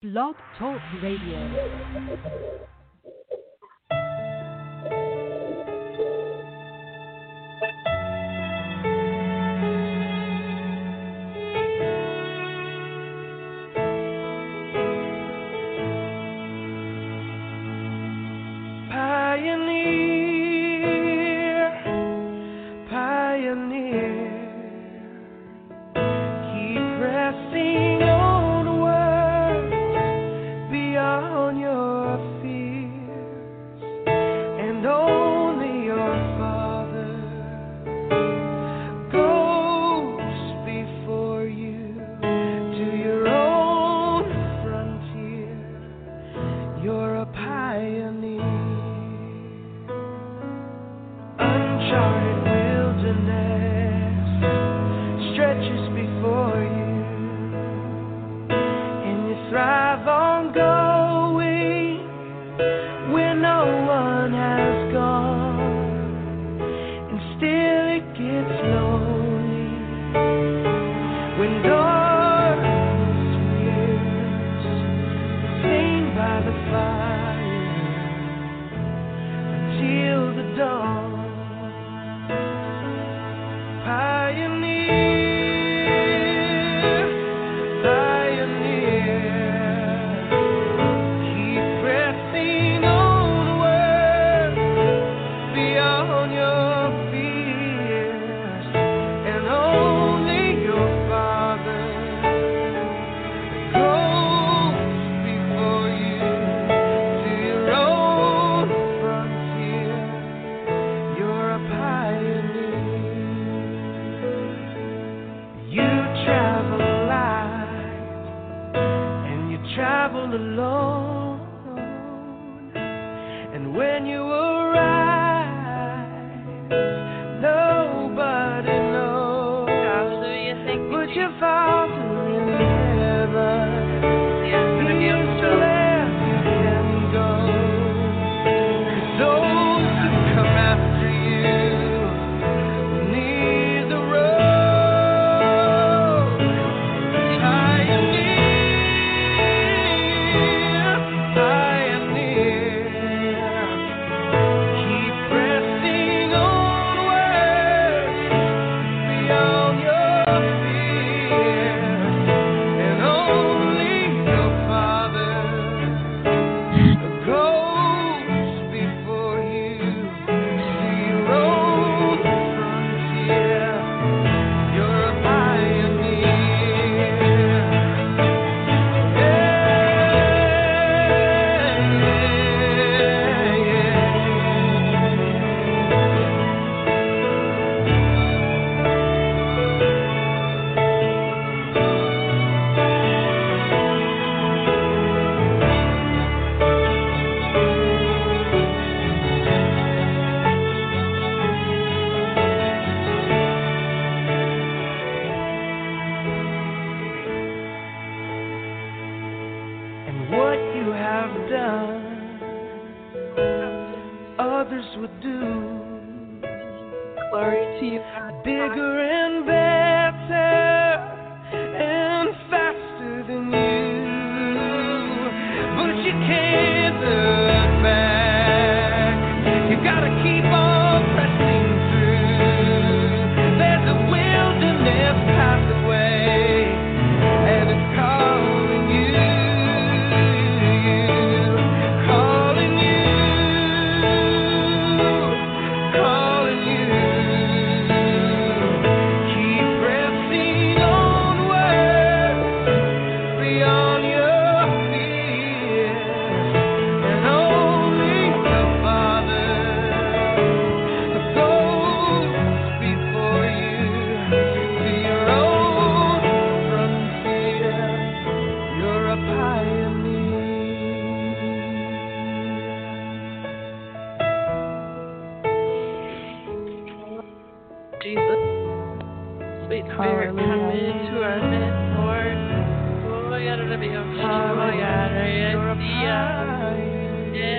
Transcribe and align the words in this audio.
Blog 0.00 0.36
Talk 0.56 0.80
Radio. 1.02 2.68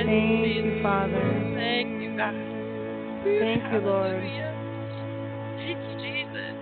Thank 0.10 0.44
Jesus. 0.44 0.66
you, 0.66 0.82
Father. 0.82 1.54
Thank 1.56 2.02
you, 2.02 2.18
God. 2.18 2.34
Thank 3.24 3.62
you, 3.72 3.80
Lord. 3.80 4.24
Thank 5.56 5.78
you, 5.78 5.94
Jesus. 6.02 6.56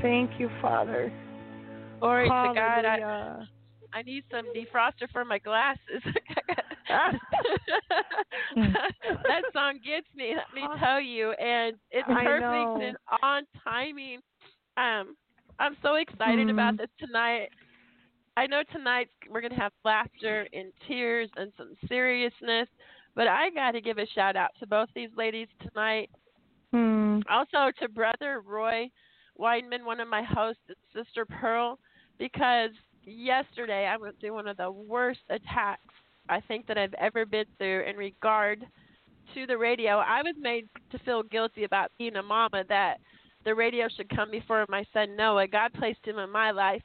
Thank 0.00 0.30
you, 0.38 0.48
Father. 0.62 1.12
Glory 2.00 2.28
to 2.28 2.30
God. 2.30 2.84
I, 2.84 2.98
Hallelujah. 3.00 3.48
I 3.92 4.02
need 4.02 4.22
some 4.30 4.44
defroster 4.54 5.10
for 5.12 5.24
my 5.24 5.38
glasses. 5.38 5.80
That 9.26 9.42
song 9.52 9.80
gets 9.84 10.06
me. 10.14 10.34
Let 10.34 10.54
me 10.54 10.66
tell 10.80 11.00
you, 11.00 11.32
and 11.32 11.76
it's 11.90 12.06
perfect 12.08 12.82
and 12.82 12.96
on 13.22 13.42
timing. 13.64 14.20
Um, 14.76 15.16
I'm 15.58 15.76
so 15.82 15.96
excited 15.96 16.48
about 16.48 16.74
Mhm. 16.74 16.78
this 16.78 16.90
tonight. 16.98 17.50
I 18.38 18.46
know 18.46 18.62
tonight 18.72 19.08
we're 19.28 19.40
gonna 19.40 19.56
have 19.56 19.72
laughter 19.84 20.46
and 20.52 20.72
tears 20.86 21.28
and 21.36 21.50
some 21.58 21.74
seriousness, 21.88 22.68
but 23.16 23.26
I 23.26 23.50
got 23.50 23.72
to 23.72 23.80
give 23.80 23.98
a 23.98 24.06
shout 24.14 24.36
out 24.36 24.50
to 24.60 24.66
both 24.68 24.88
these 24.94 25.08
ladies 25.16 25.48
tonight. 25.60 26.08
Hmm. 26.72 27.18
Also 27.28 27.72
to 27.80 27.88
brother 27.88 28.40
Roy 28.46 28.92
Weidman, 29.40 29.84
one 29.84 29.98
of 29.98 30.06
my 30.06 30.22
hosts, 30.22 30.62
and 30.68 30.76
sister 31.04 31.26
Pearl, 31.26 31.80
because 32.16 32.70
yesterday 33.02 33.88
I 33.92 33.96
went 33.96 34.20
through 34.20 34.34
one 34.34 34.46
of 34.46 34.56
the 34.56 34.70
worst 34.70 35.22
attacks 35.30 35.82
I 36.28 36.40
think 36.40 36.68
that 36.68 36.78
I've 36.78 36.94
ever 36.94 37.26
been 37.26 37.46
through 37.58 37.86
in 37.90 37.96
regard 37.96 38.64
to 39.34 39.46
the 39.48 39.58
radio. 39.58 39.94
I 39.94 40.22
was 40.22 40.36
made 40.38 40.68
to 40.92 40.98
feel 41.00 41.24
guilty 41.24 41.64
about 41.64 41.90
being 41.98 42.14
a 42.14 42.22
mama 42.22 42.62
that 42.68 42.98
the 43.44 43.56
radio 43.56 43.88
should 43.96 44.08
come 44.14 44.30
before 44.30 44.64
my 44.68 44.84
son 44.92 45.16
Noah. 45.16 45.48
God 45.48 45.72
placed 45.72 46.04
him 46.06 46.20
in 46.20 46.30
my 46.30 46.52
life. 46.52 46.82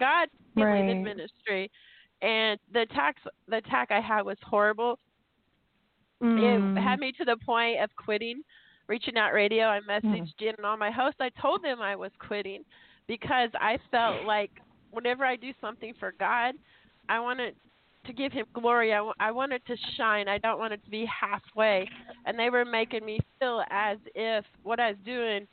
God 0.00 0.28
Right. 0.56 0.88
in 0.88 1.04
ministry, 1.04 1.70
and 2.22 2.58
the 2.72 2.80
attack 2.82 3.16
the 3.48 3.56
attack 3.56 3.90
I 3.90 4.00
had 4.00 4.22
was 4.22 4.38
horrible. 4.42 4.98
Mm. 6.22 6.76
It 6.76 6.80
had 6.80 6.98
me 6.98 7.12
to 7.12 7.24
the 7.24 7.36
point 7.44 7.80
of 7.80 7.90
quitting 7.96 8.42
reaching 8.88 9.16
out 9.16 9.32
radio. 9.32 9.64
I 9.66 9.80
messaged 9.80 10.36
Jen 10.38 10.54
and 10.56 10.66
all 10.66 10.76
my 10.76 10.90
hosts. 10.90 11.20
I 11.20 11.30
told 11.40 11.62
them 11.62 11.80
I 11.80 11.96
was 11.96 12.10
quitting 12.18 12.64
because 13.06 13.50
I 13.60 13.78
felt 13.90 14.24
like 14.24 14.50
whenever 14.90 15.24
I 15.24 15.36
do 15.36 15.52
something 15.60 15.92
for 15.98 16.14
God, 16.18 16.54
I 17.08 17.20
wanted 17.20 17.54
to 18.06 18.12
give 18.12 18.32
Him 18.32 18.46
glory. 18.52 18.92
I, 18.92 19.00
wa- 19.00 19.14
I 19.18 19.30
wanted 19.32 19.64
to 19.66 19.76
shine. 19.96 20.28
I 20.28 20.38
don't 20.38 20.58
want 20.58 20.72
it 20.72 20.84
to 20.84 20.90
be 20.90 21.06
halfway. 21.06 21.88
And 22.24 22.38
they 22.38 22.50
were 22.50 22.64
making 22.64 23.04
me 23.04 23.18
feel 23.38 23.62
as 23.70 23.98
if 24.14 24.44
what 24.62 24.80
I 24.80 24.90
was 24.90 24.98
doing, 25.04 25.46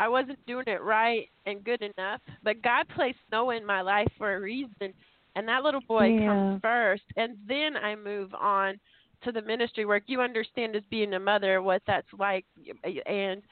I 0.00 0.08
wasn't 0.08 0.44
doing 0.46 0.64
it 0.66 0.82
right 0.82 1.28
and 1.46 1.62
good 1.64 1.82
enough. 1.82 2.20
But 2.42 2.62
God 2.62 2.88
placed 2.96 3.18
Noah 3.30 3.56
in 3.56 3.66
my 3.66 3.82
life 3.82 4.08
for 4.18 4.34
a 4.34 4.40
reason. 4.40 4.94
And 5.36 5.46
that 5.48 5.62
little 5.62 5.82
boy 5.86 6.12
Yeah. 6.12 6.26
comes 6.26 6.60
first. 6.62 7.04
And 7.16 7.36
then 7.46 7.76
I 7.76 7.94
move 7.94 8.34
on 8.34 8.80
to 9.24 9.32
the 9.32 9.42
ministry 9.42 9.84
work. 9.84 10.04
You 10.06 10.22
understand 10.22 10.74
as 10.76 10.82
being 10.90 11.14
a 11.14 11.20
mother 11.20 11.62
what 11.62 11.82
that's 11.86 12.08
like, 12.18 12.44
and 13.06 13.42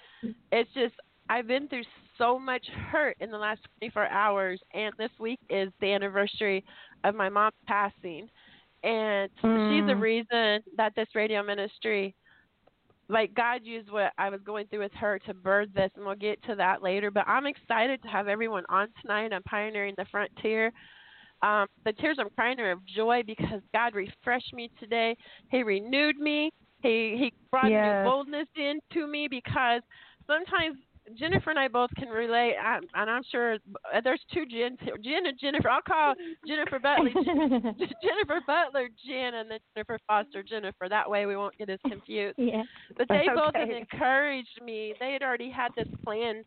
it's 0.52 0.72
just 0.74 0.94
I've 1.28 1.46
been 1.46 1.68
through 1.68 1.84
so 2.16 2.38
much 2.38 2.66
hurt 2.90 3.16
in 3.20 3.30
the 3.30 3.38
last 3.38 3.60
24 3.80 4.06
hours, 4.08 4.60
and 4.74 4.94
this 4.98 5.10
week 5.20 5.38
is 5.50 5.70
the 5.80 5.92
anniversary 5.92 6.64
of 7.04 7.14
my 7.14 7.28
mom 7.28 7.52
passing, 7.66 8.28
and 8.82 9.30
she's 9.66 9.84
the 9.84 9.92
Mm. 9.92 10.00
reason 10.00 10.62
that 10.76 10.94
this 10.96 11.08
radio 11.14 11.42
ministry. 11.42 12.14
Like 13.08 13.34
God 13.34 13.60
used 13.64 13.90
what 13.90 14.12
I 14.18 14.30
was 14.30 14.40
going 14.44 14.66
through 14.66 14.80
with 14.80 14.92
her 14.94 15.18
to 15.20 15.34
birth 15.34 15.68
this, 15.74 15.90
and 15.96 16.04
we'll 16.04 16.14
get 16.14 16.42
to 16.44 16.54
that 16.56 16.82
later. 16.82 17.10
But 17.10 17.26
I'm 17.28 17.46
excited 17.46 18.02
to 18.02 18.08
have 18.08 18.28
everyone 18.28 18.64
on 18.68 18.88
tonight. 19.00 19.32
I'm 19.32 19.42
pioneering 19.44 19.94
the 19.96 20.06
frontier. 20.10 20.72
Um, 21.42 21.66
the 21.84 21.92
tears 21.92 22.18
I'm 22.20 22.30
crying 22.30 22.58
are 22.60 22.72
of 22.72 22.84
joy 22.86 23.22
because 23.26 23.60
God 23.72 23.94
refreshed 23.94 24.52
me 24.52 24.70
today. 24.80 25.16
He 25.50 25.62
renewed 25.62 26.18
me. 26.18 26.50
He 26.82 27.16
He 27.18 27.32
brought 27.50 27.72
Yes. 27.72 27.82
new 27.82 27.94
boldness 27.94 28.48
into 28.56 29.06
me 29.06 29.28
because 29.28 29.82
sometimes 30.26 30.76
Jennifer 31.16 31.50
and 31.50 31.58
I 31.58 31.68
both 31.68 31.90
can 31.96 32.08
relate, 32.08 32.54
I, 32.62 32.78
and 32.94 33.10
I'm 33.10 33.22
sure 33.30 33.54
uh, 33.94 34.00
there's 34.02 34.20
two 34.32 34.44
Jens 34.46 34.78
here. 34.82 34.96
Jen 35.02 35.26
and 35.26 35.38
Jennifer. 35.38 35.68
I'll 35.70 35.80
call 35.82 36.14
Jennifer 36.46 36.78
Butler 36.78 37.10
Jennifer 38.02 38.40
Butler 38.46 38.88
Jen 39.06 39.34
and 39.34 39.50
then 39.50 39.58
Jennifer 39.74 39.98
Foster 40.06 40.42
Jennifer. 40.42 40.88
That 40.88 41.08
way 41.08 41.26
we 41.26 41.36
won't 41.36 41.56
get 41.58 41.70
as 41.70 41.78
confused. 41.88 42.36
yeah. 42.38 42.62
But 42.96 43.08
they 43.08 43.28
both 43.34 43.54
have 43.54 43.70
encouraged 43.70 44.60
me. 44.64 44.94
They 45.00 45.12
had 45.12 45.22
already 45.22 45.50
had 45.50 45.70
this 45.76 45.88
plan 46.04 46.44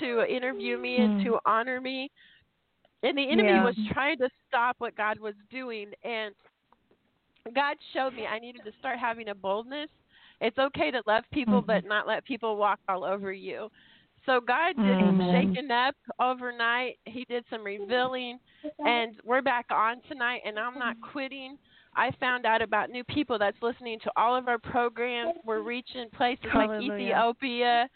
to 0.00 0.24
interview 0.34 0.78
me 0.78 0.96
and 0.98 1.20
Hmm. 1.20 1.28
to 1.28 1.38
honor 1.44 1.80
me. 1.80 2.10
And 3.02 3.18
the 3.18 3.30
enemy 3.30 3.48
Yeah. 3.48 3.64
was 3.64 3.76
trying 3.92 4.18
to 4.18 4.28
stop 4.48 4.76
what 4.78 4.94
God 4.96 5.18
was 5.18 5.34
doing. 5.50 5.92
And 6.04 6.34
God 7.54 7.76
showed 7.92 8.14
me 8.14 8.26
I 8.26 8.38
needed 8.38 8.62
to 8.64 8.72
start 8.78 8.98
having 8.98 9.28
a 9.28 9.34
boldness. 9.34 9.90
It's 10.40 10.58
okay 10.58 10.90
to 10.90 11.02
love 11.06 11.24
people, 11.32 11.62
Mhm. 11.62 11.66
but 11.66 11.84
not 11.84 12.06
let 12.06 12.24
people 12.24 12.56
walk 12.56 12.80
all 12.88 13.04
over 13.04 13.32
you. 13.32 13.70
So 14.26 14.40
God 14.40 14.74
did 14.76 15.00
Amen. 15.00 15.32
shaking 15.32 15.70
up 15.70 15.94
overnight. 16.20 16.98
He 17.04 17.24
did 17.28 17.44
some 17.50 17.64
revealing, 17.64 18.38
and 18.86 19.16
we're 19.24 19.42
back 19.42 19.66
on 19.70 20.00
tonight. 20.08 20.42
And 20.44 20.58
I'm 20.58 20.78
not 20.78 20.96
quitting. 21.00 21.58
I 21.96 22.10
found 22.20 22.46
out 22.46 22.62
about 22.62 22.90
new 22.90 23.04
people 23.04 23.38
that's 23.38 23.60
listening 23.60 23.98
to 24.04 24.12
all 24.16 24.36
of 24.36 24.48
our 24.48 24.58
programs. 24.58 25.32
We're 25.44 25.62
reaching 25.62 26.08
places 26.16 26.46
like 26.54 26.70
Ethiopia. 26.80 27.88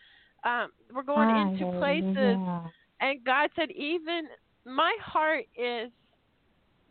Um, 0.44 0.70
we're 0.92 1.02
going 1.02 1.30
into 1.30 1.70
places 1.78 2.38
and 3.00 3.22
God 3.24 3.50
said, 3.56 3.70
even 3.72 4.28
my 4.64 4.94
heart 5.04 5.44
is 5.56 5.90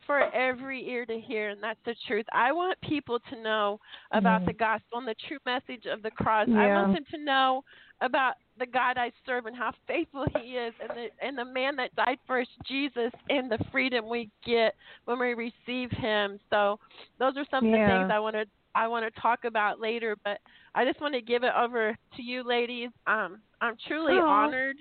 for 0.06 0.32
every 0.36 0.88
ear 0.88 1.06
to 1.08 1.20
hear, 1.20 1.50
and 1.50 1.62
that's 1.64 1.80
the 1.84 1.96
truth. 2.08 2.26
I 2.32 2.52
want 2.52 2.80
people 2.82 3.20
to 3.32 3.36
know 3.42 3.80
about 4.12 4.42
Mhm. 4.44 4.46
the 4.46 4.54
gospel 4.54 5.00
and 5.00 5.08
the 5.08 5.16
true 5.16 5.40
message 5.46 5.88
of 5.88 6.04
the 6.04 6.12
cross. 6.12 6.48
I 6.50 6.68
want 6.68 6.94
them 6.94 7.06
to 7.06 7.18
know 7.18 7.64
about 8.02 8.34
the 8.58 8.66
God 8.66 8.98
I 8.98 9.12
serve 9.26 9.46
and 9.46 9.56
how 9.56 9.72
faithful 9.88 10.26
He 10.40 10.52
is, 10.52 10.74
and 10.82 10.90
the 10.90 11.08
and 11.26 11.38
the 11.38 11.46
man 11.46 11.76
that 11.78 11.96
died 11.96 12.18
for 12.26 12.42
us, 12.42 12.48
Jesus, 12.68 13.12
and 13.30 13.52
the 13.52 13.60
freedom 13.72 14.10
we 14.10 14.30
get 14.46 14.76
when 15.06 15.20
we 15.20 15.34
receive 15.34 15.92
Him. 15.92 16.40
So, 16.50 16.80
those 17.20 17.38
are 17.38 17.46
some 17.52 17.66
of 17.66 17.72
the 17.72 17.78
things 17.86 18.10
I 18.12 18.20
want 18.20 18.36
to 18.36 18.46
I 18.74 18.88
want 18.88 19.06
to 19.14 19.22
talk 19.22 19.46
about 19.46 19.80
later. 19.80 20.16
But 20.24 20.40
I 20.74 20.86
just 20.86 21.02
want 21.02 21.14
to 21.14 21.22
give 21.22 21.44
it 21.44 21.54
over 21.58 21.98
to 22.16 22.22
you, 22.22 22.44
ladies. 22.44 22.90
Um, 23.08 23.42
I'm 23.62 23.76
truly 23.88 24.14
Aw. 24.14 24.46
honored 24.46 24.78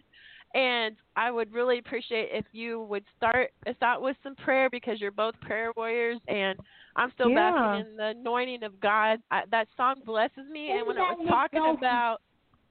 and 0.54 0.96
I 1.16 1.30
would 1.30 1.52
really 1.52 1.78
appreciate 1.78 2.28
if 2.32 2.44
you 2.52 2.82
would 2.82 3.04
start 3.16 3.50
us 3.66 3.74
out 3.82 4.02
with 4.02 4.16
some 4.22 4.36
prayer 4.36 4.70
because 4.70 5.00
you're 5.00 5.10
both 5.10 5.38
prayer 5.40 5.72
warriors, 5.76 6.20
and 6.28 6.58
I'm 6.96 7.10
still 7.12 7.28
Yeah. 7.28 7.50
basking 7.50 7.80
in 7.80 7.96
the 7.96 8.18
anointing 8.18 8.62
of 8.62 8.78
God. 8.80 9.18
I, 9.30 9.42
that 9.50 9.68
song 9.76 9.96
blesses 10.06 10.48
me, 10.50 10.70
and 10.70 10.86
when 10.86 10.96
I 10.96 11.12
was 11.12 11.26
talking 11.28 11.74
about 11.76 12.18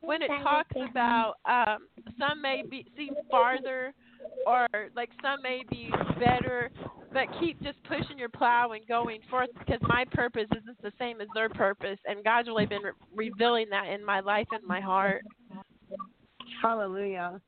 when 0.03 0.21
it 0.21 0.29
talks 0.41 0.75
about 0.89 1.35
um, 1.45 1.88
some 2.19 2.41
may 2.41 2.63
be 2.69 2.85
seem 2.97 3.13
farther 3.31 3.94
or 4.45 4.67
like 4.95 5.09
some 5.21 5.41
may 5.41 5.63
be 5.69 5.89
better, 6.19 6.69
but 7.13 7.23
keep 7.39 7.61
just 7.61 7.81
pushing 7.83 8.17
your 8.17 8.29
plow 8.29 8.71
and 8.71 8.85
going 8.88 9.21
forth 9.29 9.50
because 9.59 9.79
my 9.81 10.05
purpose 10.11 10.47
isn't 10.51 10.81
the 10.81 10.92
same 10.99 11.21
as 11.21 11.28
their 11.33 11.49
purpose, 11.49 11.99
and 12.06 12.23
God's 12.23 12.47
really 12.47 12.66
been 12.66 12.81
re- 12.81 12.92
revealing 13.16 13.68
that 13.69 13.87
in 13.87 14.04
my 14.04 14.19
life 14.19 14.47
and 14.51 14.63
my 14.66 14.81
heart. 14.81 15.23
Hallelujah. 16.61 17.42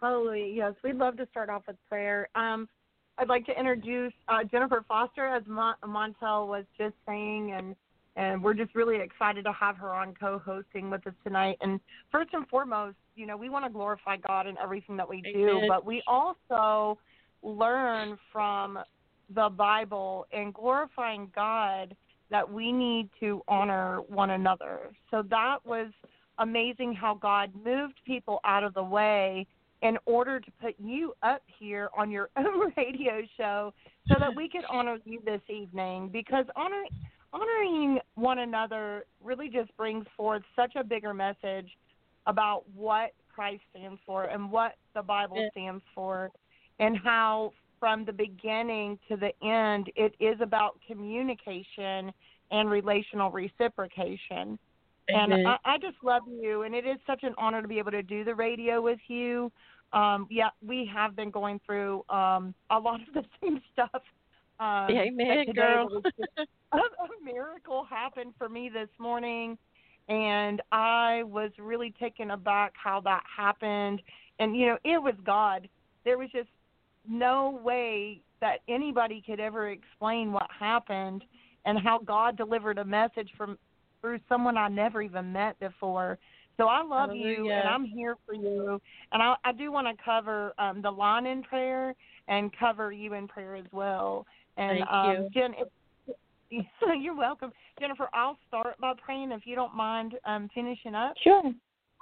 Hallelujah. 0.00 0.52
Yes, 0.52 0.74
we'd 0.82 0.96
love 0.96 1.16
to 1.16 1.26
start 1.30 1.48
off 1.48 1.62
with 1.66 1.76
prayer. 1.88 2.28
Um, 2.34 2.68
I'd 3.18 3.28
like 3.28 3.46
to 3.46 3.58
introduce 3.58 4.12
uh, 4.28 4.42
Jennifer 4.44 4.84
Foster, 4.88 5.26
as 5.26 5.44
Mon- 5.46 5.76
Montell 5.84 6.48
was 6.48 6.64
just 6.76 6.94
saying, 7.06 7.52
and 7.52 7.76
and 8.16 8.42
we're 8.42 8.54
just 8.54 8.74
really 8.74 9.00
excited 9.00 9.44
to 9.44 9.52
have 9.52 9.76
her 9.76 9.92
on 9.92 10.14
co-hosting 10.14 10.90
with 10.90 11.06
us 11.06 11.14
tonight. 11.24 11.56
And 11.60 11.80
first 12.12 12.30
and 12.32 12.46
foremost, 12.48 12.96
you 13.16 13.26
know, 13.26 13.36
we 13.36 13.48
want 13.48 13.64
to 13.64 13.70
glorify 13.70 14.16
God 14.16 14.46
in 14.46 14.56
everything 14.58 14.96
that 14.96 15.08
we 15.08 15.20
do, 15.20 15.62
but 15.68 15.84
we 15.84 16.02
also 16.06 16.98
learn 17.42 18.16
from 18.32 18.78
the 19.34 19.48
Bible 19.48 20.26
and 20.32 20.54
glorifying 20.54 21.30
God 21.34 21.96
that 22.30 22.50
we 22.50 22.72
need 22.72 23.08
to 23.20 23.42
honor 23.48 24.00
one 24.08 24.30
another. 24.30 24.90
So 25.10 25.22
that 25.30 25.58
was 25.64 25.88
amazing 26.38 26.94
how 26.94 27.14
God 27.14 27.50
moved 27.64 28.00
people 28.06 28.40
out 28.44 28.64
of 28.64 28.74
the 28.74 28.82
way 28.82 29.46
in 29.82 29.98
order 30.06 30.40
to 30.40 30.50
put 30.62 30.74
you 30.78 31.14
up 31.22 31.42
here 31.58 31.90
on 31.96 32.10
your 32.10 32.30
own 32.36 32.72
radio 32.76 33.22
show 33.36 33.72
so 34.08 34.14
that 34.18 34.34
we 34.34 34.48
could 34.48 34.64
honor 34.68 34.98
you 35.04 35.20
this 35.24 35.42
evening 35.48 36.08
because 36.12 36.46
honoring 36.56 36.88
honoring 37.34 37.98
one 38.14 38.38
another 38.38 39.04
really 39.22 39.48
just 39.48 39.76
brings 39.76 40.06
forth 40.16 40.42
such 40.54 40.76
a 40.76 40.84
bigger 40.84 41.12
message 41.12 41.68
about 42.26 42.62
what 42.74 43.12
Christ 43.34 43.62
stands 43.70 44.00
for 44.06 44.24
and 44.24 44.50
what 44.50 44.76
the 44.94 45.02
Bible 45.02 45.48
stands 45.50 45.82
for 45.94 46.30
and 46.78 46.96
how 46.96 47.52
from 47.80 48.04
the 48.04 48.12
beginning 48.12 48.98
to 49.08 49.16
the 49.16 49.32
end 49.46 49.90
it 49.96 50.14
is 50.20 50.40
about 50.40 50.78
communication 50.86 52.12
and 52.50 52.70
relational 52.70 53.30
reciprocation. 53.30 54.58
And 55.08 55.34
I, 55.46 55.56
I 55.66 55.78
just 55.78 55.96
love 56.02 56.22
you, 56.26 56.62
and 56.62 56.74
it 56.74 56.86
is 56.86 56.96
such 57.06 57.24
an 57.24 57.34
honor 57.36 57.60
to 57.60 57.68
be 57.68 57.78
able 57.78 57.90
to 57.90 58.02
do 58.02 58.24
the 58.24 58.34
radio 58.34 58.80
with 58.80 59.00
you. 59.08 59.52
Um, 59.92 60.26
yeah, 60.30 60.48
we 60.66 60.90
have 60.94 61.14
been 61.14 61.30
going 61.30 61.60
through 61.66 62.04
um, 62.08 62.54
a 62.70 62.78
lot 62.78 63.00
of 63.06 63.12
the 63.12 63.24
same 63.42 63.60
stuff. 63.72 64.02
Um, 64.60 64.90
Amen, 64.90 65.46
girl. 65.54 66.02
a, 66.78 67.24
miracle 67.24 67.86
happened 67.88 68.34
for 68.38 68.48
me 68.48 68.68
this 68.72 68.88
morning, 68.98 69.56
and 70.08 70.60
I 70.72 71.22
was 71.24 71.50
really 71.58 71.94
taken 71.98 72.32
aback 72.32 72.72
how 72.82 73.00
that 73.02 73.22
happened. 73.34 74.02
And 74.38 74.56
you 74.56 74.66
know, 74.66 74.78
it 74.84 75.02
was 75.02 75.14
God. 75.24 75.68
There 76.04 76.18
was 76.18 76.28
just 76.30 76.48
no 77.08 77.58
way 77.62 78.20
that 78.40 78.58
anybody 78.68 79.22
could 79.24 79.40
ever 79.40 79.70
explain 79.70 80.32
what 80.32 80.48
happened 80.58 81.24
and 81.64 81.78
how 81.78 81.98
God 81.98 82.36
delivered 82.36 82.78
a 82.78 82.84
message 82.84 83.30
from 83.36 83.58
through 84.00 84.20
someone 84.28 84.58
I 84.58 84.68
never 84.68 85.00
even 85.00 85.32
met 85.32 85.58
before. 85.60 86.18
So 86.58 86.66
I 86.68 86.84
love 86.84 87.14
you 87.14 87.50
and 87.50 87.68
I'm 87.68 87.84
here 87.84 88.16
for 88.26 88.34
you. 88.34 88.80
And 89.12 89.22
I, 89.22 89.34
I 89.44 89.52
do 89.52 89.72
want 89.72 89.86
to 89.86 90.04
cover 90.04 90.52
um, 90.58 90.82
the 90.82 90.90
line 90.90 91.26
in 91.26 91.42
prayer 91.42 91.94
and 92.28 92.50
cover 92.56 92.92
you 92.92 93.14
in 93.14 93.26
prayer 93.26 93.56
as 93.56 93.64
well. 93.72 94.26
And 94.56 94.78
Thank 94.78 94.90
um, 94.90 95.10
you. 95.10 95.30
Jen, 95.32 95.54
if, 95.58 95.68
you're 97.00 97.16
welcome, 97.16 97.52
Jennifer. 97.80 98.08
I'll 98.12 98.38
start 98.48 98.78
by 98.80 98.92
praying 99.02 99.32
if 99.32 99.42
you 99.46 99.54
don't 99.54 99.74
mind 99.74 100.14
um, 100.24 100.48
finishing 100.54 100.94
up. 100.94 101.14
Sure. 101.22 101.42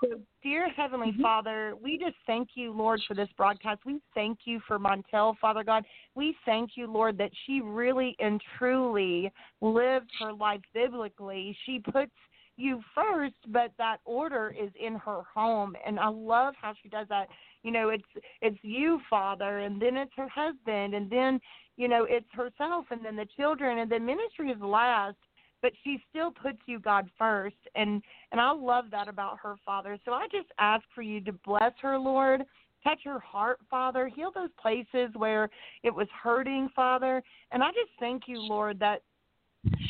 So, 0.02 0.20
dear 0.42 0.68
Heavenly 0.68 1.12
Mhm. 1.12 1.22
Father, 1.22 1.76
we 1.80 1.96
just 1.96 2.16
thank 2.26 2.56
you, 2.56 2.72
Lord, 2.72 3.00
for 3.06 3.14
this 3.14 3.28
broadcast. 3.36 3.84
We 3.84 4.00
thank 4.14 4.46
you 4.46 4.58
for 4.66 4.78
Montell, 4.78 5.36
Father 5.38 5.62
God. 5.62 5.84
We 6.16 6.36
thank 6.44 6.76
you, 6.76 6.88
Lord, 6.88 7.16
that 7.18 7.30
she 7.44 7.60
really 7.60 8.16
and 8.18 8.42
truly 8.58 9.30
lived 9.60 10.10
her 10.18 10.32
life 10.32 10.60
biblically. 10.74 11.56
She 11.64 11.78
puts 11.78 12.12
you 12.56 12.80
first, 12.94 13.34
but 13.48 13.72
that 13.78 13.98
order 14.04 14.54
is 14.58 14.70
in 14.80 14.94
her 14.94 15.22
home, 15.34 15.74
and 15.86 15.98
I 15.98 16.08
love 16.08 16.54
how 16.60 16.74
she 16.82 16.88
does 16.88 17.06
that. 17.08 17.28
You 17.62 17.70
know, 17.70 17.88
it's 17.90 18.04
it's 18.40 18.58
you, 18.62 19.00
Father, 19.08 19.60
and 19.60 19.80
then 19.80 19.96
it's 19.96 20.12
her 20.16 20.28
husband, 20.28 20.94
and 20.94 21.10
then 21.10 21.40
you 21.76 21.88
know 21.88 22.06
it's 22.08 22.26
herself, 22.32 22.86
and 22.90 23.04
then 23.04 23.16
the 23.16 23.26
children, 23.36 23.78
and 23.78 23.90
then 23.90 24.04
ministry 24.04 24.50
is 24.50 24.60
last 24.60 25.16
but 25.62 25.72
she 25.84 26.02
still 26.10 26.32
puts 26.32 26.58
you 26.66 26.80
God 26.80 27.08
first 27.16 27.56
and 27.76 28.02
and 28.32 28.40
I 28.40 28.50
love 28.52 28.86
that 28.90 29.08
about 29.08 29.38
her 29.42 29.54
father. 29.64 29.96
So 30.04 30.12
I 30.12 30.26
just 30.32 30.48
ask 30.58 30.82
for 30.94 31.02
you 31.02 31.20
to 31.20 31.32
bless 31.32 31.72
her, 31.80 31.98
Lord. 31.98 32.42
Touch 32.82 33.00
her 33.04 33.20
heart, 33.20 33.60
Father. 33.70 34.08
Heal 34.08 34.32
those 34.34 34.50
places 34.60 35.10
where 35.14 35.48
it 35.84 35.94
was 35.94 36.08
hurting, 36.20 36.68
Father. 36.74 37.22
And 37.52 37.62
I 37.62 37.68
just 37.68 37.90
thank 38.00 38.24
you, 38.26 38.40
Lord, 38.40 38.80
that 38.80 39.02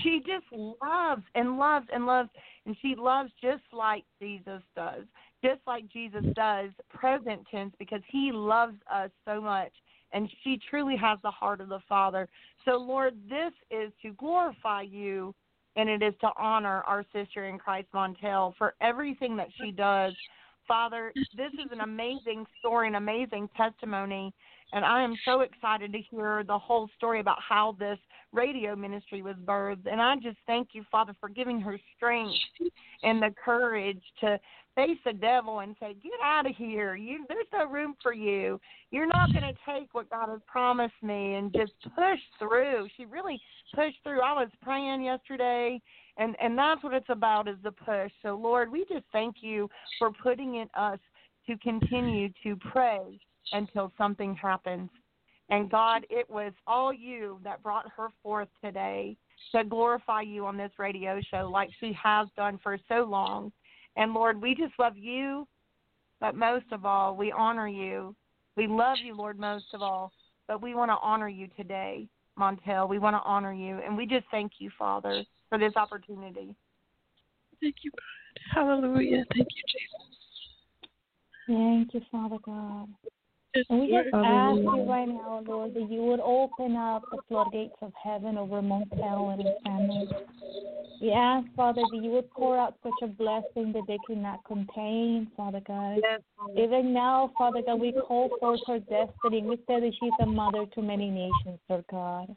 she 0.03 0.21
just 0.27 0.45
loves 0.53 1.23
and 1.35 1.57
loves 1.59 1.87
and 1.93 2.07
loves 2.07 2.29
and 2.67 2.77
she 2.83 2.95
loves 2.97 3.31
just 3.41 3.63
like 3.73 4.05
Jesus 4.21 4.63
does. 4.77 5.05
Just 5.45 5.61
like 5.67 5.89
Jesus 5.89 6.25
does, 6.37 6.71
present 6.89 7.41
tense, 7.51 7.75
because 7.79 8.03
he 8.09 8.31
loves 8.33 8.77
us 8.93 9.11
so 9.27 9.41
much. 9.41 9.73
And 10.13 10.31
she 10.45 10.61
truly 10.71 10.97
has 10.97 11.19
the 11.23 11.31
heart 11.31 11.61
of 11.61 11.69
the 11.69 11.81
Father. 11.89 12.29
So, 12.65 12.73
Lord, 12.73 13.15
this 13.29 13.53
is 13.71 13.93
to 14.03 14.13
glorify 14.13 14.83
you 14.83 15.35
and 15.75 15.89
it 15.89 16.03
is 16.03 16.15
to 16.21 16.31
honor 16.39 16.83
our 16.87 17.05
sister 17.13 17.47
in 17.47 17.59
Christ 17.59 17.89
Montell 17.95 18.55
for 18.59 18.75
everything 18.81 19.37
that 19.37 19.49
she 19.61 19.73
does. 19.73 20.13
Father, 20.69 21.13
this 21.37 21.53
is 21.55 21.73
an 21.73 21.81
amazing 21.81 22.47
story, 22.61 22.89
an 22.89 22.95
amazing 22.95 23.49
testimony, 23.57 24.33
and 24.73 24.85
I 24.85 25.03
am 25.03 25.15
so 25.25 25.41
excited 25.41 25.93
to 25.93 25.99
hear 25.99 26.45
the 26.45 26.59
whole 26.59 26.89
story 26.97 27.21
about 27.21 27.39
how 27.47 27.75
this 27.79 27.99
radio 28.33 28.75
ministry 28.75 29.23
was 29.23 29.37
birthed. 29.45 29.91
And 29.91 30.01
I 30.01 30.17
just 30.17 30.39
thank 30.47 30.69
you, 30.73 30.85
Father, 30.91 31.15
for 31.21 31.29
giving 31.29 31.61
her 31.61 31.79
strength 31.97 32.35
and 33.03 33.23
the 33.23 33.35
courage 33.45 34.03
to 34.21 34.39
face 34.75 34.99
the 35.05 35.13
devil 35.13 35.61
and 35.61 35.77
say, 35.79 35.95
"Get 35.95 36.13
out 36.23 36.47
of 36.47 36.57
here! 36.57 36.97
You, 36.97 37.25
there's 37.29 37.47
no 37.53 37.67
room 37.67 37.95
for 38.03 38.15
you. 38.15 38.61
You're 38.91 39.07
not 39.07 39.33
going 39.33 39.45
to 39.45 39.59
take 39.67 39.93
what 39.93 40.11
God 40.11 40.29
has 40.31 40.41
promised 40.47 41.03
me," 41.03 41.35
and 41.35 41.53
just 41.53 41.73
push 41.95 42.21
through. 42.39 42.89
She 42.97 43.05
really 43.05 43.41
pushed 43.75 43.99
through. 44.03 44.21
I 44.21 44.33
was 44.33 44.49
praying 44.63 45.03
yesterday, 45.03 45.81
and 46.17 46.35
and 46.41 46.57
that's 46.57 46.83
what 46.83 46.95
it's 46.95 47.11
about 47.11 47.49
is 47.49 47.57
the 47.63 47.73
push. 47.73 48.11
So 48.23 48.37
Lord, 48.37 48.71
we 48.73 48.85
just 48.87 49.05
thank 49.13 49.37
you 49.41 49.69
for 49.99 50.11
putting 50.11 50.57
in 50.57 50.69
us 50.75 50.99
to 51.47 51.57
continue 51.59 52.29
to 52.43 52.57
pray 52.57 53.21
until 53.53 53.93
something 53.99 54.35
happens. 54.35 54.89
And 55.53 55.71
God, 55.71 56.07
it 56.09 56.29
was 56.31 56.55
all 56.67 56.95
you 56.95 57.39
that 57.45 57.63
brought 57.63 57.85
her 57.95 58.09
forth 58.23 58.49
today 58.65 59.19
to 59.55 59.63
glorify 59.63 60.23
you 60.23 60.47
on 60.47 60.57
this 60.57 60.73
radio 60.79 61.21
show 61.31 61.51
like 61.53 61.69
she 61.79 61.95
has 62.03 62.27
done 62.39 62.59
for 62.63 62.79
so 62.89 63.05
long. 63.05 63.53
And 63.97 64.15
Lord, 64.15 64.41
we 64.41 64.55
just 64.55 64.73
love 64.79 64.97
you, 64.97 65.47
but 66.21 66.35
most 66.35 66.65
of 66.73 66.87
all, 66.87 67.15
we 67.15 67.31
honor 67.33 67.69
you. 67.69 68.17
We 68.57 68.67
love 68.67 68.97
you, 69.05 69.15
Lord, 69.15 69.39
most 69.39 69.67
of 69.75 69.83
all, 69.83 70.11
but 70.49 70.63
we 70.63 70.75
want 70.75 70.91
to 70.91 70.97
honor 71.03 71.29
you 71.29 71.49
today, 71.55 72.09
Montell. 72.39 72.89
We 72.89 72.99
want 72.99 73.15
to 73.17 73.23
honor 73.23 73.53
you. 73.53 73.79
And 73.85 73.95
we 73.95 74.07
just 74.07 74.25
thank 74.31 74.53
you, 74.59 74.71
Father, 74.79 75.23
for 75.51 75.59
this 75.59 75.77
opportunity. 75.77 76.57
Thank 77.61 77.77
you, 77.83 77.91
God. 77.91 78.55
Hallelujah. 78.55 79.23
Thank 79.35 79.49
you, 79.55 79.65
Jesus. 79.69 80.13
Thank 81.47 81.93
you, 81.93 82.01
Father 82.11 82.39
God. 82.43 82.89
Yes, 83.55 83.65
we 83.71 83.87
just 83.87 84.15
ask 84.15 84.57
you 84.57 84.85
right 84.89 85.09
now, 85.09 85.43
Lord, 85.47 85.75
that 85.75 85.91
you 85.91 86.03
would 86.03 86.21
open 86.21 86.77
up 86.77 87.03
the 87.11 87.19
floodgates 87.29 87.75
of 87.83 87.93
heaven 88.03 88.39
over 88.39 88.63
Montell 88.63 89.31
and 89.31 89.43
his 89.43 89.53
family. 89.63 90.09
We 91.01 91.11
ask, 91.11 91.47
Father, 91.57 91.83
that 91.83 91.97
you 91.97 92.11
would 92.13 92.31
pour 92.31 92.59
out 92.59 92.77
such 92.83 92.93
a 93.03 93.09
blessing 93.09 93.73
that 93.73 93.85
they 93.87 93.99
cannot 94.07 94.45
contain, 94.45 95.31
Father 95.37 95.61
God. 95.67 96.01
Even 96.57 96.93
now, 96.93 97.33
Father 97.37 97.63
God, 97.65 97.81
we 97.81 97.93
call 97.93 98.31
forth 98.39 98.61
her 98.67 98.79
destiny. 98.79 99.43
We 99.43 99.57
say 99.67 99.81
that 99.81 99.93
she's 99.99 100.13
a 100.21 100.27
mother 100.27 100.67
to 100.67 100.83
many 100.83 101.11
nations, 101.11 101.59
Lord 101.69 101.85
God. 101.91 102.35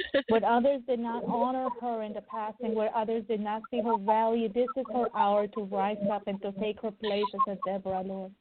Where 0.28 0.44
others 0.44 0.80
did 0.86 0.98
not 0.98 1.24
honor 1.24 1.68
her 1.80 2.02
in 2.02 2.12
the 2.12 2.22
past 2.22 2.56
and 2.62 2.74
where 2.74 2.94
others 2.96 3.24
did 3.28 3.40
not 3.40 3.62
see 3.70 3.80
her 3.82 3.96
value, 3.98 4.48
this 4.48 4.68
is 4.76 4.86
her 4.92 5.08
hour 5.14 5.46
to 5.48 5.62
rise 5.64 5.98
up 6.10 6.26
and 6.26 6.40
to 6.42 6.52
take 6.52 6.80
her 6.80 6.90
place 6.90 7.24
as 7.34 7.56
a 7.56 7.68
Deborah, 7.68 8.02
Lord. 8.02 8.32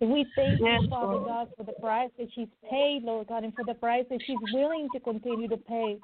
And 0.00 0.12
we 0.12 0.26
thank 0.36 0.60
Yes, 0.60 0.80
you, 0.82 0.88
Father 0.88 1.14
Lord. 1.14 1.26
God, 1.26 1.48
for 1.56 1.64
the 1.64 1.72
price 1.80 2.10
that 2.18 2.28
she's 2.34 2.48
paid, 2.68 3.02
Lord 3.02 3.28
God, 3.28 3.44
and 3.44 3.54
for 3.54 3.64
the 3.64 3.74
price 3.74 4.04
that 4.10 4.20
she's 4.26 4.38
willing 4.52 4.88
to 4.92 5.00
continue 5.00 5.48
to 5.48 5.56
pay 5.56 5.98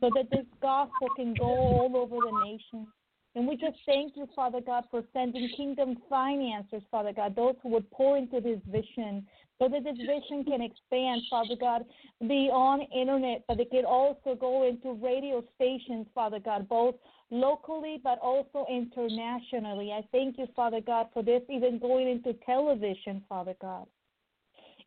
so 0.00 0.10
that 0.14 0.30
this 0.30 0.46
gospel 0.60 1.08
can 1.16 1.34
go 1.34 1.44
all 1.44 1.92
over 1.94 2.16
the 2.16 2.44
nation. 2.44 2.86
And 3.34 3.46
we 3.46 3.56
just 3.56 3.76
thank 3.86 4.16
you, 4.16 4.28
Father 4.34 4.60
God, 4.60 4.84
for 4.90 5.02
sending 5.12 5.48
kingdom 5.56 5.98
financiers, 6.08 6.82
Father 6.90 7.12
God, 7.12 7.36
those 7.36 7.54
who 7.62 7.68
would 7.70 7.88
pour 7.90 8.16
into 8.16 8.40
this 8.40 8.58
vision 8.66 9.26
so 9.60 9.68
that 9.68 9.84
this 9.84 9.96
vision 9.98 10.42
can 10.44 10.62
expand, 10.62 11.20
Father 11.28 11.54
God, 11.60 11.84
beyond 12.20 12.82
internet, 12.94 13.44
but 13.46 13.60
it 13.60 13.70
can 13.70 13.84
also 13.84 14.34
go 14.34 14.66
into 14.66 14.94
radio 14.94 15.44
stations, 15.54 16.06
Father 16.14 16.38
God, 16.38 16.68
both 16.68 16.94
locally 17.30 18.00
but 18.02 18.18
also 18.20 18.66
internationally. 18.70 19.92
I 19.92 20.02
thank 20.12 20.38
you, 20.38 20.46
Father 20.56 20.80
God, 20.80 21.08
for 21.12 21.22
this 21.22 21.42
even 21.50 21.78
going 21.78 22.08
into 22.08 22.32
television, 22.44 23.22
Father 23.28 23.54
God. 23.60 23.86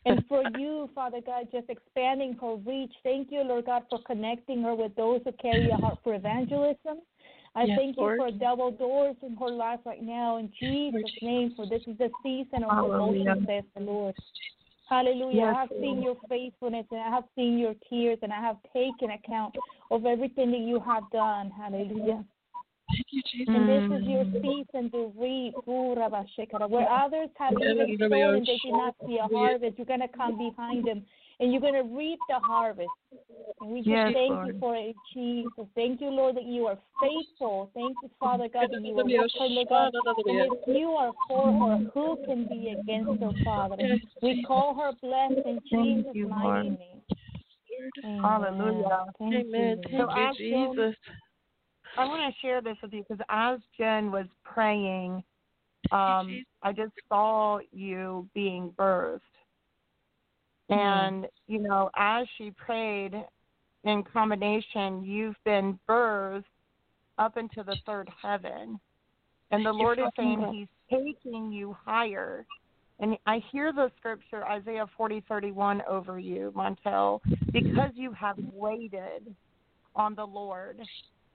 And 0.06 0.26
for 0.28 0.44
you, 0.58 0.90
Father 0.94 1.20
God, 1.26 1.48
just 1.52 1.70
expanding 1.70 2.36
her 2.42 2.56
reach. 2.56 2.92
Thank 3.04 3.32
you, 3.32 3.42
Lord 3.42 3.66
God, 3.68 3.84
for 3.90 4.00
connecting 4.06 4.62
her 4.64 4.76
with 4.76 4.96
those 4.96 5.22
who 5.24 5.32
carry 5.34 5.70
a 5.70 5.78
heart 5.78 6.00
for 6.04 6.16
evangelism. 6.16 7.00
I 7.56 7.66
Yes, 7.66 7.78
thank 7.78 7.98
Lord. 7.98 8.18
you 8.20 8.26
for 8.26 8.32
double 8.32 8.72
doors 8.72 9.16
in 9.22 9.38
her 9.38 9.50
life 9.50 9.80
right 9.86 10.02
now 10.02 10.38
in 10.38 10.52
Jesus' 10.60 11.04
name, 11.22 11.54
for 11.56 11.68
this 11.68 11.84
is 11.88 11.98
the 12.00 12.10
season 12.24 12.64
of 12.64 12.72
promotion, 12.72 13.46
says 13.48 13.64
the 13.76 13.82
Lord. 13.84 14.16
Hallelujah. 14.90 15.36
Yes, 15.36 15.54
I 15.56 15.60
have 15.62 15.70
seen 15.80 16.02
your 16.02 16.18
faithfulness 16.30 16.86
and 16.92 17.00
I 17.00 17.10
have 17.10 17.24
seen 17.36 17.58
your 17.58 17.74
tears 17.90 18.20
and 18.22 18.34
I 18.34 18.42
have 18.42 18.58
taken 18.74 19.12
account 19.12 19.56
of 19.92 20.06
everything 20.06 20.52
that 20.52 20.60
you 20.60 20.80
have 20.80 21.04
done. 21.12 21.52
Hallelujah. 21.52 22.24
Thank 22.92 23.08
you, 23.12 23.24
Jesus. 23.32 23.54
And 23.56 23.70
this 23.70 24.02
is 24.02 24.08
your 24.08 24.26
mm. 24.26 24.42
season 24.42 24.92
to 24.92 25.12
reap. 25.18 25.56
Ooh, 25.68 25.96
Where 25.96 26.90
others 26.90 27.30
have 27.40 27.54
even 27.54 27.98
sown 27.98 28.12
and 28.12 28.46
they 28.46 28.60
did 28.64 28.74
not 28.74 28.96
see 29.08 29.18
a 29.18 29.28
harvest, 29.28 29.78
you're 29.78 29.86
going 29.86 30.02
to 30.02 30.08
come 30.10 30.38
behind 30.38 30.86
them 30.86 31.04
and 31.44 31.52
you're 31.52 31.62
going 31.62 31.74
to 31.74 31.84
reap 31.96 32.20
the 32.30 32.40
harvest. 32.40 32.90
And 33.60 33.72
we 33.72 33.80
just 33.80 33.90
Yes, 33.90 34.12
thank 34.14 34.30
Lord. 34.30 34.48
you 34.48 34.56
for 34.60 34.76
it, 34.78 34.96
Jesus. 35.14 35.68
Thank 35.76 36.00
you, 36.00 36.08
Lord, 36.10 36.38
that 36.38 36.46
you 36.46 36.66
are 36.68 36.78
faithful. 37.02 37.70
Thank 37.74 37.98
you, 38.02 38.10
Father 38.18 38.48
God, 38.52 38.70
that 38.72 38.82
you 38.82 38.98
are 38.98 39.04
with 39.04 39.32
her, 39.38 39.66
God. 39.70 39.92
And 40.26 40.54
if 40.54 40.54
you 40.68 40.90
are 40.92 41.12
for 41.28 41.52
her, 41.52 41.78
who 41.94 42.18
can 42.26 42.48
be 42.48 42.70
against 42.70 43.22
her, 43.22 43.34
Father? 43.44 43.76
We 44.22 44.44
call 44.48 44.74
her 44.76 44.94
blessed 45.02 45.46
in 45.46 45.60
Jesus' 45.70 46.12
you, 46.16 46.30
mighty 46.30 46.48
Lord. 46.48 46.80
name. 46.80 47.02
Amen. 48.06 48.22
Hallelujah. 48.22 49.06
Thank 49.20 49.34
Amen. 49.34 49.78
you. 49.78 49.84
Thank 49.84 49.92
So 49.92 49.98
you, 49.98 50.10
I 50.10 50.34
feel- 50.38 50.74
Jesus. 50.76 50.96
I 51.98 52.06
want 52.06 52.34
to 52.34 52.40
share 52.42 52.62
this 52.62 52.78
with 52.82 52.94
you 52.94 53.04
because 53.08 53.24
as 53.30 53.60
Jen 53.78 54.12
was 54.12 54.28
praying, 54.46 55.24
um, 55.92 56.28
Jesus. 56.30 56.46
I 56.64 56.72
just 56.72 56.94
saw 57.10 57.60
you 57.72 58.30
being 58.34 58.72
birthed. 58.72 59.20
And, 60.70 61.28
you 61.48 61.60
know, 61.60 61.90
as 61.96 62.26
she 62.38 62.52
prayed 62.52 63.14
in 63.84 64.04
combination, 64.04 65.04
you've 65.04 65.36
been 65.46 65.78
birthed 65.88 66.44
up 67.18 67.38
into 67.38 67.64
the 67.64 67.76
third 67.86 68.10
heaven. 68.22 68.80
And 69.52 69.66
the 69.66 69.72
Lord 69.72 70.00
is 70.00 70.06
saying 70.18 70.44
He's 70.52 70.68
taking 70.90 71.52
you 71.52 71.76
higher. 71.86 72.46
And 73.00 73.18
I 73.26 73.42
hear 73.52 73.74
the 73.74 73.92
scripture, 73.98 74.46
Isaiah 74.46 74.86
forty 74.96 75.22
thirty 75.28 75.52
one, 75.52 75.82
over 75.88 76.18
you, 76.18 76.54
Montell, 76.56 77.22
because 77.52 77.92
you 77.96 78.14
have 78.14 78.38
waited 78.52 79.36
on 79.96 80.16
the 80.16 80.26
Lord. 80.26 80.80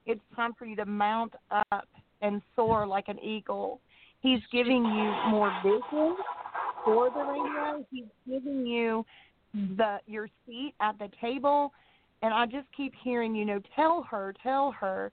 It's 0.07 0.21
time 0.35 0.55
for 0.59 0.65
you 0.65 0.75
to 0.77 0.87
mount 0.87 1.35
up 1.51 1.87
and 2.23 2.41
soar 2.57 2.87
like 2.87 3.09
an 3.09 3.19
eagle. 3.21 3.81
He's 4.21 4.41
giving 4.53 4.85
you 4.85 5.31
more 5.31 5.53
vision 5.63 6.17
for 6.85 7.11
the 7.11 7.21
radio. 7.21 7.85
He's 7.91 8.05
giving 8.29 8.67
you 8.67 9.05
the 9.55 9.99
your 10.07 10.29
seat 10.47 10.75
at 10.81 10.99
the 10.99 11.09
table 11.21 11.73
and 12.23 12.35
I 12.35 12.47
just 12.47 12.67
keep 12.77 12.93
hearing, 13.03 13.35
you 13.35 13.45
know, 13.45 13.61
tell 13.77 14.03
her, 14.11 14.35
tell 14.43 14.73
her. 14.73 15.13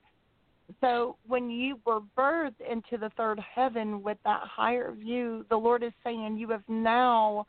So 0.80 1.16
when 1.26 1.48
you 1.48 1.78
were 1.86 2.00
birthed 2.18 2.60
into 2.68 2.98
the 2.98 3.10
third 3.16 3.38
heaven 3.38 4.02
with 4.02 4.18
that 4.24 4.40
higher 4.42 4.92
view, 4.92 5.46
the 5.48 5.56
Lord 5.56 5.84
is 5.84 5.92
saying 6.02 6.36
you 6.36 6.50
have 6.50 6.64
now 6.66 7.46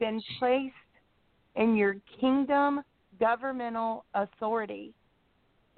been 0.00 0.20
placed 0.38 0.74
in 1.54 1.76
your 1.76 1.96
kingdom 2.20 2.82
governmental 3.20 4.04
authority 4.14 4.92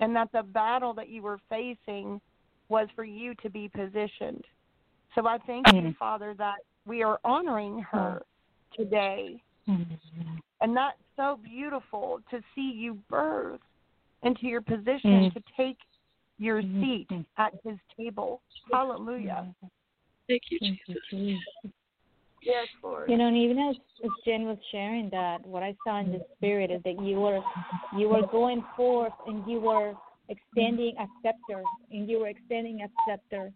and 0.00 0.16
that 0.16 0.32
the 0.32 0.42
battle 0.42 0.94
that 0.94 1.08
you 1.08 1.22
were 1.22 1.38
facing 1.48 2.20
was 2.68 2.88
for 2.96 3.04
you 3.04 3.34
to 3.42 3.50
be 3.50 3.68
positioned. 3.68 4.44
So 5.18 5.26
I 5.26 5.38
thank 5.46 5.66
you, 5.72 5.80
mm-hmm. 5.80 5.90
Father, 5.98 6.34
that 6.38 6.58
we 6.86 7.02
are 7.02 7.18
honoring 7.24 7.84
her 7.90 8.22
today. 8.76 9.42
Mm-hmm. 9.68 10.36
And 10.60 10.76
that's 10.76 10.96
so 11.16 11.40
beautiful 11.42 12.20
to 12.30 12.40
see 12.54 12.72
you 12.74 12.98
birth 13.10 13.60
into 14.22 14.46
your 14.46 14.60
position 14.60 15.00
mm-hmm. 15.10 15.38
to 15.38 15.44
take 15.56 15.78
your 16.38 16.62
seat 16.62 17.08
at 17.36 17.52
his 17.64 17.76
table. 17.96 18.42
Hallelujah. 18.72 19.52
Thank 20.28 20.42
you, 20.50 20.58
Jesus. 20.60 21.02
Jesus. 21.10 21.72
Yes, 22.42 22.68
Lord. 22.84 23.10
You 23.10 23.16
know, 23.16 23.26
and 23.26 23.36
even 23.36 23.58
as, 23.58 23.74
as 24.04 24.10
Jen 24.24 24.44
was 24.44 24.58
sharing 24.70 25.10
that, 25.10 25.44
what 25.44 25.64
I 25.64 25.74
saw 25.84 25.98
in 26.00 26.12
the 26.12 26.20
spirit 26.36 26.70
is 26.70 26.80
that 26.84 27.02
you 27.02 27.16
were 27.16 27.40
you 27.96 28.08
were 28.08 28.24
going 28.30 28.64
forth 28.76 29.12
and 29.26 29.42
you 29.50 29.58
were 29.58 29.94
extending 30.28 30.94
a 31.00 31.06
scepter 31.22 31.64
and 31.90 32.08
you 32.08 32.20
were 32.20 32.28
extending 32.28 32.82
a 32.82 32.88
scepter. 33.04 33.50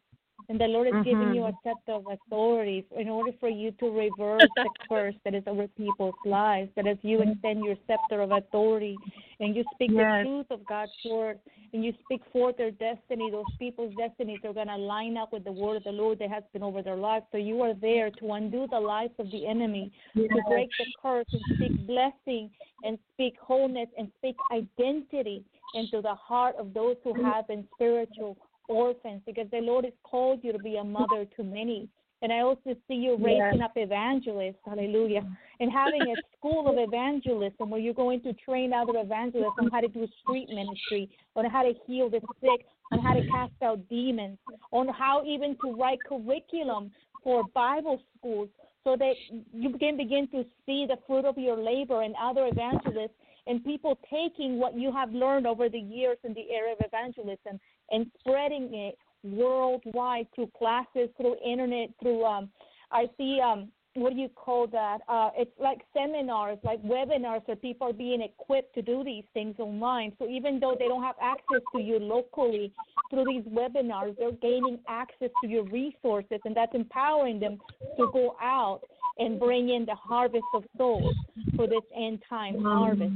And 0.53 0.61
the 0.61 0.67
Lord 0.67 0.87
is 0.87 0.93
giving 1.03 1.35
you 1.35 1.41
mm-hmm. 1.41 1.69
a 1.69 1.75
scepter 1.75 1.93
of 1.93 2.05
authority 2.07 2.85
in 2.99 3.09
order 3.09 3.31
for 3.41 3.49
you 3.49 3.71
to 3.81 3.87
reverse 3.87 4.47
the 4.55 4.69
curse 4.87 5.15
that 5.25 5.35
is 5.35 5.43
over 5.47 5.67
people's 5.79 6.15
lives. 6.27 6.69
That 6.77 6.87
as 6.87 6.99
you 7.01 7.21
mm-hmm. 7.21 7.31
extend 7.31 7.65
your 7.65 7.77
scepter 7.87 8.21
of 8.21 8.33
authority 8.33 8.99
and 9.41 9.57
you 9.57 9.65
speak 9.73 9.93
Yes. 9.93 10.25
the 10.25 10.29
truth 10.29 10.47
of 10.51 10.67
God's 10.67 10.93
word 11.09 11.39
and 11.73 11.83
you 11.83 11.95
speak 12.05 12.21
forth 12.35 12.59
their 12.59 12.71
destiny, 12.71 13.31
those 13.31 13.47
people's 13.59 13.95
destinies 13.95 14.41
are 14.45 14.53
going 14.53 14.67
to 14.67 14.77
line 14.77 15.17
up 15.17 15.33
with 15.33 15.45
the 15.45 15.53
word 15.53 15.79
of 15.79 15.85
the 15.85 15.91
Lord 15.91 16.19
that 16.19 16.29
has 16.29 16.43
been 16.53 16.63
over 16.63 16.83
their 16.83 16.97
lives. 16.97 17.25
So 17.33 17.39
you 17.39 17.63
are 17.63 17.73
there 17.73 18.11
to 18.11 18.33
undo 18.33 18.67
the 18.71 18.79
lies 18.79 19.11
of 19.19 19.31
the 19.31 19.47
enemy, 19.47 19.91
to 20.15 20.29
break 20.49 20.69
the 20.79 20.85
curse 21.01 21.25
and 21.33 21.43
speak 21.57 21.87
blessing 21.87 22.51
and 22.85 22.99
speak 23.15 23.37
wholeness 23.41 23.89
and 23.97 24.13
speak 24.19 24.37
identity 24.53 25.45
into 25.75 26.03
the 26.03 26.15
heart 26.15 26.57
of 26.59 26.75
those 26.75 26.97
who 27.05 27.15
mm-hmm. 27.15 27.25
have 27.25 27.49
been 27.49 27.67
spiritual 27.75 28.37
orphans 28.69 29.23
because 29.26 29.47
the 29.50 29.59
Lord 29.59 29.85
has 29.85 29.95
called 30.02 30.40
you 30.42 30.52
to 30.52 30.59
be 30.59 30.76
a 30.76 30.85
mother 30.85 31.26
to 31.37 31.42
many. 31.42 31.88
And 32.23 32.33
I 32.33 32.40
also 32.40 32.76
see 32.87 32.95
you 32.95 33.16
raising 33.21 33.62
up 33.62 33.73
evangelists, 33.75 34.61
hallelujah, 34.64 35.23
and 35.59 35.73
having 35.73 36.02
a 36.02 36.14
school 36.38 36.69
of 36.69 36.76
evangelism 36.78 37.69
where 37.69 37.81
you're 37.81 37.95
going 37.95 38.23
to 38.23 38.33
train 38.35 38.73
other 38.73 38.92
evangelists 38.97 39.57
on 39.59 39.71
how 39.73 39.81
to 39.81 39.88
do 39.88 40.07
street 40.23 40.49
ministry, 40.49 41.11
on 41.35 41.47
how 41.47 41.62
to 41.62 41.73
heal 41.85 42.09
the 42.09 42.21
sick, 42.40 42.64
on 42.92 43.00
how 43.00 43.14
to 43.14 43.26
cast 43.26 43.52
out 43.62 43.88
demons, 43.88 44.38
on 44.71 44.87
how 44.88 45.25
even 45.26 45.57
to 45.64 45.75
write 45.75 45.99
curriculum 46.09 46.92
for 47.25 47.42
Bible 47.54 48.00
schools 48.16 48.49
so 48.85 48.97
that 48.97 49.14
you 49.52 49.76
can 49.78 49.97
begin 49.97 50.28
to 50.28 50.45
see 50.64 50.87
the 50.87 50.97
fruit 51.07 51.25
of 51.25 51.37
your 51.37 51.57
labor 51.57 52.02
and 52.02 52.14
other 52.23 52.47
evangelists 52.47 53.16
and 53.47 53.64
people 53.64 53.99
taking 54.11 54.59
what 54.59 54.78
you 54.78 54.92
have 54.92 55.12
learned 55.12 55.47
over 55.47 55.69
the 55.69 55.78
years 55.78 56.19
in 56.25 56.35
the 56.35 56.50
area 56.52 56.75
of 56.75 56.78
evangelism 56.81 57.59
and 57.93 58.11
spreading 58.19 58.71
it 58.73 58.99
worldwide 59.23 60.27
through 60.35 60.51
classes, 60.59 61.09
through 61.17 61.37
internet, 61.45 61.91
through 62.01 62.25
um 62.25 62.49
I 62.91 63.09
see 63.17 63.41
um 63.41 63.69
what 63.95 64.15
do 64.15 64.19
you 64.19 64.31
call 64.31 64.67
that? 64.69 64.99
Uh 65.09 65.31
it's 65.37 65.53
like 65.61 65.83
seminars, 65.95 66.59
like 66.65 66.83
webinars 66.83 67.47
where 67.47 67.57
people 67.57 67.89
are 67.89 67.93
being 67.93 68.23
equipped 68.23 68.75
to 68.75 68.83
do 68.83 69.05
these 69.05 69.25
things 69.33 69.55
online. 69.59 70.13
So 70.19 70.29
even 70.29 70.59
though 70.59 70.75
they 70.77 70.89
don't 70.89 71.03
have 71.03 71.17
access 71.23 71.61
to 71.75 71.81
you 71.81 71.99
locally 71.99 72.73
through 73.11 73.27
these 73.27 73.45
webinars, 73.45 74.17
they're 74.19 74.33
gaining 74.33 74.81
access 74.89 75.31
to 75.43 75.47
your 75.47 75.64
resources 75.64 76.40
and 76.45 76.57
that's 76.57 76.75
empowering 76.75 77.38
them 77.38 77.61
to 77.99 78.09
go 78.12 78.35
out 78.40 78.81
and 79.19 79.38
bring 79.38 79.69
in 79.69 79.85
the 79.85 79.95
harvest 79.95 80.45
of 80.55 80.64
souls 80.79 81.14
for 81.55 81.66
this 81.66 81.83
end 81.95 82.23
time 82.29 82.64
harvest. 82.64 83.12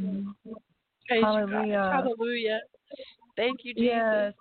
Praise 1.08 1.20
you, 1.20 1.22
God. 1.22 1.24
Hallelujah. 1.24 1.90
Hallelujah. 1.92 2.60
Thank 3.36 3.60
you, 3.64 3.74
Jesus. 3.74 3.92
Yes. 3.92 4.34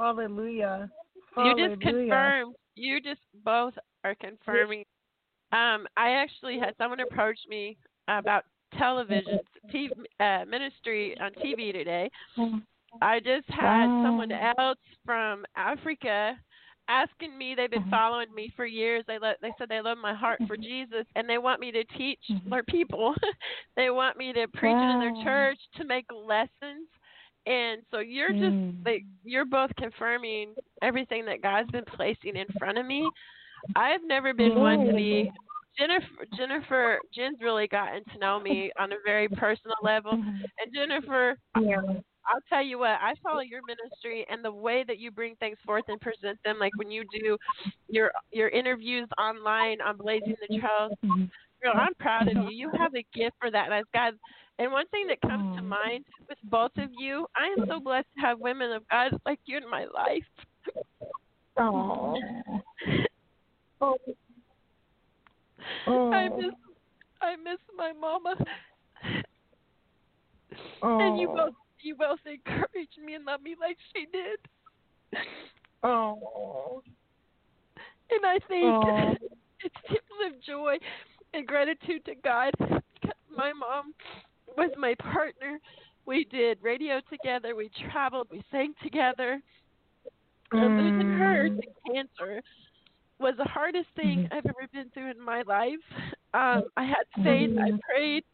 Hallelujah. 0.00 0.90
You 1.36 1.68
just 1.68 1.80
confirmed. 2.08 2.54
You 2.74 3.00
just 3.00 3.20
both 3.44 3.74
are 4.04 4.14
confirming. 4.14 4.84
Um, 5.52 5.86
I 5.96 6.10
actually 6.10 6.58
had 6.58 6.74
someone 6.78 7.00
approach 7.00 7.38
me 7.48 7.76
about 8.08 8.44
television 8.78 9.40
TV, 9.72 9.90
uh, 10.20 10.44
ministry 10.46 11.16
on 11.20 11.32
TV 11.32 11.72
today. 11.72 12.10
I 13.02 13.20
just 13.20 13.48
had 13.48 13.86
someone 14.04 14.32
else 14.32 14.78
from 15.04 15.44
Africa 15.56 16.36
asking 16.88 17.36
me. 17.36 17.54
They've 17.54 17.70
been 17.70 17.82
following 17.90 18.32
me 18.34 18.52
for 18.56 18.66
years. 18.66 19.04
They 19.06 19.18
lo- 19.18 19.34
they 19.42 19.52
said 19.58 19.68
they 19.68 19.80
love 19.80 19.98
my 19.98 20.14
heart 20.14 20.40
for 20.46 20.56
Jesus, 20.56 21.06
and 21.14 21.28
they 21.28 21.38
want 21.38 21.60
me 21.60 21.70
to 21.72 21.84
teach 21.96 22.20
their 22.48 22.62
people. 22.64 23.14
they 23.76 23.90
want 23.90 24.16
me 24.16 24.32
to 24.32 24.46
preach 24.48 24.72
it 24.74 24.92
in 24.94 25.00
their 25.00 25.24
church 25.24 25.58
to 25.76 25.84
make 25.84 26.06
lessons. 26.12 26.88
And 27.46 27.82
so 27.90 27.98
you're 28.00 28.32
just 28.32 28.56
Mm. 28.56 28.84
like 28.84 29.04
you're 29.24 29.44
both 29.46 29.74
confirming 29.76 30.54
everything 30.82 31.24
that 31.26 31.40
God's 31.42 31.70
been 31.70 31.84
placing 31.84 32.36
in 32.36 32.46
front 32.58 32.78
of 32.78 32.86
me. 32.86 33.10
I've 33.76 34.02
never 34.04 34.32
been 34.34 34.58
one 34.60 34.86
to 34.86 34.92
be 34.94 35.30
Jennifer 35.78 36.26
Jennifer 36.36 36.98
Jen's 37.14 37.40
really 37.40 37.66
gotten 37.68 38.02
to 38.12 38.18
know 38.18 38.40
me 38.40 38.70
on 38.78 38.92
a 38.92 38.96
very 39.04 39.28
personal 39.28 39.76
level. 39.82 40.12
And 40.12 40.74
Jennifer, 40.74 41.36
I'll 42.26 42.40
tell 42.48 42.62
you 42.62 42.78
what, 42.78 42.98
I 43.00 43.14
follow 43.22 43.40
your 43.40 43.62
ministry 43.66 44.26
and 44.30 44.44
the 44.44 44.52
way 44.52 44.84
that 44.86 44.98
you 44.98 45.10
bring 45.10 45.34
things 45.36 45.58
forth 45.64 45.84
and 45.88 46.00
present 46.00 46.38
them, 46.44 46.58
like 46.58 46.72
when 46.76 46.90
you 46.90 47.04
do 47.12 47.36
your 47.88 48.12
your 48.30 48.48
interviews 48.50 49.08
online 49.18 49.80
on 49.80 49.96
Blazing 49.96 50.36
the 50.46 50.58
Trails. 50.58 50.92
Girl, 51.62 51.74
I'm 51.76 51.94
proud 51.98 52.28
of 52.28 52.36
you. 52.44 52.50
You 52.50 52.70
have 52.78 52.94
a 52.94 53.04
gift 53.14 53.36
for 53.40 53.50
that. 53.50 53.66
And 53.66 53.74
as 53.74 53.84
God, 53.92 54.14
and 54.60 54.70
one 54.70 54.86
thing 54.88 55.06
that 55.06 55.20
comes 55.22 55.56
to 55.56 55.62
mind 55.62 56.04
with 56.28 56.36
both 56.44 56.72
of 56.76 56.90
you, 56.98 57.26
I 57.34 57.46
am 57.58 57.66
so 57.66 57.80
blessed 57.80 58.06
to 58.16 58.20
have 58.20 58.38
women 58.38 58.70
of 58.72 58.86
God 58.90 59.18
like 59.24 59.40
you 59.46 59.56
in 59.56 59.68
my 59.68 59.86
life. 59.86 60.24
Oh. 61.56 62.18
I 65.86 66.28
miss 66.28 66.54
I 67.22 67.36
miss 67.36 67.58
my 67.76 67.92
mama. 67.98 68.34
And 70.82 71.18
you 71.18 71.28
both 71.28 71.54
you 71.82 71.94
both 71.94 72.18
encouraged 72.26 72.98
me 73.04 73.14
and 73.14 73.24
loved 73.24 73.42
me 73.42 73.56
like 73.58 73.78
she 73.94 74.06
did. 74.12 74.38
Oh. 75.82 76.82
And 78.10 78.26
I 78.26 78.38
think 78.46 78.64
Oh. 78.64 79.14
it's 79.64 79.74
tears 79.88 80.00
of 80.26 80.42
joy 80.42 80.76
and 81.32 81.46
gratitude 81.46 82.04
to 82.04 82.14
God. 82.16 82.52
because 82.58 83.14
My 83.34 83.52
mom 83.52 83.94
was 84.56 84.70
my 84.76 84.94
partner. 84.94 85.58
We 86.06 86.24
did 86.24 86.58
radio 86.62 87.00
together. 87.10 87.54
We 87.54 87.70
traveled. 87.90 88.28
We 88.30 88.42
sang 88.50 88.74
together. 88.82 89.40
And 90.52 90.76
losing 90.78 91.12
her 91.12 91.48
mm. 91.48 91.60
to 91.60 91.92
cancer 91.92 92.42
was 93.20 93.34
the 93.36 93.44
hardest 93.44 93.86
thing 93.94 94.24
mm-hmm. 94.24 94.34
I've 94.34 94.46
ever 94.46 94.66
been 94.72 94.90
through 94.92 95.10
in 95.10 95.20
my 95.20 95.42
life. 95.42 95.78
Um, 96.34 96.64
I 96.76 96.84
had 96.84 97.04
mm-hmm. 97.18 97.24
faith. 97.24 97.58
I 97.58 97.70
prayed, 97.92 98.24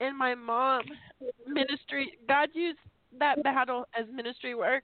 and 0.00 0.18
my 0.18 0.34
mom 0.34 0.82
ministry. 1.46 2.12
God 2.28 2.50
used 2.52 2.78
that 3.18 3.42
battle 3.42 3.86
as 3.98 4.06
ministry 4.12 4.54
work, 4.54 4.82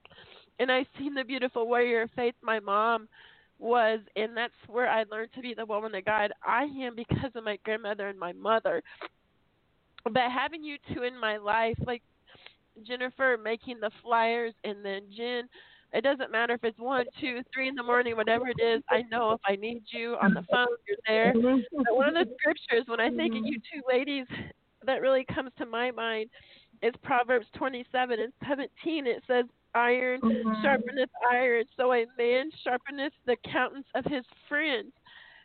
and 0.58 0.70
I 0.70 0.86
seen 0.98 1.14
the 1.14 1.24
beautiful 1.24 1.66
warrior 1.66 2.02
of 2.02 2.10
faith 2.16 2.34
my 2.42 2.60
mom 2.60 3.08
was, 3.58 4.00
and 4.16 4.36
that's 4.36 4.54
where 4.68 4.88
I 4.88 5.04
learned 5.10 5.30
to 5.34 5.40
be 5.40 5.54
the 5.54 5.66
woman 5.66 5.92
that 5.92 6.04
God 6.04 6.32
I 6.46 6.64
am 6.64 6.94
because 6.96 7.30
of 7.34 7.44
my 7.44 7.58
grandmother 7.64 8.08
and 8.08 8.18
my 8.18 8.32
mother. 8.32 8.82
But 10.04 10.30
having 10.30 10.64
you 10.64 10.76
two 10.92 11.02
in 11.02 11.18
my 11.18 11.36
life, 11.36 11.78
like 11.86 12.02
Jennifer 12.86 13.36
making 13.42 13.80
the 13.80 13.90
flyers, 14.02 14.54
and 14.64 14.84
then 14.84 15.02
Jen. 15.16 15.48
It 15.94 16.02
doesn't 16.02 16.32
matter 16.32 16.54
if 16.54 16.64
it's 16.64 16.78
one, 16.78 17.04
two, 17.20 17.42
three 17.52 17.68
in 17.68 17.74
the 17.74 17.82
morning, 17.82 18.16
whatever 18.16 18.48
it 18.48 18.58
is. 18.62 18.82
I 18.88 19.02
know 19.10 19.32
if 19.32 19.40
I 19.46 19.56
need 19.56 19.82
you 19.90 20.16
on 20.22 20.32
the 20.32 20.42
phone, 20.50 20.66
you're 20.88 20.96
there. 21.06 21.34
But 21.34 21.94
one 21.94 22.16
of 22.16 22.26
the 22.26 22.34
scriptures, 22.40 22.84
when 22.86 22.98
I 22.98 23.10
think 23.10 23.34
of 23.34 23.44
you 23.44 23.58
two 23.58 23.82
ladies, 23.86 24.24
that 24.86 25.02
really 25.02 25.26
comes 25.26 25.50
to 25.58 25.66
my 25.66 25.90
mind 25.90 26.30
is 26.82 26.94
Proverbs 27.02 27.46
27 27.56 28.20
and 28.20 28.32
17. 28.48 29.06
It 29.06 29.22
says, 29.26 29.44
Iron 29.74 30.20
sharpeneth 30.62 31.10
iron, 31.30 31.64
so 31.76 31.92
a 31.92 32.04
man 32.18 32.50
sharpeneth 32.66 33.12
the 33.26 33.36
countenance 33.50 33.86
of 33.94 34.04
his 34.04 34.24
friends. 34.48 34.92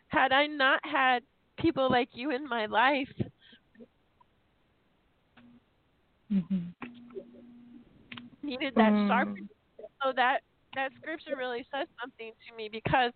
Had 0.08 0.32
I 0.32 0.46
not 0.46 0.80
had 0.84 1.22
people 1.58 1.90
like 1.90 2.08
you 2.12 2.30
in 2.30 2.48
my 2.48 2.66
life, 2.66 3.08
needed 8.42 8.74
that 8.76 8.92
Mm. 8.92 9.08
sharpening. 9.08 9.48
So 10.02 10.12
that 10.12 10.42
that 10.74 10.92
scripture 11.00 11.36
really 11.36 11.66
says 11.72 11.88
something 12.00 12.32
to 12.46 12.54
me 12.54 12.68
because 12.68 13.12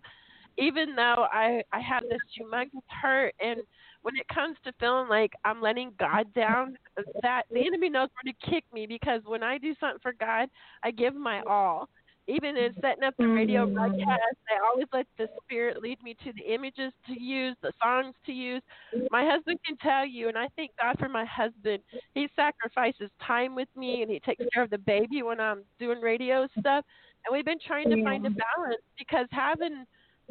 even 0.56 0.94
though 0.94 1.28
I 1.30 1.62
I 1.72 1.80
have 1.80 2.02
this 2.08 2.20
humongous 2.36 2.82
hurt 2.88 3.34
and 3.40 3.60
when 4.02 4.16
it 4.16 4.26
comes 4.28 4.56
to 4.64 4.72
feeling 4.80 5.08
like 5.08 5.32
I'm 5.44 5.60
letting 5.60 5.92
God 5.98 6.32
down, 6.32 6.76
that 7.22 7.44
the 7.50 7.64
enemy 7.64 7.88
knows 7.88 8.08
where 8.14 8.32
to 8.32 8.50
kick 8.50 8.64
me 8.72 8.86
because 8.86 9.22
when 9.24 9.42
I 9.42 9.58
do 9.58 9.74
something 9.78 10.00
for 10.02 10.12
God, 10.12 10.48
I 10.82 10.90
give 10.90 11.14
my 11.14 11.40
all. 11.42 11.88
Even 12.28 12.56
in 12.56 12.72
setting 12.80 13.02
up 13.02 13.14
the 13.18 13.26
radio 13.26 13.66
Mm. 13.66 13.74
broadcast, 13.74 14.36
I 14.48 14.58
always 14.64 14.86
let 14.92 15.06
the 15.18 15.28
Spirit 15.42 15.82
lead 15.82 16.00
me 16.02 16.14
to 16.22 16.32
the 16.32 16.42
images 16.42 16.92
to 17.06 17.20
use, 17.20 17.56
the 17.62 17.72
songs 17.82 18.14
to 18.26 18.32
use. 18.32 18.62
My 19.10 19.24
husband 19.24 19.58
can 19.66 19.76
tell 19.78 20.06
you, 20.06 20.28
and 20.28 20.38
I 20.38 20.48
thank 20.56 20.70
God 20.80 20.98
for 20.98 21.08
my 21.08 21.24
husband. 21.24 21.82
He 22.14 22.28
sacrifices 22.36 23.10
time 23.20 23.54
with 23.54 23.68
me, 23.76 24.02
and 24.02 24.10
he 24.10 24.20
takes 24.20 24.44
care 24.52 24.62
of 24.62 24.70
the 24.70 24.78
baby 24.78 25.22
when 25.22 25.40
I'm 25.40 25.64
doing 25.78 26.00
radio 26.00 26.46
stuff. 26.58 26.84
And 27.26 27.32
we've 27.32 27.44
been 27.44 27.58
trying 27.66 27.90
to 27.90 27.96
find 28.04 28.24
a 28.26 28.30
balance 28.30 28.82
because 28.98 29.26
having 29.30 29.84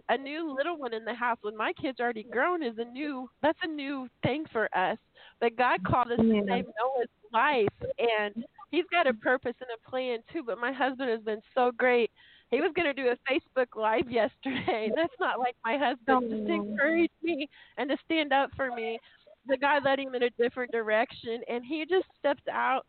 a 0.10 0.18
new 0.18 0.54
little 0.56 0.78
one 0.78 0.94
in 0.94 1.04
the 1.06 1.14
house 1.14 1.38
when 1.42 1.56
my 1.56 1.74
kid's 1.74 2.00
already 2.00 2.24
grown 2.24 2.64
is 2.64 2.78
a 2.80 2.86
new 2.86 3.30
that's 3.42 3.60
a 3.64 3.68
new 3.68 4.08
thing 4.24 4.46
for 4.52 4.68
us. 4.76 4.98
But 5.40 5.56
God 5.58 5.84
called 5.84 6.12
us 6.12 6.18
to 6.18 6.24
save 6.48 6.66
Noah's 6.66 7.10
life 7.34 7.68
and 8.00 8.44
he's 8.72 8.86
got 8.92 9.08
a 9.08 9.14
purpose 9.14 9.56
and 9.62 9.70
a 9.76 9.90
plan 9.90 10.20
too, 10.34 10.44
but 10.46 10.58
my 10.58 10.72
husband 10.72 11.10
has 11.10 11.22
been 11.22 11.42
so 11.54 11.72
great. 11.78 12.10
He 12.50 12.60
was 12.60 12.72
gonna 12.76 12.94
do 12.94 13.10
a 13.10 13.32
Facebook 13.32 13.68
live 13.76 14.10
yesterday. 14.12 14.90
That's 14.96 15.14
not 15.20 15.40
like 15.40 15.56
my 15.64 15.78
husband 15.78 16.30
just 16.30 16.48
to 16.48 16.54
encourage 16.54 17.12
me 17.22 17.48
and 17.78 17.90
to 17.90 17.98
stand 18.06 18.34
up 18.34 18.50
for 18.56 18.72
me. 18.74 19.00
The 19.48 19.58
guy 19.58 19.80
led 19.80 20.00
him 20.00 20.16
in 20.16 20.24
a 20.24 20.30
different 20.32 20.72
direction 20.72 21.42
and 21.48 21.64
he 21.66 21.86
just 21.90 22.08
stepped 22.20 22.48
out 22.48 22.86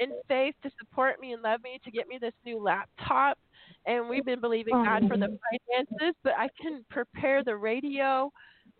in 0.00 0.10
faith 0.26 0.54
to 0.62 0.70
support 0.78 1.20
me 1.20 1.32
and 1.32 1.42
love 1.42 1.62
me 1.62 1.78
to 1.84 1.90
get 1.90 2.08
me 2.08 2.18
this 2.20 2.32
new 2.44 2.60
laptop 2.60 3.38
and 3.86 4.08
we've 4.08 4.24
been 4.24 4.40
believing 4.40 4.74
God 4.84 5.02
for 5.08 5.16
the 5.16 5.38
finances, 5.68 6.14
but 6.24 6.32
I 6.36 6.48
can 6.60 6.84
prepare 6.90 7.44
the 7.44 7.56
radio 7.56 8.30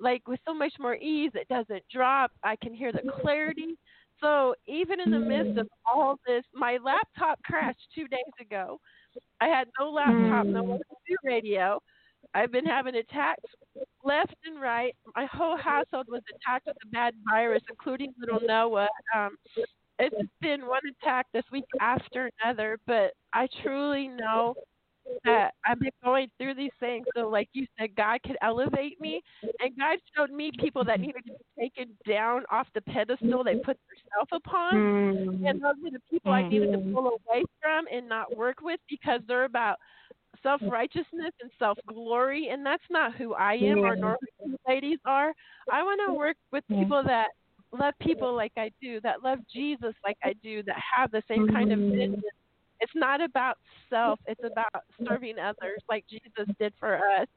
like 0.01 0.27
with 0.27 0.41
so 0.47 0.55
much 0.55 0.73
more 0.81 0.97
ease. 0.97 1.31
It 1.35 1.47
doesn't 1.49 1.83
drop. 1.93 2.33
I 2.43 2.57
can 2.57 2.75
hear 2.75 2.91
the 2.91 3.03
clarity. 3.21 3.77
So 4.25 4.55
even 4.67 5.01
in 5.01 5.11
the 5.11 5.19
midst 5.19 5.59
of 5.59 5.69
all 5.85 6.19
this, 6.27 6.45
my 6.55 6.79
laptop 6.83 7.39
crashed 7.43 7.87
two 7.95 8.09
days 8.09 8.23
ago. 8.41 8.81
I 9.43 9.49
had 9.49 9.69
no 9.79 9.91
laptop, 9.91 10.47
no 10.47 10.63
way 10.63 10.79
radio. 11.23 11.79
I've 12.33 12.51
been 12.51 12.65
having 12.65 12.95
attacks 12.95 13.45
left 14.03 14.35
and 14.47 14.59
right. 14.59 14.97
My 15.15 15.27
whole 15.27 15.59
household 15.59 16.07
was 16.09 16.23
attacked 16.35 16.67
with 16.67 16.77
a 16.83 16.89
bad 16.89 17.13
virus, 17.29 17.63
including 17.69 18.15
little 18.19 18.41
Noah. 18.41 18.89
Um, 19.15 19.37
it's 19.99 20.17
been 20.41 20.67
one 20.67 20.83
attack 21.03 21.27
this 21.35 21.45
week 21.53 21.67
after 21.83 22.31
another, 22.43 22.79
but 22.87 23.13
I 23.35 23.47
truly 23.63 24.09
know 24.09 24.55
that 25.25 25.53
I've 25.67 25.81
been 25.81 25.91
going 26.03 26.31
through 26.39 26.55
these 26.55 26.73
things. 26.81 27.07
So, 27.15 27.29
like 27.29 27.49
you 27.53 27.67
said, 27.79 27.95
God 27.97 28.21
could 28.25 28.37
elevate 28.43 29.01
me, 29.01 29.23
and 29.61 29.77
God 29.79 29.99
showed 30.17 30.31
me 30.31 30.51
people 30.59 30.85
that 30.85 31.01
needed 31.01 31.25
to 31.27 31.33
be 31.33 31.63
taken 31.63 31.95
down 32.09 32.45
off 32.51 32.67
the 32.75 32.81
pedestal 32.83 33.45
they 33.45 33.57
put 33.57 33.79
themselves 33.89 34.31
upon. 34.33 34.75
Mm. 34.75 35.49
And 35.49 35.63
those 35.63 35.75
are 35.85 35.91
the 35.91 36.01
people 36.11 36.33
I 36.33 36.49
needed 36.49 36.73
to 36.73 36.79
pull 36.93 37.07
away 37.09 37.45
from 37.61 37.87
and 37.93 38.09
not 38.09 38.37
work 38.37 38.59
with 38.63 38.81
because 38.89 39.21
they're 39.27 39.45
about 39.45 39.79
self 40.43 40.61
righteousness 40.69 41.33
and 41.41 41.51
self 41.59 41.79
glory, 41.87 42.49
and 42.51 42.65
that's 42.65 42.85
not 42.91 43.15
who 43.15 43.35
I 43.35 43.55
am 43.55 43.79
or 43.79 43.97
nor 43.97 44.19
who 44.43 44.57
ladies 44.69 44.99
are. 45.05 45.33
I 45.73 45.83
want 45.83 46.01
to 46.07 46.15
work 46.15 46.37
with 46.53 46.65
people 46.69 47.03
that 47.05 47.29
love 47.73 47.95
people 48.01 48.35
like 48.35 48.53
I 48.57 48.71
do, 48.81 49.01
that 49.01 49.23
love 49.23 49.39
Jesus 49.53 49.95
like 50.05 50.19
I 50.23 50.35
do, 50.43 50.63
that 50.65 50.77
have 50.97 51.11
the 51.11 51.23
same 51.29 51.49
kind 51.49 51.73
of 51.73 51.79
vision. 51.79 52.23
It's 52.81 52.93
not 52.95 53.21
about 53.21 53.59
self, 53.91 54.19
it's 54.27 54.41
about 54.53 54.85
serving 55.07 55.39
others 55.39 55.81
like 55.89 56.05
Jesus 56.09 56.53
did 56.59 56.73
for 56.79 56.97
us. 56.97 57.29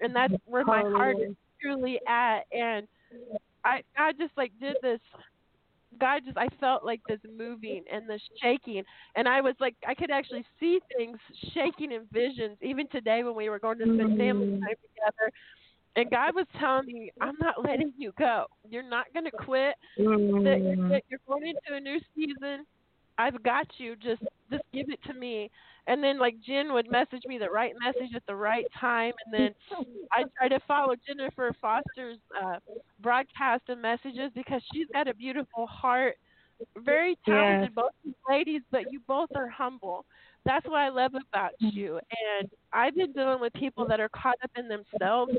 And 0.00 0.14
that's 0.14 0.34
where 0.46 0.64
my 0.64 0.80
heart 0.80 1.16
is 1.20 1.34
truly 1.60 2.00
at 2.06 2.40
and 2.52 2.86
I 3.64 3.82
I 3.96 4.12
just 4.12 4.32
like 4.36 4.52
did 4.60 4.76
this 4.82 5.00
God 5.98 6.22
just 6.24 6.38
I 6.38 6.48
felt 6.60 6.84
like 6.84 7.00
this 7.08 7.18
moving 7.36 7.82
and 7.92 8.08
this 8.08 8.22
shaking 8.42 8.82
and 9.16 9.28
I 9.28 9.40
was 9.40 9.54
like 9.60 9.74
I 9.86 9.94
could 9.94 10.10
actually 10.10 10.44
see 10.60 10.78
things 10.96 11.18
shaking 11.52 11.92
in 11.92 12.02
visions 12.12 12.58
even 12.62 12.86
today 12.88 13.22
when 13.24 13.34
we 13.34 13.48
were 13.48 13.58
going 13.58 13.78
to 13.78 13.84
spend 13.84 14.18
family 14.18 14.46
mm. 14.46 14.60
time 14.60 14.76
together 14.82 15.32
and 15.96 16.10
God 16.10 16.34
was 16.34 16.46
telling 16.60 16.86
me 16.86 17.10
I'm 17.20 17.34
not 17.40 17.64
letting 17.64 17.92
you 17.98 18.12
go. 18.18 18.44
You're 18.68 18.88
not 18.88 19.06
going 19.12 19.24
to 19.24 19.32
quit. 19.32 19.74
That 19.96 20.04
you're, 20.04 20.76
mm. 20.76 20.90
that 20.90 21.02
you're 21.08 21.20
going 21.26 21.48
into 21.48 21.76
a 21.76 21.80
new 21.80 21.98
season. 22.14 22.66
I've 23.18 23.42
got 23.42 23.66
you. 23.78 23.96
Just 23.96 24.22
just 24.50 24.62
give 24.72 24.88
it 24.90 25.00
to 25.06 25.14
me. 25.14 25.50
And 25.86 26.02
then 26.04 26.18
like 26.18 26.36
Jen 26.46 26.72
would 26.74 26.90
message 26.90 27.22
me 27.26 27.38
the 27.38 27.48
right 27.50 27.72
message 27.82 28.14
at 28.14 28.22
the 28.26 28.34
right 28.36 28.66
time, 28.78 29.12
and 29.24 29.32
then 29.34 29.54
I 30.12 30.24
try 30.36 30.48
to 30.48 30.60
follow 30.68 30.94
Jennifer 31.06 31.54
Foster's 31.60 32.18
uh, 32.42 32.56
broadcast 33.00 33.62
and 33.68 33.80
messages 33.80 34.30
because 34.34 34.62
she's 34.72 34.86
got 34.92 35.08
a 35.08 35.14
beautiful 35.14 35.66
heart, 35.66 36.16
very 36.76 37.18
talented, 37.24 37.74
both 37.74 37.92
ladies, 38.28 38.60
but 38.70 38.92
you 38.92 39.00
both 39.06 39.30
are 39.34 39.48
humble. 39.48 40.04
That's 40.44 40.66
what 40.66 40.76
I 40.78 40.90
love 40.90 41.12
about 41.14 41.52
you. 41.58 41.96
And 42.38 42.50
I've 42.72 42.94
been 42.94 43.12
dealing 43.12 43.40
with 43.40 43.52
people 43.54 43.86
that 43.88 43.98
are 44.00 44.10
caught 44.10 44.36
up 44.44 44.50
in 44.56 44.68
themselves, 44.68 45.32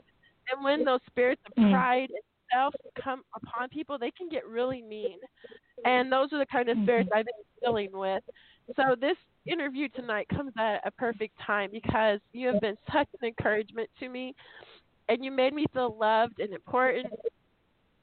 and 0.52 0.64
when 0.64 0.84
those 0.84 1.00
spirits 1.08 1.42
of 1.46 1.54
pride 1.72 2.10
and 2.10 2.24
self 2.52 2.74
come 3.04 3.22
upon 3.36 3.70
people, 3.70 4.00
they 4.00 4.12
can 4.12 4.30
get 4.30 4.48
really 4.48 4.82
mean. 4.82 5.20
And 5.86 6.12
those 6.12 6.32
are 6.34 6.40
the 6.40 6.46
kind 6.46 6.70
of 6.70 6.78
mm-hmm. 6.78 6.86
spirits 6.86 7.10
I've 7.14 7.26
been 7.26 7.34
dealing 7.64 7.90
with. 7.94 8.24
So 8.76 8.96
this 9.00 9.18
interview 9.46 9.90
tonight 9.90 10.28
comes 10.30 10.52
at 10.58 10.82
a 10.86 10.92
perfect 10.92 11.34
time 11.46 11.70
because 11.72 12.20
you 12.34 12.48
have 12.48 12.62
been 12.62 12.78
such 12.94 13.08
an 13.22 13.28
encouragement 13.28 13.90
to 14.00 14.10
me 14.10 14.36
and 15.08 15.24
you 15.24 15.32
made 15.32 15.54
me 15.54 15.66
feel 15.74 15.98
loved 16.00 16.40
and 16.40 16.54
important. 16.54 17.08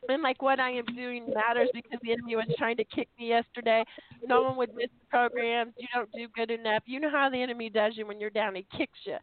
And 0.08 0.22
like 0.22 0.42
what 0.42 0.60
I 0.60 0.70
am 0.70 0.84
doing 0.94 1.32
matters 1.34 1.68
because 1.72 1.98
the 2.02 2.12
enemy 2.12 2.36
was 2.36 2.46
trying 2.58 2.76
to 2.76 2.84
kick 2.84 3.08
me 3.18 3.28
yesterday. 3.28 3.84
No 4.26 4.42
one 4.42 4.56
would 4.56 4.74
miss 4.74 4.88
the 5.00 5.06
programs. 5.08 5.72
You 5.76 5.88
don't 5.94 6.10
do 6.12 6.28
good 6.34 6.50
enough. 6.50 6.82
You 6.86 7.00
know 7.00 7.10
how 7.10 7.28
the 7.30 7.40
enemy 7.40 7.70
does 7.70 7.96
you 7.96 8.06
when 8.06 8.20
you're 8.20 8.30
down. 8.30 8.54
He 8.54 8.66
kicks 8.76 8.98
you. 9.04 9.16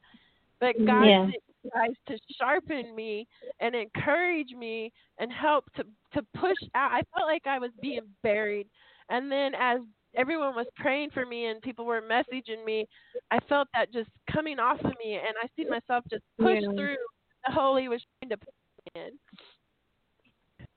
But 0.60 0.76
God 0.86 1.04
Yeah. 1.04 1.30
Sent 1.64 1.74
you 1.74 1.82
guys 1.82 1.96
to 2.08 2.18
sharpen 2.38 2.96
me 2.96 3.28
and 3.60 3.76
encourage 3.76 4.52
me 4.52 4.92
and 5.20 5.32
help 5.32 5.66
to 5.76 5.84
to 6.14 6.26
push 6.38 6.58
out. 6.76 6.92
I 6.92 7.02
felt 7.16 7.28
like 7.28 7.48
I 7.48 7.60
was 7.60 7.72
being 7.82 8.02
buried, 8.22 8.68
and 9.10 9.32
then 9.32 9.54
as 9.56 9.80
everyone 10.16 10.56
was 10.56 10.68
praying 10.76 11.10
for 11.12 11.26
me 11.26 11.48
and 11.48 11.62
people 11.62 11.86
were 11.86 12.02
messaging 12.02 12.64
me, 12.64 12.86
I 13.32 13.40
felt 13.50 13.68
that 13.74 13.92
just 13.92 14.10
coming 14.32 14.60
off 14.60 14.80
of 14.80 14.94
me, 15.04 15.16
and 15.16 15.36
I 15.42 15.48
see 15.56 15.68
myself 15.68 16.04
just 16.10 16.24
push 16.40 16.62
Yeah. 16.62 16.72
through 16.78 16.98
the 17.46 17.52
Holy 17.52 17.88
was 17.88 18.02
trying 18.22 18.30
to 18.30 18.38
put 18.38 18.54
me 18.96 19.02
in. 19.02 19.20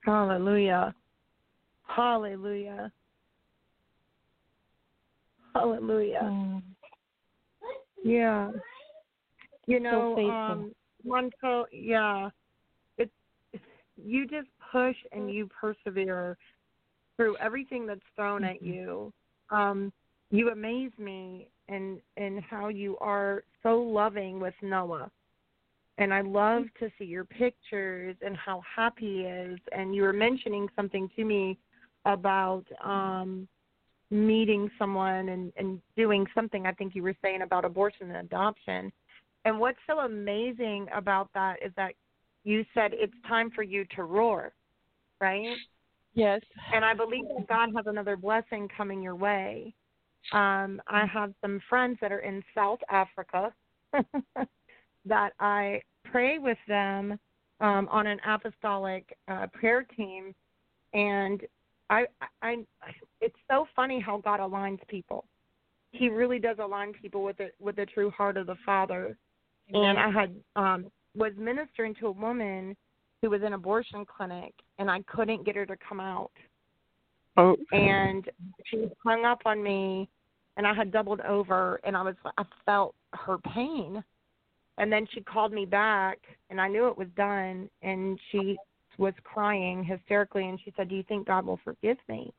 Hallelujah. 0.05 0.95
Hallelujah. 1.87 2.93
Hallelujah. 5.55 6.21
Mm. 6.23 6.63
Yeah. 8.03 8.51
You 9.67 9.81
know, 9.81 10.15
faithful. 10.17 10.31
um 10.31 10.73
Monto, 11.07 11.65
yeah. 11.73 12.31
It's 12.99 13.13
you 13.97 14.27
just 14.27 14.49
push 14.73 14.97
and 15.13 15.33
you 15.33 15.49
persevere 15.61 16.37
through 17.17 17.37
everything 17.39 17.87
that's 17.87 18.01
thrown 18.15 18.45
at 18.45 18.63
you. 18.63 19.13
Um 19.51 19.93
you 20.31 20.51
amaze 20.51 20.93
me 20.99 21.49
in 21.69 22.01
in 22.17 22.39
how 22.39 22.69
you 22.69 22.97
are 23.01 23.45
so 23.63 23.81
loving 23.81 24.41
with 24.41 24.55
Noah. 24.63 25.11
And 25.99 26.13
I 26.13 26.21
love 26.21 26.65
to 26.79 26.91
see 26.99 27.07
your 27.07 27.25
pictures 27.25 28.17
and 28.21 28.37
how 28.37 28.63
happy 28.75 29.19
he 29.19 29.21
is. 29.23 29.59
And 29.73 29.95
you 29.95 30.03
were 30.03 30.13
mentioning 30.13 30.69
something 30.77 31.09
to 31.17 31.25
me 31.25 31.59
about 32.05 32.65
um 32.85 33.49
meeting 34.11 34.71
someone 34.79 35.31
and, 35.31 35.53
and 35.57 35.81
doing 35.97 36.27
something 36.35 36.65
I 36.67 36.73
think 36.73 36.95
you 36.95 37.03
were 37.03 37.17
saying 37.23 37.43
about 37.43 37.65
abortion 37.65 38.09
and 38.11 38.25
adoption. 38.25 38.93
And 39.47 39.61
what's 39.61 39.79
so 39.87 40.01
amazing 40.01 40.89
about 40.93 41.31
that 41.35 41.59
is 41.65 41.73
that 41.77 41.93
you 42.43 42.65
said 42.75 42.91
it's 42.93 43.15
time 43.29 43.49
for 43.55 43.63
you 43.63 43.87
to 43.95 44.03
roar, 44.03 44.53
right? 45.21 45.57
Yes. 46.15 46.41
And 46.75 46.85
I 46.85 46.95
believe 46.95 47.27
that 47.29 47.47
God 47.47 47.69
has 47.77 47.87
another 47.87 48.17
blessing 48.17 48.69
coming 48.77 49.01
your 49.01 49.15
way. 49.15 49.73
Um, 50.33 50.83
I 50.89 51.07
have 51.07 51.33
some 51.41 51.61
friends 51.69 51.97
that 52.01 52.11
are 52.11 52.19
in 52.19 52.43
South 52.57 52.81
Africa 52.91 53.55
that 55.07 55.31
I 55.39 55.81
pray 56.05 56.41
with 56.41 56.59
them 56.67 57.17
um, 57.61 57.89
on 57.89 58.09
an 58.09 58.19
apostolic 58.27 59.17
uh, 59.29 59.47
prayer 59.53 59.87
team, 59.97 60.35
and 60.93 61.41
I, 61.89 62.07
I, 62.43 62.65
it's 63.21 63.39
so 63.49 63.69
funny 63.77 64.01
how 64.01 64.19
God 64.19 64.41
aligns 64.41 64.81
people. 64.89 65.25
He 65.93 66.09
really 66.09 66.41
does 66.41 66.57
align 66.61 66.93
people 66.95 67.23
with 67.23 67.39
it 67.39 67.55
with 67.61 67.77
the 67.77 67.87
true 67.87 68.11
heart 68.11 68.37
of 68.37 68.49
the 68.49 68.57
Father. 68.67 69.17
And 69.73 69.99
I 69.99 70.11
had 70.11 70.35
um, 70.55 70.87
was 71.15 71.33
ministering 71.37 71.95
to 71.97 72.07
a 72.07 72.13
woman 72.13 72.77
who 73.23 73.31
was 73.31 73.41
in 73.41 73.49
an 73.49 73.53
abortion 73.55 74.05
clinic, 74.05 74.55
and 74.79 74.91
I 74.91 75.03
couldn't 75.03 75.45
get 75.45 75.57
her 75.57 75.67
to 75.67 75.77
come 75.89 76.01
out. 76.01 76.31
Oh. 77.37 77.57
And 77.73 78.29
she 78.67 78.89
hung 79.05 79.25
up 79.25 79.41
on 79.45 79.63
me, 79.63 80.09
and 80.57 80.67
I 80.67 80.75
had 80.75 80.93
doubled 80.93 81.21
over, 81.23 81.81
and 81.85 81.97
I 81.97 82.03
was 82.03 82.15
I 82.39 82.45
felt 82.65 82.95
her 83.13 83.39
pain, 83.39 84.03
And 84.79 84.93
then 84.93 85.07
she 85.13 85.21
called 85.23 85.53
me 85.53 85.65
back, 85.65 86.19
and 86.51 86.61
I 86.61 86.69
knew 86.69 86.89
it 86.89 86.99
was 86.99 87.09
done. 87.17 87.71
And 87.83 88.19
she 88.31 88.57
was 88.99 89.15
crying 89.25 89.85
hysterically, 89.85 90.49
and 90.49 90.61
she 90.65 90.73
said, 90.77 90.89
"Do 90.89 90.95
you 90.95 91.03
think 91.05 91.27
God 91.27 91.47
will 91.47 91.61
forgive 91.65 91.99
me?" 92.09 92.33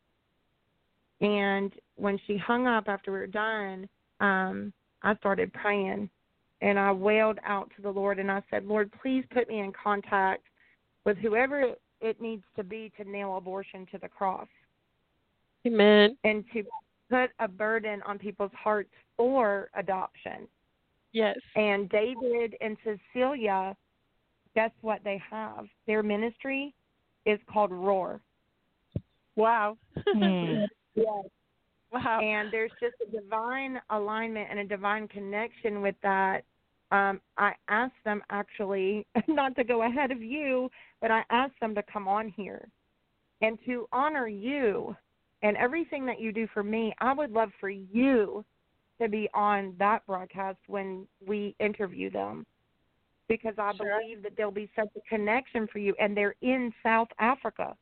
And 1.21 1.73
when 1.95 2.19
she 2.27 2.37
hung 2.37 2.67
up 2.67 2.87
after 2.87 3.11
we 3.11 3.17
were 3.19 3.27
done, 3.27 3.89
um, 4.19 4.71
I 5.01 5.15
started 5.15 5.51
praying, 5.53 6.09
and 6.61 6.79
I 6.79 6.91
wailed 6.91 7.39
out 7.45 7.71
to 7.75 7.81
the 7.81 7.91
Lord, 7.91 8.19
and 8.19 8.31
I 8.31 8.41
said, 8.49 8.65
"Lord, 8.65 8.91
please 9.01 9.25
put 9.31 9.47
me 9.47 9.59
in 9.59 9.71
contact 9.71 10.43
with 11.05 11.17
whoever 11.17 11.75
it 12.01 12.21
needs 12.21 12.43
to 12.55 12.63
be 12.63 12.91
to 12.97 13.09
nail 13.09 13.37
abortion 13.37 13.85
to 13.87 13.97
the 13.97 14.09
cross." 14.09 14.47
Amen. 15.65 16.17
and 16.23 16.45
to 16.53 16.63
put 17.09 17.31
a 17.39 17.47
burden 17.47 18.01
on 18.03 18.17
people's 18.17 18.51
hearts 18.53 18.91
for 19.15 19.69
adoption. 19.75 20.47
Yes. 21.11 21.37
And 21.55 21.89
David 21.89 22.55
and 22.61 22.77
Cecilia, 22.83 23.75
guess 24.55 24.71
what 24.81 25.03
they 25.03 25.21
have? 25.29 25.65
Their 25.87 26.03
ministry 26.03 26.73
is 27.25 27.39
called 27.51 27.71
Roar. 27.71 28.21
Wow. 29.35 29.77
Hmm. 29.95 30.63
Yes. 30.95 31.25
Wow. 32.03 32.19
And 32.19 32.51
there's 32.51 32.71
just 32.79 32.95
a 33.07 33.11
divine 33.11 33.79
alignment 33.89 34.47
and 34.49 34.59
a 34.59 34.63
divine 34.65 35.07
connection 35.07 35.81
with 35.81 35.95
that. 36.03 36.43
Um, 36.91 37.19
I 37.37 37.53
asked 37.67 38.01
them 38.05 38.21
actually, 38.29 39.05
not 39.27 39.55
to 39.55 39.63
go 39.63 39.83
ahead 39.83 40.11
of 40.11 40.21
you, 40.21 40.69
but 41.01 41.11
I 41.11 41.23
asked 41.29 41.59
them 41.59 41.75
to 41.75 41.83
come 41.83 42.07
on 42.07 42.29
here 42.29 42.67
and 43.41 43.57
to 43.65 43.87
honor 43.91 44.27
you 44.27 44.95
and 45.43 45.57
everything 45.57 46.05
that 46.05 46.19
you 46.19 46.31
do 46.31 46.47
for 46.53 46.63
me. 46.63 46.93
I 46.99 47.13
would 47.13 47.31
love 47.31 47.51
for 47.59 47.69
you 47.69 48.43
to 49.01 49.07
be 49.07 49.29
on 49.33 49.75
that 49.77 50.05
broadcast 50.07 50.57
when 50.67 51.07
we 51.25 51.55
interview 51.59 52.09
them 52.09 52.45
because 53.27 53.53
I 53.57 53.73
Sure. 53.75 53.99
believe 53.99 54.23
that 54.23 54.35
there'll 54.35 54.51
be 54.51 54.69
such 54.75 54.89
a 54.95 55.01
connection 55.09 55.67
for 55.67 55.79
you. 55.79 55.93
And 55.99 56.15
they're 56.15 56.35
in 56.41 56.73
South 56.81 57.09
Africa. 57.19 57.75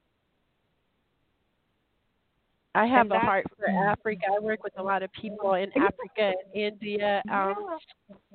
I 2.75 2.85
have 2.87 3.09
a 3.11 3.19
heart 3.19 3.45
for 3.57 3.69
Africa. 3.69 4.25
I 4.35 4.39
work 4.39 4.63
with 4.63 4.73
a 4.77 4.83
lot 4.83 5.01
of 5.01 5.11
people 5.13 5.53
in 5.53 5.69
Africa 5.77 6.33
and 6.33 6.53
India. 6.53 7.21
Um, 7.31 7.77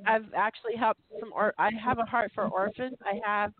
I've 0.06 0.26
actually 0.36 0.76
helped 0.76 1.00
some. 1.20 1.30
Or 1.34 1.54
I 1.58 1.70
have 1.82 1.98
a 1.98 2.04
heart 2.04 2.32
for 2.34 2.48
orphans. 2.48 2.96
I 3.04 3.20
have 3.24 3.52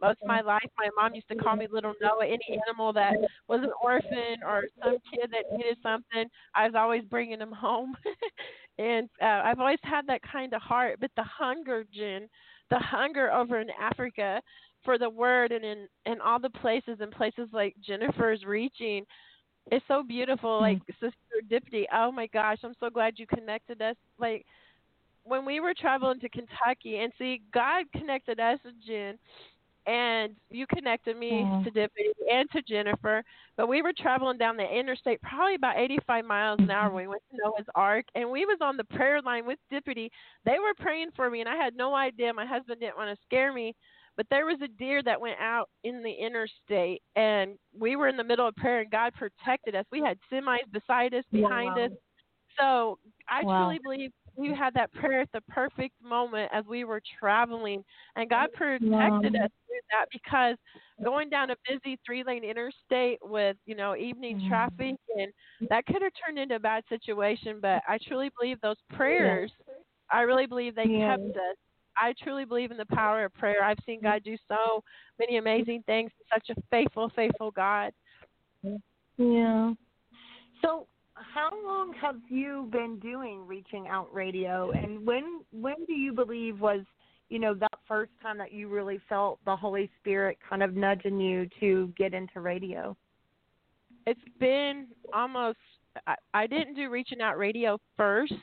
most 0.00 0.18
of 0.22 0.28
my 0.28 0.42
life. 0.42 0.68
My 0.78 0.90
mom 0.96 1.14
used 1.14 1.28
to 1.28 1.36
call 1.36 1.56
me 1.56 1.66
Little 1.70 1.94
Noah. 2.02 2.26
Any 2.26 2.60
animal 2.68 2.92
that 2.92 3.14
was 3.48 3.60
an 3.62 3.70
orphan 3.82 4.42
or 4.46 4.64
some 4.82 4.98
kid 5.12 5.30
that 5.32 5.56
needed 5.56 5.78
something, 5.82 6.26
I 6.54 6.66
was 6.66 6.74
always 6.76 7.02
bringing 7.04 7.38
them 7.38 7.52
home. 7.52 7.94
and 8.78 9.08
uh, 9.22 9.42
I've 9.44 9.58
always 9.58 9.78
had 9.82 10.06
that 10.08 10.20
kind 10.30 10.52
of 10.52 10.60
heart. 10.60 10.98
But 11.00 11.10
the 11.16 11.24
hunger, 11.24 11.84
Jen, 11.94 12.28
the 12.70 12.78
hunger 12.78 13.32
over 13.32 13.60
in 13.60 13.68
Africa 13.80 14.42
for 14.84 14.98
the 14.98 15.10
word 15.10 15.52
and 15.52 15.64
in 15.64 15.88
in 16.04 16.20
all 16.20 16.38
the 16.38 16.50
places 16.50 16.98
and 17.00 17.10
places 17.10 17.48
like 17.52 17.74
Jennifer's 17.84 18.44
reaching. 18.44 19.04
It's 19.70 19.84
so 19.88 20.02
beautiful, 20.02 20.60
like 20.60 20.78
Sister 21.00 21.42
Dippity. 21.50 21.84
Oh 21.92 22.12
my 22.12 22.26
gosh, 22.28 22.58
I'm 22.62 22.74
so 22.78 22.88
glad 22.90 23.18
you 23.18 23.26
connected 23.26 23.82
us. 23.82 23.96
Like 24.18 24.46
when 25.24 25.44
we 25.44 25.58
were 25.60 25.74
traveling 25.74 26.20
to 26.20 26.28
Kentucky, 26.28 26.98
and 26.98 27.12
see, 27.18 27.42
God 27.52 27.84
connected 27.92 28.38
us, 28.38 28.60
to 28.62 28.70
Jen, 28.86 29.18
and 29.86 30.36
you 30.50 30.66
connected 30.68 31.16
me 31.16 31.42
Mhm. 31.42 31.64
to 31.64 31.70
Dippity 31.72 32.12
and 32.30 32.48
to 32.52 32.62
Jennifer. 32.62 33.24
But 33.56 33.66
we 33.66 33.82
were 33.82 33.92
traveling 33.92 34.38
down 34.38 34.56
the 34.56 34.68
interstate, 34.68 35.20
probably 35.22 35.54
about 35.56 35.78
85 35.78 36.24
miles 36.24 36.60
an 36.60 36.70
hour. 36.70 36.92
We 36.94 37.08
went 37.08 37.22
to 37.30 37.36
Noah's 37.38 37.66
Ark, 37.74 38.06
and 38.14 38.30
we 38.30 38.44
was 38.44 38.58
on 38.60 38.76
the 38.76 38.84
prayer 38.84 39.20
line 39.22 39.46
with 39.46 39.58
Dippity. 39.72 40.10
They 40.44 40.58
were 40.60 40.74
praying 40.74 41.10
for 41.16 41.28
me, 41.28 41.40
and 41.40 41.48
I 41.48 41.56
had 41.56 41.74
no 41.74 41.94
idea. 41.94 42.32
My 42.32 42.46
husband 42.46 42.80
didn't 42.80 42.96
want 42.96 43.16
to 43.16 43.24
scare 43.24 43.52
me, 43.52 43.74
but 44.16 44.26
there 44.30 44.46
was 44.46 44.58
a 44.62 44.68
deer 44.68 45.02
that 45.02 45.20
went 45.20 45.38
out 45.40 45.68
in 45.84 46.02
the 46.02 46.12
interstate, 46.12 47.02
and 47.16 47.58
we 47.78 47.96
were 47.96 48.08
in 48.08 48.16
the 48.16 48.24
middle 48.24 48.46
of 48.48 48.54
prayer, 48.56 48.80
and 48.80 48.90
God 48.90 49.12
protected 49.14 49.74
us. 49.74 49.84
We 49.92 50.00
had 50.00 50.18
semis 50.32 50.70
beside 50.72 51.14
us, 51.14 51.24
behind 51.32 51.76
Wow. 51.76 51.76
us. 51.78 51.90
So 52.58 52.98
I 53.28 53.44
Wow. 53.44 53.56
truly 53.58 53.78
believe 53.82 54.10
we 54.36 54.54
had 54.54 54.74
that 54.74 54.92
prayer 54.94 55.20
at 55.22 55.32
the 55.32 55.40
perfect 55.42 55.94
moment 56.02 56.50
as 56.52 56.64
we 56.66 56.84
were 56.84 57.00
traveling, 57.18 57.84
and 58.16 58.28
God 58.30 58.48
protected 58.54 58.90
Wow. 58.90 59.20
us 59.36 59.50
through 59.66 59.80
that 59.90 60.06
because 60.12 60.56
going 61.04 61.28
down 61.28 61.50
a 61.50 61.56
busy 61.68 61.98
three-lane 62.04 62.44
interstate 62.44 63.18
with 63.22 63.56
you 63.66 63.74
know 63.74 63.94
evening 63.96 64.36
Mhm. 64.36 64.48
traffic, 64.48 64.96
and 65.16 65.32
that 65.70 65.84
could 65.86 66.02
have 66.02 66.12
turned 66.24 66.38
into 66.38 66.56
a 66.56 66.60
bad 66.60 66.84
situation. 66.88 67.60
But 67.60 67.82
I 67.88 67.98
truly 68.06 68.30
believe 68.38 68.60
those 68.60 68.76
prayers. 68.90 69.52
I 70.10 70.22
really 70.22 70.46
believe 70.46 70.74
they 70.74 70.86
Yeah. 70.86 71.16
kept 71.16 71.36
us. 71.36 71.56
I 71.96 72.14
truly 72.22 72.44
believe 72.44 72.70
in 72.70 72.76
the 72.76 72.86
power 72.86 73.24
of 73.24 73.34
prayer. 73.34 73.62
I've 73.62 73.78
seen 73.86 74.00
God 74.02 74.22
do 74.24 74.36
so 74.48 74.82
many 75.18 75.38
amazing 75.38 75.82
things. 75.86 76.10
Such 76.32 76.50
a 76.56 76.60
faithful, 76.70 77.10
faithful 77.14 77.50
God. 77.50 77.92
Yeah. 79.18 79.72
So, 80.62 80.86
how 81.14 81.50
long 81.64 81.94
have 82.00 82.16
you 82.28 82.68
been 82.70 82.98
doing 82.98 83.46
Reaching 83.46 83.88
Out 83.88 84.12
Radio, 84.12 84.70
and 84.72 85.06
when 85.06 85.40
when 85.52 85.76
do 85.86 85.94
you 85.94 86.12
believe 86.12 86.60
was 86.60 86.80
you 87.28 87.38
know 87.38 87.54
that 87.54 87.72
first 87.88 88.12
time 88.22 88.38
that 88.38 88.52
you 88.52 88.68
really 88.68 89.00
felt 89.08 89.38
the 89.44 89.56
Holy 89.56 89.90
Spirit 90.00 90.38
kind 90.48 90.62
of 90.62 90.74
nudging 90.74 91.18
you 91.18 91.48
to 91.60 91.92
get 91.96 92.12
into 92.12 92.40
radio? 92.40 92.96
It's 94.06 94.20
been 94.38 94.88
almost. 95.14 95.58
I, 96.06 96.14
I 96.34 96.46
didn't 96.46 96.74
do 96.74 96.90
reaching 96.90 97.22
out 97.22 97.38
radio 97.38 97.78
first. 97.96 98.34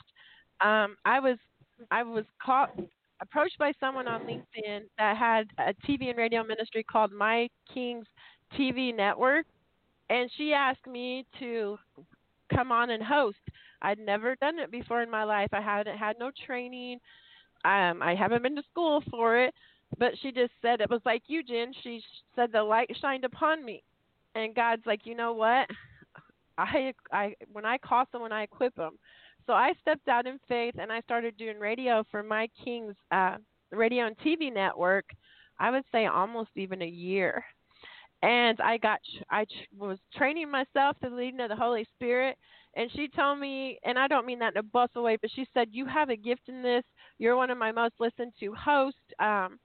Um, 0.62 0.98
I 1.06 1.20
was 1.20 1.38
I 1.92 2.04
was 2.04 2.26
caught 2.44 2.72
approached 3.24 3.58
by 3.58 3.72
someone 3.80 4.08
on 4.08 4.22
LinkedIn 4.22 4.82
that 4.98 5.18
had 5.18 5.48
a 5.58 5.74
TV 5.88 6.10
and 6.10 6.18
radio 6.18 6.44
ministry 6.44 6.84
called 6.84 7.12
My 7.12 7.48
King's 7.74 8.06
TV 8.60 8.96
Network, 8.96 9.46
and 10.10 10.30
she 10.38 10.54
asked 10.54 10.86
me 10.86 11.26
to 11.40 11.78
come 12.54 12.72
on 12.72 12.90
and 12.92 13.02
host. 13.02 13.38
I'd 13.82 14.00
never 14.00 14.36
done 14.36 14.60
it 14.60 14.72
before 14.72 15.02
in 15.02 15.10
my 15.10 15.24
life. 15.24 15.50
I 15.54 15.62
hadn't 15.62 15.98
had 15.98 16.18
no 16.20 16.32
training. 16.46 17.00
Um, 17.66 18.02
I 18.02 18.14
haven't 18.18 18.44
been 18.44 18.56
to 18.58 18.64
school 18.70 19.02
for 19.10 19.38
it, 19.40 19.54
but 19.98 20.12
she 20.22 20.32
just 20.32 20.52
said 20.62 20.82
it 20.82 20.90
was 20.90 21.02
like 21.06 21.24
you, 21.28 21.44
Jen. 21.44 21.72
She 21.82 22.02
said 22.36 22.52
the 22.52 22.62
light 22.62 22.90
shined 23.02 23.24
upon 23.24 23.64
me, 23.64 23.84
and 24.36 24.54
God's 24.54 24.86
like, 24.86 25.06
you 25.06 25.16
know 25.16 25.34
what? 25.34 25.68
I 26.58 26.94
I 27.12 27.36
when 27.52 27.66
I 27.66 27.78
call 27.78 28.06
someone, 28.12 28.32
I 28.32 28.44
equip 28.44 28.76
them. 28.76 28.98
So 29.46 29.54
I 29.54 29.74
stepped 29.82 30.08
out 30.08 30.26
in 30.26 30.40
faith 30.48 30.76
and 30.80 30.92
I 30.92 31.02
started 31.02 31.38
doing 31.38 31.60
radio 31.60 32.04
for 32.10 32.24
my 32.24 32.48
King's 32.64 32.96
uh, 33.12 33.38
radio 33.72 34.08
and 34.08 34.18
TV 34.20 34.54
network. 34.54 35.06
I 35.60 35.70
would 35.72 35.84
say 35.92 36.06
almost 36.06 36.50
even 36.56 36.82
a 36.82 36.88
year, 36.88 37.44
and 38.22 38.60
I 38.62 38.78
got 38.78 39.00
I 39.30 39.46
was 39.78 40.00
training 40.16 40.50
myself 40.50 40.98
to 41.02 41.10
the 41.10 41.16
leading 41.16 41.42
of 41.42 41.50
the 41.50 41.56
Holy 41.56 41.86
Spirit. 41.96 42.38
And 42.76 42.90
she 42.96 43.08
told 43.08 43.40
me, 43.40 43.78
and 43.86 44.00
I 44.00 44.08
don't 44.08 44.26
mean 44.26 44.40
that 44.40 44.54
in 44.54 44.58
a 44.58 44.64
bust 44.64 44.94
away, 44.96 45.18
but 45.22 45.30
she 45.36 45.46
said, 45.54 45.68
"You 45.72 45.86
have 45.86 46.10
a 46.10 46.16
gift 46.16 46.48
in 46.48 46.64
this. 46.64 46.84
You're 47.20 47.36
one 47.36 47.52
of 47.52 47.58
my 47.58 47.72
most 47.72 47.94
listened 48.00 48.34
to 48.40 48.54
hosts." 48.56 49.00
Um, 49.20 49.60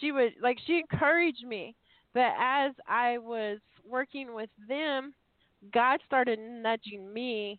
she 0.00 0.12
would 0.12 0.34
like 0.40 0.58
she 0.66 0.78
encouraged 0.78 1.44
me, 1.44 1.74
but 2.12 2.32
as 2.38 2.72
I 2.86 3.18
was 3.18 3.58
working 3.84 4.34
with 4.34 4.50
them, 4.68 5.14
God 5.72 6.00
started 6.06 6.38
nudging 6.38 7.12
me. 7.12 7.58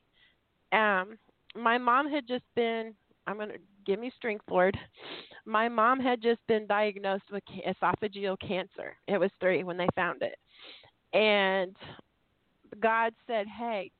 Um, 0.71 1.17
my 1.55 1.77
mom 1.77 2.09
had 2.09 2.27
just 2.27 2.43
been, 2.55 2.93
I'm 3.27 3.37
going 3.37 3.49
to 3.49 3.59
give 3.85 3.99
me 3.99 4.11
strength, 4.15 4.45
Lord. 4.49 4.77
My 5.45 5.69
mom 5.69 5.99
had 5.99 6.21
just 6.21 6.39
been 6.47 6.67
diagnosed 6.67 7.25
with 7.31 7.43
esophageal 7.67 8.37
cancer. 8.39 8.95
It 9.07 9.19
was 9.19 9.31
three 9.39 9.63
when 9.63 9.77
they 9.77 9.87
found 9.95 10.21
it. 10.21 10.37
And 11.13 11.75
God 12.81 13.13
said, 13.27 13.47
Hey, 13.47 13.91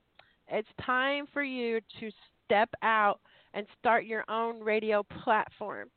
it's 0.50 0.68
time 0.86 1.26
for 1.32 1.44
you 1.44 1.80
to 2.00 2.10
step 2.46 2.70
out 2.82 3.20
and 3.54 3.66
start 3.80 4.06
your 4.06 4.26
own 4.30 4.60
radio 4.60 5.04
platform. 5.24 5.90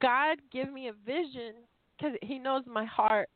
God 0.00 0.38
give 0.52 0.72
me 0.72 0.88
a 0.88 0.92
vision 0.92 1.54
because 1.96 2.16
He 2.22 2.38
knows 2.38 2.62
my 2.66 2.84
heart. 2.84 3.28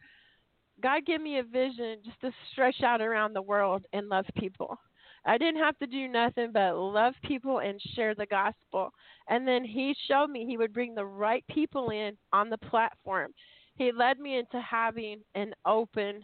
God 0.83 1.07
give 1.07 1.23
me 1.23 1.39
a 1.39 1.43
vision 1.43 1.99
just 2.05 2.21
to 2.21 2.31
stretch 2.53 2.83
out 2.83 3.01
around 3.01 3.33
the 3.33 3.43
world 3.43 3.85
and 3.93 4.09
love 4.09 4.27
people. 4.37 4.79
I 5.27 5.39
didn't 5.39 5.61
have 5.61 5.77
to 5.79 5.87
do 5.87 6.07
nothing 6.07 6.51
but 6.53 6.77
love 6.77 7.15
people 7.25 7.59
and 7.59 7.81
share 7.95 8.15
the 8.15 8.27
gospel. 8.27 8.91
And 9.29 9.47
then 9.47 9.65
he 9.65 9.95
showed 10.09 10.31
me 10.31 10.47
he 10.47 10.57
would 10.57 10.73
bring 10.73 10.95
the 10.95 11.05
right 11.05 11.45
people 11.51 11.91
in 11.91 12.17
on 12.33 12.49
the 12.49 12.59
platform. 12.59 13.33
He 13.75 13.91
led 13.93 14.21
me 14.21 14.39
into 14.39 14.61
having 14.61 15.21
an 15.35 15.53
open 15.67 16.23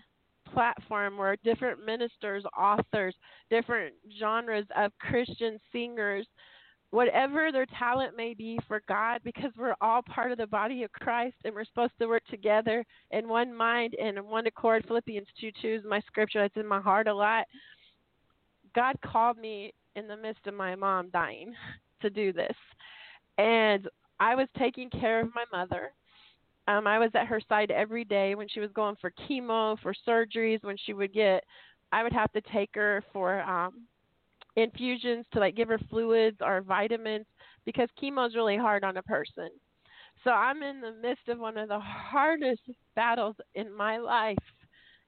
platform 0.52 1.16
where 1.16 1.36
different 1.44 1.84
ministers, 1.84 2.44
authors, 2.56 3.14
different 3.50 3.94
genres 4.18 4.66
of 4.76 4.92
Christian 5.00 5.58
singers, 5.72 6.26
whatever 6.90 7.50
their 7.50 7.66
talent 7.78 8.16
may 8.16 8.34
be 8.34 8.58
for 8.68 8.82
God, 8.88 9.20
because 9.24 9.50
we're 9.56 9.74
all 9.80 10.02
part 10.02 10.30
of 10.30 10.38
the 10.38 10.46
body 10.46 10.82
of 10.84 10.92
Christ 10.92 11.36
and 11.44 11.54
we're 11.54 11.64
supposed 11.64 11.92
to 12.00 12.06
work 12.06 12.24
together 12.30 12.84
in 13.10 13.28
one 13.28 13.52
mind 13.52 13.94
and 14.00 14.18
in 14.18 14.26
one 14.26 14.46
accord. 14.46 14.84
Philippians 14.86 15.26
2 15.40 15.50
2 15.60 15.68
is 15.68 15.84
my 15.88 16.00
scripture 16.00 16.40
that's 16.40 16.56
in 16.56 16.66
my 16.66 16.80
heart 16.80 17.08
a 17.08 17.14
lot. 17.14 17.46
God 18.74 18.96
called 19.04 19.38
me 19.38 19.72
in 19.96 20.08
the 20.08 20.16
midst 20.16 20.46
of 20.46 20.54
my 20.54 20.74
mom 20.74 21.10
dying 21.10 21.54
to 22.00 22.10
do 22.10 22.32
this. 22.32 22.56
And 23.38 23.88
I 24.20 24.34
was 24.34 24.48
taking 24.58 24.90
care 24.90 25.20
of 25.20 25.34
my 25.34 25.44
mother. 25.52 25.92
Um, 26.68 26.86
I 26.86 26.98
was 26.98 27.10
at 27.14 27.26
her 27.26 27.40
side 27.48 27.70
every 27.70 28.04
day 28.04 28.34
when 28.34 28.48
she 28.48 28.60
was 28.60 28.70
going 28.72 28.96
for 29.00 29.12
chemo, 29.28 29.76
for 29.80 29.94
surgeries, 30.06 30.62
when 30.62 30.76
she 30.84 30.92
would 30.92 31.12
get 31.12 31.44
I 31.92 32.02
would 32.02 32.12
have 32.12 32.32
to 32.32 32.40
take 32.52 32.70
her 32.74 33.04
for 33.12 33.40
um 33.42 33.82
infusions 34.56 35.24
to 35.32 35.40
like 35.40 35.56
give 35.56 35.68
her 35.68 35.80
fluids 35.90 36.38
or 36.40 36.60
vitamins 36.62 37.26
because 37.64 37.88
chemo 38.02 38.26
is 38.26 38.34
really 38.34 38.56
hard 38.56 38.84
on 38.84 38.96
a 38.96 39.02
person. 39.02 39.48
So 40.24 40.30
I'm 40.30 40.62
in 40.62 40.80
the 40.80 40.92
midst 40.92 41.28
of 41.28 41.38
one 41.38 41.56
of 41.56 41.68
the 41.68 41.80
hardest 41.80 42.62
battles 42.94 43.36
in 43.54 43.74
my 43.74 43.98
life 43.98 44.36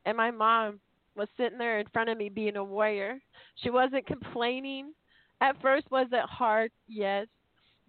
and 0.07 0.16
my 0.16 0.31
mom 0.31 0.81
was 1.16 1.29
sitting 1.37 1.59
there 1.59 1.79
in 1.79 1.87
front 1.92 2.11
of 2.11 2.18
me 2.18 2.29
being 2.29 2.57
a 2.57 2.64
warrior. 2.64 3.18
She 3.62 3.70
wasn't 3.70 4.07
complaining. 4.07 4.92
At 5.40 5.61
first 5.61 5.90
was 5.90 6.07
it 6.12 6.29
hard? 6.29 6.70
Yes. 6.88 7.27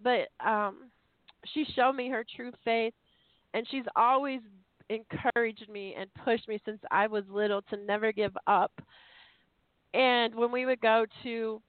But 0.02 0.28
um 0.44 0.90
she 1.54 1.64
showed 1.74 1.92
me 1.92 2.08
her 2.08 2.24
true 2.36 2.52
faith 2.64 2.94
and 3.54 3.66
she's 3.70 3.84
always 3.94 4.40
encouraged 4.90 5.68
me 5.68 5.94
and 5.98 6.10
pushed 6.24 6.48
me 6.48 6.60
since 6.64 6.80
I 6.90 7.06
was 7.06 7.24
little 7.28 7.62
to 7.62 7.76
never 7.76 8.12
give 8.12 8.36
up. 8.46 8.72
And 9.94 10.34
when 10.34 10.52
we 10.52 10.66
would 10.66 10.80
go 10.80 11.06
to 11.22 11.60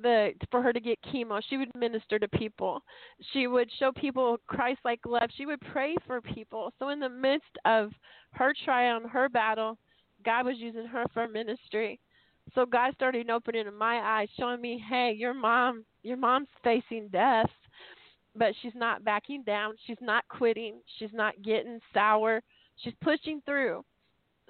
the 0.00 0.32
for 0.50 0.62
her 0.62 0.72
to 0.72 0.80
get 0.80 0.98
chemo, 1.02 1.40
she 1.48 1.56
would 1.56 1.74
minister 1.74 2.18
to 2.18 2.28
people. 2.28 2.82
She 3.32 3.46
would 3.46 3.70
show 3.78 3.92
people 3.92 4.38
Christ-like 4.46 5.00
love. 5.06 5.28
She 5.36 5.46
would 5.46 5.60
pray 5.72 5.96
for 6.06 6.20
people. 6.20 6.72
So 6.78 6.88
in 6.88 7.00
the 7.00 7.08
midst 7.08 7.58
of 7.64 7.92
her 8.32 8.52
trial 8.64 9.00
her 9.08 9.28
battle, 9.28 9.78
God 10.24 10.46
was 10.46 10.56
using 10.58 10.86
her 10.86 11.04
for 11.12 11.28
ministry. 11.28 12.00
So 12.54 12.66
God 12.66 12.94
started 12.94 13.30
opening 13.30 13.66
my 13.78 13.98
eyes, 13.98 14.28
showing 14.38 14.60
me, 14.60 14.82
hey, 14.88 15.14
your 15.16 15.34
mom, 15.34 15.84
your 16.02 16.16
mom's 16.16 16.48
facing 16.64 17.08
death, 17.08 17.50
but 18.34 18.52
she's 18.60 18.74
not 18.74 19.04
backing 19.04 19.42
down. 19.44 19.74
She's 19.86 20.00
not 20.00 20.24
quitting. 20.28 20.80
She's 20.98 21.12
not 21.12 21.40
getting 21.42 21.78
sour. 21.94 22.42
She's 22.76 22.94
pushing 23.02 23.40
through. 23.44 23.84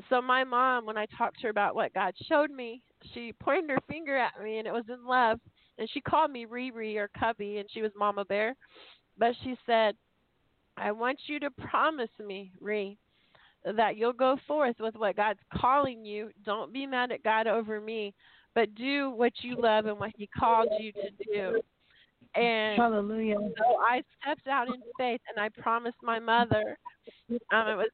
So 0.08 0.22
my 0.22 0.42
mom, 0.42 0.86
when 0.86 0.96
I 0.96 1.06
talked 1.18 1.36
to 1.38 1.42
her 1.44 1.50
about 1.50 1.74
what 1.74 1.94
God 1.94 2.14
showed 2.28 2.50
me, 2.50 2.82
she 3.12 3.32
pointed 3.40 3.70
her 3.70 3.78
finger 3.88 4.16
at 4.16 4.42
me, 4.42 4.58
and 4.58 4.66
it 4.66 4.72
was 4.72 4.88
in 4.88 5.06
love. 5.06 5.38
And 5.78 5.88
she 5.90 6.00
called 6.00 6.30
me 6.30 6.46
Riri 6.46 6.96
or 6.96 7.10
Cubby, 7.18 7.58
and 7.58 7.68
she 7.70 7.82
was 7.82 7.92
Mama 7.96 8.24
Bear. 8.24 8.54
But 9.18 9.34
she 9.44 9.56
said, 9.66 9.94
I 10.76 10.92
want 10.92 11.18
you 11.26 11.38
to 11.40 11.50
promise 11.50 12.10
me, 12.24 12.52
Ree, 12.60 12.98
that 13.64 13.96
you'll 13.96 14.12
go 14.12 14.36
forth 14.46 14.76
with 14.80 14.94
what 14.96 15.16
God's 15.16 15.40
calling 15.54 16.04
you. 16.04 16.30
Don't 16.44 16.72
be 16.72 16.86
mad 16.86 17.12
at 17.12 17.22
God 17.22 17.46
over 17.46 17.80
me, 17.80 18.14
but 18.54 18.74
do 18.74 19.10
what 19.10 19.32
you 19.42 19.56
love 19.56 19.86
and 19.86 19.98
what 19.98 20.10
He 20.16 20.28
called 20.38 20.68
you 20.78 20.92
to 20.92 21.10
do. 21.32 21.60
And 22.34 22.80
Hallelujah. 22.80 23.36
so 23.58 23.76
I 23.80 24.02
stepped 24.20 24.48
out 24.48 24.68
in 24.68 24.80
faith 24.98 25.20
and 25.28 25.42
I 25.42 25.48
promised 25.60 25.98
my 26.02 26.18
mother 26.18 26.78
um, 27.52 27.68
it 27.68 27.76
was 27.76 27.88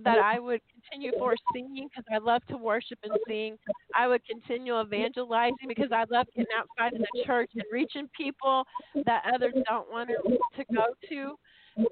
that 0.00 0.18
I 0.18 0.40
would 0.40 0.60
continue 0.72 1.12
for 1.18 1.34
singing 1.52 1.88
because 1.88 2.04
I 2.12 2.18
love 2.18 2.42
to 2.48 2.56
worship 2.56 2.98
and 3.04 3.12
sing. 3.28 3.56
I 3.94 4.08
would 4.08 4.22
continue 4.26 4.80
evangelizing 4.80 5.68
because 5.68 5.92
I 5.92 6.04
love 6.10 6.26
getting 6.34 6.50
outside 6.58 6.94
in 6.94 7.02
the 7.02 7.24
church 7.24 7.50
and 7.54 7.62
reaching 7.70 8.08
people 8.16 8.64
that 9.06 9.22
others 9.32 9.54
don't 9.68 9.90
want 9.90 10.10
to 10.10 10.64
go 10.74 10.86
to 11.08 11.36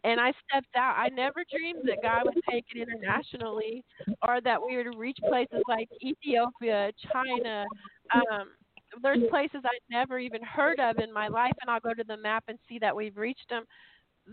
and 0.04 0.20
I 0.20 0.32
stepped 0.48 0.74
out. 0.76 0.94
I 0.96 1.08
never 1.08 1.44
dreamed 1.50 1.82
that 1.84 2.02
God 2.02 2.22
would 2.24 2.42
take 2.48 2.64
it 2.74 2.88
internationally, 2.88 3.84
or 4.26 4.40
that 4.40 4.60
we 4.64 4.76
would 4.76 4.96
reach 4.96 5.18
places 5.28 5.62
like 5.68 5.88
Ethiopia, 6.02 6.92
China. 7.12 7.64
Um, 8.14 8.50
there's 9.02 9.22
places 9.30 9.60
I'd 9.64 9.90
never 9.90 10.18
even 10.18 10.42
heard 10.42 10.78
of 10.78 10.98
in 10.98 11.12
my 11.12 11.28
life, 11.28 11.54
and 11.60 11.70
I'll 11.70 11.80
go 11.80 11.94
to 11.94 12.04
the 12.04 12.16
map 12.16 12.44
and 12.48 12.58
see 12.68 12.78
that 12.80 12.94
we've 12.94 13.16
reached 13.16 13.48
them. 13.48 13.64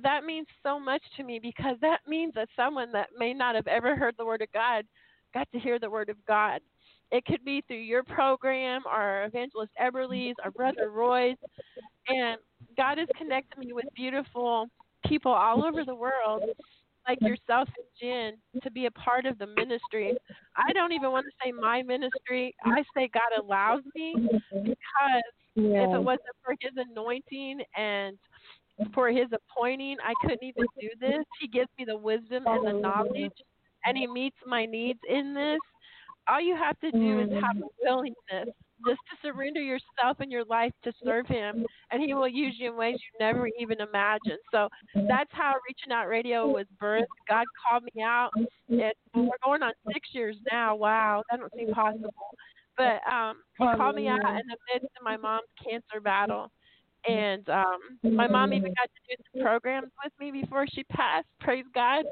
That 0.03 0.23
means 0.23 0.47
so 0.61 0.79
much 0.79 1.01
to 1.17 1.23
me 1.23 1.39
because 1.39 1.77
that 1.81 1.99
means 2.07 2.33
that 2.35 2.49
someone 2.55 2.91
that 2.91 3.09
may 3.17 3.33
not 3.33 3.55
have 3.55 3.67
ever 3.67 3.95
heard 3.95 4.15
the 4.17 4.25
word 4.25 4.41
of 4.41 4.51
God 4.51 4.85
got 5.33 5.47
to 5.51 5.59
hear 5.59 5.79
the 5.79 5.89
word 5.89 6.09
of 6.09 6.17
God. 6.27 6.61
It 7.11 7.25
could 7.25 7.43
be 7.43 7.63
through 7.67 7.77
your 7.77 8.03
program, 8.03 8.81
or 8.85 9.23
Evangelist 9.23 9.71
Eberly's, 9.81 10.35
our 10.43 10.51
Brother 10.51 10.91
Roy's, 10.91 11.37
and 12.07 12.37
God 12.77 12.99
has 12.99 13.07
connected 13.17 13.57
me 13.57 13.73
with 13.73 13.85
beautiful 13.95 14.67
people 15.05 15.31
all 15.31 15.63
over 15.65 15.83
the 15.85 15.95
world 15.95 16.43
like 17.07 17.21
yourself 17.21 17.67
and 17.77 17.85
Jen 17.99 18.61
to 18.61 18.69
be 18.71 18.85
a 18.85 18.91
part 18.91 19.25
of 19.25 19.37
the 19.39 19.47
ministry. 19.47 20.15
I 20.55 20.73
don't 20.73 20.91
even 20.91 21.11
want 21.11 21.25
to 21.25 21.31
say 21.43 21.51
my 21.51 21.81
ministry. 21.81 22.55
I 22.63 22.83
say 22.95 23.09
God 23.13 23.41
allows 23.41 23.81
me 23.95 24.15
because 24.63 25.23
Yeah. 25.55 25.83
if 25.83 25.95
it 25.95 26.03
wasn't 26.03 26.35
for 26.43 26.55
his 26.59 26.73
anointing 26.75 27.61
and 27.75 28.17
for 28.93 29.09
his 29.09 29.27
appointing, 29.31 29.97
I 30.03 30.13
couldn't 30.21 30.43
even 30.43 30.67
do 30.79 30.89
this. 30.99 31.23
He 31.39 31.47
gives 31.47 31.69
me 31.77 31.85
the 31.85 31.97
wisdom 31.97 32.45
and 32.47 32.65
the 32.65 32.73
knowledge 32.73 33.33
and 33.85 33.97
he 33.97 34.07
meets 34.07 34.37
my 34.45 34.65
needs 34.65 34.99
in 35.07 35.33
this. 35.33 35.59
All 36.27 36.39
you 36.41 36.55
have 36.55 36.79
to 36.81 36.91
do 36.91 37.19
is 37.21 37.29
have 37.41 37.57
a 37.57 37.67
willingness 37.83 38.53
just 38.87 38.99
to 39.09 39.27
surrender 39.27 39.61
yourself 39.61 40.19
and 40.19 40.31
your 40.31 40.45
life 40.45 40.71
to 40.83 40.93
serve 41.03 41.27
him 41.27 41.65
and 41.91 42.01
he 42.01 42.13
will 42.13 42.27
use 42.27 42.55
you 42.57 42.71
in 42.71 42.77
ways 42.77 42.95
you 42.95 43.25
never 43.25 43.47
even 43.59 43.79
imagined. 43.81 44.39
So 44.51 44.69
that's 45.07 45.29
how 45.31 45.55
Reaching 45.67 45.91
Out 45.91 46.07
Radio 46.07 46.47
was 46.47 46.65
birthed. 46.81 47.05
God 47.27 47.45
called 47.67 47.83
me 47.93 48.01
out. 48.01 48.31
And 48.35 48.93
we're 49.13 49.29
going 49.43 49.63
on 49.63 49.73
six 49.91 50.09
years 50.13 50.35
now. 50.51 50.75
Wow, 50.75 51.23
that 51.29 51.39
don't 51.39 51.53
seem 51.55 51.73
possible. 51.73 52.13
But 52.77 53.01
um 53.11 53.37
he 53.57 53.65
called 53.77 53.95
me 53.95 54.07
out 54.07 54.19
in 54.19 54.47
the 54.47 54.57
midst 54.73 54.95
of 54.97 55.03
my 55.03 55.17
mom's 55.17 55.47
cancer 55.63 55.99
battle. 56.01 56.51
And 57.07 57.47
um 57.49 57.79
my 58.03 58.27
mom 58.27 58.53
even 58.53 58.73
got 58.73 58.89
to 58.89 59.15
do 59.15 59.23
some 59.33 59.41
programs 59.43 59.89
with 60.03 60.13
me 60.19 60.31
before 60.41 60.65
she 60.67 60.83
passed. 60.85 61.27
Praise 61.41 61.65
God. 61.73 62.05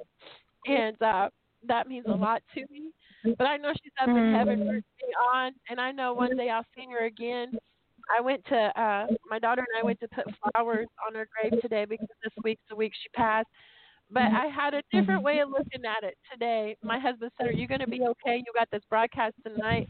And 0.68 1.02
uh 1.02 1.30
that 1.68 1.88
means 1.88 2.06
a 2.08 2.14
lot 2.16 2.42
to 2.54 2.62
me. 2.72 2.92
But 3.38 3.48
I 3.48 3.58
know 3.58 3.72
she's 3.82 3.92
up 4.02 4.10
in 4.10 4.34
heaven 4.34 4.60
rooting 4.62 4.84
me 5.02 5.14
on 5.34 5.54
and 5.70 5.80
I 5.82 5.92
know 5.92 6.14
one 6.14 6.36
day 6.38 6.50
I'll 6.50 6.66
see 6.76 6.86
her 6.92 7.06
again. 7.06 7.52
I 8.16 8.22
went 8.22 8.44
to 8.46 8.56
uh 8.80 9.08
my 9.30 9.40
daughter 9.40 9.62
and 9.62 9.82
I 9.82 9.84
went 9.86 10.00
to 10.02 10.08
put 10.10 10.26
flowers 10.54 10.88
on 11.08 11.16
her 11.16 11.28
grave 11.42 11.62
today 11.62 11.86
because 11.86 12.08
this 12.24 12.34
week's 12.44 12.62
the 12.70 12.76
week 12.76 12.94
she 13.02 13.10
passed. 13.10 13.48
But 14.10 14.24
I 14.24 14.46
had 14.46 14.74
a 14.74 14.82
different 14.94 15.22
way 15.24 15.40
of 15.40 15.50
looking 15.50 15.84
at 15.84 16.08
it 16.08 16.18
today. 16.32 16.78
My 16.82 16.98
husband 16.98 17.32
said, 17.38 17.48
Are 17.48 17.52
you 17.52 17.68
gonna 17.68 17.88
be 17.88 18.02
okay? 18.04 18.38
You 18.38 18.46
got 18.56 18.70
this 18.72 18.84
broadcast 18.90 19.36
tonight. 19.46 19.90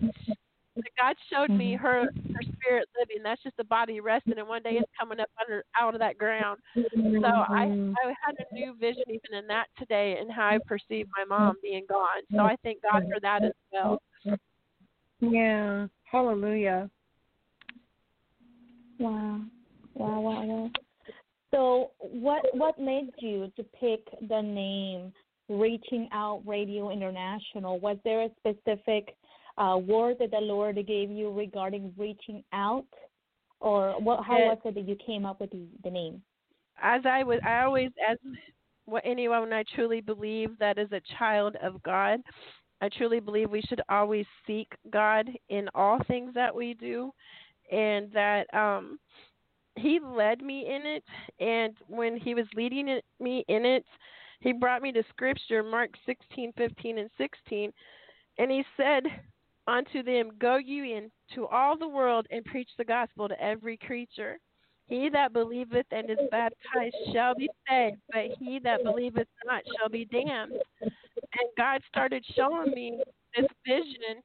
But 0.77 0.85
God 0.99 1.15
showed 1.31 1.49
me 1.49 1.73
mm-hmm. 1.73 1.83
her 1.83 2.03
her 2.03 2.43
spirit 2.53 2.87
living. 2.97 3.23
That's 3.23 3.41
just 3.43 3.57
the 3.57 3.63
body 3.63 3.99
resting 3.99 4.37
and 4.37 4.47
one 4.47 4.63
day 4.63 4.73
it's 4.73 4.91
coming 4.99 5.19
up 5.19 5.29
under 5.41 5.63
out 5.79 5.93
of 5.93 5.99
that 5.99 6.17
ground. 6.17 6.59
So 6.75 6.81
I 6.81 7.65
mm-hmm. 7.65 7.93
I 8.05 8.13
had 8.23 8.35
a 8.39 8.53
new 8.53 8.75
vision 8.79 9.03
even 9.07 9.37
in 9.37 9.47
that 9.47 9.67
today 9.77 10.17
and 10.19 10.31
how 10.31 10.47
I 10.47 10.59
perceive 10.65 11.07
my 11.17 11.25
mom 11.25 11.55
being 11.61 11.85
gone. 11.89 12.21
So 12.31 12.39
I 12.39 12.55
thank 12.63 12.81
God 12.81 13.03
for 13.11 13.19
that 13.21 13.43
as 13.43 13.53
well. 13.71 14.01
Yeah. 15.19 15.87
Hallelujah. 16.03 16.89
Wow. 18.99 19.41
Wow, 19.95 20.19
wow, 20.19 20.41
wow. 20.43 20.69
So 21.51 21.91
what 21.99 22.43
what 22.53 22.79
made 22.79 23.09
you 23.19 23.51
to 23.55 23.63
pick 23.79 24.05
the 24.29 24.41
name 24.41 25.11
Reaching 25.49 26.09
Out 26.11 26.43
Radio 26.45 26.91
International? 26.91 27.79
Was 27.79 27.97
there 28.03 28.23
a 28.23 28.29
specific 28.37 29.15
uh, 29.57 29.77
word 29.77 30.17
that 30.19 30.31
the 30.31 30.37
Lord 30.37 30.75
gave 30.87 31.09
you 31.09 31.31
regarding 31.31 31.93
reaching 31.97 32.43
out? 32.53 32.85
Or 33.59 33.99
what 33.99 34.23
how 34.23 34.39
was 34.39 34.57
it 34.65 34.75
that 34.75 34.87
you 34.87 34.95
came 35.03 35.25
up 35.25 35.41
with 35.41 35.49
the, 35.51 35.65
the 35.83 35.89
name? 35.89 36.21
as 36.81 37.01
I 37.05 37.23
was, 37.23 37.39
I 37.45 37.61
always, 37.61 37.89
as 38.09 38.17
what 38.85 39.03
anyone 39.05 39.51
I 39.51 39.63
truly 39.75 40.01
believe 40.01 40.57
that 40.59 40.77
is 40.77 40.91
a 40.91 41.01
child 41.17 41.55
of 41.61 41.81
God, 41.83 42.19
I 42.81 42.89
truly 42.89 43.19
believe 43.19 43.49
we 43.49 43.63
should 43.63 43.81
always 43.89 44.25
seek 44.45 44.67
God 44.91 45.29
in 45.49 45.67
all 45.73 45.99
things 46.07 46.33
that 46.35 46.53
we 46.53 46.75
do, 46.75 47.11
and 47.71 48.11
that 48.13 48.53
um, 48.53 48.99
He 49.75 49.99
led 49.99 50.41
me 50.41 50.67
in 50.67 50.85
it. 50.85 51.03
And 51.39 51.75
when 51.87 52.17
He 52.17 52.35
was 52.35 52.45
leading 52.55 52.87
it, 52.87 53.03
me 53.19 53.43
in 53.47 53.65
it, 53.65 53.85
He 54.39 54.53
brought 54.53 54.83
me 54.83 54.91
to 54.91 55.03
Scripture, 55.09 55.63
Mark 55.63 55.89
sixteen, 56.05 56.53
fifteen, 56.55 56.99
and 56.99 57.09
sixteen, 57.17 57.73
and 58.37 58.51
He 58.51 58.63
said. 58.75 59.03
Unto 59.67 60.01
them, 60.01 60.31
go 60.39 60.55
you 60.55 60.83
into 60.85 61.45
all 61.47 61.77
the 61.77 61.87
world 61.87 62.25
and 62.31 62.45
preach 62.45 62.69
the 62.77 62.85
gospel 62.85 63.27
to 63.27 63.41
every 63.41 63.77
creature. 63.77 64.39
He 64.85 65.09
that 65.09 65.33
believeth 65.33 65.85
and 65.91 66.09
is 66.09 66.17
baptized 66.31 66.95
shall 67.11 67.35
be 67.35 67.49
saved, 67.69 67.97
but 68.11 68.25
he 68.39 68.59
that 68.59 68.83
believeth 68.83 69.27
not 69.45 69.63
shall 69.77 69.89
be 69.89 70.05
damned. 70.05 70.53
And 70.81 71.49
God 71.57 71.81
started 71.89 72.23
showing 72.35 72.71
me 72.71 73.01
this 73.35 73.47
vision. 73.67 74.23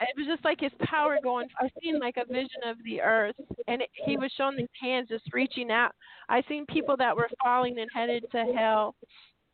It 0.00 0.16
was 0.16 0.26
just 0.26 0.44
like 0.44 0.60
his 0.60 0.72
power 0.84 1.18
going. 1.22 1.48
I 1.60 1.68
seen 1.82 1.98
like 1.98 2.16
a 2.16 2.24
vision 2.24 2.62
of 2.66 2.76
the 2.84 3.02
earth, 3.02 3.34
and 3.66 3.82
it, 3.82 3.90
he 4.06 4.16
was 4.16 4.32
showing 4.36 4.56
these 4.56 4.68
hands 4.80 5.08
just 5.08 5.30
reaching 5.34 5.70
out. 5.70 5.92
I 6.30 6.42
seen 6.48 6.64
people 6.66 6.96
that 6.96 7.14
were 7.14 7.28
falling 7.44 7.78
and 7.78 7.90
headed 7.92 8.24
to 8.32 8.44
hell, 8.56 8.94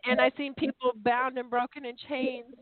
and 0.05 0.21
I 0.21 0.31
seen 0.37 0.55
people 0.55 0.93
bound 0.97 1.39
and 1.39 1.51
broken 1.51 1.85
in 1.87 1.97
chains, 2.09 2.55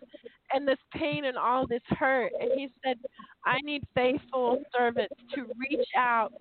and 0.52 0.66
this 0.66 0.78
pain 0.94 1.24
and 1.24 1.36
all 1.36 1.66
this 1.66 1.82
hurt. 1.88 2.32
And 2.40 2.50
he 2.54 2.68
said, 2.84 2.98
I 3.44 3.58
need 3.62 3.82
faithful 3.94 4.62
servants 4.76 5.14
to 5.34 5.46
reach 5.58 5.88
out 5.96 6.32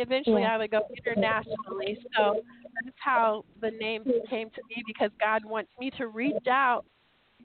eventually. 0.00 0.44
I 0.44 0.58
would 0.58 0.70
go 0.70 0.80
internationally. 0.96 1.98
So 2.16 2.42
that's 2.82 2.96
how 2.98 3.44
the 3.60 3.70
name 3.70 4.04
came 4.28 4.50
to 4.50 4.60
be 4.68 4.82
because 4.86 5.10
God 5.20 5.44
wants 5.44 5.70
me 5.78 5.90
to 5.98 6.08
reach 6.08 6.46
out 6.48 6.84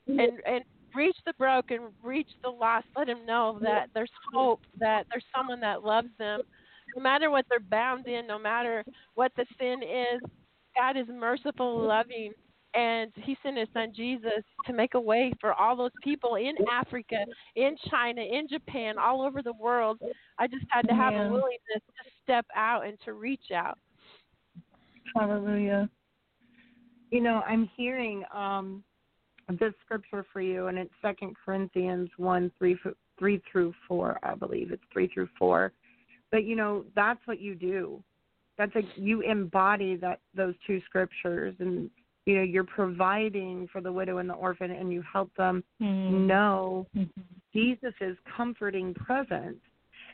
and 0.08 0.40
and 0.46 0.64
reach 0.96 1.16
the 1.26 1.34
broken, 1.38 1.90
reach 2.04 2.30
the 2.44 2.50
lost, 2.50 2.86
let 2.98 3.08
them 3.08 3.26
know 3.26 3.60
that 3.62 3.90
there's 3.94 4.12
hope, 4.34 4.62
that 4.80 5.06
there's 5.12 5.24
someone 5.36 5.60
that 5.62 5.84
loves 5.84 6.10
them. 6.18 6.42
No 6.96 7.02
matter 7.02 7.30
what 7.30 7.46
they're 7.50 7.60
bound 7.60 8.08
in, 8.08 8.26
no 8.28 8.40
matter 8.40 8.84
what 9.16 9.32
the 9.38 9.46
sin 9.60 9.82
is, 9.84 10.22
God 10.76 10.98
is 10.98 11.08
merciful, 11.08 11.82
loving, 11.86 12.32
and 12.74 13.12
He 13.16 13.38
sent 13.44 13.58
His 13.58 13.68
Son 13.74 13.92
Jesus 13.96 14.44
to 14.66 14.74
make 14.74 14.94
a 14.96 15.00
way 15.00 15.32
for 15.40 15.54
all 15.54 15.76
those 15.76 15.92
people 16.02 16.36
in 16.36 16.54
Africa, 16.72 17.26
in 17.56 17.76
China, 17.90 18.22
in 18.22 18.48
Japan, 18.48 18.98
all 18.98 19.22
over 19.22 19.42
the 19.42 19.54
world. 19.54 20.00
I 20.38 20.48
just 20.48 20.66
had 20.70 20.88
to 20.88 20.94
have 20.96 21.14
Yeah. 21.14 21.26
a 21.28 21.32
willingness 21.32 21.84
to 21.86 22.12
step 22.24 22.46
out 22.56 22.86
and 22.86 23.00
to 23.06 23.14
reach 23.14 23.52
out. 23.52 23.78
Hallelujah. 25.16 25.90
You 27.12 27.22
know, 27.22 27.42
I'm 27.48 27.70
hearing 27.76 28.24
um 28.34 28.84
this 29.58 29.74
scripture 29.84 30.26
for 30.32 30.42
you, 30.42 30.68
and 30.68 30.78
it's 30.78 30.94
Second 31.02 31.36
Corinthians 31.44 32.10
one 32.18 32.52
three 32.58 32.78
f- 32.86 32.94
three 33.18 33.42
through 33.52 33.74
four, 33.88 34.20
I 34.24 34.36
believe 34.36 34.72
it's 34.72 34.84
three 34.94 35.08
through 35.08 35.30
four. 35.38 35.72
But 36.32 36.44
you 36.44 36.56
know, 36.56 36.86
that's 36.96 37.26
what 37.26 37.40
you 37.40 37.56
do. 37.56 38.04
That's 38.58 38.74
like 38.76 38.90
you 38.96 39.22
embody 39.22 39.96
that 39.98 40.20
those 40.36 40.54
two 40.68 40.82
scriptures, 40.86 41.56
and 41.60 41.90
you 42.26 42.36
know, 42.36 42.44
you're 42.44 42.64
providing 42.64 43.68
for 43.72 43.82
the 43.82 43.92
widow 43.92 44.18
and 44.18 44.30
the 44.30 44.36
orphan, 44.36 44.72
and 44.72 44.92
you 44.92 45.02
help 45.02 45.34
them 45.36 45.64
Mhm. 45.82 46.28
know 46.28 46.88
Mhm. 46.96 47.10
Jesus' 47.54 48.18
comforting 48.26 48.94
presence. 48.94 49.60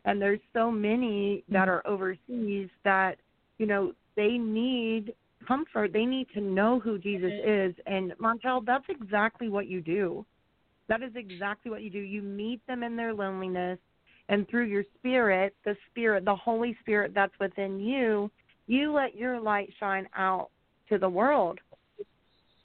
And 0.05 0.21
there's 0.21 0.39
so 0.53 0.71
many 0.71 1.43
that 1.49 1.67
are 1.67 1.81
overseas 1.85 2.69
that, 2.83 3.19
you 3.57 3.65
know, 3.65 3.93
they 4.15 4.37
need 4.37 5.15
comfort. 5.45 5.93
They 5.93 6.05
need 6.05 6.27
to 6.33 6.41
know 6.41 6.79
who 6.79 6.97
Jesus 6.97 7.31
is. 7.45 7.75
And 7.85 8.13
Montell, 8.19 8.65
that's 8.65 8.85
exactly 8.89 9.49
what 9.49 9.67
you 9.67 9.81
do. 9.81 10.25
That 10.87 11.01
is 11.01 11.11
exactly 11.15 11.71
what 11.71 11.81
you 11.81 11.89
do. 11.89 11.99
You 11.99 12.21
meet 12.21 12.65
them 12.67 12.83
in 12.83 12.95
their 12.95 13.13
loneliness 13.13 13.79
and 14.29 14.47
through 14.49 14.65
your 14.65 14.83
spirit, 14.97 15.55
the 15.65 15.75
spirit, 15.89 16.25
the 16.25 16.35
Holy 16.35 16.75
Spirit 16.81 17.13
that's 17.13 17.37
within 17.39 17.79
you, 17.79 18.31
you 18.67 18.91
let 18.91 19.15
your 19.15 19.39
light 19.39 19.71
shine 19.79 20.07
out 20.15 20.49
to 20.89 20.97
the 20.97 21.09
world. 21.09 21.59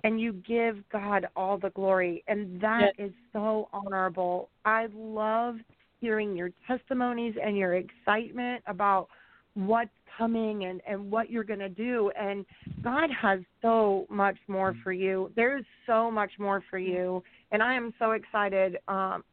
And 0.02 0.18
you 0.18 0.32
give 0.32 0.82
God 0.90 1.26
all 1.36 1.58
the 1.58 1.68
glory. 1.70 2.24
And 2.26 2.58
that 2.62 2.92
is 2.96 3.12
so 3.34 3.68
honorable. 3.70 4.48
I 4.64 4.88
love 4.94 5.56
hearing 6.00 6.34
your 6.34 6.50
testimonies 6.66 7.34
and 7.42 7.54
your 7.58 7.74
excitement 7.74 8.62
about 8.66 9.08
what's 9.52 9.90
coming 10.16 10.64
and, 10.64 10.80
and 10.86 11.10
what 11.10 11.30
you're 11.30 11.44
going 11.44 11.60
to 11.60 11.68
do. 11.68 12.10
And 12.18 12.44
God 12.82 13.10
has 13.10 13.40
so 13.62 14.06
much 14.08 14.36
more 14.48 14.74
for 14.82 14.92
you. 14.92 15.30
There's 15.36 15.64
so 15.86 16.10
much 16.10 16.32
more 16.38 16.62
for 16.70 16.78
you. 16.78 17.22
And 17.52 17.62
I 17.62 17.74
am 17.74 17.92
so 17.98 18.12
excited 18.12 18.78
um, 18.88 19.24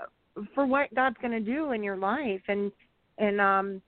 for 0.53 0.65
what 0.65 0.93
God's 0.95 1.17
going 1.21 1.32
to 1.32 1.39
do 1.39 1.71
in 1.71 1.84
your 1.84 1.97
life. 1.97 2.41
And, 2.47 2.71
and 3.17 3.41
um, 3.41 3.82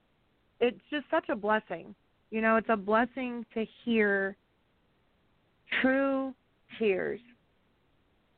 it's 0.59 0.79
just 0.89 1.05
such 1.09 1.29
a 1.29 1.35
blessing. 1.35 1.93
You 2.31 2.41
know, 2.41 2.57
it's 2.57 2.69
a 2.69 2.77
blessing 2.77 3.45
to 3.53 3.65
hear 3.83 4.35
true 5.81 6.33
tears. 6.77 7.19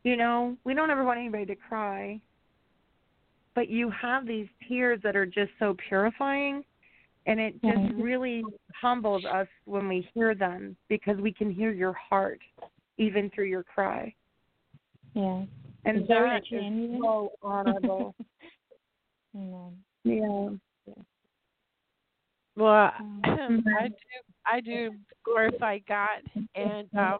You 0.04 0.18
know, 0.18 0.58
we 0.64 0.74
don't 0.74 0.89
ever 0.89 1.04
want 1.04 1.20
anybody 1.20 1.45
to 1.45 1.56
cry, 1.56 2.20
but 3.54 3.70
you 3.70 3.91
have 3.91 4.26
these 4.26 4.47
tears 4.68 4.99
that 5.04 5.16
are 5.16 5.26
just 5.26 5.52
so 5.60 5.76
purifying, 5.88 6.64
and 7.26 7.40
it 7.40 7.54
just 7.62 7.78
Mhm. 7.78 8.04
really 8.04 8.44
humbles 8.74 9.26
us 9.26 9.48
when 9.66 9.88
we 9.88 10.02
hear 10.14 10.34
them 10.36 10.76
because 10.88 11.18
we 11.18 11.32
can 11.32 11.52
hear 11.52 11.72
your 11.72 11.94
heart 11.94 12.42
even 12.98 13.30
through 13.30 13.46
your 13.46 13.64
cry. 13.64 14.14
Yeah. 15.14 15.46
And 15.86 15.98
It's 15.98 16.08
very 16.08 16.30
that 16.30 16.44
is 16.44 16.50
genuine. 16.50 17.02
so 17.02 17.32
honorable. 17.42 18.16
Amen. 19.36 19.82
yeah. 20.04 20.50
Well. 22.56 22.92
I 23.24 23.24
do 23.88 23.96
I 24.46 24.60
do 24.62 24.96
glorify 25.24 25.80
God, 25.88 26.22
and 26.56 26.90
um, 26.98 27.20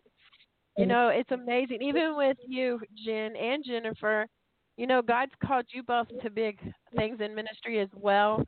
you 0.78 0.86
know 0.86 1.10
it's 1.10 1.32
amazing. 1.32 1.82
Even 1.82 2.16
with 2.18 2.38
you, 2.46 2.80
Jen 3.06 3.36
and 3.36 3.64
Jennifer, 3.64 4.28
you 4.78 4.88
know 4.88 5.02
God's 5.02 5.32
called 5.44 5.66
you 5.70 5.84
both 5.84 6.08
to 6.22 6.30
big 6.30 6.60
things 6.96 7.22
in 7.22 7.34
ministry 7.36 7.80
as 7.80 7.90
well, 7.96 8.44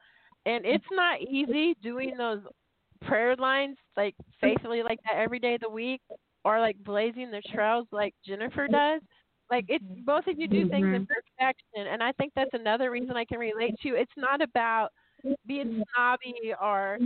and 0.46 0.66
it's 0.66 0.86
not 0.92 1.22
easy 1.22 1.76
doing 1.82 2.16
those 2.18 2.42
prayer 3.06 3.36
lines 3.36 3.78
like 3.98 4.16
faithfully 4.40 4.84
like 4.84 5.00
that 5.04 5.18
every 5.18 5.40
day 5.40 5.56
of 5.56 5.62
the 5.62 5.70
week, 5.70 6.02
or 6.44 6.60
like 6.60 6.78
blazing 6.84 7.32
the 7.32 7.42
trails 7.54 7.88
like 7.92 8.14
Jennifer 8.26 8.68
does. 8.68 9.02
Like 9.50 9.66
it's 9.68 9.84
mm-hmm. 9.84 10.04
both 10.06 10.28
of 10.28 10.40
you 10.40 10.48
do 10.48 10.70
things 10.70 10.86
in 10.86 11.06
mm-hmm. 11.06 11.14
perfection, 11.38 11.92
and 11.92 12.02
I 12.02 12.12
think 12.14 12.34
that's 12.36 12.54
another 12.54 12.92
reason 12.92 13.16
I 13.16 13.26
can 13.26 13.40
relate 13.40 13.76
to 13.82 13.88
you. 13.90 13.96
It's 13.96 14.12
not 14.18 14.42
about 14.42 14.90
being 15.46 15.84
snobby 15.94 16.54
or 16.62 16.98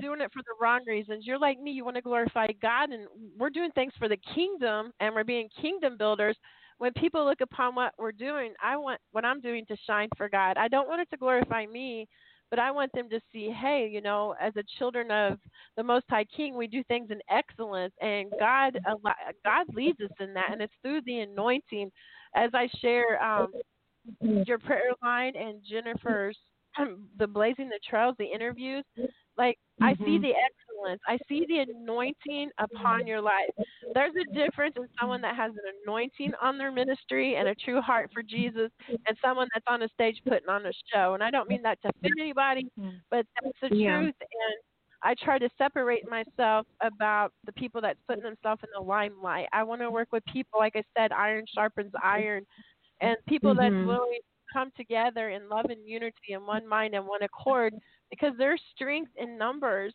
doing 0.00 0.20
it 0.20 0.32
for 0.32 0.40
the 0.42 0.54
wrong 0.60 0.80
reasons. 0.86 1.26
You're 1.26 1.38
like 1.38 1.60
me, 1.60 1.72
you 1.72 1.84
want 1.84 1.96
to 1.96 2.02
glorify 2.02 2.46
God, 2.62 2.90
and 2.90 3.06
we're 3.38 3.50
doing 3.50 3.70
things 3.72 3.92
for 3.98 4.08
the 4.08 4.18
kingdom, 4.34 4.92
and 5.00 5.14
we're 5.14 5.24
being 5.24 5.48
kingdom 5.60 5.96
builders. 5.96 6.36
When 6.78 6.92
people 6.94 7.24
look 7.24 7.40
upon 7.40 7.74
what 7.74 7.92
we're 7.98 8.12
doing, 8.12 8.52
I 8.62 8.76
want 8.76 9.00
what 9.12 9.24
I'm 9.24 9.40
doing 9.40 9.64
to 9.66 9.76
shine 9.86 10.08
for 10.16 10.28
God. 10.28 10.56
I 10.56 10.68
don't 10.68 10.88
want 10.88 11.00
it 11.00 11.10
to 11.10 11.16
glorify 11.16 11.66
me, 11.66 12.08
but 12.54 12.62
I 12.62 12.70
want 12.70 12.92
them 12.92 13.10
to 13.10 13.18
see, 13.32 13.50
hey, 13.50 13.90
you 13.92 14.00
know, 14.00 14.36
as 14.40 14.52
a 14.54 14.62
children 14.78 15.10
of 15.10 15.40
the 15.76 15.82
Most 15.82 16.04
High 16.08 16.24
King, 16.36 16.56
we 16.56 16.68
do 16.68 16.84
things 16.84 17.10
in 17.10 17.18
excellence, 17.28 17.92
and 18.00 18.30
God, 18.38 18.78
God 19.44 19.66
leads 19.74 20.00
us 20.00 20.12
in 20.20 20.32
that, 20.34 20.52
and 20.52 20.62
it's 20.62 20.72
through 20.80 21.00
the 21.04 21.18
anointing. 21.18 21.90
As 22.36 22.50
I 22.54 22.68
share 22.80 23.20
um, 23.20 23.48
your 24.46 24.58
prayer 24.60 24.92
line 25.02 25.32
and 25.34 25.58
Jennifer's 25.68 26.38
the 27.18 27.26
blazing 27.26 27.68
the 27.68 27.80
trails, 27.90 28.14
the 28.20 28.24
interviews, 28.24 28.84
like 29.36 29.58
I 29.82 29.96
see 29.96 30.18
the 30.18 30.28
excellence. 30.84 31.00
I 31.06 31.18
see 31.28 31.44
the 31.48 31.58
anointing 31.72 32.50
upon 32.58 33.06
your 33.06 33.20
life. 33.20 33.50
There's 33.94 34.14
a 34.16 34.34
difference 34.34 34.74
in 34.76 34.86
someone 35.00 35.20
that 35.22 35.36
has 35.36 35.52
an 35.52 35.62
anointing 35.84 36.32
on 36.40 36.58
their 36.58 36.72
ministry 36.72 37.36
and 37.36 37.48
a 37.48 37.54
true 37.54 37.80
heart 37.80 38.10
for 38.12 38.22
Jesus 38.22 38.70
and 39.06 39.16
someone 39.24 39.48
that's 39.54 39.64
on 39.68 39.82
a 39.82 39.88
stage 39.88 40.20
putting 40.26 40.48
on 40.48 40.66
a 40.66 40.72
show. 40.92 41.14
And 41.14 41.22
I 41.22 41.30
don't 41.30 41.48
mean 41.48 41.62
that 41.62 41.80
to 41.82 41.88
offend 41.88 42.18
anybody, 42.20 42.70
but 43.10 43.26
that's 43.42 43.56
the 43.62 43.76
Yeah. 43.76 43.98
truth 43.98 44.14
and 44.20 44.54
I 45.06 45.14
try 45.22 45.38
to 45.38 45.50
separate 45.58 46.04
myself 46.08 46.66
about 46.80 47.32
the 47.44 47.52
people 47.52 47.82
that's 47.82 48.00
putting 48.08 48.22
themselves 48.22 48.62
in 48.62 48.70
the 48.74 48.80
limelight. 48.80 49.48
I 49.52 49.62
want 49.62 49.82
to 49.82 49.90
work 49.90 50.08
with 50.12 50.24
people, 50.24 50.58
like 50.60 50.76
I 50.76 50.82
said, 50.96 51.12
iron 51.12 51.44
sharpens 51.54 51.92
iron, 52.02 52.46
and 53.02 53.16
people 53.28 53.54
that's 53.54 53.74
Mhm. 53.74 53.84
willing 53.86 54.20
to 54.22 54.52
come 54.52 54.70
together 54.70 55.28
in 55.28 55.46
love 55.50 55.66
and 55.66 55.86
unity 55.86 56.32
and 56.32 56.46
one 56.46 56.66
mind 56.66 56.94
and 56.94 57.06
one 57.06 57.22
accord 57.22 57.74
because 58.08 58.34
there's 58.38 58.62
strength 58.74 59.14
in 59.16 59.36
numbers. 59.36 59.94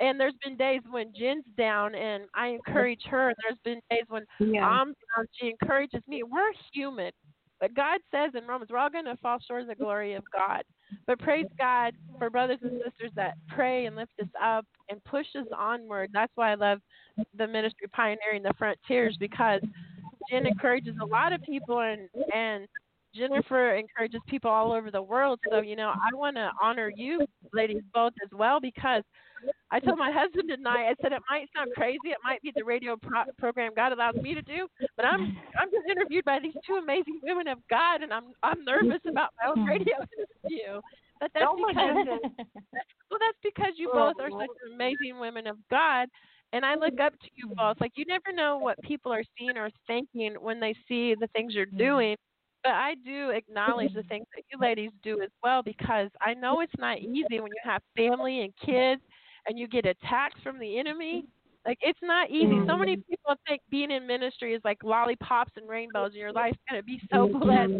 And 0.00 0.18
there's 0.18 0.34
been 0.44 0.56
days 0.56 0.82
when 0.90 1.12
Jen's 1.18 1.44
down 1.56 1.94
and 1.94 2.24
I 2.34 2.48
encourage 2.48 3.02
her. 3.10 3.28
And 3.28 3.36
there's 3.42 3.58
been 3.64 3.80
days 3.90 4.04
when 4.08 4.24
Yeah. 4.38 4.66
I'm 4.66 4.88
down, 4.88 5.26
she 5.32 5.48
encourages 5.48 6.02
me. 6.08 6.22
We're 6.22 6.52
human. 6.72 7.12
But 7.60 7.74
God 7.74 8.00
says 8.10 8.32
in 8.34 8.46
Romans, 8.46 8.70
we're 8.70 8.78
all 8.78 8.90
going 8.90 9.04
to 9.06 9.16
fall 9.18 9.38
short 9.46 9.62
of 9.62 9.68
the 9.68 9.74
glory 9.74 10.14
of 10.14 10.24
God. 10.32 10.64
But 11.06 11.18
praise 11.18 11.46
God 11.58 11.94
for 12.18 12.28
brothers 12.28 12.58
and 12.62 12.80
sisters 12.84 13.12
that 13.16 13.34
pray 13.48 13.86
and 13.86 13.96
lift 13.96 14.12
us 14.20 14.28
up 14.42 14.66
and 14.90 15.02
push 15.04 15.26
us 15.34 15.46
onward. 15.56 16.10
That's 16.12 16.32
why 16.34 16.52
I 16.52 16.56
love 16.56 16.80
the 17.36 17.46
ministry 17.46 17.88
pioneering 17.88 18.42
the 18.42 18.52
frontiers 18.58 19.16
because 19.18 19.60
Jen 20.30 20.46
encourages 20.46 20.96
a 21.00 21.06
lot 21.06 21.32
of 21.32 21.40
people 21.42 21.80
and 21.80 22.08
and 22.34 22.66
Jennifer 23.14 23.76
encourages 23.76 24.20
people 24.26 24.50
all 24.50 24.72
over 24.72 24.90
the 24.90 25.00
world. 25.02 25.38
So, 25.48 25.60
you 25.60 25.76
know, 25.76 25.90
I 25.90 26.14
want 26.16 26.36
to 26.36 26.50
honor 26.60 26.90
you 26.94 27.24
ladies 27.52 27.82
both 27.94 28.12
as 28.24 28.30
well 28.36 28.58
because 28.60 29.04
I 29.70 29.80
told 29.80 29.98
my 29.98 30.10
husband 30.10 30.48
tonight, 30.48 30.88
I 30.88 30.94
said 31.02 31.12
it 31.12 31.22
might 31.30 31.48
sound 31.54 31.72
crazy, 31.74 32.10
it 32.10 32.18
might 32.22 32.40
be 32.42 32.52
the 32.54 32.64
radio 32.64 32.96
pro- 32.96 33.24
program 33.38 33.72
God 33.74 33.92
allows 33.92 34.14
me 34.16 34.34
to 34.34 34.42
do, 34.42 34.68
but 34.96 35.04
I'm 35.04 35.20
I'm 35.58 35.70
just 35.70 35.86
interviewed 35.88 36.24
by 36.24 36.38
these 36.40 36.54
two 36.66 36.74
amazing 36.76 37.20
women 37.22 37.48
of 37.48 37.58
God, 37.68 38.02
and 38.02 38.12
I'm 38.12 38.32
I'm 38.42 38.64
nervous 38.64 39.00
about 39.08 39.30
my 39.42 39.50
own 39.50 39.58
radio 39.66 39.94
interview. 40.18 40.80
But 41.20 41.30
that's 41.34 41.46
Oh 41.48 41.56
because 41.56 41.96
well, 43.10 43.20
that's 43.20 43.38
because 43.42 43.72
you 43.76 43.88
both 43.94 44.14
are 44.20 44.30
such 44.38 44.50
amazing 44.72 45.18
women 45.20 45.46
of 45.46 45.56
God, 45.70 46.08
and 46.52 46.64
I 46.64 46.74
look 46.74 46.98
up 47.00 47.12
to 47.20 47.28
you 47.34 47.48
both. 47.56 47.80
Like 47.80 47.92
you 47.96 48.04
never 48.06 48.32
know 48.32 48.58
what 48.58 48.80
people 48.82 49.12
are 49.12 49.24
seeing 49.38 49.56
or 49.56 49.70
thinking 49.86 50.34
when 50.40 50.60
they 50.60 50.74
see 50.88 51.14
the 51.18 51.28
things 51.34 51.54
you're 51.54 51.66
doing. 51.66 52.16
But 52.62 52.72
I 52.72 52.94
do 53.04 53.30
acknowledge 53.30 53.92
the 53.92 54.02
things 54.04 54.26
that 54.34 54.44
you 54.50 54.58
ladies 54.58 54.90
do 55.02 55.20
as 55.22 55.30
well 55.42 55.62
because 55.62 56.08
I 56.20 56.32
know 56.34 56.60
it's 56.60 56.72
not 56.78 56.98
easy 56.98 57.38
when 57.40 57.52
you 57.52 57.60
have 57.62 57.82
family 57.96 58.40
and 58.40 58.52
kids 58.64 59.02
and 59.46 59.58
you 59.58 59.66
get 59.68 59.86
attacks 59.86 60.40
from 60.42 60.58
the 60.58 60.78
enemy. 60.78 61.24
Like 61.66 61.78
it's 61.80 61.98
not 62.02 62.30
easy. 62.30 62.58
So 62.66 62.76
many 62.76 62.96
people 63.08 63.34
think 63.48 63.60
being 63.70 63.90
in 63.90 64.06
ministry 64.06 64.52
is 64.54 64.60
like 64.64 64.78
lollipops 64.84 65.52
and 65.56 65.68
rainbows 65.68 66.08
and 66.12 66.16
your 66.20 66.32
life's 66.32 66.58
gonna 66.68 66.82
be 66.82 67.00
so 67.10 67.26
blessed. 67.40 67.70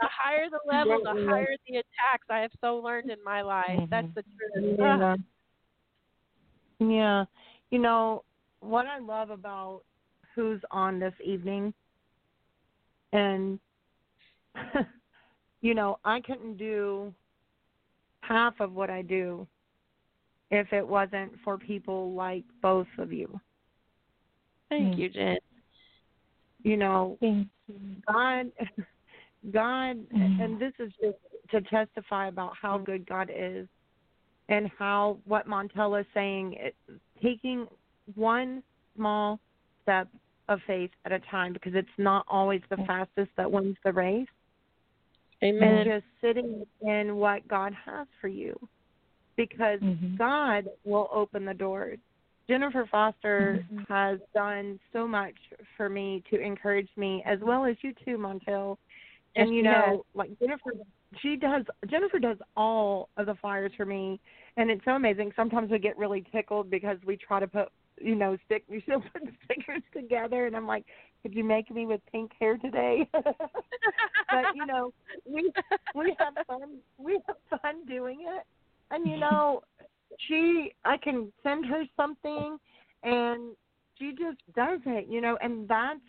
The 0.00 0.08
higher 0.10 0.48
the 0.50 0.60
level, 0.70 1.00
the 1.02 1.12
higher 1.30 1.54
the 1.68 1.76
attacks. 1.76 2.26
I 2.30 2.38
have 2.40 2.50
so 2.60 2.76
learned 2.78 3.10
in 3.10 3.18
my 3.24 3.42
life. 3.42 3.80
That's 3.90 4.06
the 4.14 4.22
truth. 4.22 4.76
Yeah. 4.78 4.98
Ah, 5.00 5.16
Yeah. 6.78 7.24
You 7.70 7.78
know, 7.78 8.24
what 8.60 8.86
I 8.86 8.98
love 8.98 9.30
about 9.30 9.82
who's 10.34 10.60
on 10.70 10.98
this 10.98 11.14
evening 11.24 11.72
and 13.12 13.58
you 15.62 15.74
know, 15.74 15.98
I 16.04 16.20
couldn't 16.20 16.56
do 16.56 17.12
half 18.20 18.60
of 18.60 18.72
what 18.72 18.90
I 18.90 19.02
do 19.02 19.46
if 20.50 20.72
it 20.72 20.86
wasn't 20.86 21.32
for 21.44 21.58
people 21.58 22.12
like 22.14 22.44
both 22.62 22.86
of 22.98 23.12
you. 23.12 23.40
Thank 24.68 24.94
Mm. 24.94 24.98
you, 24.98 25.08
Jen. 25.10 25.38
You 26.62 26.76
know, 26.76 27.18
Thank 27.20 27.48
you. 27.68 28.02
God 28.06 28.52
God 29.50 29.96
Mhm. 30.10 30.40
and 30.40 30.60
this 30.60 30.72
is 30.78 30.92
just 31.00 31.18
to 31.50 31.60
testify 31.62 32.26
about 32.26 32.56
how 32.56 32.78
good 32.78 33.06
God 33.06 33.30
is 33.32 33.68
and 34.48 34.68
how 34.78 35.20
what 35.24 35.46
Montella 35.46 36.00
is 36.00 36.06
saying 36.14 36.54
it, 36.54 36.76
taking 37.22 37.68
one 38.14 38.62
small 38.96 39.40
step 39.82 40.08
of 40.48 40.60
faith 40.62 40.90
at 41.04 41.12
a 41.12 41.18
time 41.20 41.52
because 41.52 41.74
it's 41.74 41.88
not 41.98 42.24
always 42.28 42.62
the 42.70 42.76
fastest 42.86 43.30
that 43.36 43.50
wins 43.50 43.76
the 43.84 43.92
race 43.92 44.28
Amen. 45.42 45.62
and 45.62 45.84
just 45.86 46.06
sitting 46.20 46.64
in 46.80 47.16
what 47.16 47.46
God 47.48 47.74
has 47.74 48.06
for 48.20 48.28
you 48.28 48.56
because 49.36 49.80
Mhm. 49.80 50.16
God 50.18 50.68
will 50.84 51.08
open 51.12 51.44
the 51.44 51.54
doors. 51.54 51.98
Jennifer 52.48 52.86
Foster 52.86 53.64
Mhm. 53.72 53.86
has 53.88 54.20
done 54.34 54.78
so 54.92 55.06
much 55.06 55.34
for 55.76 55.88
me 55.88 56.22
to 56.30 56.40
encourage 56.40 56.88
me, 56.96 57.22
as 57.24 57.40
well 57.40 57.64
as 57.64 57.76
you 57.82 57.92
too, 57.92 58.16
Montell. 58.18 58.78
And 59.34 59.50
Yes, 59.50 59.56
you 59.56 59.62
know, 59.62 59.90
has. 59.96 60.00
like 60.14 60.38
Jennifer, 60.38 60.72
she 61.18 61.36
does. 61.36 61.64
Jennifer 61.86 62.18
does 62.18 62.38
all 62.56 63.10
of 63.16 63.26
the 63.26 63.34
flyers 63.36 63.74
for 63.74 63.84
me, 63.84 64.20
and 64.56 64.70
it's 64.70 64.84
so 64.84 64.92
amazing. 64.92 65.32
Sometimes 65.36 65.70
we 65.70 65.78
get 65.78 65.98
really 65.98 66.22
tickled 66.32 66.70
because 66.70 66.98
we 67.04 67.16
try 67.16 67.40
to 67.40 67.46
put, 67.46 67.68
you 68.00 68.14
know, 68.14 68.36
stick. 68.46 68.64
You 68.68 68.80
should 68.80 69.02
put 69.12 69.24
the 69.24 69.32
stickers 69.44 69.82
together, 69.92 70.46
and 70.46 70.56
I'm 70.56 70.66
like, 70.66 70.86
could 71.22 71.34
you 71.34 71.44
make 71.44 71.70
me 71.70 71.84
with 71.86 72.00
pink 72.10 72.32
hair 72.40 72.56
today? 72.56 73.08
but 73.12 74.46
you 74.54 74.66
know, 74.66 74.92
we 75.24 75.50
we 75.94 76.16
have 76.18 76.34
fun. 76.46 76.78
We 76.98 77.20
have 77.26 77.60
fun 77.60 77.84
doing 77.86 78.24
it, 78.26 78.44
and 78.90 79.06
you 79.06 79.18
know, 79.18 79.62
she 80.28 80.72
I 80.84 80.96
can 80.96 81.32
send 81.42 81.66
her 81.66 81.84
something, 81.96 82.58
and 83.02 83.56
she 83.98 84.10
just 84.10 84.38
does 84.54 84.80
it. 84.86 85.06
You 85.08 85.20
know, 85.20 85.38
and 85.42 85.68
that's 85.68 86.00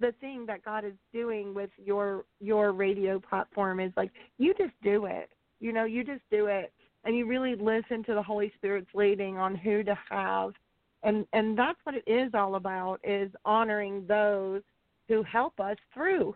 the 0.00 0.12
thing 0.20 0.46
that 0.46 0.64
God 0.64 0.84
is 0.84 0.94
doing 1.12 1.54
with 1.54 1.70
your 1.82 2.24
your 2.40 2.72
radio 2.72 3.20
platform 3.20 3.80
is 3.80 3.92
like 3.96 4.10
you 4.38 4.54
just 4.54 4.72
do 4.82 5.06
it. 5.06 5.30
You 5.60 5.72
know, 5.72 5.84
you 5.84 6.04
just 6.04 6.22
do 6.30 6.46
it, 6.46 6.72
and 7.04 7.16
you 7.16 7.26
really 7.26 7.54
listen 7.54 8.02
to 8.04 8.14
the 8.14 8.22
Holy 8.22 8.52
Spirit's 8.56 8.90
leading 8.94 9.36
on 9.38 9.54
who 9.54 9.82
to 9.84 9.98
have. 10.08 10.52
And 11.02 11.26
and 11.32 11.56
that's 11.56 11.78
what 11.84 11.94
it 11.94 12.04
is 12.06 12.32
all 12.34 12.56
about 12.56 13.00
is 13.04 13.30
honoring 13.44 14.04
those 14.06 14.62
who 15.08 15.22
help 15.22 15.58
us 15.60 15.76
through. 15.92 16.34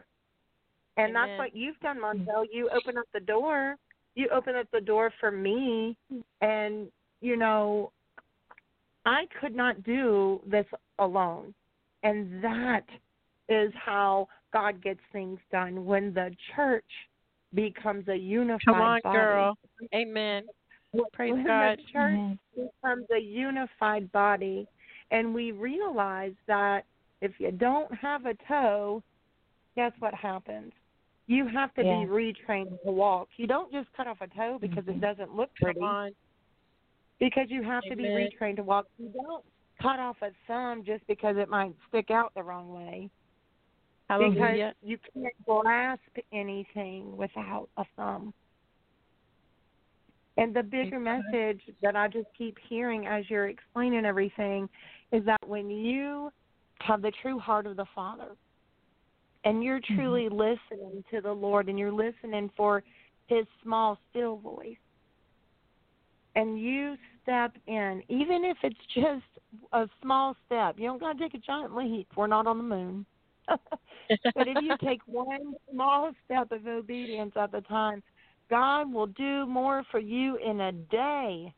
And 0.96 1.10
Amen. 1.10 1.28
that's 1.28 1.38
what 1.38 1.56
you've 1.56 1.78
done, 1.80 2.00
Montell. 2.00 2.44
You 2.52 2.70
open 2.70 2.98
up 2.98 3.06
the 3.12 3.20
door. 3.20 3.76
You 4.14 4.28
open 4.32 4.54
up 4.54 4.66
the 4.72 4.80
door 4.80 5.12
for 5.20 5.30
me, 5.30 5.96
and 6.40 6.88
you 7.20 7.36
know, 7.36 7.90
I 9.06 9.24
could 9.40 9.54
not 9.54 9.82
do 9.82 10.40
this 10.46 10.66
alone, 10.98 11.54
and 12.02 12.42
that 12.42 12.84
is 13.48 13.72
how 13.74 14.28
God 14.52 14.82
gets 14.82 15.00
things 15.12 15.38
done 15.50 15.84
when 15.84 16.14
the 16.14 16.30
church 16.54 16.84
becomes 17.54 18.08
a 18.08 18.16
unified 18.16 18.64
Come 18.64 18.80
on, 18.80 19.00
body. 19.02 19.16
girl. 19.16 19.58
Amen. 19.94 20.44
Praise 21.12 21.32
when 21.32 21.44
God. 21.44 21.78
the 21.78 21.82
church 21.92 22.10
Amen. 22.12 22.38
becomes 22.54 23.06
a 23.14 23.20
unified 23.20 24.10
body, 24.12 24.66
and 25.10 25.34
we 25.34 25.52
realize 25.52 26.34
that 26.46 26.84
if 27.20 27.32
you 27.38 27.50
don't 27.50 27.92
have 27.94 28.26
a 28.26 28.34
toe, 28.46 29.02
guess 29.76 29.92
what 29.98 30.14
happens? 30.14 30.72
You 31.26 31.46
have 31.46 31.72
to 31.74 31.84
Yeah. 31.84 32.04
be 32.04 32.06
retrained 32.06 32.80
to 32.84 32.90
walk. 32.90 33.28
You 33.36 33.46
don't 33.46 33.72
just 33.72 33.90
cut 33.92 34.06
off 34.06 34.20
a 34.20 34.28
toe 34.28 34.58
because 34.58 34.86
it 34.88 34.96
Mhm. 34.96 35.00
doesn't 35.00 35.34
look 35.34 35.54
pretty. 35.54 35.80
on. 35.80 36.14
Because 37.18 37.50
you 37.50 37.62
have 37.62 37.84
to 37.84 37.96
be 37.96 38.04
retrained 38.04 38.56
to 38.56 38.62
walk. 38.62 38.86
You 38.98 39.08
don't 39.08 39.44
cut 39.80 39.98
off 39.98 40.20
a 40.22 40.32
thumb 40.46 40.84
just 40.84 41.06
because 41.06 41.36
it 41.36 41.48
might 41.48 41.74
stick 41.88 42.10
out 42.10 42.34
the 42.34 42.42
wrong 42.42 42.72
way. 42.72 43.10
Hallelujah. 44.10 44.74
Because 44.80 44.90
you 44.90 44.98
can't 44.98 45.44
grasp 45.46 46.18
anything 46.32 47.16
without 47.16 47.70
a 47.76 47.84
thumb. 47.96 48.34
And 50.36 50.54
the 50.54 50.62
bigger 50.62 50.98
message 50.98 51.62
that 51.80 51.96
I 51.96 52.08
just 52.08 52.26
keep 52.36 52.58
hearing 52.58 53.06
as 53.06 53.30
you're 53.30 53.48
explaining 53.48 54.04
everything 54.04 54.68
is 55.12 55.24
that 55.24 55.46
when 55.46 55.70
you 55.70 56.32
have 56.80 57.02
the 57.02 57.12
true 57.12 57.38
heart 57.38 57.66
of 57.66 57.76
the 57.76 57.86
Father 57.94 58.36
and 59.44 59.62
you're 59.62 59.80
truly 59.94 60.28
listening 60.28 61.04
to 61.10 61.20
the 61.20 61.32
Lord 61.32 61.68
and 61.68 61.78
you're 61.78 61.92
listening 61.92 62.50
for 62.56 62.82
his 63.26 63.46
small, 63.62 63.98
still 64.10 64.36
voice, 64.36 64.76
and 66.34 66.58
you 66.58 66.96
step 67.22 67.52
in, 67.66 68.02
even 68.08 68.44
if 68.44 68.56
it's 68.62 68.76
just 68.94 69.24
a 69.72 69.88
small 70.02 70.36
step, 70.46 70.76
you 70.78 70.86
don't 70.86 71.00
got 71.00 71.16
to 71.16 71.18
take 71.18 71.34
a 71.34 71.38
giant 71.38 71.74
leap. 71.74 72.08
We're 72.16 72.26
not 72.26 72.46
on 72.46 72.58
the 72.58 72.64
moon. 72.64 73.06
but 73.48 74.48
if 74.48 74.58
you 74.60 74.76
take 74.84 75.00
one 75.06 75.54
small 75.70 76.12
step 76.24 76.50
of 76.52 76.66
obedience 76.66 77.32
at 77.36 77.52
the 77.52 77.60
time, 77.62 78.02
God 78.50 78.92
will 78.92 79.06
do 79.06 79.46
more 79.46 79.84
for 79.90 80.00
you 80.00 80.36
in 80.36 80.60
a 80.60 80.72
day 80.72 81.52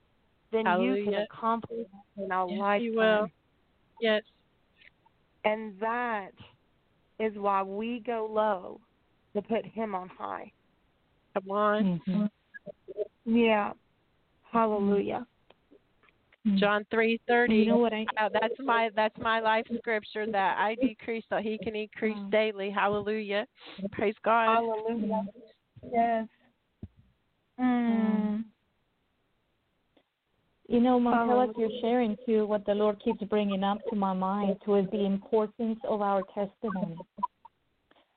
than 0.52 0.80
you 0.80 0.96
can 1.04 1.14
accomplish 1.14 1.86
in 2.16 2.30
a 2.30 2.46
Yes, 2.46 2.58
lifetime. 2.58 3.32
Yes. 4.00 4.22
And 5.44 5.78
that 5.80 6.32
is 7.18 7.32
why 7.36 7.62
we 7.62 8.02
go 8.04 8.28
low 8.30 8.80
to 9.34 9.42
put 9.42 9.64
him 9.64 9.94
on 9.94 10.08
high. 10.08 10.50
Come 11.34 11.50
on. 11.50 12.00
Mhm. 12.06 12.30
Yeah. 13.24 13.72
Hallelujah. 14.50 15.26
John 16.54 16.86
three 16.90 17.20
thirty. 17.26 17.56
You 17.56 17.66
know 17.66 17.76
what 17.78 17.92
I? 17.92 18.06
Uh, 18.16 18.28
that's 18.32 18.54
my 18.60 18.88
that's 18.94 19.16
my 19.18 19.40
life 19.40 19.66
scripture 19.78 20.26
that 20.30 20.56
I 20.58 20.76
decrease 20.76 21.24
so 21.28 21.38
he 21.38 21.58
can 21.58 21.74
increase 21.74 22.16
Mm. 22.16 22.30
daily. 22.30 22.70
Hallelujah. 22.70 23.46
Praise 23.90 24.14
God. 24.22 24.46
Hallelujah. 24.54 25.26
Yes. 25.90 26.28
Mm. 27.58 28.44
You 30.68 30.80
know, 30.80 31.00
Hallelujah. 31.00 31.52
you're 31.56 31.80
sharing 31.80 32.18
too 32.26 32.46
what 32.46 32.66
the 32.66 32.74
Lord 32.74 33.00
keeps 33.02 33.22
bringing 33.24 33.62
up 33.62 33.78
to 33.88 33.96
my 33.96 34.12
mind 34.12 34.50
is 34.50 34.86
the 34.90 35.04
importance 35.04 35.78
of 35.84 36.02
our 36.02 36.22
testimony. 36.34 36.98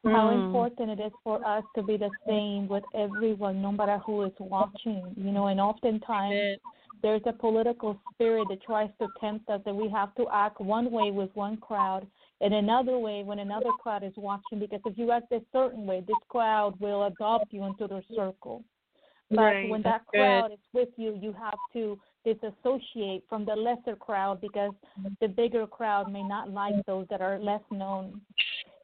How 0.06 0.30
Mm. 0.30 0.43
important 0.43 0.89
it 0.91 1.00
is 1.00 1.12
for 1.24 1.45
us 1.45 1.64
to 1.76 1.84
be 1.84 1.97
the 1.97 2.12
same 2.26 2.68
with 2.68 2.86
everyone, 2.93 3.62
no 3.62 3.72
matter 3.72 3.97
who 4.00 4.24
is 4.24 4.34
watching. 4.39 5.14
You 5.18 5.32
know, 5.32 5.47
and 5.47 5.60
oftentimes 5.60 6.60
there's 7.04 7.22
a 7.26 7.34
political 7.34 8.00
spirit 8.14 8.47
that 8.47 8.62
tries 8.64 8.89
to 9.00 9.08
tempt 9.20 9.50
us 9.50 9.62
that 9.66 9.76
we 9.76 9.89
have 9.89 10.16
to 10.16 10.26
act 10.32 10.60
one 10.60 10.89
way 10.89 11.12
with 11.12 11.30
one 11.36 11.58
crowd 11.58 12.08
and 12.41 12.54
another 12.54 12.97
way 12.97 13.24
when 13.24 13.39
another 13.39 13.72
crowd 13.74 14.04
is 14.04 14.14
watching 14.16 14.60
because 14.60 14.82
if 14.86 14.97
you 14.97 15.12
act 15.12 15.32
a 15.32 15.41
certain 15.52 15.86
way, 15.86 16.02
this 16.08 16.18
crowd 16.30 16.80
will 16.80 17.04
adopt 17.04 17.52
you 17.54 17.66
into 17.66 17.86
their 17.88 18.04
circle. 18.16 18.64
But 19.30 19.38
Right. 19.38 19.70
when 19.70 19.82
that 19.84 19.91
That's 19.91 20.06
good. 20.12 20.18
crowd 20.18 20.52
is 20.54 20.60
with 20.74 20.89
you, 20.97 21.16
you 21.22 21.34
have 21.34 21.60
to 21.74 22.00
disassociate 22.26 23.24
from 23.30 23.46
the 23.46 23.54
lesser 23.54 23.96
crowd 23.96 24.42
because 24.42 24.72
the 25.22 25.28
bigger 25.28 25.66
crowd 25.66 26.12
may 26.12 26.24
not 26.24 26.50
like 26.50 26.74
those 26.86 27.06
that 27.10 27.22
are 27.22 27.40
less 27.40 27.62
known. 27.72 28.22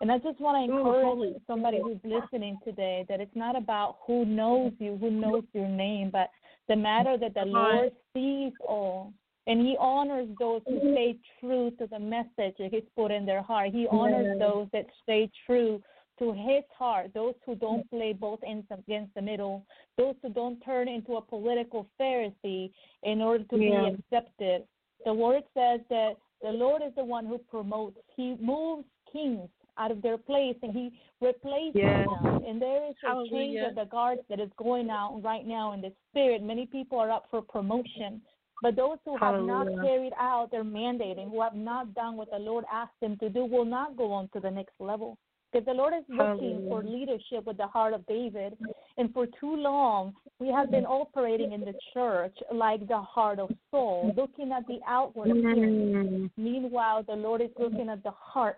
And 0.01 0.11
I 0.11 0.17
just 0.17 0.39
want 0.39 0.69
to 0.69 0.73
mm. 0.73 0.79
encourage 0.79 1.41
somebody 1.47 1.79
who's 1.81 1.99
listening 2.03 2.57
today 2.63 3.05
that 3.09 3.21
it's 3.21 3.35
not 3.35 3.55
about 3.55 3.97
who 4.05 4.25
knows 4.25 4.73
you, 4.79 4.97
who 4.99 5.09
knows 5.09 5.43
your 5.53 5.67
name, 5.67 6.09
but 6.11 6.29
the 6.67 6.75
matter 6.75 7.17
that 7.17 7.33
the 7.33 7.45
Lord 7.45 7.91
sees 8.13 8.53
all. 8.67 9.13
And 9.47 9.61
He 9.61 9.77
honors 9.79 10.27
those 10.39 10.61
who 10.67 10.79
stay 10.79 11.17
true 11.39 11.71
to 11.79 11.87
the 11.87 11.99
message 11.99 12.55
that 12.59 12.69
He's 12.71 12.83
put 12.95 13.11
in 13.11 13.25
their 13.25 13.41
heart. 13.41 13.71
He 13.71 13.87
honors 13.89 14.39
those 14.39 14.67
that 14.73 14.85
stay 15.03 15.29
true 15.45 15.81
to 16.19 16.31
His 16.33 16.63
heart, 16.77 17.11
those 17.13 17.35
who 17.45 17.55
don't 17.55 17.85
mm. 17.85 17.89
play 17.89 18.13
both 18.13 18.39
ends 18.45 18.67
against 18.71 19.13
the 19.15 19.21
middle, 19.21 19.65
those 19.97 20.15
who 20.21 20.29
don't 20.29 20.59
turn 20.61 20.87
into 20.87 21.15
a 21.17 21.21
political 21.21 21.87
Pharisee 21.99 22.71
in 23.03 23.21
order 23.21 23.43
to 23.45 23.57
Yeah. 23.57 23.89
be 23.89 23.95
accepted. 23.95 24.67
The 25.05 25.13
word 25.13 25.43
says 25.53 25.81
that 25.89 26.17
the 26.41 26.51
Lord 26.51 26.81
is 26.81 26.93
the 26.95 27.03
one 27.03 27.25
who 27.25 27.37
promotes. 27.37 27.97
He 28.15 28.35
moves 28.35 28.85
kings 29.11 29.49
out 29.77 29.91
of 29.91 30.01
their 30.01 30.17
place 30.17 30.57
and 30.63 30.73
he 30.73 30.91
replaces 31.21 31.75
Yes. 31.75 32.09
them. 32.09 32.43
And 32.45 32.61
there 32.61 32.85
is 32.85 32.95
a 33.03 33.27
change 33.29 33.61
of 33.61 33.75
the 33.75 33.85
guards 33.85 34.21
that 34.29 34.39
is 34.39 34.51
going 34.57 34.89
out 34.89 35.21
right 35.21 35.45
now 35.45 35.73
in 35.73 35.81
the 35.81 35.91
spirit. 36.09 36.41
Many 36.41 36.65
people 36.65 36.99
are 36.99 37.11
up 37.11 37.29
for 37.29 37.41
promotion. 37.41 38.21
But 38.61 38.75
those 38.75 38.97
who 39.05 39.17
have 39.17 39.43
not 39.43 39.67
carried 39.81 40.13
out 40.17 40.49
their 40.49 40.63
mandate 40.63 41.17
and 41.17 41.29
who 41.29 41.41
have 41.41 41.55
not 41.55 41.93
done 41.93 42.15
what 42.15 42.31
the 42.31 42.39
Lord 42.39 42.65
asked 42.71 42.99
them 43.01 43.17
to 43.17 43.29
do 43.29 43.45
will 43.45 43.65
not 43.65 43.97
go 43.97 44.11
on 44.11 44.29
to 44.29 44.39
the 44.39 44.49
next 44.49 44.73
level. 44.79 45.17
Because 45.55 45.67
the 45.67 45.73
Lord 45.73 45.93
is 45.93 46.03
looking 46.09 46.65
for 46.67 46.83
leadership 46.83 47.45
with 47.45 47.55
the 47.55 47.67
heart 47.67 47.93
of 47.93 48.05
David. 48.07 48.57
And 48.97 49.13
for 49.13 49.25
too 49.25 49.55
long, 49.55 50.13
we 50.37 50.49
have 50.49 50.69
been 50.69 50.85
operating 50.85 51.53
in 51.53 51.61
the 51.61 51.73
church 51.93 52.35
like 52.53 52.85
the 52.89 52.99
heart 52.99 53.39
of 53.39 53.49
Saul, 53.71 54.13
looking 54.17 54.51
at 54.51 54.67
the 54.67 54.79
outward 54.85 55.31
appearance. 55.31 56.29
Meanwhile, 56.35 57.03
the 57.03 57.13
Lord 57.13 57.39
is 57.39 57.51
looking 57.57 57.87
at 57.87 58.03
the 58.03 58.11
heart. 58.11 58.57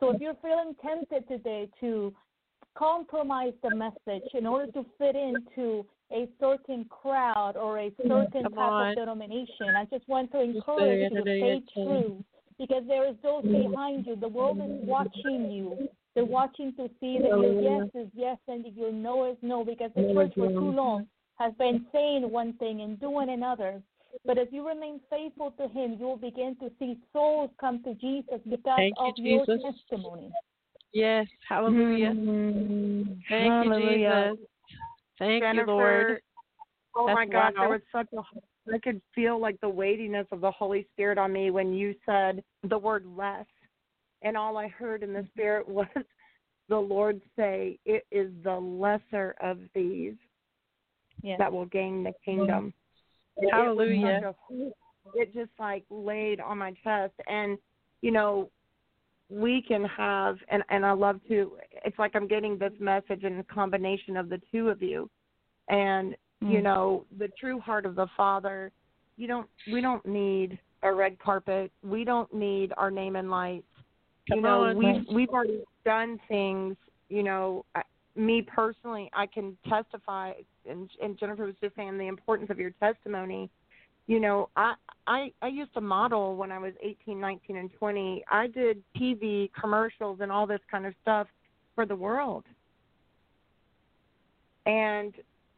So 0.00 0.10
if 0.10 0.20
you're 0.20 0.34
feeling 0.42 0.74
tempted 0.84 1.28
today 1.28 1.68
to 1.78 2.12
compromise 2.76 3.52
the 3.62 3.76
message 3.76 4.28
in 4.34 4.44
order 4.44 4.72
to 4.72 4.84
fit 4.98 5.14
into 5.14 5.86
a 6.10 6.26
certain 6.40 6.86
crowd 6.86 7.56
or 7.56 7.78
a 7.78 7.92
certain 7.98 8.26
Come 8.32 8.42
type 8.42 8.58
on. 8.58 8.88
of 8.88 8.96
denomination, 8.96 9.76
I 9.76 9.84
just 9.84 10.08
want 10.08 10.32
to 10.32 10.40
encourage 10.40 11.12
you 11.12 11.18
to 11.18 11.22
stay 11.22 11.62
true 11.72 12.24
because 12.58 12.82
there 12.88 13.08
is 13.08 13.14
those 13.22 13.44
behind 13.44 14.08
you. 14.08 14.16
The 14.16 14.26
world 14.26 14.58
is 14.58 14.88
watching 14.88 15.52
you. 15.52 15.88
They're 16.14 16.24
watching 16.24 16.74
to 16.76 16.88
see 17.00 17.18
that 17.20 17.28
your 17.28 17.60
yes 17.60 17.88
is 17.94 18.08
yes 18.14 18.38
and 18.48 18.64
your 18.76 18.92
no 18.92 19.30
is 19.30 19.36
no 19.42 19.64
because 19.64 19.90
the 19.96 20.12
church 20.14 20.32
for 20.36 20.48
too 20.48 20.72
long 20.72 21.06
has 21.38 21.52
been 21.58 21.86
saying 21.92 22.30
one 22.30 22.52
thing 22.54 22.82
and 22.82 23.00
doing 23.00 23.30
another. 23.30 23.80
But 24.26 24.36
if 24.36 24.52
you 24.52 24.66
remain 24.66 25.00
faithful 25.08 25.52
to 25.52 25.68
Him, 25.68 25.96
you 25.98 26.04
will 26.04 26.18
begin 26.18 26.54
to 26.60 26.70
see 26.78 26.98
souls 27.12 27.50
come 27.58 27.82
to 27.84 27.94
Jesus 27.94 28.40
because 28.48 28.76
Thank 28.76 28.94
you, 29.00 29.06
of 29.06 29.14
your 29.18 29.46
Jesus. 29.46 29.62
testimony. 29.88 30.30
Yes. 30.92 31.26
Hallelujah. 31.48 32.10
Mm-hmm. 32.10 33.12
Thank 33.30 33.52
Hallelujah. 33.52 34.32
you, 34.32 34.36
Jesus. 34.36 34.48
Thank 35.18 35.42
Jennifer, 35.42 35.70
you, 35.70 35.74
Lord. 35.74 36.20
Oh 36.94 37.06
That's 37.06 37.14
my 37.14 37.26
God, 37.26 37.54
wow. 37.54 37.60
there 37.60 37.68
was 37.70 37.80
such 37.90 38.08
a 38.12 38.22
I 38.72 38.78
could 38.78 39.00
feel 39.14 39.40
like 39.40 39.60
the 39.60 39.68
weightiness 39.68 40.26
of 40.30 40.40
the 40.40 40.50
Holy 40.50 40.86
Spirit 40.92 41.18
on 41.18 41.32
me 41.32 41.50
when 41.50 41.72
you 41.72 41.94
said 42.06 42.44
the 42.68 42.78
word 42.78 43.04
less. 43.16 43.46
And 44.22 44.36
all 44.36 44.56
I 44.56 44.68
heard 44.68 45.02
in 45.02 45.12
the 45.12 45.26
spirit 45.32 45.68
was 45.68 45.86
the 46.68 46.76
Lord 46.78 47.20
say, 47.36 47.78
It 47.84 48.06
is 48.10 48.30
the 48.44 48.54
lesser 48.54 49.34
of 49.40 49.58
these 49.74 50.14
Yes. 51.22 51.38
that 51.38 51.52
will 51.52 51.66
gain 51.66 52.02
the 52.02 52.12
kingdom. 52.24 52.74
It- 53.36 53.46
it 53.46 53.52
Hallelujah. 53.52 54.34
a- 54.50 54.72
It 55.14 55.32
just 55.32 55.50
like 55.58 55.84
laid 55.90 56.40
on 56.40 56.58
my 56.58 56.72
chest 56.82 57.14
and 57.28 57.58
you 58.00 58.10
know, 58.10 58.50
we 59.28 59.62
can 59.62 59.84
have 59.84 60.36
and 60.48 60.62
and 60.68 60.84
I 60.84 60.92
love 60.92 61.20
to 61.28 61.58
it's 61.84 61.98
like 61.98 62.16
I'm 62.16 62.26
getting 62.26 62.58
this 62.58 62.72
message 62.80 63.24
in 63.24 63.38
a 63.38 63.44
combination 63.44 64.16
of 64.16 64.28
the 64.28 64.40
two 64.50 64.68
of 64.68 64.82
you. 64.82 65.08
And 65.68 66.16
you 66.40 66.58
Mm. 66.58 66.62
know, 66.64 67.06
the 67.18 67.28
true 67.38 67.60
heart 67.60 67.86
of 67.86 67.94
the 67.94 68.08
Father, 68.16 68.72
you 69.16 69.26
don't 69.28 69.48
we 69.70 69.80
don't 69.80 70.04
need 70.04 70.58
a 70.82 70.92
red 70.92 71.18
carpet. 71.20 71.70
We 71.82 72.02
don't 72.04 72.32
need 72.34 72.72
our 72.76 72.90
name 72.90 73.14
in 73.16 73.30
lights. 73.30 73.71
You 74.28 74.40
know, 74.40 74.72
we've 74.76 75.04
we've 75.12 75.28
already 75.30 75.62
done 75.84 76.18
things, 76.28 76.76
you 77.08 77.22
know, 77.22 77.64
I, 77.74 77.82
me 78.14 78.42
personally, 78.42 79.10
I 79.12 79.26
can 79.26 79.56
testify 79.68 80.32
and 80.68 80.88
and 81.02 81.18
Jennifer 81.18 81.44
was 81.44 81.54
just 81.60 81.74
saying 81.76 81.98
the 81.98 82.06
importance 82.06 82.50
of 82.50 82.58
your 82.58 82.70
testimony. 82.72 83.50
You 84.06 84.20
know, 84.20 84.48
I 84.56 84.74
I 85.06 85.32
I 85.42 85.48
used 85.48 85.74
to 85.74 85.80
model 85.80 86.36
when 86.36 86.52
I 86.52 86.58
was 86.58 86.72
18, 86.82 87.18
19 87.20 87.56
and 87.56 87.70
20. 87.78 88.24
I 88.30 88.46
did 88.48 88.82
TV 88.96 89.50
commercials 89.58 90.18
and 90.20 90.30
all 90.30 90.46
this 90.46 90.60
kind 90.70 90.86
of 90.86 90.94
stuff 91.02 91.26
for 91.74 91.86
the 91.86 91.96
world. 91.96 92.44
And 94.66 95.14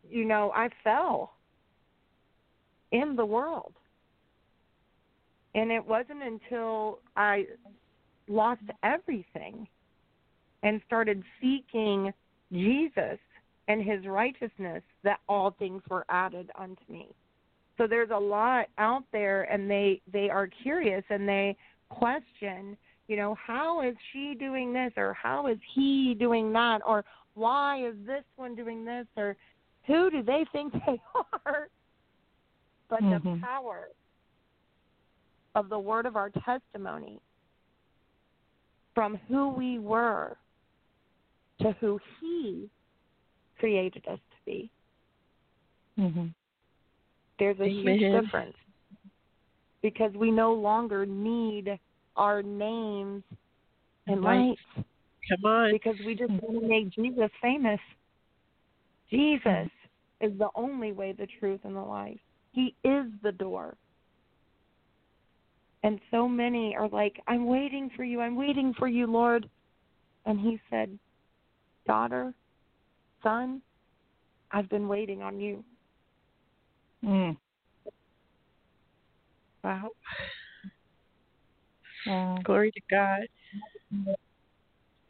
you 0.09 0.25
know, 0.25 0.53
I 0.55 0.69
fell 0.83 1.35
in 2.93 3.17
the 3.17 3.27
world. 3.27 3.73
And 5.57 5.71
it 5.71 5.85
wasn't 5.85 6.23
until 6.23 6.99
I 7.17 7.47
lost 8.29 8.63
everything 8.83 9.67
and 10.63 10.81
started 10.87 11.23
seeking 11.41 12.13
Jesus 12.53 13.19
and 13.69 13.83
his 13.83 14.07
righteousness 14.07 14.83
that 15.03 15.21
all 15.29 15.51
things 15.53 15.83
were 15.89 16.05
added 16.09 16.51
unto 16.59 16.83
me. 16.89 17.09
So 17.77 17.87
there's 17.87 18.11
a 18.11 18.19
lot 18.19 18.67
out 18.79 19.05
there 19.13 19.45
and 19.45 19.71
they 19.71 20.01
they 20.13 20.31
are 20.31 20.47
curious 20.47 21.05
and 21.11 21.29
they 21.29 21.57
question, 21.89 22.77
you 23.09 23.17
know, 23.17 23.35
how 23.35 23.83
is 23.83 23.95
she 24.13 24.35
doing 24.39 24.73
this 24.73 24.93
or 24.97 25.13
how 25.13 25.49
is 25.49 25.59
he 25.75 26.15
doing 26.19 26.53
that 26.53 26.81
or 26.87 27.05
why 27.35 27.87
is 27.87 27.95
this 28.07 28.25
one 28.37 28.55
doing 28.55 28.85
this 28.85 29.07
or 29.17 29.37
who 29.87 30.11
do 30.11 30.23
they 30.23 30.45
think 30.53 30.73
they 30.87 31.01
are? 31.45 31.69
But 32.89 33.01
the 33.01 33.21
Mhm. 33.21 33.41
power 33.41 33.89
of 35.55 35.69
the 35.69 35.79
word 35.79 36.07
of 36.07 36.17
our 36.17 36.31
testimony 36.31 37.21
from 38.95 39.19
who 39.29 39.49
we 39.49 39.79
were 39.79 40.37
to 41.61 41.73
who 41.81 41.99
he 42.21 42.69
created 43.59 44.05
us 44.09 44.19
to 44.19 44.37
be. 44.47 44.71
Mm-hmm. 45.99 46.27
There's 47.39 47.59
a 47.61 47.69
huge 47.69 48.01
difference 48.01 48.55
because 49.83 50.13
we 50.15 50.31
no 50.31 50.53
longer 50.53 51.05
need 51.07 51.79
our 52.17 52.43
names 52.43 53.23
and 54.07 54.23
lights 54.23 54.61
Come 54.77 55.45
on. 55.45 55.73
because 55.73 55.97
we 56.07 56.15
just 56.15 56.31
want 56.31 56.63
to 56.63 56.69
make 56.69 56.91
Jesus 56.91 57.31
famous. 57.41 57.81
Jesus 59.11 59.69
is 60.21 60.33
the 60.39 60.49
only 60.55 60.93
way, 60.93 61.13
the 61.13 61.29
truth, 61.39 61.61
and 61.65 61.77
the 61.77 61.81
life. 61.81 62.19
He 62.53 62.75
is 62.85 63.07
the 63.23 63.33
door. 63.33 63.75
And 65.85 66.01
so 66.11 66.27
many 66.27 66.75
are 66.75 66.89
like, 66.89 67.21
I'm 67.29 67.47
waiting 67.47 67.91
for 67.95 68.05
you. 68.05 68.23
I'm 68.23 68.37
waiting 68.37 68.73
for 68.79 68.89
you, 68.89 69.07
Lord. 69.07 69.49
And 70.25 70.41
he 70.41 70.59
said, 70.71 70.99
Daughter, 71.87 72.33
son, 73.23 73.61
I've 74.51 74.71
been 74.71 74.89
waiting 74.89 75.21
on 75.21 75.39
you. 75.39 75.63
Mm. 77.05 77.37
Wow. 79.63 79.91
Wow. 82.07 82.39
Glory 82.45 82.73
to 82.73 82.81
God. 82.91 83.21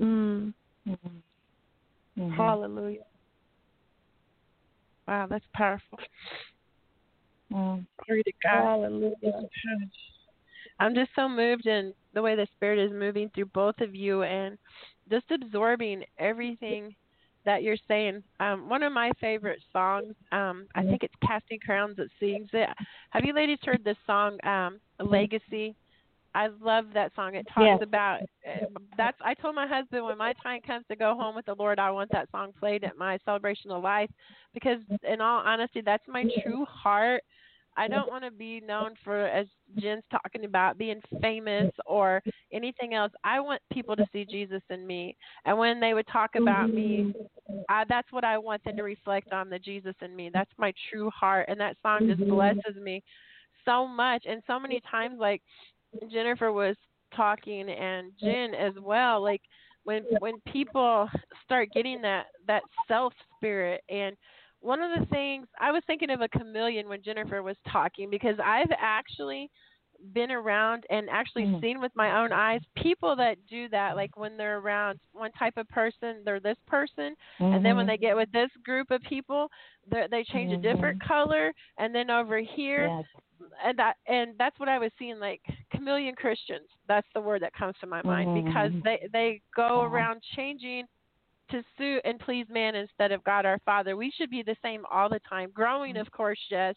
Mm. 0.03 0.53
Mm-hmm. 0.89 2.21
Mhm. 2.21 2.37
Hallelujah. 2.37 3.05
Wow, 5.07 5.29
that's 5.31 5.45
powerful. 5.55 6.01
Mm. 7.53 7.87
Glory 8.05 8.25
to 8.25 8.33
God. 8.43 8.65
Hallelujah. 8.65 9.49
I'm 10.81 10.95
just 10.95 11.11
so 11.17 11.29
moved 11.29 11.67
in 11.67 11.93
the 12.15 12.23
way 12.23 12.35
the 12.37 12.47
Spirit 12.57 12.79
is 12.79 12.93
moving 12.93 13.31
through 13.35 13.47
both 13.47 13.81
of 13.81 13.95
you 13.95 14.23
and 14.23 14.59
just 15.11 15.27
absorbing 15.31 16.05
everything 16.19 16.95
that 17.45 17.63
you're 17.63 17.77
saying. 17.87 18.23
Um, 18.41 18.69
one 18.69 18.83
of 18.83 18.93
my 18.93 19.11
favorite 19.21 19.61
songs, 19.73 20.15
um, 20.33 20.67
I 20.75 20.83
think 20.83 21.03
it's 21.03 21.15
Casting 21.27 21.61
Crowns 21.61 21.97
that 21.97 22.09
sings 22.19 22.49
it. 22.53 22.69
Have 23.11 23.25
you 23.25 23.35
ladies 23.35 23.59
heard 23.63 23.85
this 23.85 23.99
song, 24.07 24.39
um, 24.45 24.81
Legacy? 24.99 25.75
I 26.35 26.49
love 26.61 26.87
that 26.95 27.13
song. 27.15 27.37
It 27.37 27.47
talks 27.55 27.67
Yes. 27.67 27.79
about 27.83 28.23
uh, 28.23 28.67
that's. 28.97 29.17
I 29.25 29.35
told 29.35 29.55
my 29.55 29.69
husband 29.69 30.05
when 30.05 30.19
my 30.19 30.33
time 30.43 30.61
comes 30.67 30.85
to 30.89 30.97
go 30.97 31.15
home 31.15 31.37
with 31.37 31.47
the 31.47 31.55
Lord, 31.55 31.79
I 31.79 31.91
want 31.93 32.11
that 32.11 32.29
song 32.33 32.53
played 32.59 32.83
at 32.83 32.99
my 32.99 33.19
celebration 33.25 33.71
of 33.71 33.83
life 33.85 34.11
because, 34.53 34.81
in 35.09 35.21
all 35.21 35.43
honesty, 35.45 35.81
that's 35.81 36.03
my 36.09 36.25
true 36.43 36.65
heart. 36.65 37.23
I 37.77 37.89
don't 37.89 38.09
want 38.09 38.25
to 38.25 38.31
be 38.31 38.61
known 38.61 38.95
for, 39.03 39.27
as 39.27 39.47
Jen's 39.79 40.05
talking 40.11 40.45
about, 40.45 40.79
being 40.79 41.01
famous 41.21 41.73
or 41.87 42.23
anything 42.53 42.95
else. 42.95 43.13
I 43.25 43.41
want 43.41 43.61
people 43.73 43.97
to 43.97 44.07
see 44.13 44.25
Jesus 44.25 44.63
in 44.71 44.87
me, 44.87 45.17
and 45.45 45.59
when 45.59 45.81
they 45.81 45.95
would 45.95 46.07
talk 46.07 46.37
about 46.37 46.73
me, 46.73 47.13
mm-hmm. 47.15 47.61
I, 47.69 47.85
that's 47.89 48.11
what 48.13 48.25
I 48.25 48.39
want 48.39 48.63
them 48.65 48.77
to 48.77 48.83
reflect 48.83 49.33
on 49.33 49.51
the 49.51 49.59
Jesus 49.59 49.95
in 50.03 50.15
me. 50.15 50.31
That's 50.33 50.51
my 50.59 50.73
true 50.91 51.11
heart, 51.11 51.47
and 51.49 51.59
that 51.61 51.77
song 51.83 52.07
just 52.07 52.21
mm-hmm. 52.21 52.31
blesses 52.31 52.77
me 52.81 53.03
so 53.65 53.87
much. 53.87 54.25
And 54.29 54.43
so 54.47 54.61
many 54.61 54.81
times, 54.91 55.17
like 55.19 55.43
Jennifer 56.13 56.53
was 56.53 56.77
talking, 57.15 57.69
and 57.69 58.13
Jen 58.21 58.55
as 58.55 58.75
well, 58.81 59.23
like 59.23 59.43
when 59.85 60.05
when 60.19 60.41
people 60.53 61.09
start 61.45 61.69
getting 61.73 62.03
that 62.03 62.27
that 62.47 62.63
self 62.89 63.13
spirit 63.37 63.83
and 63.89 64.17
one 64.65 64.81
of 64.81 64.99
the 64.99 65.07
things 65.07 65.47
I 65.61 65.71
was 65.71 65.83
thinking 65.87 66.11
of 66.11 66.23
a 66.23 66.29
chameleon 66.29 66.89
when 66.89 67.03
Jennifer 67.03 67.43
was 67.43 67.57
talking 67.71 68.09
because 68.11 68.37
I've 68.43 68.73
actually 68.79 69.51
been 70.13 70.33
around 70.33 70.85
and 70.91 71.09
actually 71.09 71.45
Mhm. 71.45 71.61
seen 71.61 71.81
with 71.81 71.93
my 71.95 72.19
own 72.19 72.33
eyes 72.33 72.61
people 72.77 73.15
that 73.17 73.37
do 73.47 73.69
that 73.69 73.95
like 73.95 74.17
when 74.17 74.37
they're 74.37 74.59
around 74.59 74.99
one 75.13 75.31
type 75.33 75.57
of 75.57 75.69
person 75.69 76.21
they're 76.25 76.41
this 76.41 76.59
person 76.67 77.15
and 77.41 77.65
then 77.65 77.77
when 77.77 77.87
Mhm. 77.87 77.91
they 77.91 77.97
get 77.97 78.17
with 78.17 78.31
this 78.33 78.51
group 78.65 78.91
of 78.91 79.01
people 79.03 79.49
they 79.87 80.07
they 80.11 80.25
change 80.25 80.51
a 80.53 80.57
different 80.57 81.01
color 81.01 81.53
and 81.79 81.95
then 81.95 82.11
over 82.11 82.39
here 82.39 82.89
Yes. 82.89 83.05
and 83.65 83.79
that 83.79 83.97
and 84.07 84.35
that's 84.39 84.59
what 84.59 84.69
I 84.69 84.79
was 84.79 84.91
seeing 84.99 85.19
like 85.21 85.41
chameleon 85.71 86.15
Christians. 86.17 86.69
That's 86.89 87.07
the 87.15 87.21
word 87.21 87.43
that 87.43 87.53
comes 87.53 87.77
to 87.81 87.87
my 87.87 88.03
mind 88.03 88.35
because 88.35 88.73
Mhm. 88.73 88.83
they 88.83 89.09
they 89.13 89.41
go 89.55 89.81
Wow. 89.81 89.85
around 89.85 90.23
changing 90.35 90.87
to 91.55 91.63
suit 91.79 92.01
and 92.05 92.19
please 92.19 92.47
man 92.51 92.75
instead 92.75 93.13
of 93.13 93.23
God 93.23 93.47
our 93.47 93.61
Father. 93.65 93.97
We 93.97 94.13
should 94.17 94.31
be 94.31 94.43
the 94.43 94.57
same 94.63 94.83
all 94.91 95.09
the 95.09 95.21
time, 95.29 95.51
growing 95.55 95.97
of 95.97 96.11
course, 96.11 96.39
yes, 96.51 96.75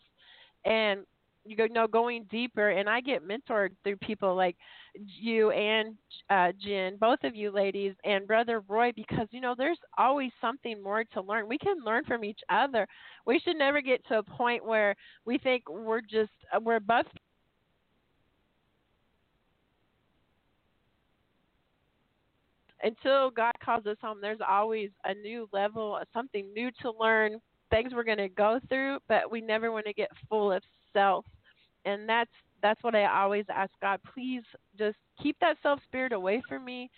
and 0.66 1.02
you 1.46 1.56
know 1.70 1.88
going 1.88 2.26
deeper 2.30 2.70
and 2.70 2.90
I 2.90 3.00
get 3.00 3.26
mentored 3.26 3.70
through 3.84 3.96
people 3.98 4.36
like 4.36 4.56
you 4.94 5.52
and 5.52 5.96
uh 6.30 6.52
Jen, 6.62 6.98
both 6.98 7.24
of 7.24 7.36
you 7.36 7.52
ladies 7.52 7.96
and 8.04 8.28
brother 8.28 8.62
Roy 8.68 8.92
because 8.96 9.28
you 9.32 9.42
know 9.42 9.56
there's 9.58 9.80
always 9.98 10.32
something 10.42 10.84
more 10.84 11.04
to 11.06 11.22
learn. 11.22 11.48
We 11.48 11.58
can 11.58 11.78
learn 11.84 12.04
from 12.04 12.24
each 12.24 12.42
other. 12.50 12.86
We 13.26 13.40
should 13.40 13.58
never 13.58 13.82
get 13.82 14.06
to 14.08 14.20
a 14.20 14.24
point 14.24 14.66
where 14.66 14.94
we 15.26 15.38
think 15.38 15.64
we're 15.70 16.02
just 16.02 16.32
we're 16.62 16.76
above 16.76 17.06
until 22.84 23.32
God 23.32 23.54
calls 23.64 23.86
us 23.86 23.98
home, 24.02 24.20
there's 24.22 24.40
always 24.48 24.90
a 25.06 25.14
new 25.14 25.50
level, 25.52 26.00
something 26.14 26.48
new 26.54 26.70
to 26.82 26.92
learn, 26.92 27.40
things 27.72 27.94
we're 27.94 28.04
going 28.04 28.18
to 28.18 28.30
go 28.30 28.60
through, 28.70 29.00
but 29.08 29.30
we 29.32 29.42
never 29.42 29.72
want 29.72 29.86
to 29.86 29.94
get 29.94 30.10
full 30.30 30.52
of 30.52 30.62
self. 30.94 31.26
And 31.86 32.08
that's 32.08 32.32
that's 32.62 32.84
what 32.84 32.96
I 32.96 33.06
always 33.22 33.46
ask 33.50 33.72
God, 33.82 34.00
please 34.14 34.42
just 34.78 34.98
keep 35.22 35.38
that 35.42 35.58
self 35.62 35.80
spirit 35.84 36.12
away 36.12 36.44
from 36.48 36.66
me. 36.66 36.90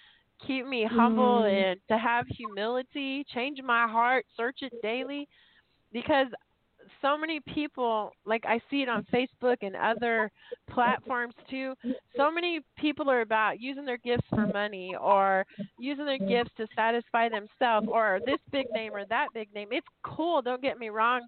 Keep 0.48 0.68
me 0.68 0.86
humble 0.90 1.42
Mm. 1.44 1.52
and 1.72 1.80
to 1.90 1.98
have 1.98 2.26
humility, 2.28 3.26
change 3.34 3.60
my 3.62 3.88
heart, 3.88 4.26
search 4.38 4.60
it 4.62 4.74
daily 4.82 5.28
because 5.92 6.28
so 7.02 7.18
many 7.18 7.40
people 7.42 8.12
like 8.26 8.44
I 8.46 8.60
see 8.70 8.82
it 8.82 8.90
on 8.90 9.06
Facebook 9.14 9.58
and 9.62 9.76
other 9.76 10.32
platforms 10.70 11.34
too. 11.50 11.74
So 12.18 12.32
many 12.32 12.60
people 12.78 13.10
are 13.10 13.22
about 13.22 13.60
using 13.60 13.86
their 13.86 13.98
gifts 13.98 14.28
for 14.30 14.48
money 14.48 14.96
or 15.00 15.46
using 15.78 16.06
their 16.06 16.18
gifts 16.18 16.52
to 16.58 16.68
satisfy 16.76 17.30
themselves 17.30 17.88
or 17.90 18.20
this 18.26 18.40
big 18.52 18.68
name 18.74 18.94
or 18.94 19.06
that 19.06 19.30
big 19.34 19.54
name. 19.54 19.70
It's 19.72 19.88
cool, 20.04 20.42
don't 20.42 20.62
get 20.62 20.78
me 20.78 20.90
wrong, 20.90 21.22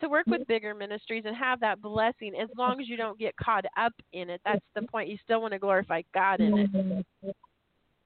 to 0.00 0.08
work 0.08 0.26
with 0.26 0.46
bigger 0.46 0.74
ministries 0.74 1.24
and 1.26 1.34
have 1.34 1.58
that 1.60 1.80
blessing 1.80 2.34
as 2.40 2.48
long 2.56 2.80
as 2.80 2.88
you 2.88 2.96
don't 2.96 3.18
get 3.18 3.34
caught 3.36 3.64
up 3.76 3.92
in 4.12 4.30
it. 4.30 4.40
That's 4.44 4.64
the 4.74 4.82
point. 4.82 5.08
You 5.08 5.18
still 5.24 5.40
want 5.40 5.52
to 5.52 5.58
glorify 5.58 6.02
God 6.14 6.40
in 6.40 6.56
it. 6.58 7.34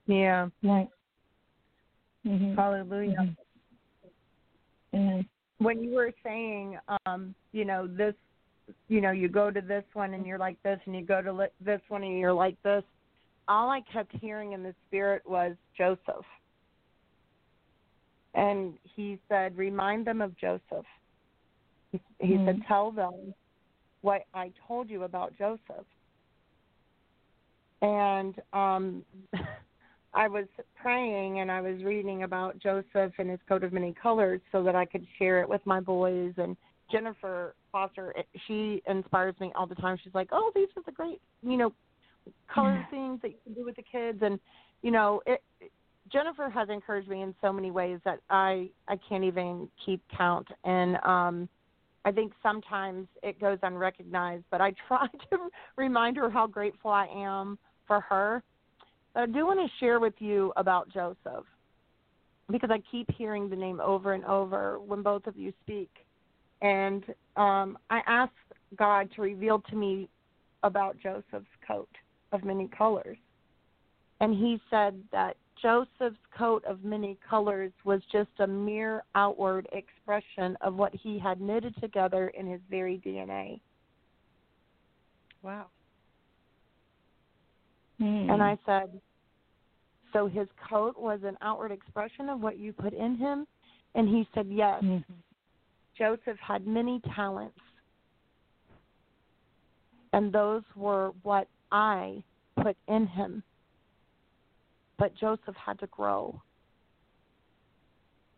Yeah. 0.06 0.48
Right. 0.62 0.88
Mhm. 2.26 2.56
Hallelujah. 2.56 3.34
Mhm. 4.94 5.28
When 5.60 5.82
you 5.82 5.90
were 5.90 6.12
saying, 6.24 6.78
um, 7.04 7.34
you 7.52 7.64
know, 7.64 7.86
this, 7.86 8.14
you 8.88 9.00
know, 9.00 9.10
you 9.10 9.28
go 9.28 9.50
to 9.50 9.60
this 9.60 9.84
one 9.92 10.14
and 10.14 10.26
you're 10.26 10.38
like 10.38 10.60
this, 10.62 10.80
and 10.86 10.94
you 10.94 11.02
go 11.02 11.20
to 11.20 11.32
li- 11.32 11.46
this 11.64 11.80
one 11.88 12.02
and 12.02 12.18
you're 12.18 12.32
like 12.32 12.60
this. 12.62 12.82
All 13.46 13.68
I 13.68 13.82
kept 13.92 14.12
hearing 14.16 14.52
in 14.52 14.62
the 14.62 14.74
spirit 14.88 15.22
was 15.26 15.56
Joseph. 15.76 16.24
And 18.34 18.74
he 18.94 19.18
said, 19.28 19.56
remind 19.56 20.06
them 20.06 20.22
of 20.22 20.36
Joseph. 20.38 20.86
He, 21.92 22.00
he 22.20 22.36
said, 22.46 22.62
tell 22.66 22.90
them 22.90 23.34
what 24.02 24.22
I 24.32 24.52
told 24.66 24.88
you 24.88 25.02
about 25.02 25.36
Joseph. 25.36 25.86
And 27.82 28.34
um 28.52 29.04
I 30.12 30.28
was 30.28 30.46
praying 30.74 31.40
and 31.40 31.50
I 31.50 31.60
was 31.60 31.82
reading 31.84 32.24
about 32.24 32.58
Joseph 32.58 33.12
and 33.18 33.30
his 33.30 33.38
coat 33.48 33.62
of 33.62 33.72
many 33.72 33.94
colors 34.00 34.40
so 34.50 34.62
that 34.64 34.74
I 34.74 34.84
could 34.84 35.06
share 35.18 35.40
it 35.40 35.48
with 35.48 35.64
my 35.64 35.80
boys 35.80 36.34
and 36.36 36.56
Jennifer 36.90 37.54
Foster 37.70 38.12
she 38.48 38.82
inspires 38.88 39.36
me 39.38 39.52
all 39.54 39.66
the 39.66 39.76
time. 39.76 39.96
She's 40.02 40.14
like, 40.14 40.30
"Oh, 40.32 40.50
these 40.54 40.68
are 40.76 40.82
the 40.84 40.92
great, 40.92 41.20
you 41.42 41.56
know, 41.56 41.72
color 42.48 42.74
Yeah. 42.74 42.86
things 42.86 43.20
that 43.22 43.30
you 43.30 43.38
can 43.44 43.54
do 43.54 43.64
with 43.64 43.76
the 43.76 43.82
kids 43.82 44.20
and 44.22 44.40
you 44.82 44.90
know, 44.90 45.22
it 45.26 45.42
Jennifer 46.10 46.48
has 46.50 46.68
encouraged 46.68 47.08
me 47.08 47.22
in 47.22 47.34
so 47.40 47.52
many 47.52 47.70
ways 47.70 48.00
that 48.04 48.20
I 48.30 48.70
I 48.88 48.96
can't 48.96 49.24
even 49.24 49.70
keep 49.84 50.02
count 50.08 50.48
and 50.64 50.96
um 51.04 51.48
I 52.04 52.10
think 52.12 52.32
sometimes 52.42 53.08
it 53.22 53.38
goes 53.38 53.58
unrecognized, 53.62 54.44
but 54.50 54.60
I 54.60 54.72
try 54.88 55.06
to 55.30 55.50
remind 55.76 56.16
her 56.16 56.30
how 56.30 56.46
grateful 56.46 56.90
I 56.90 57.06
am 57.06 57.58
for 57.86 58.00
her. 58.00 58.42
But 59.14 59.24
I 59.24 59.26
do 59.26 59.46
want 59.46 59.60
to 59.60 59.78
share 59.78 60.00
with 60.00 60.14
you 60.18 60.52
about 60.56 60.88
Joseph 60.88 61.44
because 62.50 62.70
I 62.72 62.82
keep 62.90 63.10
hearing 63.10 63.48
the 63.48 63.56
name 63.56 63.80
over 63.80 64.12
and 64.12 64.24
over 64.24 64.78
when 64.78 65.02
both 65.02 65.26
of 65.26 65.36
you 65.36 65.52
speak. 65.62 65.90
And 66.62 67.04
um, 67.36 67.78
I 67.90 68.00
asked 68.06 68.32
God 68.76 69.08
to 69.16 69.22
reveal 69.22 69.60
to 69.70 69.76
me 69.76 70.08
about 70.62 70.98
Joseph's 71.02 71.46
coat 71.66 71.88
of 72.32 72.44
many 72.44 72.68
colors. 72.68 73.16
And 74.20 74.34
he 74.34 74.60
said 74.70 75.02
that 75.12 75.36
Joseph's 75.60 76.16
coat 76.36 76.64
of 76.64 76.84
many 76.84 77.18
colors 77.28 77.72
was 77.84 78.00
just 78.12 78.30
a 78.38 78.46
mere 78.46 79.04
outward 79.14 79.68
expression 79.72 80.56
of 80.60 80.74
what 80.74 80.94
he 80.94 81.18
had 81.18 81.40
knitted 81.40 81.74
together 81.80 82.28
in 82.28 82.46
his 82.46 82.60
very 82.70 82.98
DNA. 83.04 83.60
Wow. 85.42 85.66
Mhm. 88.00 88.32
And 88.32 88.42
I 88.42 88.58
said, 88.64 89.00
So 90.12 90.26
his 90.26 90.48
coat 90.68 90.98
was 90.98 91.20
an 91.22 91.36
outward 91.40 91.70
expression 91.70 92.28
of 92.28 92.40
what 92.40 92.58
you 92.58 92.72
put 92.72 92.92
in 92.92 93.16
him? 93.16 93.46
And 93.94 94.08
he 94.08 94.26
said, 94.34 94.48
Yes. 94.48 94.82
Mhm. 94.82 95.04
Joseph 95.96 96.38
had 96.38 96.66
many 96.66 97.00
talents. 97.14 97.58
And 100.12 100.32
those 100.32 100.62
were 100.74 101.12
what 101.22 101.46
I 101.70 102.22
put 102.56 102.76
in 102.88 103.06
him. 103.06 103.42
But 104.98 105.14
Joseph 105.14 105.56
had 105.56 105.78
to 105.80 105.86
grow. 105.88 106.40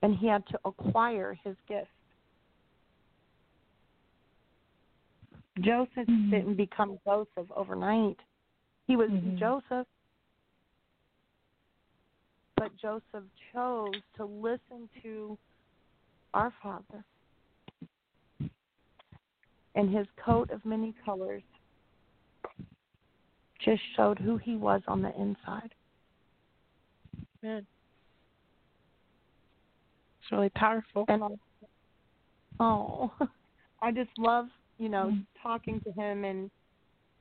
And 0.03 0.17
he 0.17 0.27
had 0.27 0.47
to 0.49 0.59
acquire 0.65 1.35
his 1.45 1.57
gift. 1.69 1.89
Joseph 5.61 6.09
Mhm. 6.09 6.31
didn't 6.31 6.55
become 6.57 6.99
Joseph 7.05 7.51
overnight. 7.53 8.19
He 8.87 8.97
was 8.97 9.11
Mhm. 9.11 9.39
Joseph. 9.39 9.87
But 12.57 12.77
Joseph 12.77 13.25
chose 13.53 14.03
to 14.15 14.25
listen 14.25 14.89
to 15.03 15.39
our 16.35 16.51
Father. 16.63 17.05
And 19.75 19.91
his 19.91 20.07
coat 20.17 20.51
of 20.51 20.65
many 20.65 20.93
colors 21.05 21.43
just 23.59 23.83
showed 23.97 24.19
who 24.19 24.37
he 24.37 24.57
was 24.57 24.83
on 24.87 25.03
the 25.03 25.15
inside. 25.19 25.75
Man. 27.43 27.67
It's 30.21 30.31
really 30.31 30.51
powerful. 30.51 31.05
And 31.09 31.25
I, 31.25 31.29
oh, 32.61 33.13
I 33.83 33.91
just 33.91 34.17
love, 34.19 34.49
you 34.79 34.89
know, 34.89 35.09
Mm. 35.13 35.27
talking 35.43 35.81
to 35.81 35.93
him. 35.93 36.25
And, 36.25 36.51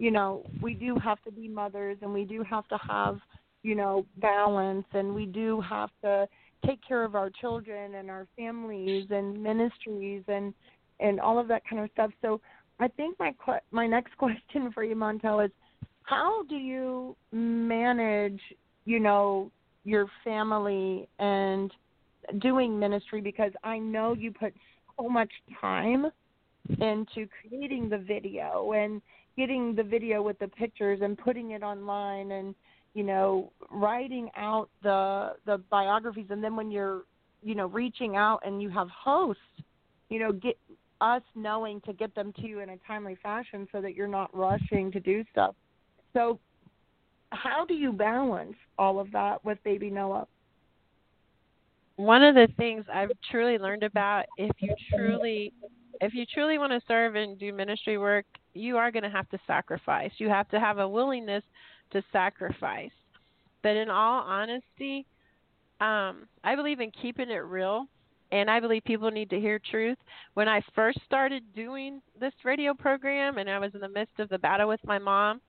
you 0.01 0.09
know, 0.09 0.43
we 0.63 0.73
do 0.73 0.95
have 0.95 1.21
to 1.21 1.31
be 1.31 1.47
mothers 1.47 1.95
and 2.01 2.11
we 2.11 2.25
do 2.25 2.41
have 2.41 2.67
to 2.69 2.77
have, 2.89 3.19
you 3.61 3.75
know, 3.75 4.03
balance 4.17 4.87
and 4.93 5.13
we 5.13 5.27
do 5.27 5.61
have 5.61 5.91
to 6.01 6.27
take 6.65 6.79
care 6.87 7.03
of 7.03 7.13
our 7.13 7.29
children 7.29 7.93
and 7.93 8.09
our 8.09 8.25
families 8.35 9.05
and 9.11 9.41
ministries 9.41 10.23
and 10.27 10.55
and 11.01 11.19
all 11.19 11.37
of 11.37 11.47
that 11.47 11.61
kind 11.69 11.83
of 11.83 11.89
stuff. 11.93 12.09
So 12.23 12.41
I 12.79 12.87
think 12.87 13.19
my 13.19 13.35
que- 13.45 13.61
my 13.69 13.85
next 13.85 14.17
question 14.17 14.71
for 14.73 14.83
you, 14.83 14.95
Montell, 14.95 15.45
is 15.45 15.51
how 16.01 16.45
do 16.49 16.55
you 16.55 17.15
manage, 17.31 18.41
you 18.85 18.99
know, 18.99 19.51
your 19.83 20.07
family 20.23 21.07
and 21.19 21.71
doing 22.39 22.79
ministry? 22.79 23.21
Because 23.21 23.51
I 23.63 23.77
know 23.77 24.13
you 24.13 24.31
put 24.31 24.55
so 24.99 25.07
much 25.07 25.31
time 25.59 26.07
into 26.69 27.27
creating 27.39 27.87
the 27.89 27.99
video 27.99 28.71
and 28.73 28.99
getting 29.37 29.75
the 29.75 29.83
video 29.83 30.21
with 30.21 30.37
the 30.39 30.47
pictures 30.47 30.99
and 31.01 31.17
putting 31.17 31.51
it 31.51 31.63
online 31.63 32.31
and 32.31 32.55
you 32.93 33.03
know 33.03 33.51
writing 33.69 34.29
out 34.35 34.69
the 34.83 35.33
the 35.45 35.57
biographies. 35.69 36.27
And 36.29 36.43
then 36.43 36.55
when 36.55 36.71
you're 36.71 37.03
you 37.43 37.55
know 37.55 37.67
reaching 37.67 38.15
out 38.15 38.41
and 38.45 38.61
you 38.61 38.69
have 38.69 38.89
hosts 38.89 39.41
you 40.09 40.19
know 40.19 40.31
get 40.31 40.57
us 41.01 41.23
knowing 41.35 41.81
to 41.81 41.93
get 41.93 42.13
them 42.13 42.31
to 42.33 42.43
you 42.43 42.59
in 42.59 42.69
a 42.69 42.77
timely 42.85 43.17
fashion 43.23 43.67
so 43.71 43.81
that 43.81 43.95
you're 43.95 44.07
not 44.07 44.29
rushing 44.35 44.91
to 44.91 44.99
do 44.99 45.23
stuff. 45.31 45.55
So 46.13 46.39
how 47.31 47.65
do 47.65 47.73
you 47.73 47.91
balance 47.91 48.55
all 48.77 48.99
of 48.99 49.11
that 49.11 49.43
with 49.43 49.57
baby 49.63 49.89
noah? 49.89 50.27
One 51.95 52.23
of 52.23 52.35
the 52.35 52.47
things 52.57 52.85
I've 52.93 53.11
truly 53.29 53.57
learned 53.57 53.83
about 53.83 54.25
if 54.37 54.51
you 54.59 54.73
truly 54.93 55.53
if 56.01 56.15
you 56.15 56.25
truly 56.25 56.57
want 56.57 56.71
to 56.71 56.81
serve 56.87 57.15
and 57.15 57.37
do 57.37 57.53
ministry 57.53 57.97
work, 57.97 58.25
you 58.53 58.75
are 58.77 58.91
going 58.91 59.03
to 59.03 59.09
have 59.09 59.29
to 59.29 59.39
sacrifice. 59.45 60.11
You 60.17 60.29
have 60.29 60.49
to 60.49 60.59
have 60.59 60.79
a 60.79 60.87
willingness 60.87 61.43
to 61.91 62.03
sacrifice. 62.11 62.91
But 63.61 63.75
in 63.75 63.89
all 63.89 64.23
honesty, 64.23 65.05
um, 65.79 66.27
I 66.43 66.55
believe 66.55 66.79
in 66.79 66.91
keeping 66.91 67.29
it 67.29 67.35
real, 67.35 67.85
and 68.31 68.49
I 68.49 68.59
believe 68.59 68.83
people 68.83 69.11
need 69.11 69.29
to 69.29 69.39
hear 69.39 69.59
truth. 69.59 69.97
When 70.33 70.47
I 70.47 70.61
first 70.73 70.99
started 71.05 71.43
doing 71.55 72.01
this 72.19 72.33
radio 72.43 72.73
program, 72.73 73.37
and 73.37 73.49
I 73.49 73.59
was 73.59 73.73
in 73.75 73.81
the 73.81 73.89
midst 73.89 74.19
of 74.19 74.29
the 74.29 74.39
battle 74.39 74.67
with 74.67 74.83
my 74.83 74.97
mom, 74.97 75.39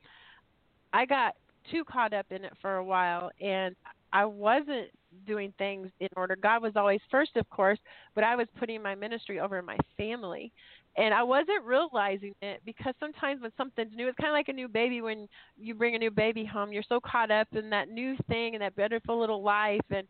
I 0.93 1.07
got 1.07 1.35
too 1.71 1.85
caught 1.85 2.13
up 2.13 2.27
in 2.31 2.45
it 2.45 2.53
for 2.61 2.77
a 2.77 2.85
while, 2.85 3.31
and 3.41 3.75
I 4.13 4.27
wasn't 4.27 4.91
doing 5.27 5.53
things 5.59 5.91
in 6.01 6.09
order. 6.17 6.37
God 6.37 6.63
was 6.63 6.73
always 6.77 7.01
first, 7.11 7.37
of 7.37 7.49
course, 7.51 7.79
but 8.15 8.25
I 8.25 8.37
was 8.37 8.47
putting 8.59 8.83
my 8.83 8.95
ministry 8.95 9.41
over 9.41 9.63
my 9.63 9.77
family. 9.97 10.53
and 10.97 11.15
I 11.15 11.23
wasn't 11.23 11.65
realizing 11.65 12.35
it 12.43 12.61
because 12.67 12.95
sometimes 13.01 13.41
when 13.41 13.51
something's 13.57 13.95
new, 13.97 14.09
it's 14.09 14.17
kind 14.17 14.31
of 14.31 14.35
like 14.35 14.49
a 14.49 14.53
new 14.53 14.69
baby 14.69 15.01
when 15.01 15.27
you 15.57 15.75
bring 15.75 15.95
a 15.95 15.99
new 15.99 16.11
baby 16.11 16.45
home. 16.45 16.73
You're 16.73 16.83
so 16.87 17.01
caught 17.01 17.31
up 17.31 17.49
in 17.53 17.71
that 17.71 17.89
new 17.89 18.15
thing 18.29 18.55
and 18.55 18.63
that 18.63 18.77
beautiful 18.77 19.19
little 19.19 19.43
life, 19.43 19.81
and 19.91 20.07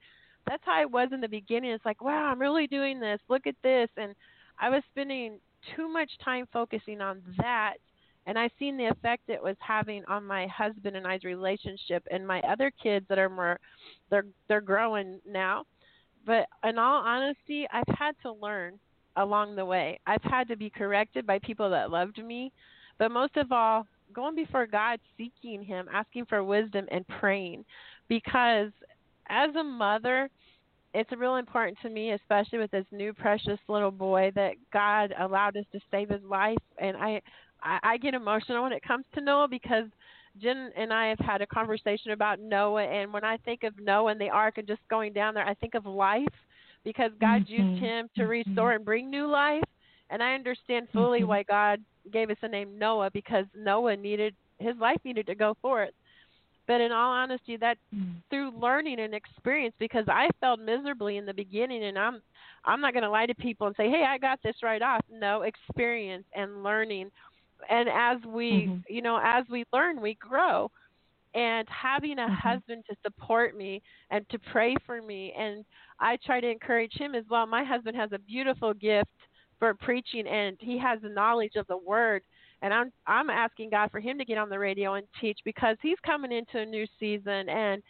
that's 0.47 0.63
how 0.65 0.73
I 0.73 0.87
was 0.87 1.11
in 1.13 1.21
the 1.21 1.29
beginning. 1.29 1.71
It's 1.71 1.85
like, 1.85 2.03
wow, 2.03 2.25
I'm 2.31 2.41
really 2.41 2.67
doing 2.67 2.99
this. 2.99 3.21
Look 3.29 3.47
at 3.47 3.55
this, 3.63 3.89
and 3.97 4.15
I 4.59 4.71
was 4.71 4.83
spending 4.91 5.39
too 5.77 5.89
much 5.89 6.11
time 6.25 6.47
focusing 6.53 7.01
on 7.01 7.23
that, 7.39 7.75
and 8.27 8.39
I've 8.39 8.51
seen 8.59 8.77
the 8.77 8.87
effect 8.87 9.29
it 9.29 9.43
was 9.43 9.57
having 9.61 10.05
on 10.07 10.25
my 10.25 10.47
husband 10.47 10.97
and 10.97 11.07
I's 11.07 11.25
relationship, 11.25 12.07
and 12.11 12.27
my 12.27 12.41
other 12.41 12.71
kids 12.83 13.07
that 13.09 13.19
are 13.19 13.29
more, 13.29 13.59
they're 14.11 14.27
they're 14.49 14.61
growing 14.61 15.21
now. 15.29 15.65
But 16.25 16.47
in 16.65 16.79
all 16.79 17.03
honesty, 17.05 17.67
I've 17.73 17.97
had 17.97 18.15
to 18.23 18.33
learn 18.33 18.79
along 19.17 19.57
the 19.57 19.65
way. 19.65 19.99
I've 20.07 20.23
had 20.23 20.49
to 20.49 20.57
be 20.57 20.71
corrected 20.71 21.27
by 21.27 21.41
people 21.41 21.69
that 21.71 21.91
loved 21.91 22.23
me, 22.25 22.53
but 22.99 23.11
most 23.11 23.37
of 23.37 23.51
all, 23.51 23.87
going 24.13 24.37
before 24.37 24.67
God, 24.67 25.01
seeking 25.17 25.65
Him, 25.65 25.89
asking 25.93 26.27
for 26.27 26.45
wisdom, 26.45 26.87
and 26.91 27.07
praying. 27.09 27.65
Because 28.09 28.71
as 29.29 29.55
a 29.57 29.65
mother, 29.65 30.29
it's 30.95 31.11
real 31.17 31.37
important 31.37 31.79
to 31.83 31.89
me, 31.89 32.13
especially 32.13 32.59
with 32.59 32.71
this 32.71 32.85
new 32.93 33.13
precious 33.13 33.59
little 33.69 33.91
boy, 33.91 34.31
that 34.35 34.55
God 34.73 35.15
allowed 35.19 35.57
us 35.57 35.65
to 35.73 35.81
save 35.91 36.11
his 36.11 36.23
life. 36.23 36.59
And 36.79 36.97
I, 36.97 37.23
I, 37.63 37.79
I 37.83 37.97
get 37.99 38.15
emotional 38.15 38.63
when 38.63 38.73
it 38.73 38.83
comes 38.83 39.05
to 39.15 39.21
Noah 39.21 39.49
because 39.49 39.87
Jen 40.41 40.71
and 40.77 40.93
I 40.93 41.09
have 41.09 41.19
had 41.19 41.43
a 41.43 41.47
conversation 41.47 42.13
about 42.13 42.41
Noah. 42.41 42.85
And 42.85 43.13
when 43.13 43.25
I 43.25 43.37
think 43.39 43.63
of 43.65 43.79
Noah 43.79 44.13
and 44.13 44.21
the 44.21 44.31
ark 44.31 44.59
and 44.59 44.67
just 44.67 44.81
going 44.89 45.13
down 45.13 45.35
there, 45.35 45.47
I 45.47 45.55
think 45.55 45.75
of 45.75 45.87
life 45.87 46.27
because 46.85 47.13
God 47.21 47.43
Mhm. 47.43 47.49
used 47.49 47.79
him 47.79 48.09
to 48.17 48.27
restore 48.27 48.73
and 48.73 48.85
bring 48.85 49.11
new 49.11 49.27
life. 49.27 49.65
And 50.11 50.23
I 50.23 50.35
understand 50.35 50.89
fully 50.91 51.23
Mhm. 51.23 51.27
why 51.29 51.43
God 51.45 51.85
gave 52.11 52.31
us 52.31 52.39
the 52.41 52.49
name 52.49 52.79
Noah 52.79 53.11
because 53.13 53.47
Noah 53.55 53.97
needed 53.97 54.35
his 54.59 54.77
life 54.79 54.99
needed 55.05 55.27
to 55.27 55.35
go 55.35 55.55
forth. 55.55 55.91
But 56.67 56.81
in 56.81 56.93
all 56.93 57.11
honesty, 57.13 57.57
that 57.57 57.79
through 58.31 58.51
learning 58.53 59.01
and 59.01 59.15
experience 59.15 59.75
because 59.79 60.09
I 60.09 60.29
failed 60.41 60.61
miserably 60.61 61.19
in 61.19 61.27
the 61.27 61.35
beginning 61.35 61.85
and 61.85 61.99
I'm 61.99 62.23
I'm 62.65 62.81
not 62.81 62.95
going 62.95 63.03
to 63.03 63.11
lie 63.11 63.27
to 63.27 63.35
people 63.35 63.67
and 63.67 63.77
say, 63.77 63.91
"Hey, 63.91 64.05
I 64.05 64.19
got 64.19 64.41
this 64.43 64.57
right 64.63 64.81
off." 64.83 65.03
No, 65.11 65.43
experience 65.43 66.25
and 66.35 66.63
learning. 66.63 67.11
And 67.69 67.89
as 67.89 68.19
we, 68.25 68.67
Mhm. 68.67 68.85
you 68.89 69.03
know, 69.03 69.21
as 69.23 69.45
we 69.49 69.65
learn, 69.73 70.01
we 70.01 70.15
grow. 70.15 70.71
And 71.35 71.67
having 71.69 72.19
a 72.19 72.29
Mhm. 72.29 72.37
husband 72.37 72.85
to 72.91 72.97
support 73.03 73.57
me 73.57 73.81
and 74.11 74.29
to 74.29 74.39
pray 74.39 74.77
for 74.85 75.01
me 75.01 75.33
and 75.33 75.65
I 75.99 76.17
try 76.17 76.41
to 76.41 76.51
encourage 76.51 76.93
him 76.93 77.15
as 77.15 77.25
well. 77.31 77.47
My 77.47 77.65
husband 77.65 77.97
has 77.97 78.13
a 78.13 78.19
beautiful 78.19 78.75
gift 78.75 79.11
for 79.59 79.73
preaching 79.75 80.27
and 80.27 80.59
he 80.61 80.77
has 80.79 81.01
the 81.01 81.09
knowledge 81.09 81.57
of 81.57 81.67
the 81.69 81.77
word 81.79 82.23
and 82.61 82.75
I'm 82.75 82.93
I'm 83.07 83.31
asking 83.31 83.71
God 83.71 83.91
for 83.91 84.01
him 84.01 84.19
to 84.19 84.25
get 84.25 84.37
on 84.39 84.49
the 84.51 84.59
radio 84.59 84.95
and 84.95 85.07
teach 85.21 85.39
because 85.45 85.77
he's 85.81 85.99
coming 86.05 86.33
into 86.33 86.59
a 86.59 86.67
new 86.67 86.87
season 87.01 87.49
and 87.49 87.83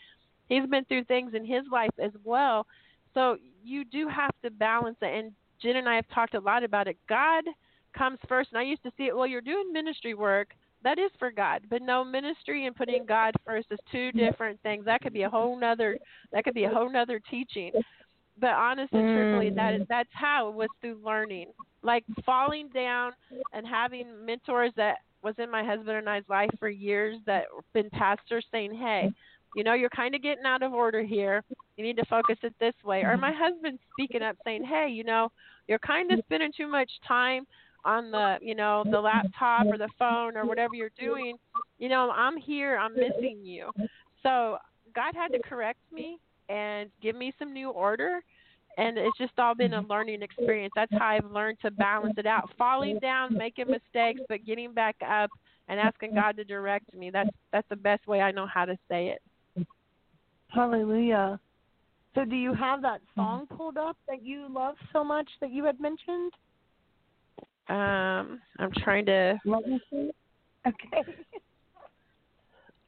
he's 0.48 0.66
been 0.66 0.84
through 0.84 1.04
things 1.04 1.34
in 1.34 1.44
his 1.44 1.64
life 1.72 1.94
as 1.98 2.12
well. 2.24 2.66
So 3.14 3.36
you 3.64 3.84
do 3.84 4.08
have 4.08 4.32
to 4.44 4.50
balance 4.50 4.98
it 5.02 5.12
and 5.18 5.32
Jen 5.60 5.76
and 5.76 5.88
I 5.88 5.96
have 5.96 6.08
talked 6.14 6.34
a 6.34 6.40
lot 6.40 6.62
about 6.64 6.88
it. 6.88 6.96
God 7.08 7.44
comes 7.92 8.18
first 8.28 8.50
and 8.52 8.58
I 8.58 8.62
used 8.62 8.82
to 8.84 8.92
see 8.96 9.04
it 9.04 9.16
well 9.16 9.26
you're 9.26 9.40
doing 9.40 9.72
ministry 9.72 10.14
work 10.14 10.54
that 10.84 10.98
is 10.98 11.10
for 11.18 11.30
God. 11.30 11.62
But 11.70 11.82
no 11.82 12.04
ministry 12.04 12.66
and 12.66 12.74
putting 12.74 13.06
God 13.06 13.34
first 13.44 13.68
is 13.70 13.78
two 13.90 14.12
different 14.12 14.60
things. 14.62 14.84
That 14.84 15.00
could 15.00 15.12
be 15.12 15.22
a 15.22 15.30
whole 15.30 15.58
nother 15.58 15.98
that 16.32 16.44
could 16.44 16.54
be 16.54 16.64
a 16.64 16.70
whole 16.70 16.90
nother 16.90 17.20
teaching. 17.30 17.72
But 18.40 18.50
honestly 18.50 18.98
and 18.98 19.16
truthfully 19.16 19.50
that 19.50 19.74
is 19.74 19.82
that's 19.88 20.08
how 20.12 20.48
it 20.48 20.54
was 20.54 20.68
through 20.80 21.00
learning. 21.04 21.46
Like 21.82 22.04
falling 22.24 22.68
down 22.74 23.12
and 23.52 23.66
having 23.66 24.24
mentors 24.24 24.72
that 24.76 24.98
was 25.22 25.34
in 25.38 25.50
my 25.50 25.64
husband 25.64 25.96
and 25.96 26.08
I's 26.08 26.22
life 26.28 26.50
for 26.58 26.68
years 26.68 27.18
that 27.26 27.44
been 27.72 27.90
pastors 27.90 28.44
saying, 28.50 28.74
Hey, 28.74 29.10
you 29.54 29.62
know, 29.64 29.74
you're 29.74 29.90
kind 29.90 30.14
of 30.14 30.22
getting 30.22 30.44
out 30.44 30.62
of 30.62 30.72
order 30.72 31.02
here. 31.02 31.44
You 31.76 31.84
need 31.84 31.96
to 31.96 32.06
focus 32.06 32.38
it 32.42 32.54
this 32.58 32.74
way. 32.84 33.02
Or 33.02 33.16
my 33.16 33.30
mm-hmm. 33.30 33.42
husband 33.42 33.78
speaking 33.92 34.22
up 34.22 34.36
saying, 34.44 34.64
Hey, 34.64 34.88
you 34.90 35.04
know, 35.04 35.30
you're 35.68 35.78
kind 35.78 36.10
of 36.12 36.20
spending 36.26 36.52
too 36.56 36.66
much 36.66 36.90
time 37.06 37.46
on 37.84 38.10
the, 38.10 38.38
you 38.40 38.54
know, 38.54 38.84
the 38.90 39.00
laptop 39.00 39.66
or 39.66 39.78
the 39.78 39.88
phone 39.98 40.36
or 40.36 40.46
whatever 40.46 40.74
you're 40.74 40.90
doing. 40.98 41.36
You 41.78 41.88
know, 41.88 42.10
I'm 42.10 42.36
here. 42.36 42.76
I'm 42.76 42.94
missing 42.94 43.40
you. 43.42 43.70
So 44.22 44.58
God 44.94 45.14
had 45.14 45.28
to 45.32 45.38
correct 45.40 45.80
me 45.92 46.18
and 46.48 46.90
give 47.02 47.16
me 47.16 47.32
some 47.38 47.52
new 47.52 47.70
order 47.70 48.20
and 48.78 48.96
it's 48.96 49.18
just 49.18 49.32
all 49.38 49.54
been 49.54 49.74
a 49.74 49.80
mm-hmm. 49.80 49.90
learning 49.90 50.22
experience. 50.22 50.72
That's 50.74 50.92
how 50.92 51.06
I've 51.06 51.30
learned 51.30 51.58
to 51.62 51.70
balance 51.70 52.14
it 52.16 52.26
out. 52.26 52.50
Falling 52.56 52.98
down, 53.00 53.36
making 53.36 53.66
mistakes, 53.68 54.20
but 54.28 54.44
getting 54.46 54.72
back 54.72 54.96
up 55.06 55.30
and 55.68 55.78
asking 55.78 56.14
God 56.14 56.36
to 56.36 56.44
direct 56.44 56.92
me. 56.94 57.10
That's 57.10 57.30
that's 57.52 57.68
the 57.68 57.76
best 57.76 58.06
way 58.06 58.20
I 58.20 58.30
know 58.30 58.46
how 58.46 58.64
to 58.64 58.76
say 58.88 59.14
it. 59.56 59.66
Hallelujah. 60.48 61.38
So, 62.14 62.24
do 62.24 62.36
you 62.36 62.52
have 62.54 62.82
that 62.82 63.00
mm-hmm. 63.00 63.20
song 63.20 63.46
pulled 63.46 63.78
up 63.78 63.96
that 64.08 64.22
you 64.22 64.46
love 64.50 64.74
so 64.92 65.02
much 65.02 65.28
that 65.40 65.50
you 65.50 65.64
had 65.64 65.80
mentioned? 65.80 66.32
Um, 67.68 68.40
I'm 68.58 68.70
trying 68.78 69.06
to 69.06 69.38
Let 69.44 69.66
me 69.66 69.80
see. 69.90 70.10
Okay. 70.66 71.02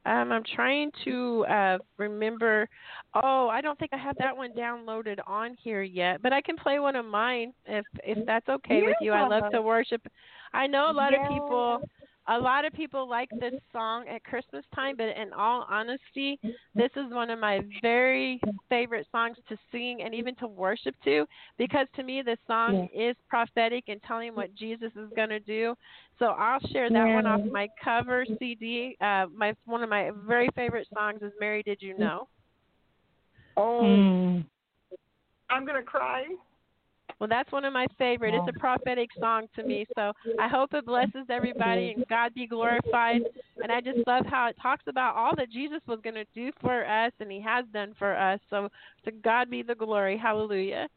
um 0.05 0.31
I'm 0.31 0.43
trying 0.55 0.91
to 1.05 1.45
uh 1.49 1.77
remember 1.97 2.69
oh, 3.15 3.47
I 3.49 3.61
don't 3.61 3.77
think 3.79 3.91
I 3.93 3.97
have 3.97 4.17
that 4.17 4.35
one 4.35 4.51
downloaded 4.53 5.17
on 5.25 5.55
here 5.61 5.81
yet, 5.81 6.21
but 6.21 6.33
I 6.33 6.41
can 6.41 6.57
play 6.57 6.79
one 6.79 6.95
of 6.95 7.05
mine 7.05 7.53
if 7.65 7.85
if 8.03 8.25
that's 8.25 8.47
okay 8.49 8.81
with 8.83 8.95
you. 9.01 9.11
I 9.13 9.27
love 9.27 9.51
to 9.51 9.61
worship. 9.61 10.01
I 10.53 10.67
know 10.67 10.91
a 10.91 10.93
lot 10.93 11.13
Yeah. 11.13 11.25
of 11.25 11.31
people 11.31 11.81
a 12.27 12.37
lot 12.37 12.65
of 12.65 12.73
people 12.73 13.07
like 13.07 13.29
this 13.39 13.53
song 13.71 14.07
at 14.07 14.23
Christmas 14.23 14.65
time, 14.73 14.95
but 14.97 15.15
in 15.15 15.31
all 15.33 15.65
honesty, 15.69 16.39
this 16.75 16.89
is 16.95 17.11
one 17.13 17.29
of 17.29 17.39
my 17.39 17.61
very 17.81 18.39
favorite 18.67 19.05
songs 19.11 19.37
to 19.47 19.55
sing 19.71 20.01
and 20.03 20.15
even 20.15 20.35
to 20.35 20.47
worship 20.47 20.95
to 21.03 21.25
because 21.57 21.85
to 21.95 22.01
me 22.01 22.23
this 22.23 22.39
song 22.47 22.89
is 22.95 23.15
prophetic 23.29 23.83
and 23.87 24.01
telling 24.03 24.33
what 24.33 24.53
Jesus 24.55 24.91
is 24.95 25.07
going 25.15 25.29
to 25.29 25.39
do. 25.39 25.75
So 26.17 26.27
I'll 26.27 26.59
share 26.71 26.89
that 26.89 27.05
one 27.13 27.27
off 27.27 27.41
my 27.51 27.67
cover 27.83 28.25
CD. 28.39 28.97
Uh 28.99 29.27
my 29.35 29.53
one 29.65 29.83
of 29.83 29.89
my 29.89 30.11
very 30.27 30.49
favorite 30.55 30.87
songs 30.93 31.21
is 31.21 31.31
Mary 31.39 31.61
Did 31.63 31.81
You 31.81 31.95
Know? 31.97 32.27
Oh, 33.57 33.81
Mm. 33.83 34.45
I'm 35.49 35.65
gonna 35.65 35.83
cry. 35.83 36.25
Well, 37.19 37.29
that's 37.29 37.51
one 37.51 37.65
of 37.65 37.73
my 37.73 37.87
favorite. 37.97 38.33
It's 38.33 38.55
a 38.55 38.59
prophetic 38.59 39.09
song 39.19 39.47
to 39.55 39.63
me. 39.63 39.85
So 39.95 40.11
I 40.37 40.47
hope 40.47 40.73
it 40.73 40.85
blesses 40.85 41.25
everybody 41.29 41.93
and 41.95 42.05
God 42.07 42.33
be 42.33 42.45
glorified. 42.45 43.21
And 43.61 43.71
I 43.71 43.79
just 43.79 44.05
love 44.05 44.25
how 44.25 44.47
it 44.47 44.57
talks 44.61 44.83
about 44.87 45.15
all 45.15 45.35
that 45.37 45.49
Jesus 45.49 45.79
was 45.87 45.99
going 46.03 46.15
to 46.15 46.25
do 46.35 46.51
for 46.61 46.85
us 46.85 47.13
and 47.19 47.31
he 47.31 47.41
has 47.41 47.65
done 47.73 47.93
for 47.97 48.15
us. 48.15 48.39
So 48.49 48.69
to 49.05 49.11
God 49.11 49.49
be 49.49 49.63
the 49.63 49.75
glory. 49.75 50.17
Hallelujah. 50.17 50.87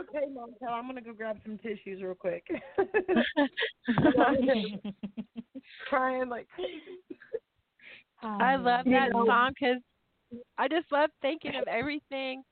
Okay, 0.00 0.26
Montell, 0.32 0.72
I'm 0.72 0.86
gonna 0.86 1.00
go 1.02 1.12
grab 1.12 1.36
some 1.44 1.58
tissues 1.58 2.02
real 2.02 2.14
quick. 2.14 2.44
Crying 5.88 6.28
like 6.28 6.46
crazy. 6.54 6.98
I 8.22 8.56
love 8.56 8.86
You 8.86 8.92
that 8.92 9.10
know- 9.12 9.26
song 9.26 9.52
because 9.58 9.82
I 10.58 10.68
just 10.68 10.90
love 10.92 11.10
thinking 11.22 11.56
of 11.56 11.66
everything. 11.66 12.42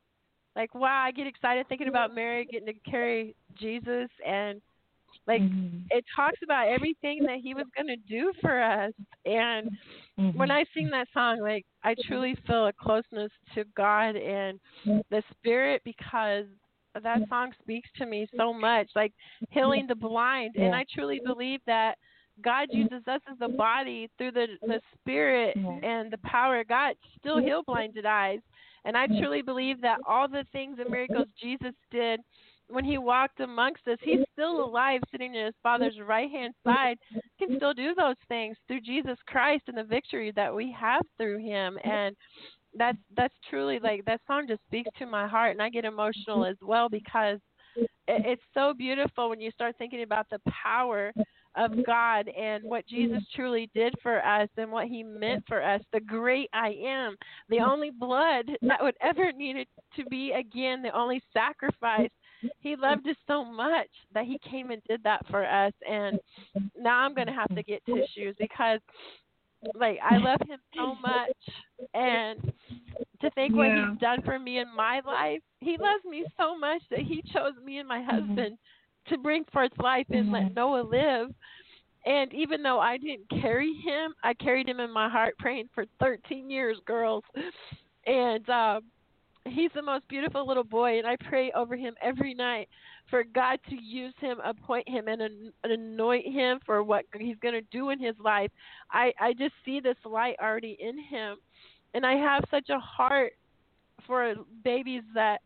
Like, 0.57 0.74
wow, 0.74 1.03
I 1.05 1.12
get 1.12 1.26
excited 1.26 1.68
thinking 1.68 1.88
about 1.88 2.14
Mary 2.14 2.44
getting 2.51 2.66
to 2.66 2.90
carry 2.90 3.36
Jesus, 3.57 4.09
and 4.26 4.61
like 5.26 5.42
Mhm. 5.42 5.84
it 5.90 6.05
talks 6.14 6.42
about 6.42 6.68
everything 6.68 7.22
that 7.24 7.38
He 7.38 7.55
was 7.55 7.66
going 7.76 7.86
to 7.86 7.96
do 7.96 8.32
for 8.40 8.61
us. 8.61 8.92
And 9.24 9.70
Mhm. 10.18 10.34
when 10.34 10.51
I 10.51 10.64
sing 10.74 10.88
that 10.90 11.09
song, 11.12 11.38
like 11.40 11.64
I 11.84 11.94
truly 11.94 12.34
feel 12.46 12.66
a 12.66 12.72
closeness 12.72 13.30
to 13.55 13.64
God 13.76 14.16
and 14.16 14.59
the 15.11 15.22
Spirit 15.30 15.82
because 15.84 16.46
that 17.03 17.20
song 17.28 17.53
speaks 17.62 17.88
to 17.99 18.07
me 18.07 18.26
so 18.36 18.53
much, 18.68 18.88
like 18.94 19.12
healing 19.51 19.86
the 19.86 19.94
blind. 19.94 20.57
And 20.57 20.74
I 20.74 20.84
truly 20.92 21.20
believe 21.24 21.61
that 21.66 21.96
God 22.42 22.68
uses 22.70 23.03
us 23.09 23.20
as 23.30 23.38
the 23.40 23.49
body 23.49 24.09
through 24.16 24.32
the 24.32 24.46
the 24.62 24.80
Spirit 24.94 25.57
and 25.57 26.11
the 26.11 26.18
power 26.18 26.61
of 26.61 26.68
God 26.68 26.90
to 26.90 27.18
still 27.18 27.38
heal 27.38 27.62
blinded 27.66 28.07
eyes. 28.07 28.40
And 28.84 28.96
I 28.96 29.07
truly 29.07 29.42
believe 29.42 29.80
that 29.80 29.99
all 30.07 30.28
the 30.28 30.44
things 30.53 30.78
and 30.78 30.88
miracles 30.88 31.26
Jesus 31.40 31.74
did 31.90 32.20
when 32.70 32.84
he 32.84 32.99
walked 32.99 33.40
amongst 33.40 33.86
us, 33.88 33.99
he's 34.03 34.20
still 34.32 34.64
alive, 34.64 35.01
sitting 35.11 35.36
at 35.36 35.46
his 35.46 35.55
Father's 35.62 35.99
right 36.07 36.30
hand 36.30 36.55
side, 36.64 36.99
can 37.38 37.57
still 37.57 37.72
do 37.72 37.94
those 37.94 38.16
things 38.28 38.57
through 38.66 38.82
Jesus 38.82 39.16
Christ 39.26 39.64
and 39.68 39.76
the 39.76 39.84
victory 39.84 40.32
that 40.36 40.55
we 40.55 40.74
have 40.78 41.03
through 41.16 41.38
him. 41.38 41.78
And 41.82 42.14
that's 42.78 42.98
that's 43.16 43.34
truly 43.50 43.78
like 43.80 44.04
that 44.04 44.20
song 44.26 44.46
just 44.48 44.62
speaks 44.66 44.90
to 44.98 45.06
my 45.06 45.26
heart, 45.26 45.52
and 45.52 45.62
I 45.62 45.68
get 45.68 45.84
emotional 45.84 46.38
mm-hmm. 46.38 46.50
as 46.50 46.56
well 46.62 46.88
because 46.88 47.38
it, 47.76 47.88
it's 48.06 48.42
so 48.54 48.72
beautiful 48.76 49.28
when 49.28 49.40
you 49.40 49.50
start 49.50 49.76
thinking 49.78 50.02
about 50.02 50.26
the 50.30 50.40
power 50.62 51.12
of 51.56 51.84
God 51.84 52.28
and 52.28 52.62
what 52.62 52.86
Jesus 52.86 53.18
mm-hmm. 53.18 53.40
truly 53.40 53.70
did 53.74 53.94
for 54.02 54.24
us 54.24 54.48
and 54.56 54.70
what 54.70 54.86
he 54.86 55.02
meant 55.02 55.44
for 55.48 55.62
us, 55.62 55.80
the 55.92 56.00
great 56.00 56.48
I 56.52 56.68
am, 56.84 57.16
the 57.48 57.56
mm-hmm. 57.56 57.70
only 57.70 57.90
blood 57.90 58.46
that 58.62 58.82
would 58.82 58.96
ever 59.02 59.32
need 59.32 59.66
to 59.96 60.04
be 60.06 60.32
again, 60.32 60.82
the 60.82 60.96
only 60.96 61.20
sacrifice. 61.32 62.10
He 62.60 62.76
loved 62.76 63.08
us 63.08 63.16
so 63.26 63.44
much 63.44 63.88
that 64.14 64.24
he 64.24 64.38
came 64.48 64.70
and 64.70 64.80
did 64.88 65.02
that 65.02 65.26
for 65.28 65.44
us 65.44 65.72
and 65.88 66.20
now 66.78 67.00
I'm 67.00 67.14
gonna 67.14 67.34
have 67.34 67.52
to 67.54 67.62
get 67.64 67.84
tissues 67.84 68.36
because 68.38 68.80
like 69.74 69.98
I 70.02 70.16
love 70.18 70.40
him 70.46 70.59
so 70.76 70.94
much 70.96 71.30
and 71.94 72.52
to 73.20 73.30
think 73.30 73.54
what 73.56 73.66
Yeah. 73.68 73.90
he's 73.90 73.98
done 74.00 74.22
for 74.22 74.38
me 74.38 74.59
in 74.59 74.68
my 74.74 75.00
life. 75.00 75.40
He 75.61 75.76
loves 75.78 76.04
me 76.04 76.24
so 76.36 76.56
much 76.56 76.82
that 76.90 77.00
he 77.00 77.22
chose 77.32 77.54
me 77.64 77.78
and 77.78 77.88
my 77.88 78.02
husband 78.02 78.59
to 79.09 79.18
bring 79.18 79.44
forth 79.52 79.72
life 79.78 80.06
and 80.11 80.30
let 80.30 80.44
Mhm. 80.50 80.54
Noah 80.54 80.82
live. 80.82 81.34
And 82.06 82.32
even 82.32 82.62
though 82.62 82.78
I 82.80 82.96
didn't 82.96 83.28
carry 83.28 83.72
him, 83.74 84.14
I 84.22 84.34
carried 84.34 84.68
him 84.68 84.80
in 84.80 84.90
my 84.90 85.09
heart 85.09 85.34
praying 85.38 85.68
for 85.74 85.84
13 85.98 86.48
years, 86.50 86.78
girls. 86.86 87.24
And 88.06 88.48
um 88.48 88.84
he's 89.51 89.70
the 89.74 89.82
most 89.82 90.07
beautiful 90.09 90.46
little 90.46 90.64
boy 90.64 90.99
and 90.99 91.07
I 91.07 91.16
pray 91.16 91.53
over 91.53 91.76
him 91.76 91.94
every 92.03 92.34
night 92.34 92.68
for 93.11 93.24
God 93.24 93.59
to 93.70 93.76
use 93.76 94.14
him, 94.20 94.38
appoint 94.44 94.88
him 94.88 95.09
and 95.09 95.22
an- 95.22 95.53
anoint 95.64 96.26
him 96.26 96.61
for 96.64 96.82
what 96.82 97.05
he's 97.18 97.38
going 97.40 97.55
to 97.55 97.66
do 97.72 97.90
in 97.90 97.99
his 97.99 98.14
life. 98.22 98.51
I 98.90 99.12
I 99.20 99.32
just 99.32 99.55
see 99.64 99.80
this 99.80 99.96
light 100.05 100.36
already 100.42 100.76
in 100.80 100.99
him. 100.99 101.36
And 101.94 102.05
I 102.05 102.14
have 102.14 102.44
such 102.51 102.68
a 102.68 102.78
heart 102.78 103.32
for 104.07 104.34
babies 104.62 105.03
that 105.14 105.40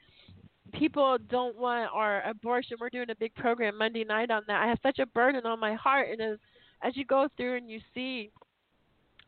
people 0.72 1.18
don't 1.30 1.56
want 1.56 1.90
or 1.94 2.20
abortion. 2.22 2.76
We're 2.80 2.90
doing 2.90 3.10
a 3.10 3.14
big 3.14 3.34
program 3.34 3.78
Monday 3.78 4.04
night 4.04 4.30
on 4.30 4.42
that. 4.48 4.62
I 4.62 4.66
have 4.68 4.78
such 4.82 4.98
a 4.98 5.06
burden 5.06 5.46
on 5.46 5.60
my 5.60 5.74
heart 5.74 6.08
and 6.10 6.20
as 6.20 6.38
as 6.82 6.96
you 6.96 7.04
go 7.04 7.28
through 7.36 7.56
and 7.56 7.70
you 7.70 7.80
see 7.94 8.30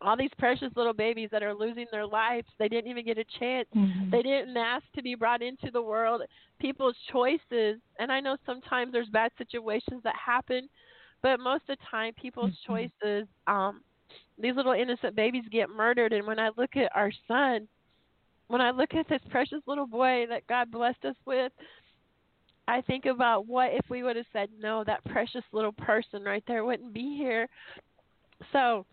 all 0.05 0.17
these 0.17 0.31
precious 0.39 0.71
little 0.77 0.93
babies 0.93 1.29
that 1.33 1.43
are 1.43 1.55
losing 1.55 1.87
their 1.91 2.07
lives, 2.07 2.47
they 2.59 2.69
didn't 2.69 2.91
even 2.91 3.05
get 3.05 3.19
a 3.19 3.25
chance. 3.39 3.69
Mhm. 3.75 4.11
They 4.11 4.23
didn't 4.23 4.57
ask 4.57 4.85
to 4.95 5.03
be 5.03 5.15
brought 5.15 5.43
into 5.43 5.71
the 5.71 5.83
world. 5.83 6.23
People's 6.59 6.97
choices, 7.11 7.81
and 7.99 8.13
I 8.13 8.21
know 8.21 8.37
sometimes 8.47 8.93
there's 8.93 9.09
bad 9.09 9.33
situations 9.39 10.03
that 10.05 10.15
happen, 10.17 10.69
but 11.23 11.41
most 11.41 11.63
of 11.69 11.79
the 11.79 11.85
time 11.91 12.13
people's 12.15 12.51
Mhm. 12.61 12.67
choices 12.67 13.29
um 13.47 13.83
these 14.39 14.55
little 14.55 14.73
innocent 14.73 15.17
babies 15.17 15.49
get 15.49 15.69
murdered 15.71 16.13
and 16.13 16.27
when 16.27 16.39
I 16.39 16.51
look 16.57 16.77
at 16.77 16.95
our 16.95 17.11
son, 17.27 17.67
when 18.49 18.61
I 18.61 18.71
look 18.71 18.95
at 18.95 19.09
this 19.09 19.23
precious 19.31 19.67
little 19.67 19.87
boy 19.87 20.27
that 20.29 20.47
God 20.47 20.71
blessed 20.71 21.05
us 21.07 21.17
with, 21.25 21.53
I 22.69 22.81
think 22.83 23.07
about 23.07 23.47
what 23.47 23.73
if 23.73 23.89
we 23.89 24.03
would 24.03 24.17
have 24.17 24.27
said 24.33 24.51
no, 24.59 24.85
that 24.85 25.05
precious 25.05 25.45
little 25.53 25.73
person 25.73 26.23
right 26.25 26.45
there 26.47 26.65
wouldn't 26.65 26.93
be 26.93 27.17
here. 27.17 27.49
So, 28.53 28.85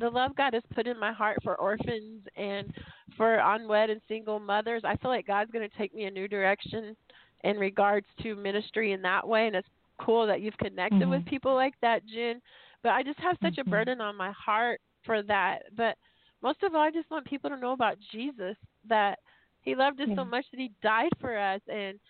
the 0.00 0.08
love 0.08 0.34
God 0.36 0.54
has 0.54 0.62
put 0.74 0.86
in 0.86 0.98
my 0.98 1.12
heart 1.12 1.38
for 1.42 1.54
orphans 1.56 2.22
and 2.36 2.72
for 3.16 3.36
unwed 3.36 3.90
and 3.90 4.00
single 4.08 4.40
mothers, 4.40 4.82
I 4.84 4.96
feel 4.96 5.10
like 5.10 5.26
God's 5.26 5.50
going 5.50 5.68
to 5.68 5.76
take 5.76 5.94
me 5.94 6.04
a 6.04 6.10
new 6.10 6.26
direction 6.26 6.96
in 7.44 7.58
regards 7.58 8.06
to 8.22 8.34
ministry 8.34 8.92
in 8.92 9.02
that 9.02 9.26
way. 9.26 9.46
And 9.46 9.54
it's 9.56 9.68
cool 10.00 10.26
that 10.26 10.40
you've 10.40 10.56
connected 10.58 11.08
with 11.08 11.22
Mhm. 11.22 11.26
people 11.26 11.54
like 11.54 11.78
that, 11.80 12.04
Jen. 12.06 12.40
But 12.82 12.92
I 12.92 13.02
just 13.02 13.18
have 13.20 13.38
such 13.40 13.58
a 13.58 13.64
Mhm. 13.64 13.70
burden 13.70 14.00
on 14.00 14.16
my 14.16 14.32
heart 14.32 14.80
for 15.04 15.22
that. 15.22 15.74
But 15.74 15.96
most 16.42 16.62
of 16.62 16.74
all, 16.74 16.82
I 16.82 16.90
just 16.90 17.10
want 17.10 17.24
people 17.26 17.50
to 17.50 17.56
know 17.56 17.72
about 17.72 17.98
Jesus, 18.00 18.56
that 18.84 19.18
He 19.62 19.74
loved 19.74 20.00
us 20.00 20.08
so 20.16 20.24
much 20.24 20.50
that 20.50 20.60
He 20.60 20.72
died 20.82 21.12
for 21.20 21.36
us 21.36 21.60
and 21.68 22.00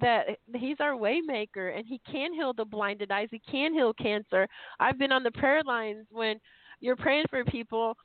that 0.00 0.38
he's 0.54 0.80
our 0.80 0.92
waymaker 0.92 1.76
and 1.76 1.86
he 1.86 1.98
can 2.10 2.32
heal 2.32 2.52
the 2.52 2.64
blinded 2.64 3.10
eyes 3.10 3.28
he 3.30 3.40
can 3.40 3.74
heal 3.74 3.92
cancer 3.94 4.46
i've 4.78 4.98
been 4.98 5.10
on 5.12 5.22
the 5.24 5.30
prayer 5.32 5.62
lines 5.64 6.06
when 6.10 6.38
you're 6.82 6.96
praying 6.96 7.24
for 7.30 7.42
people 7.44 7.96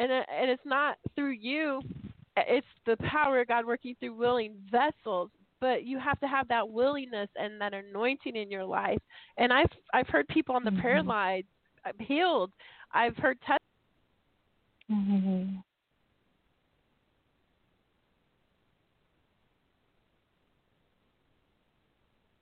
and 0.00 0.10
and 0.10 0.50
it's 0.50 0.64
not 0.64 0.96
through 1.14 1.30
you 1.30 1.80
it's 2.36 2.66
the 2.86 2.96
power 3.08 3.40
of 3.40 3.46
god 3.46 3.64
working 3.64 3.94
through 4.00 4.14
willing 4.14 4.54
vessels 4.72 5.30
but 5.60 5.84
you 5.84 5.98
have 6.00 6.18
to 6.18 6.26
have 6.26 6.48
that 6.48 6.68
willingness 6.68 7.28
and 7.36 7.60
that 7.60 7.72
anointing 7.72 8.34
in 8.34 8.50
your 8.50 8.64
life 8.64 8.98
and 9.38 9.52
i've 9.52 9.70
i've 9.92 10.08
heard 10.08 10.26
people 10.28 10.56
on 10.56 10.64
the 10.64 10.72
prayer 10.72 11.02
Mhm. 11.02 11.06
lines 11.06 11.44
uh, 11.84 11.92
healed 12.00 12.50
i've 12.92 13.16
heard 13.18 13.38
tes- 13.42 13.58
Mhm. 14.90 15.62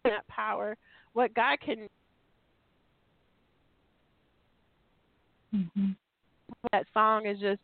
that 0.05 0.27
power 0.29 0.77
what 1.13 1.33
god 1.35 1.59
can 1.61 1.89
Mhm. 5.55 5.97
that 6.71 6.87
song 6.95 7.27
is 7.27 7.39
just 7.39 7.61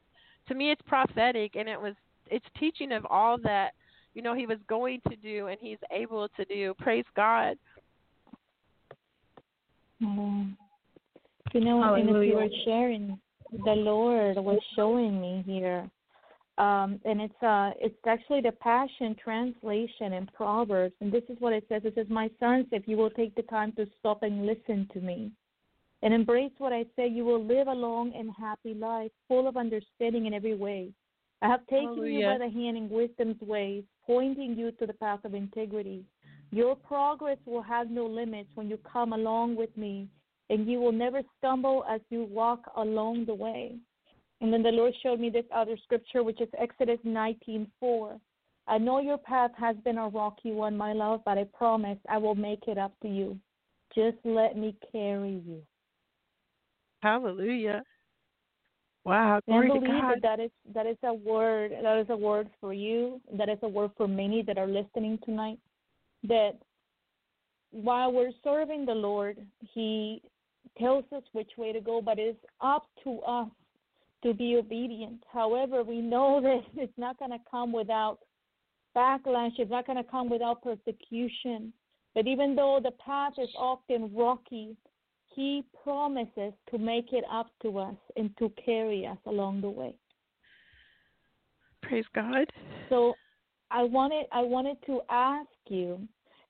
to 0.46 0.54
me 0.54 0.70
it's 0.70 0.82
prophetic 0.82 1.56
and 1.56 1.68
it 1.68 1.80
was 1.80 1.94
it's 2.26 2.46
teaching 2.58 2.92
of 2.92 3.06
all 3.06 3.38
that 3.38 3.74
you 4.14 4.22
know 4.22 4.34
he 4.34 4.46
was 4.46 4.58
going 4.68 5.00
to 5.08 5.16
do 5.16 5.46
and 5.46 5.58
he's 5.60 5.78
able 5.90 6.28
to 6.30 6.44
do 6.44 6.74
praise 6.74 7.04
god 7.14 7.56
Mhm. 10.00 10.56
You 11.54 11.60
know, 11.60 11.94
and 11.94 12.10
as 12.10 12.26
you 12.26 12.36
were 12.36 12.48
sharing, 12.64 13.18
the 13.64 13.72
Lord 13.72 14.36
was 14.36 14.60
showing 14.76 15.20
me 15.20 15.42
here, 15.46 15.88
um, 16.58 17.00
and 17.04 17.22
it's 17.22 17.42
uh, 17.42 17.72
it's 17.80 17.96
actually 18.06 18.42
the 18.42 18.52
Passion 18.52 19.16
translation 19.22 20.12
in 20.12 20.26
Proverbs, 20.34 20.94
and 21.00 21.10
this 21.10 21.24
is 21.30 21.36
what 21.40 21.54
it 21.54 21.64
says. 21.68 21.82
It 21.84 21.94
says, 21.94 22.06
"My 22.10 22.30
sons, 22.38 22.66
if 22.70 22.86
you 22.86 22.96
will 22.96 23.10
take 23.10 23.34
the 23.34 23.42
time 23.42 23.72
to 23.72 23.88
stop 23.98 24.22
and 24.22 24.44
listen 24.44 24.88
to 24.92 25.00
me, 25.00 25.32
and 26.02 26.14
embrace 26.14 26.52
what 26.58 26.72
I 26.72 26.84
say, 26.94 27.08
you 27.08 27.24
will 27.24 27.44
live 27.44 27.66
a 27.66 27.72
long 27.72 28.12
and 28.14 28.30
happy 28.38 28.74
life, 28.74 29.10
full 29.26 29.48
of 29.48 29.56
understanding 29.56 30.26
in 30.26 30.34
every 30.34 30.54
way. 30.54 30.92
I 31.42 31.48
have 31.48 31.66
taken 31.66 32.04
you 32.04 32.26
by 32.26 32.38
the 32.38 32.50
hand 32.50 32.76
in 32.76 32.88
wisdom's 32.88 33.40
ways, 33.40 33.84
pointing 34.06 34.56
you 34.56 34.72
to 34.72 34.86
the 34.86 34.92
path 34.92 35.24
of 35.24 35.34
integrity. 35.34 36.04
Your 36.50 36.74
progress 36.74 37.38
will 37.46 37.62
have 37.62 37.90
no 37.90 38.06
limits 38.06 38.50
when 38.54 38.68
you 38.68 38.78
come 38.90 39.12
along 39.12 39.56
with 39.56 39.76
me, 39.76 40.08
and 40.50 40.66
you 40.66 40.80
will 40.80 40.92
never 40.92 41.22
stumble 41.36 41.84
as 41.88 42.00
you 42.10 42.24
walk 42.24 42.70
along 42.76 43.26
the 43.26 43.34
way. 43.34 43.76
And 44.40 44.52
then 44.52 44.62
the 44.62 44.70
Lord 44.70 44.94
showed 45.02 45.20
me 45.20 45.30
this 45.30 45.44
other 45.52 45.76
scripture, 45.76 46.22
which 46.22 46.40
is 46.40 46.48
Exodus 46.56 47.00
19:4. 47.04 48.20
I 48.66 48.78
know 48.78 49.00
your 49.00 49.18
path 49.18 49.52
has 49.56 49.76
been 49.78 49.98
a 49.98 50.08
rocky 50.08 50.52
one, 50.52 50.76
my 50.76 50.92
love, 50.92 51.22
but 51.24 51.38
I 51.38 51.44
promise 51.44 51.98
I 52.08 52.18
will 52.18 52.34
make 52.34 52.68
it 52.68 52.78
up 52.78 52.92
to 53.00 53.08
you. 53.08 53.38
Just 53.94 54.18
let 54.24 54.56
me 54.56 54.76
carry 54.92 55.42
you. 55.46 55.62
Hallelujah 57.02 57.82
wow 59.04 59.36
And 59.36 59.42
glory 59.46 59.68
to 59.68 59.74
believe 59.74 60.00
god 60.00 60.14
that 60.16 60.22
that 60.22 60.40
is 60.40 60.50
that 60.74 60.86
is 60.86 60.96
a 61.04 61.14
word 61.14 61.72
that 61.82 61.98
is 61.98 62.06
a 62.10 62.16
word 62.16 62.48
for 62.60 62.72
you. 62.72 63.20
That 63.32 63.48
is 63.48 63.58
a 63.62 63.68
word 63.68 63.92
for 63.96 64.08
many 64.08 64.42
that 64.42 64.58
are 64.58 64.66
listening 64.66 65.18
tonight. 65.24 65.58
That 66.24 66.52
while 67.70 68.12
we're 68.12 68.32
serving 68.42 68.86
the 68.86 68.94
Lord, 68.94 69.38
He 69.60 70.22
tells 70.78 71.04
us 71.14 71.22
which 71.32 71.50
way 71.56 71.72
to 71.72 71.80
go, 71.80 72.00
but 72.00 72.18
it's 72.18 72.38
up 72.60 72.86
to 73.04 73.20
us 73.20 73.48
to 74.24 74.34
be 74.34 74.56
obedient. 74.56 75.22
However, 75.32 75.82
we 75.82 76.00
know 76.00 76.40
that 76.42 76.82
it's 76.82 76.98
not 76.98 77.18
going 77.18 77.30
to 77.30 77.38
come 77.50 77.72
without 77.72 78.18
backlash 78.96 79.52
it's 79.58 79.70
not 79.70 79.86
going 79.86 80.02
to 80.02 80.10
come 80.10 80.28
without 80.28 80.62
persecution. 80.62 81.72
But 82.14 82.26
even 82.26 82.56
though 82.56 82.80
the 82.82 82.90
path 82.92 83.34
is 83.38 83.50
often 83.56 84.10
rocky, 84.14 84.76
He 85.38 85.62
promises 85.84 86.52
to 86.68 86.78
make 86.78 87.12
it 87.12 87.22
up 87.32 87.46
to 87.62 87.78
us 87.78 87.94
and 88.16 88.36
to 88.38 88.52
carry 88.64 89.06
us 89.06 89.18
along 89.24 89.60
the 89.60 89.70
way. 89.70 89.94
Praise 91.80 92.06
God. 92.12 92.52
So 92.88 93.14
I 93.70 93.84
wanted 93.84 94.26
I 94.32 94.40
wanted 94.40 94.78
to 94.86 95.00
ask 95.08 95.48
you, 95.68 96.00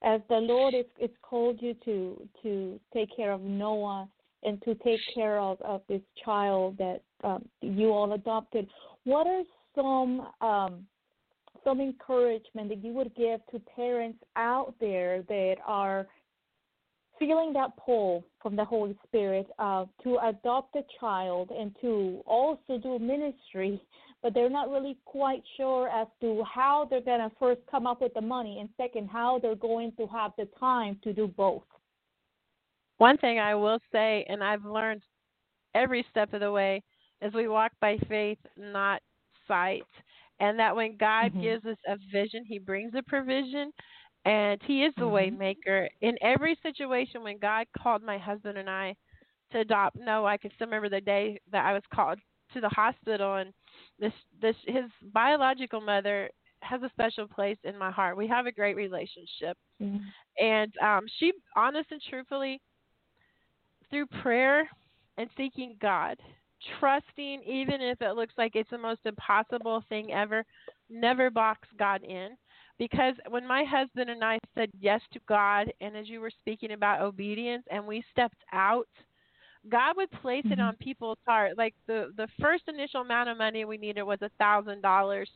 as 0.02 0.22
the 0.30 0.36
Lord 0.36 0.72
is, 0.72 0.86
is 0.98 1.10
called 1.20 1.58
you 1.60 1.74
to 1.84 2.26
to 2.42 2.80
take 2.94 3.14
care 3.14 3.30
of 3.30 3.42
Noah 3.42 4.08
and 4.42 4.62
to 4.62 4.74
take 4.76 5.00
care 5.14 5.38
of, 5.38 5.60
of 5.60 5.82
this 5.86 6.00
child 6.24 6.78
that 6.78 7.02
um, 7.24 7.46
you 7.60 7.90
all 7.90 8.14
adopted, 8.14 8.66
what 9.04 9.26
are 9.26 9.42
some 9.74 10.28
um, 10.40 10.86
some 11.62 11.82
encouragement 11.82 12.70
that 12.70 12.82
you 12.82 12.94
would 12.94 13.14
give 13.14 13.40
to 13.50 13.58
parents 13.76 14.18
out 14.36 14.74
there 14.80 15.20
that 15.28 15.56
are 15.66 16.06
feeling 17.18 17.52
that 17.52 17.76
pull 17.76 18.24
from 18.42 18.56
the 18.56 18.64
Holy 18.64 18.96
Spirit 19.06 19.46
uh, 19.58 19.84
to 20.02 20.18
adopt 20.28 20.76
a 20.76 20.82
child 21.00 21.50
and 21.50 21.74
to 21.80 22.22
also 22.26 22.78
do 22.82 22.98
ministry, 22.98 23.80
but 24.22 24.34
they're 24.34 24.50
not 24.50 24.70
really 24.70 24.96
quite 25.04 25.42
sure 25.56 25.88
as 25.88 26.06
to 26.20 26.42
how 26.44 26.86
they're 26.90 27.00
going 27.00 27.20
to 27.20 27.34
first 27.38 27.60
come 27.70 27.86
up 27.86 28.00
with 28.00 28.14
the 28.14 28.20
money 28.20 28.58
and 28.60 28.68
second, 28.76 29.08
how 29.08 29.38
they're 29.38 29.54
going 29.54 29.92
to 29.96 30.06
have 30.06 30.32
the 30.38 30.48
time 30.58 30.98
to 31.04 31.12
do 31.12 31.26
both. 31.26 31.62
One 32.98 33.16
thing 33.18 33.38
I 33.38 33.54
will 33.54 33.78
say, 33.92 34.26
and 34.28 34.42
I've 34.42 34.64
learned 34.64 35.02
every 35.74 36.04
step 36.10 36.32
of 36.32 36.40
the 36.40 36.50
way, 36.50 36.82
is 37.22 37.32
we 37.32 37.46
walk 37.46 37.72
by 37.80 37.96
faith, 38.08 38.38
not 38.56 39.00
sight 39.46 39.84
and 40.40 40.58
that 40.58 40.74
when 40.74 40.96
God 40.96 41.32
mm-hmm. 41.32 41.42
gives 41.42 41.66
us 41.66 41.76
a 41.88 41.96
vision, 42.12 42.44
He 42.46 42.58
brings 42.58 42.92
a 42.94 43.02
provision, 43.02 43.72
and 44.28 44.60
He 44.64 44.84
is 44.84 44.92
the 44.96 45.02
mm-hmm. 45.02 45.40
waymaker 45.40 45.88
in 46.02 46.16
every 46.20 46.56
situation. 46.62 47.22
When 47.22 47.38
God 47.38 47.66
called 47.76 48.02
my 48.02 48.18
husband 48.18 48.58
and 48.58 48.68
I 48.68 48.94
to 49.52 49.60
adopt 49.60 49.96
no, 49.96 50.26
I 50.26 50.36
can 50.36 50.50
still 50.54 50.66
remember 50.66 50.88
the 50.88 51.00
day 51.00 51.40
that 51.50 51.64
I 51.64 51.72
was 51.72 51.82
called 51.92 52.18
to 52.52 52.60
the 52.60 52.68
hospital, 52.68 53.36
and 53.36 53.52
this 53.98 54.12
this 54.40 54.56
his 54.66 54.84
biological 55.12 55.80
mother 55.80 56.30
has 56.60 56.82
a 56.82 56.90
special 56.90 57.26
place 57.26 57.58
in 57.64 57.78
my 57.78 57.90
heart. 57.90 58.16
We 58.16 58.26
have 58.28 58.46
a 58.46 58.52
great 58.52 58.76
relationship, 58.76 59.56
mm-hmm. 59.82 59.98
and 60.44 60.72
um, 60.82 61.06
she, 61.18 61.32
honest 61.56 61.90
and 61.90 62.02
truthfully, 62.10 62.60
through 63.90 64.06
prayer 64.22 64.68
and 65.16 65.28
seeking 65.36 65.76
God 65.80 66.18
trusting, 66.78 67.42
even 67.46 67.80
if 67.80 68.00
it 68.02 68.16
looks 68.16 68.34
like 68.36 68.56
it's 68.56 68.70
the 68.70 68.78
most 68.78 69.00
impossible 69.04 69.84
thing 69.88 70.12
ever, 70.12 70.44
never 70.90 71.30
box 71.30 71.68
God 71.78 72.02
in. 72.02 72.30
Because 72.78 73.14
when 73.28 73.46
my 73.46 73.64
husband 73.64 74.08
and 74.08 74.22
I 74.22 74.38
said 74.54 74.70
yes 74.80 75.00
to 75.12 75.20
God, 75.28 75.72
and 75.80 75.96
as 75.96 76.08
you 76.08 76.20
were 76.20 76.30
speaking 76.30 76.72
about 76.72 77.00
obedience, 77.00 77.64
and 77.70 77.84
we 77.84 78.04
stepped 78.12 78.42
out, 78.52 78.86
God 79.68 79.96
would 79.96 80.10
place 80.10 80.44
mm-hmm. 80.44 80.52
it 80.52 80.60
on 80.60 80.76
people's 80.76 81.18
heart. 81.26 81.58
Like 81.58 81.74
the 81.86 82.12
the 82.16 82.28
first 82.40 82.64
initial 82.68 83.00
amount 83.00 83.28
of 83.28 83.38
money 83.38 83.64
we 83.64 83.78
needed 83.78 84.02
was 84.02 84.22
a 84.22 84.30
thousand 84.38 84.80
dollars 84.80 85.28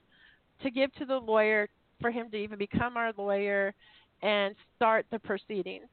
to 0.62 0.70
give 0.70 0.92
to 0.94 1.04
the 1.04 1.16
lawyer 1.16 1.68
for 2.00 2.10
him 2.10 2.30
to 2.30 2.36
even 2.36 2.58
become 2.58 2.96
our 2.96 3.12
lawyer 3.16 3.74
and 4.22 4.54
start 4.76 5.04
the 5.10 5.18
proceedings. 5.18 5.88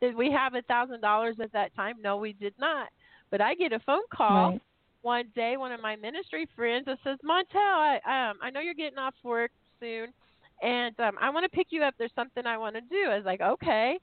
Did 0.00 0.16
we 0.16 0.30
have 0.32 0.54
a 0.54 0.62
thousand 0.62 1.02
dollars 1.02 1.36
at 1.42 1.52
that 1.52 1.74
time? 1.76 1.96
No, 2.02 2.16
we 2.16 2.32
did 2.32 2.54
not. 2.58 2.88
But 3.30 3.42
I 3.42 3.54
get 3.54 3.72
a 3.72 3.80
phone 3.80 4.06
call 4.10 4.52
right 4.52 4.60
one 5.04 5.26
day 5.34 5.58
one 5.58 5.70
of 5.70 5.82
my 5.82 5.96
ministry 5.96 6.48
friends 6.56 6.86
that 6.86 6.98
says, 7.04 7.18
Montell, 7.22 7.54
I 7.54 7.96
um 8.30 8.38
I 8.42 8.50
know 8.50 8.60
you're 8.60 8.72
getting 8.72 8.98
off 8.98 9.14
work 9.22 9.50
soon 9.78 10.08
and 10.62 10.98
um 11.00 11.16
I 11.20 11.30
want 11.30 11.44
to 11.44 11.56
pick 11.56 11.68
you 11.70 11.82
up. 11.82 11.94
There's 11.98 12.12
something 12.14 12.46
I 12.46 12.58
want 12.58 12.74
to 12.76 12.80
do. 12.80 13.10
I 13.10 13.16
was 13.16 13.24
like, 13.24 13.40
Okay. 13.40 13.98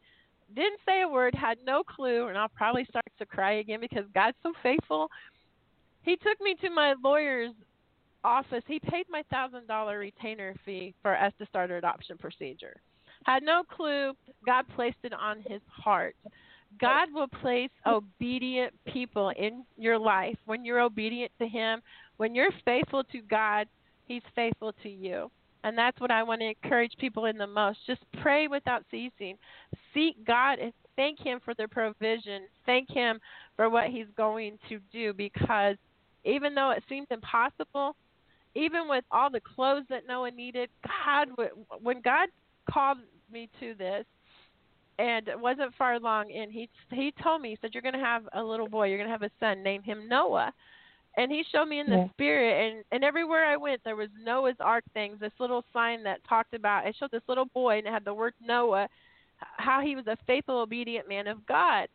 Didn't 0.54 0.80
say 0.86 1.04
a 1.04 1.08
word, 1.08 1.34
had 1.34 1.60
no 1.66 1.82
clue, 1.82 2.28
and 2.28 2.38
I'll 2.38 2.50
probably 2.50 2.84
start 2.90 3.06
to 3.20 3.26
cry 3.26 3.60
again 3.60 3.80
because 3.80 4.04
God's 4.14 4.36
so 4.44 4.52
faithful. 4.62 5.10
He 6.04 6.18
took 6.18 6.42
me 6.42 6.56
to 6.62 6.70
my 6.70 6.94
lawyer's 7.02 7.54
office. 8.26 8.64
He 8.68 8.80
paid 8.80 9.06
my 9.10 9.24
thousand 9.32 9.68
dollar 9.68 10.00
retainer 10.00 10.54
fee 10.66 10.94
for 11.02 11.16
us 11.18 11.32
to 11.40 11.46
start 11.46 11.72
our 11.72 11.78
adoption 11.78 12.18
procedure. 12.18 12.76
Had 13.24 13.44
no 13.44 13.64
clue. 13.64 14.12
God 14.46 14.66
placed 14.76 14.98
it 15.04 15.14
on 15.14 15.38
his 15.48 15.62
heart. 15.70 16.16
God 16.80 17.10
will 17.14 17.28
place 17.28 17.70
obedient 17.86 18.74
people 18.86 19.30
in 19.38 19.66
your 19.78 19.98
life. 19.98 20.38
When 20.46 20.64
you're 20.64 20.80
obedient 20.80 21.32
to 21.40 21.48
Him, 21.48 21.82
when 22.18 22.34
you're 22.34 22.52
faithful 22.64 23.04
to 23.06 23.22
God, 23.22 23.68
He's 24.08 24.22
faithful 24.36 24.74
to 24.84 24.90
you. 24.90 25.30
And 25.64 25.78
that's 25.78 26.00
what 26.00 26.12
I 26.12 26.24
want 26.24 26.42
to 26.42 26.48
encourage 26.48 26.94
people 27.00 27.26
in 27.26 27.38
the 27.38 27.48
most. 27.48 27.80
Just 27.86 28.02
pray 28.22 28.48
without 28.48 28.84
ceasing. 28.90 29.38
Seek 29.94 30.26
God 30.26 30.60
and 30.60 30.74
thank 30.96 31.20
Him 31.20 31.40
for 31.44 31.54
the 31.54 31.68
provision. 31.68 32.44
Thank 32.66 32.90
Him 32.90 33.20
for 33.56 33.70
what 33.70 33.88
He's 33.88 34.08
going 34.18 34.58
to 34.70 34.80
do 34.92 35.14
because 35.14 35.76
even 36.26 36.56
though 36.56 36.72
it 36.72 36.84
seemed 36.90 37.08
impossible, 37.12 37.96
even 38.56 38.88
with 38.88 39.04
all 39.12 39.30
the 39.30 39.42
clothes 39.42 39.86
that 39.90 40.04
Noah 40.08 40.32
needed, 40.32 40.70
God, 41.06 41.30
when 41.82 42.02
God 42.02 42.30
called 42.70 42.98
me 43.32 43.50
to 43.60 43.74
this, 43.76 44.06
and 45.00 45.28
it 45.28 45.40
wasn't 45.40 45.74
far 45.78 46.00
long 46.00 46.32
and 46.32 46.52
he 46.52 46.70
he 46.92 47.14
told 47.24 47.42
me 47.42 47.50
he 47.50 47.58
said 47.62 47.72
you're 47.74 47.82
going 47.82 47.94
to 47.94 48.00
have 48.00 48.24
a 48.34 48.44
little 48.44 48.68
boy 48.68 48.88
you're 48.88 48.98
going 48.98 49.08
to 49.08 49.12
have 49.12 49.24
a 49.24 49.32
son 49.40 49.64
name 49.64 49.82
him 49.82 50.08
noah 50.08 50.54
and 51.18 51.32
he 51.32 51.44
showed 51.52 51.66
me 51.66 51.80
in 51.80 51.88
the 51.88 51.98
yeah. 51.98 52.10
spirit 52.10 52.72
and 52.72 52.84
and 52.92 53.04
everywhere 53.04 53.46
i 53.46 53.58
went 53.58 53.82
there 53.84 53.96
was 53.96 54.10
noah's 54.24 54.56
ark 54.60 54.84
things 54.94 55.20
this 55.20 55.32
little 55.40 55.64
sign 55.74 56.04
that 56.04 56.24
talked 56.28 56.54
about 56.54 56.88
it 56.88 56.96
showed 57.00 57.12
this 57.12 57.22
little 57.28 57.46
boy 57.46 57.78
and 57.78 57.88
it 57.88 57.94
had 57.94 58.06
the 58.06 58.14
word 58.14 58.34
noah 58.42 58.88
how 59.58 59.82
he 59.82 59.96
was 59.96 60.08
a 60.08 60.18
faithful 60.28 60.60
obedient 60.60 61.08
man 61.08 61.28
of 61.28 61.46
god 61.46 61.88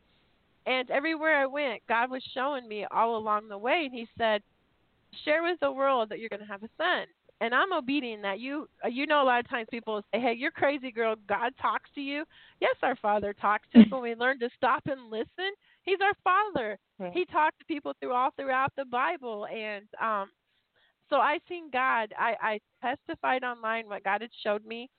and 0.67 0.91
everywhere 0.91 1.41
i 1.41 1.47
went 1.47 1.81
god 1.89 2.11
was 2.11 2.23
showing 2.35 2.67
me 2.69 2.87
all 2.91 3.17
along 3.17 3.49
the 3.49 3.59
way 3.59 3.83
and 3.85 3.95
he 3.95 4.07
said 4.19 4.43
share 5.25 5.43
with 5.43 5.59
the 5.61 5.71
world 5.71 6.09
that 6.09 6.19
you're 6.19 6.29
going 6.29 6.41
to 6.41 6.47
have 6.47 6.63
a 6.63 6.69
son 6.77 7.07
and 7.41 7.55
I'm 7.55 7.73
obedient 7.73 8.23
that 8.23 8.41
you 8.41 8.69
uh, 8.85 8.89
you 8.89 9.07
know 9.07 9.23
a 9.23 9.25
lot 9.25 9.41
of 9.41 9.49
times 9.49 9.69
people 9.71 10.03
say, 10.13 10.21
"Hey, 10.21 10.35
you're 10.37 10.51
crazy, 10.51 10.91
girl. 10.91 11.17
God 11.29 11.53
talks 11.61 11.91
to 11.95 12.01
you." 12.01 12.25
Yes, 12.61 12.77
our 12.83 12.97
Father 12.97 13.35
talks 13.35 13.67
to 13.73 13.81
us 13.81 13.87
when 13.91 14.03
we 14.03 14.15
learn 14.15 14.39
to 14.41 14.49
stop 14.57 14.87
and 14.87 15.11
listen. 15.11 15.53
He's 15.87 15.99
our 16.03 16.15
Father. 16.23 16.79
Right. 16.99 17.13
He 17.15 17.25
talked 17.25 17.59
to 17.61 17.65
people 17.65 17.95
through 18.01 18.13
all 18.13 18.31
throughout 18.37 18.73
the 18.77 18.85
Bible, 18.85 19.47
and 19.47 19.87
um, 20.03 20.31
so 21.09 21.17
I 21.17 21.39
seen 21.49 21.71
God. 21.73 22.13
I 22.19 22.35
I 22.43 22.61
testified 22.83 23.45
online 23.45 23.89
what 23.89 24.05
God 24.05 24.21
had 24.21 24.31
showed 24.43 24.67
me, 24.67 24.91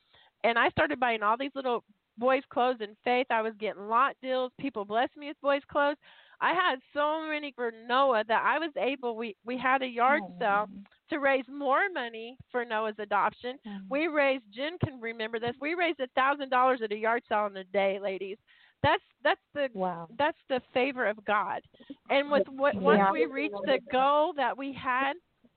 and 0.43 0.57
I 0.57 0.69
started 0.69 0.99
buying 0.99 1.21
all 1.21 1.37
these 1.37 1.51
little 1.55 1.83
boys' 2.17 2.43
clothes 2.49 2.77
in 2.79 2.95
faith. 3.03 3.27
I 3.29 3.41
was 3.41 3.53
getting 3.59 3.87
lot 3.87 4.15
deals. 4.21 4.51
People 4.59 4.85
blessed 4.85 5.17
me 5.17 5.27
with 5.27 5.41
boys' 5.41 5.61
clothes. 5.69 5.97
I 6.39 6.53
had 6.53 6.75
so 6.93 7.27
many 7.27 7.51
for 7.55 7.71
Noah 7.87 8.23
that 8.27 8.43
I 8.45 8.59
was 8.59 8.71
able. 8.77 9.15
We 9.15 9.35
we 9.45 9.57
had 9.57 9.81
a 9.81 9.87
yard 9.87 10.21
oh. 10.23 10.35
sale 10.39 10.69
to 11.09 11.19
raise 11.19 11.45
more 11.49 11.89
money 11.93 12.37
for 12.51 12.63
Noah's 12.63 12.99
adoption. 12.99 13.57
Mm-hmm. 13.67 13.85
We 13.89 14.07
raised. 14.07 14.43
Jen 14.53 14.77
can 14.83 15.01
remember 15.01 15.39
this. 15.39 15.55
We 15.59 15.73
raised 15.73 15.99
a 15.99 16.07
thousand 16.15 16.49
dollars 16.49 16.81
at 16.83 16.91
a 16.91 16.97
yard 16.97 17.23
sale 17.27 17.47
in 17.47 17.57
a 17.57 17.63
day, 17.65 17.99
ladies. 18.01 18.37
That's 18.83 19.03
that's 19.23 19.41
the 19.53 19.69
wow. 19.73 20.07
that's 20.17 20.37
the 20.49 20.61
favor 20.73 21.07
of 21.07 21.23
God. 21.25 21.61
And 22.09 22.31
with 22.31 22.47
what 22.47 22.75
once 22.75 23.01
we 23.11 23.25
reached 23.25 23.55
the 23.65 23.79
goal 23.91 24.33
that 24.37 24.57
we 24.57 24.73
had, 24.73 25.13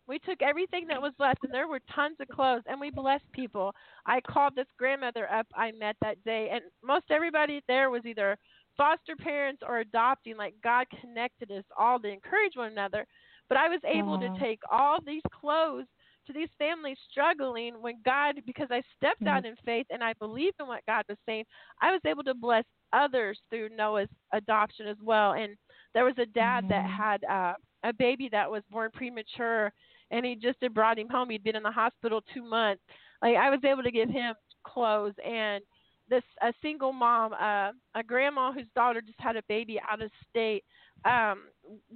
we 0.08 0.18
took 0.18 0.42
everything 0.42 0.86
that 0.88 1.00
was 1.00 1.12
left, 1.18 1.38
and 1.44 1.52
there 1.52 1.68
were 1.68 1.80
tons 1.94 2.16
of 2.20 2.28
clothes, 2.28 2.62
and 2.66 2.80
we 2.80 2.90
blessed 2.90 3.30
people. 3.32 3.72
I 4.06 4.20
called 4.20 4.54
this 4.56 4.66
grandmother 4.78 5.30
up 5.30 5.46
I 5.54 5.70
met 5.72 5.96
that 6.02 6.22
day, 6.24 6.48
and 6.52 6.62
most 6.82 7.04
everybody 7.10 7.60
there 7.68 7.90
was 7.90 8.04
either 8.06 8.36
foster 8.76 9.14
parents 9.16 9.62
or 9.66 9.80
adopting. 9.80 10.36
Like 10.36 10.54
God 10.64 10.86
connected 11.00 11.50
us 11.52 11.64
all 11.78 11.98
to 12.00 12.08
encourage 12.08 12.56
one 12.56 12.72
another. 12.72 13.06
But 13.48 13.58
I 13.58 13.68
was 13.68 13.80
able 13.84 14.18
to 14.18 14.32
take 14.40 14.60
all 14.70 14.98
these 15.04 15.22
clothes 15.32 15.86
to 16.32 16.38
these 16.38 16.48
families 16.58 16.96
struggling 17.10 17.74
when 17.80 17.96
God, 18.04 18.36
because 18.46 18.68
I 18.70 18.82
stepped 18.96 19.26
out 19.26 19.44
in 19.44 19.56
faith 19.64 19.86
and 19.90 20.02
I 20.02 20.12
believed 20.14 20.56
in 20.60 20.66
what 20.66 20.86
God 20.86 21.04
was 21.08 21.18
saying, 21.26 21.44
I 21.80 21.90
was 21.92 22.00
able 22.06 22.22
to 22.24 22.34
bless 22.34 22.64
others 22.92 23.38
through 23.50 23.70
Noah's 23.76 24.08
adoption 24.32 24.86
as 24.86 24.96
well. 25.02 25.32
And 25.32 25.56
there 25.94 26.04
was 26.04 26.18
a 26.18 26.26
dad 26.26 26.66
that 26.68 26.88
had 26.88 27.24
uh, 27.24 27.54
a 27.84 27.92
baby 27.92 28.28
that 28.32 28.50
was 28.50 28.62
born 28.70 28.90
premature, 28.92 29.72
and 30.10 30.24
he 30.24 30.34
just 30.34 30.58
had 30.62 30.74
brought 30.74 30.98
him 30.98 31.08
home. 31.08 31.30
He'd 31.30 31.44
been 31.44 31.56
in 31.56 31.62
the 31.62 31.70
hospital 31.70 32.22
two 32.32 32.42
months. 32.42 32.82
Like 33.22 33.36
I 33.36 33.50
was 33.50 33.60
able 33.64 33.82
to 33.82 33.90
give 33.90 34.08
him 34.08 34.34
clothes 34.64 35.14
and 35.26 35.62
this 36.08 36.22
a 36.42 36.52
single 36.60 36.92
mom, 36.92 37.32
uh, 37.32 37.70
a 37.94 38.02
grandma 38.04 38.52
whose 38.52 38.66
daughter 38.74 39.00
just 39.00 39.20
had 39.20 39.36
a 39.36 39.42
baby 39.48 39.80
out 39.90 40.02
of 40.02 40.10
state. 40.28 40.64
Um, 41.04 41.44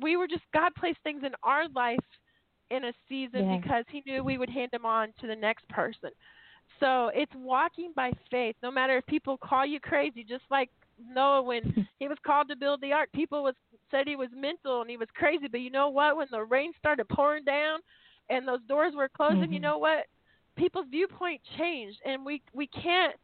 we 0.00 0.16
were 0.16 0.28
just 0.28 0.44
God 0.54 0.72
placed 0.78 0.98
things 1.02 1.22
in 1.26 1.32
our 1.42 1.68
life 1.74 1.98
in 2.70 2.84
a 2.84 2.92
season 3.08 3.50
yeah. 3.50 3.58
because 3.58 3.84
He 3.90 4.02
knew 4.06 4.22
we 4.22 4.38
would 4.38 4.50
hand 4.50 4.72
him 4.72 4.86
on 4.86 5.08
to 5.20 5.26
the 5.26 5.36
next 5.36 5.68
person. 5.68 6.10
So 6.80 7.10
it's 7.14 7.32
walking 7.36 7.92
by 7.94 8.12
faith. 8.30 8.56
No 8.62 8.70
matter 8.70 8.96
if 8.98 9.06
people 9.06 9.36
call 9.36 9.66
you 9.66 9.80
crazy, 9.80 10.24
just 10.24 10.44
like 10.50 10.70
Noah 10.98 11.42
when 11.42 11.86
he 11.98 12.08
was 12.08 12.18
called 12.24 12.48
to 12.48 12.56
build 12.56 12.80
the 12.80 12.92
ark, 12.92 13.10
people 13.14 13.42
was 13.42 13.54
said 13.90 14.06
he 14.06 14.16
was 14.16 14.30
mental 14.34 14.80
and 14.80 14.90
he 14.90 14.96
was 14.96 15.08
crazy. 15.14 15.46
But 15.48 15.60
you 15.60 15.70
know 15.70 15.88
what? 15.88 16.16
When 16.16 16.26
the 16.30 16.42
rain 16.42 16.72
started 16.78 17.08
pouring 17.08 17.44
down 17.44 17.80
and 18.30 18.48
those 18.48 18.62
doors 18.66 18.94
were 18.96 19.08
closing, 19.08 19.40
mm-hmm. 19.42 19.52
you 19.52 19.60
know 19.60 19.78
what? 19.78 20.06
people's 20.56 20.86
viewpoint 20.90 21.40
changed, 21.58 21.98
and 22.04 22.24
we 22.24 22.42
we 22.52 22.66
can't. 22.66 23.14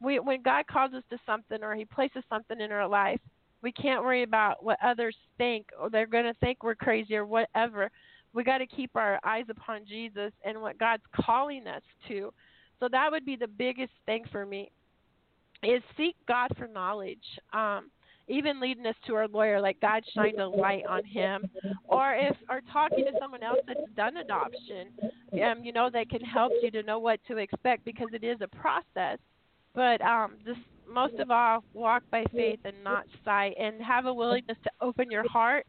We 0.00 0.18
when 0.18 0.42
God 0.42 0.66
calls 0.66 0.92
us 0.94 1.04
to 1.10 1.18
something 1.24 1.62
or 1.62 1.74
He 1.74 1.84
places 1.84 2.24
something 2.28 2.60
in 2.60 2.72
our 2.72 2.88
life, 2.88 3.20
we 3.62 3.72
can't 3.72 4.02
worry 4.02 4.22
about 4.22 4.64
what 4.64 4.78
others 4.84 5.16
think 5.38 5.66
or 5.80 5.90
they're 5.90 6.06
going 6.06 6.24
to 6.24 6.34
think 6.34 6.62
we're 6.62 6.74
crazy 6.74 7.16
or 7.16 7.26
whatever. 7.26 7.90
We 8.34 8.44
got 8.44 8.58
to 8.58 8.66
keep 8.66 8.90
our 8.94 9.18
eyes 9.24 9.44
upon 9.50 9.84
Jesus 9.86 10.32
and 10.44 10.60
what 10.60 10.78
God's 10.78 11.02
calling 11.14 11.66
us 11.66 11.82
to. 12.08 12.32
So 12.80 12.88
that 12.90 13.10
would 13.10 13.24
be 13.24 13.36
the 13.36 13.48
biggest 13.48 13.92
thing 14.06 14.24
for 14.32 14.46
me 14.46 14.70
is 15.62 15.82
seek 15.96 16.16
God 16.26 16.50
for 16.58 16.66
knowledge. 16.66 17.22
Um, 17.52 17.90
even 18.28 18.60
leading 18.60 18.86
us 18.86 18.94
to 19.06 19.14
our 19.14 19.28
lawyer, 19.28 19.60
like 19.60 19.80
God 19.80 20.02
shined 20.14 20.40
a 20.40 20.48
light 20.48 20.84
on 20.88 21.04
him, 21.04 21.50
or 21.84 22.14
if 22.14 22.36
or 22.48 22.60
talking 22.72 23.04
to 23.04 23.12
someone 23.20 23.42
else 23.42 23.58
that's 23.66 23.80
done 23.96 24.16
adoption, 24.16 24.88
um, 25.44 25.64
you 25.64 25.72
know, 25.72 25.90
they 25.92 26.04
can 26.04 26.20
help 26.20 26.52
you 26.62 26.70
to 26.70 26.82
know 26.82 26.98
what 26.98 27.20
to 27.28 27.36
expect 27.38 27.84
because 27.84 28.08
it 28.12 28.24
is 28.24 28.38
a 28.40 28.48
process. 28.48 29.18
But 29.74 30.00
um, 30.02 30.36
just 30.46 30.60
most 30.88 31.14
of 31.14 31.30
all, 31.30 31.64
walk 31.74 32.04
by 32.10 32.24
faith 32.32 32.60
and 32.64 32.76
not 32.84 33.06
sight, 33.24 33.54
and 33.58 33.82
have 33.82 34.06
a 34.06 34.14
willingness 34.14 34.58
to 34.64 34.70
open 34.80 35.10
your 35.10 35.28
heart 35.28 35.66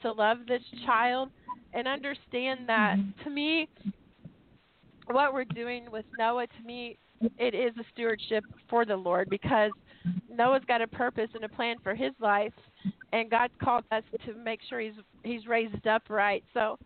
to 0.00 0.12
love 0.12 0.38
this 0.48 0.62
child 0.84 1.30
and 1.72 1.88
understand 1.88 2.60
that. 2.68 2.96
Mm-hmm. 2.98 3.24
To 3.24 3.30
me, 3.30 3.68
what 5.10 5.32
we're 5.32 5.44
doing 5.44 5.90
with 5.90 6.04
Noah, 6.18 6.46
to 6.46 6.66
me, 6.66 6.98
it 7.38 7.54
is 7.54 7.72
a 7.78 7.84
stewardship 7.92 8.44
for 8.68 8.84
the 8.84 8.96
Lord 8.96 9.28
because 9.30 9.70
Noah's 10.30 10.62
got 10.66 10.82
a 10.82 10.86
purpose 10.86 11.28
and 11.34 11.44
a 11.44 11.48
plan 11.48 11.76
for 11.82 11.94
his 11.94 12.12
life, 12.20 12.52
and 13.12 13.30
God 13.30 13.50
called 13.62 13.84
us 13.92 14.02
to 14.26 14.34
make 14.34 14.60
sure 14.68 14.80
he's 14.80 14.94
he's 15.22 15.46
raised 15.46 15.86
up 15.86 16.02
right. 16.08 16.42
So 16.52 16.78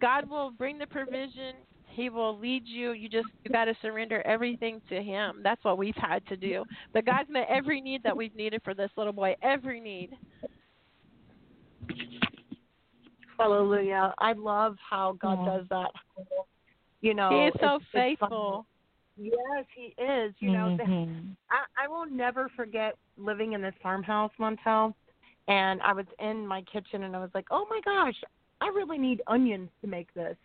God 0.00 0.28
will 0.28 0.50
bring 0.50 0.78
the 0.78 0.86
provision. 0.86 1.54
He 1.86 2.10
will 2.10 2.38
lead 2.38 2.62
you. 2.66 2.92
You 2.92 3.08
just 3.08 3.28
you 3.44 3.50
got 3.50 3.64
to 3.64 3.74
surrender 3.80 4.22
everything 4.26 4.80
to 4.88 5.02
Him. 5.02 5.40
That's 5.42 5.62
what 5.64 5.78
we've 5.78 5.96
had 5.96 6.26
to 6.28 6.36
do. 6.36 6.64
But 6.92 7.06
God's 7.06 7.30
met 7.30 7.46
every 7.48 7.80
need 7.80 8.02
that 8.02 8.16
we've 8.16 8.34
needed 8.36 8.60
for 8.62 8.74
this 8.74 8.90
little 8.96 9.12
boy. 9.12 9.36
Every 9.42 9.80
need. 9.80 10.10
Hallelujah! 13.38 14.14
I 14.18 14.32
love 14.32 14.76
how 14.88 15.16
God 15.20 15.44
does 15.44 15.66
that. 15.70 15.90
You 17.00 17.14
know, 17.14 17.30
He 17.30 17.36
is 17.46 17.54
so 17.60 17.76
it's, 17.76 17.84
faithful. 17.92 18.66
It's 18.66 18.78
Yes, 19.18 19.64
he 19.74 19.94
is. 20.00 20.34
You 20.38 20.50
know, 20.50 20.76
Mhm. 20.78 21.36
I, 21.50 21.64
I 21.76 21.88
will 21.88 22.06
never 22.06 22.48
forget 22.50 22.96
living 23.16 23.52
in 23.52 23.60
this 23.60 23.74
farmhouse, 23.82 24.32
Montell, 24.38 24.94
and 25.48 25.82
I 25.82 25.92
was 25.92 26.06
in 26.20 26.46
my 26.46 26.62
kitchen 26.62 27.02
and 27.02 27.16
I 27.16 27.18
was 27.18 27.30
like, 27.34 27.46
oh 27.50 27.66
my 27.68 27.80
gosh, 27.84 28.22
I 28.60 28.68
really 28.68 28.98
need 28.98 29.22
onions 29.26 29.70
to 29.80 29.88
make 29.88 30.12
this. 30.14 30.36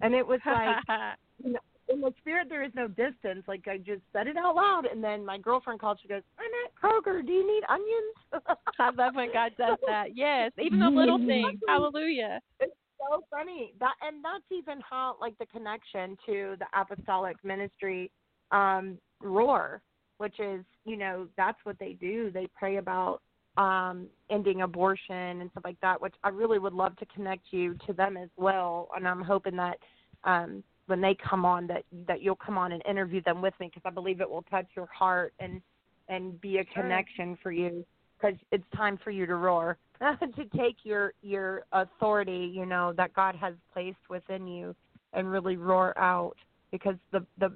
And 0.00 0.14
it 0.14 0.26
was 0.26 0.40
like, 0.46 0.76
you 1.44 1.54
know, 1.54 1.60
in 1.88 2.00
the 2.00 2.12
spirit, 2.18 2.48
there 2.48 2.62
is 2.62 2.72
no 2.74 2.88
distance. 2.88 3.44
Like 3.46 3.66
I 3.68 3.78
just 3.78 4.02
said 4.12 4.26
it 4.26 4.36
out 4.36 4.56
loud, 4.56 4.86
and 4.90 5.02
then 5.02 5.24
my 5.24 5.38
girlfriend 5.38 5.80
called. 5.80 5.98
She 6.00 6.08
goes, 6.08 6.22
"I'm 6.38 6.50
at 6.64 6.74
Kroger. 6.74 7.24
Do 7.24 7.32
you 7.32 7.46
need 7.46 7.62
onions?" 7.68 8.56
I 8.78 8.90
love 8.90 9.14
when 9.14 9.32
God 9.32 9.52
does 9.58 9.78
that. 9.86 10.16
Yes, 10.16 10.52
even 10.60 10.80
the 10.80 10.88
little 10.88 11.18
things. 11.18 11.60
Hallelujah. 11.66 12.40
It's 12.60 12.74
so 12.98 13.24
funny 13.30 13.74
that, 13.80 13.94
and 14.02 14.24
that's 14.24 14.44
even 14.50 14.80
how 14.88 15.16
like 15.20 15.36
the 15.38 15.46
connection 15.46 16.16
to 16.26 16.56
the 16.58 16.66
apostolic 16.78 17.36
ministry 17.44 18.10
um, 18.50 18.98
roar, 19.20 19.82
which 20.18 20.40
is 20.40 20.64
you 20.84 20.96
know 20.96 21.28
that's 21.36 21.58
what 21.64 21.78
they 21.78 21.92
do. 21.92 22.30
They 22.30 22.48
pray 22.58 22.76
about 22.76 23.20
um, 23.56 24.06
ending 24.30 24.62
abortion 24.62 25.40
and 25.42 25.50
stuff 25.50 25.64
like 25.64 25.80
that. 25.80 26.00
Which 26.00 26.14
I 26.24 26.30
really 26.30 26.58
would 26.58 26.72
love 26.72 26.96
to 26.96 27.06
connect 27.06 27.46
you 27.50 27.76
to 27.86 27.92
them 27.92 28.16
as 28.16 28.30
well, 28.36 28.88
and 28.96 29.06
I'm 29.06 29.22
hoping 29.22 29.56
that. 29.56 29.78
Um, 30.24 30.64
when 30.86 31.00
they 31.00 31.16
come 31.28 31.44
on 31.44 31.66
that 31.66 31.84
that 32.06 32.22
you'll 32.22 32.36
come 32.36 32.58
on 32.58 32.72
and 32.72 32.82
interview 32.88 33.22
them 33.22 33.40
with 33.40 33.54
me 33.60 33.66
because 33.66 33.82
I 33.84 33.90
believe 33.90 34.20
it 34.20 34.28
will 34.28 34.44
touch 34.50 34.66
your 34.76 34.86
heart 34.86 35.32
and 35.40 35.60
and 36.08 36.40
be 36.40 36.58
a 36.58 36.64
Sure. 36.64 36.82
connection 36.82 37.38
for 37.42 37.52
you 37.52 37.84
because 38.18 38.38
it's 38.52 38.64
time 38.76 38.98
for 39.02 39.10
you 39.10 39.26
to 39.26 39.34
roar 39.36 39.78
to 40.00 40.44
take 40.56 40.76
your 40.82 41.14
your 41.22 41.64
authority 41.72 42.50
you 42.54 42.66
know 42.66 42.92
that 42.96 43.14
God 43.14 43.34
has 43.36 43.54
placed 43.72 43.98
within 44.08 44.46
you 44.46 44.74
and 45.12 45.30
really 45.30 45.56
roar 45.56 45.96
out 45.98 46.36
because 46.70 46.96
the 47.12 47.24
the 47.38 47.50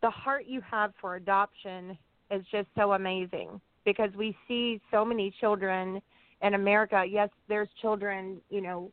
the 0.00 0.10
heart 0.10 0.44
you 0.46 0.60
have 0.60 0.92
for 1.00 1.16
adoption 1.16 1.98
is 2.30 2.44
just 2.52 2.68
so 2.76 2.92
amazing 2.92 3.60
because 3.84 4.10
we 4.16 4.36
see 4.46 4.80
so 4.90 5.04
many 5.04 5.32
children 5.40 6.00
in 6.42 6.54
America 6.54 7.04
yes 7.08 7.30
there's 7.48 7.68
children 7.80 8.40
you 8.48 8.60
know 8.60 8.92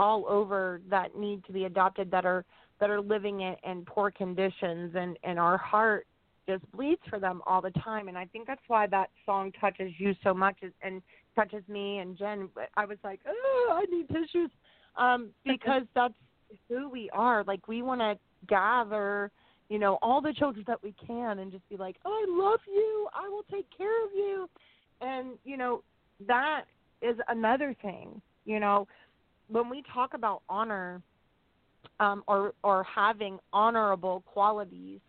all 0.00 0.24
over 0.26 0.80
that 0.88 1.14
need 1.14 1.44
to 1.44 1.52
be 1.52 1.66
adopted 1.66 2.10
that 2.10 2.24
are 2.24 2.44
that 2.80 2.90
are 2.90 3.00
living 3.00 3.42
in, 3.42 3.54
in 3.64 3.84
poor 3.84 4.10
conditions 4.10 4.94
and 4.96 5.18
and 5.22 5.38
our 5.38 5.58
heart 5.58 6.06
just 6.48 6.68
bleeds 6.72 7.02
for 7.08 7.20
them 7.20 7.42
all 7.46 7.60
the 7.60 7.70
time. 7.70 8.08
And 8.08 8.18
i 8.18 8.24
think 8.26 8.46
that's 8.46 8.62
why 8.66 8.86
that 8.88 9.10
song 9.26 9.52
touches 9.60 9.92
you 9.98 10.14
so 10.24 10.34
much 10.34 10.56
and- 10.62 10.72
and 10.82 11.02
touches 11.36 11.62
me 11.68 11.98
and 11.98 12.16
jen. 12.18 12.48
I 12.76 12.84
was 12.86 12.98
like 13.04 13.20
oh 13.26 13.68
i 13.72 13.84
need 13.94 14.08
tissues. 14.08 14.50
Um 14.96 15.30
because 15.44 15.82
that's 15.94 16.14
who 16.68 16.88
we 16.88 17.08
are. 17.10 17.44
Like 17.44 17.68
we 17.68 17.82
want 17.82 18.00
to 18.00 18.18
gather 18.46 19.30
you 19.68 19.78
know 19.78 19.98
all 20.02 20.20
the 20.20 20.32
children 20.32 20.64
that 20.66 20.82
we 20.82 20.94
can 21.06 21.38
and 21.40 21.52
just 21.52 21.68
be 21.68 21.76
like 21.76 21.96
oh 22.04 22.10
i 22.10 22.42
love 22.50 22.60
you. 22.66 23.08
I 23.14 23.28
will 23.28 23.44
take 23.50 23.66
care 23.76 24.04
of 24.04 24.10
you. 24.14 24.48
And 25.00 25.38
you 25.44 25.56
know 25.56 25.82
that 26.26 26.62
is 27.02 27.16
another 27.28 27.74
thing 27.82 28.20
you 28.44 28.58
know. 28.60 28.88
When 29.48 29.68
we 29.68 29.82
talk 29.92 30.14
about 30.14 30.42
honor 30.48 31.02
um, 31.98 32.22
or 32.26 32.54
or 32.62 32.84
having 32.84 33.38
honorable 33.52 34.22
qualities, 34.26 35.00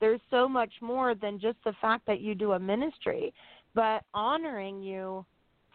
there's 0.00 0.20
so 0.30 0.48
much 0.48 0.72
more 0.80 1.14
than 1.14 1.38
just 1.38 1.58
the 1.64 1.74
fact 1.80 2.06
that 2.06 2.20
you 2.20 2.34
do 2.34 2.52
a 2.52 2.58
ministry, 2.58 3.32
but 3.74 4.02
honoring 4.14 4.82
you 4.82 5.24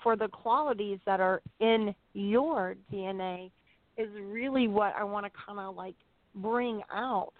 for 0.03 0.15
the 0.15 0.27
qualities 0.27 0.99
that 1.05 1.19
are 1.19 1.41
in 1.59 1.95
your 2.13 2.75
DNA 2.91 3.49
is 3.97 4.09
really 4.21 4.67
what 4.67 4.93
I 4.97 5.03
want 5.03 5.25
to 5.25 5.31
kind 5.45 5.59
of 5.59 5.75
like 5.75 5.95
bring 6.35 6.81
out. 6.93 7.33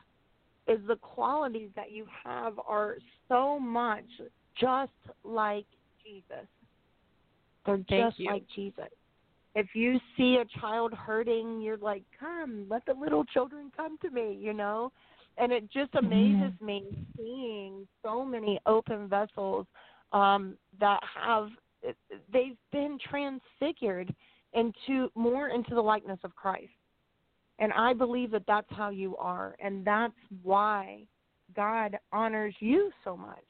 Is 0.67 0.79
the 0.87 0.95
qualities 0.95 1.69
that 1.75 1.91
you 1.91 2.07
have 2.23 2.59
are 2.67 2.95
so 3.27 3.59
much 3.59 4.05
just 4.59 4.91
like 5.23 5.65
Jesus. 6.03 6.47
They're 7.65 7.83
Thank 7.87 7.87
just 7.89 8.19
you. 8.19 8.31
like 8.31 8.43
Jesus 8.55 8.89
if 9.55 9.67
you 9.73 9.99
see 10.17 10.37
a 10.41 10.59
child 10.59 10.93
hurting, 10.93 11.61
you're 11.61 11.77
like, 11.77 12.03
come, 12.19 12.67
let 12.69 12.85
the 12.85 12.93
little 12.93 13.23
children 13.23 13.71
come 13.75 13.97
to 13.99 14.09
me, 14.09 14.37
you 14.39 14.53
know? 14.53 14.91
And 15.37 15.51
it 15.51 15.71
just 15.71 15.95
amazes 15.95 16.53
me 16.61 16.83
seeing 17.17 17.87
so 18.03 18.23
many 18.23 18.59
open 18.65 19.07
vessels 19.07 19.65
um, 20.11 20.57
that 20.79 20.99
have, 21.21 21.49
they've 22.31 22.57
been 22.71 22.97
transfigured 23.09 24.13
into 24.53 25.09
more 25.15 25.49
into 25.49 25.75
the 25.75 25.81
likeness 25.81 26.19
of 26.23 26.35
Christ. 26.35 26.69
And 27.59 27.71
I 27.73 27.93
believe 27.93 28.31
that 28.31 28.43
that's 28.47 28.67
how 28.69 28.89
you 28.89 29.15
are. 29.17 29.55
And 29.63 29.85
that's 29.85 30.13
why 30.43 31.03
God 31.55 31.97
honors 32.11 32.55
you 32.59 32.91
so 33.03 33.15
much 33.15 33.45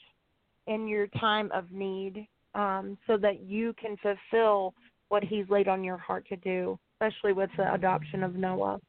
in 0.68 0.88
your 0.88 1.08
time 1.20 1.52
of 1.54 1.72
need 1.72 2.28
um, 2.56 2.98
so 3.06 3.18
that 3.18 3.42
you 3.42 3.74
can 3.80 3.98
fulfill 3.98 4.74
what 5.16 5.24
he's 5.24 5.50
laid 5.50 5.70
on 5.70 5.82
your 5.82 5.96
heart 5.96 6.28
to 6.28 6.36
do, 6.36 6.78
especially 7.00 7.32
with 7.32 7.50
the 7.56 7.74
adoption 7.74 8.22
of 8.22 8.36
Noah. 8.36 8.82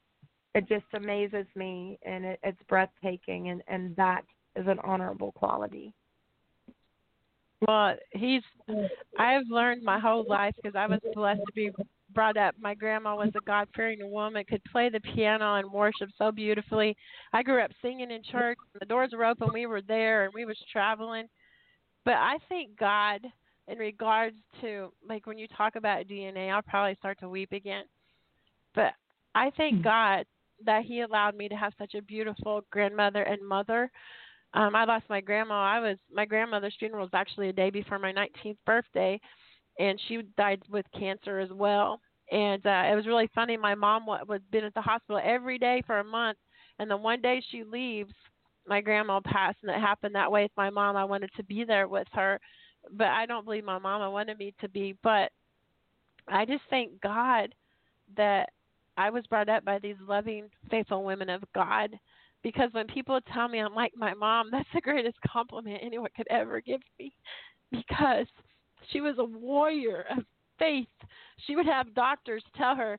It 0.56 0.66
just 0.66 0.86
amazes 0.92 1.46
me 1.54 2.00
and 2.04 2.24
it, 2.24 2.40
it's 2.42 2.58
breathtaking, 2.68 3.50
and, 3.50 3.62
and 3.68 3.94
that 3.94 4.22
is 4.56 4.66
an 4.66 4.80
honorable 4.82 5.30
quality. 5.30 5.94
Well, 7.64 7.94
he's. 8.10 8.42
I've 9.20 9.46
learned 9.48 9.84
my 9.84 10.00
whole 10.00 10.24
life 10.28 10.56
because 10.56 10.74
I 10.74 10.88
was 10.88 10.98
blessed 11.14 11.42
to 11.46 11.52
be 11.54 11.70
brought 12.12 12.36
up. 12.36 12.56
My 12.60 12.74
grandma 12.74 13.14
was 13.14 13.30
a 13.36 13.46
God 13.46 13.68
fearing 13.76 14.10
woman, 14.10 14.44
could 14.48 14.64
play 14.64 14.88
the 14.88 14.98
piano 15.14 15.54
and 15.54 15.70
worship 15.70 16.10
so 16.18 16.32
beautifully. 16.32 16.96
I 17.32 17.44
grew 17.44 17.62
up 17.62 17.70
singing 17.80 18.10
in 18.10 18.24
church. 18.32 18.58
The 18.80 18.86
doors 18.86 19.12
were 19.16 19.24
open. 19.24 19.50
We 19.54 19.66
were 19.66 19.80
there, 19.80 20.24
and 20.24 20.34
we 20.34 20.44
was 20.44 20.58
traveling. 20.72 21.28
But 22.04 22.14
I 22.14 22.38
thank 22.48 22.76
God 22.76 23.20
in 23.68 23.78
regards 23.78 24.36
to 24.60 24.92
like 25.08 25.26
when 25.26 25.38
you 25.38 25.48
talk 25.48 25.76
about 25.76 26.06
DNA, 26.06 26.50
I'll 26.50 26.62
probably 26.62 26.94
start 26.96 27.18
to 27.20 27.28
weep 27.28 27.52
again. 27.52 27.84
But 28.74 28.92
I 29.34 29.50
thank 29.56 29.82
God 29.82 30.24
that 30.64 30.84
He 30.84 31.00
allowed 31.00 31.36
me 31.36 31.48
to 31.48 31.56
have 31.56 31.72
such 31.78 31.94
a 31.94 32.02
beautiful 32.02 32.62
grandmother 32.70 33.22
and 33.22 33.46
mother. 33.46 33.90
Um, 34.54 34.74
I 34.74 34.84
lost 34.84 35.04
my 35.10 35.20
grandma. 35.20 35.54
I 35.54 35.80
was 35.80 35.98
my 36.12 36.24
grandmother's 36.24 36.76
funeral 36.78 37.04
was 37.04 37.10
actually 37.12 37.48
a 37.48 37.52
day 37.52 37.70
before 37.70 37.98
my 37.98 38.12
19th 38.12 38.56
birthday, 38.64 39.20
and 39.78 40.00
she 40.08 40.22
died 40.36 40.62
with 40.70 40.86
cancer 40.98 41.38
as 41.38 41.50
well. 41.50 42.00
And 42.32 42.64
uh, 42.66 42.84
it 42.90 42.96
was 42.96 43.06
really 43.06 43.28
funny. 43.34 43.56
My 43.56 43.74
mom 43.74 44.06
wa- 44.06 44.24
was 44.26 44.40
been 44.50 44.64
at 44.64 44.74
the 44.74 44.80
hospital 44.80 45.20
every 45.22 45.58
day 45.58 45.82
for 45.86 45.98
a 45.98 46.04
month, 46.04 46.38
and 46.78 46.90
then 46.90 47.02
one 47.02 47.20
day 47.20 47.42
she 47.50 47.64
leaves. 47.64 48.12
My 48.66 48.80
grandma 48.80 49.20
passed, 49.24 49.58
and 49.62 49.70
it 49.70 49.80
happened 49.80 50.14
that 50.14 50.32
way 50.32 50.42
with 50.42 50.52
my 50.56 50.70
mom. 50.70 50.96
I 50.96 51.04
wanted 51.04 51.30
to 51.36 51.44
be 51.44 51.62
there 51.64 51.86
with 51.86 52.08
her, 52.12 52.40
but 52.92 53.08
I 53.08 53.26
don't 53.26 53.44
believe 53.44 53.64
my 53.64 53.78
mama 53.78 54.10
wanted 54.10 54.38
me 54.38 54.54
to 54.60 54.68
be. 54.68 54.96
But 55.02 55.30
I 56.28 56.44
just 56.44 56.62
thank 56.70 57.00
God 57.00 57.54
that 58.16 58.50
I 58.96 59.10
was 59.10 59.26
brought 59.26 59.48
up 59.48 59.64
by 59.64 59.78
these 59.78 59.96
loving, 60.06 60.48
faithful 60.70 61.04
women 61.04 61.28
of 61.28 61.42
God 61.54 61.98
because 62.42 62.68
when 62.72 62.86
people 62.86 63.18
tell 63.32 63.48
me 63.48 63.58
I'm 63.58 63.74
like 63.74 63.92
my 63.96 64.14
mom, 64.14 64.50
that's 64.50 64.68
the 64.72 64.80
greatest 64.80 65.16
compliment 65.26 65.80
anyone 65.82 66.10
could 66.16 66.28
ever 66.30 66.60
give 66.60 66.80
me 66.98 67.12
because 67.70 68.26
she 68.92 69.00
was 69.00 69.16
a 69.18 69.24
warrior 69.24 70.04
of 70.16 70.24
faith. 70.58 70.86
She 71.46 71.56
would 71.56 71.66
have 71.66 71.94
doctors 71.94 72.44
tell 72.56 72.76
her, 72.76 72.98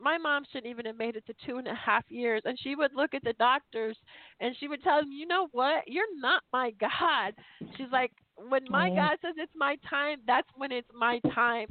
my 0.00 0.18
mom 0.18 0.44
shouldn't 0.50 0.70
even 0.70 0.86
have 0.86 0.98
made 0.98 1.16
it 1.16 1.24
to 1.26 1.34
two 1.46 1.58
and 1.58 1.68
a 1.68 1.74
half 1.74 2.04
years. 2.08 2.42
And 2.44 2.58
she 2.60 2.74
would 2.74 2.90
look 2.94 3.14
at 3.14 3.22
the 3.22 3.34
doctors 3.34 3.96
and 4.40 4.56
she 4.58 4.68
would 4.68 4.82
tell 4.82 5.00
them, 5.00 5.12
you 5.12 5.26
know 5.26 5.48
what? 5.52 5.84
You're 5.86 6.04
not 6.20 6.42
my 6.52 6.72
God. 6.80 7.34
She's 7.76 7.92
like, 7.92 8.10
when 8.36 8.64
my. 8.70 8.88
God 8.96 9.18
says 9.22 9.34
it's 9.36 9.52
my 9.56 9.76
time, 9.88 10.18
that's 10.26 10.48
when 10.56 10.72
it's 10.72 10.88
my 10.94 11.20
time. 11.34 11.68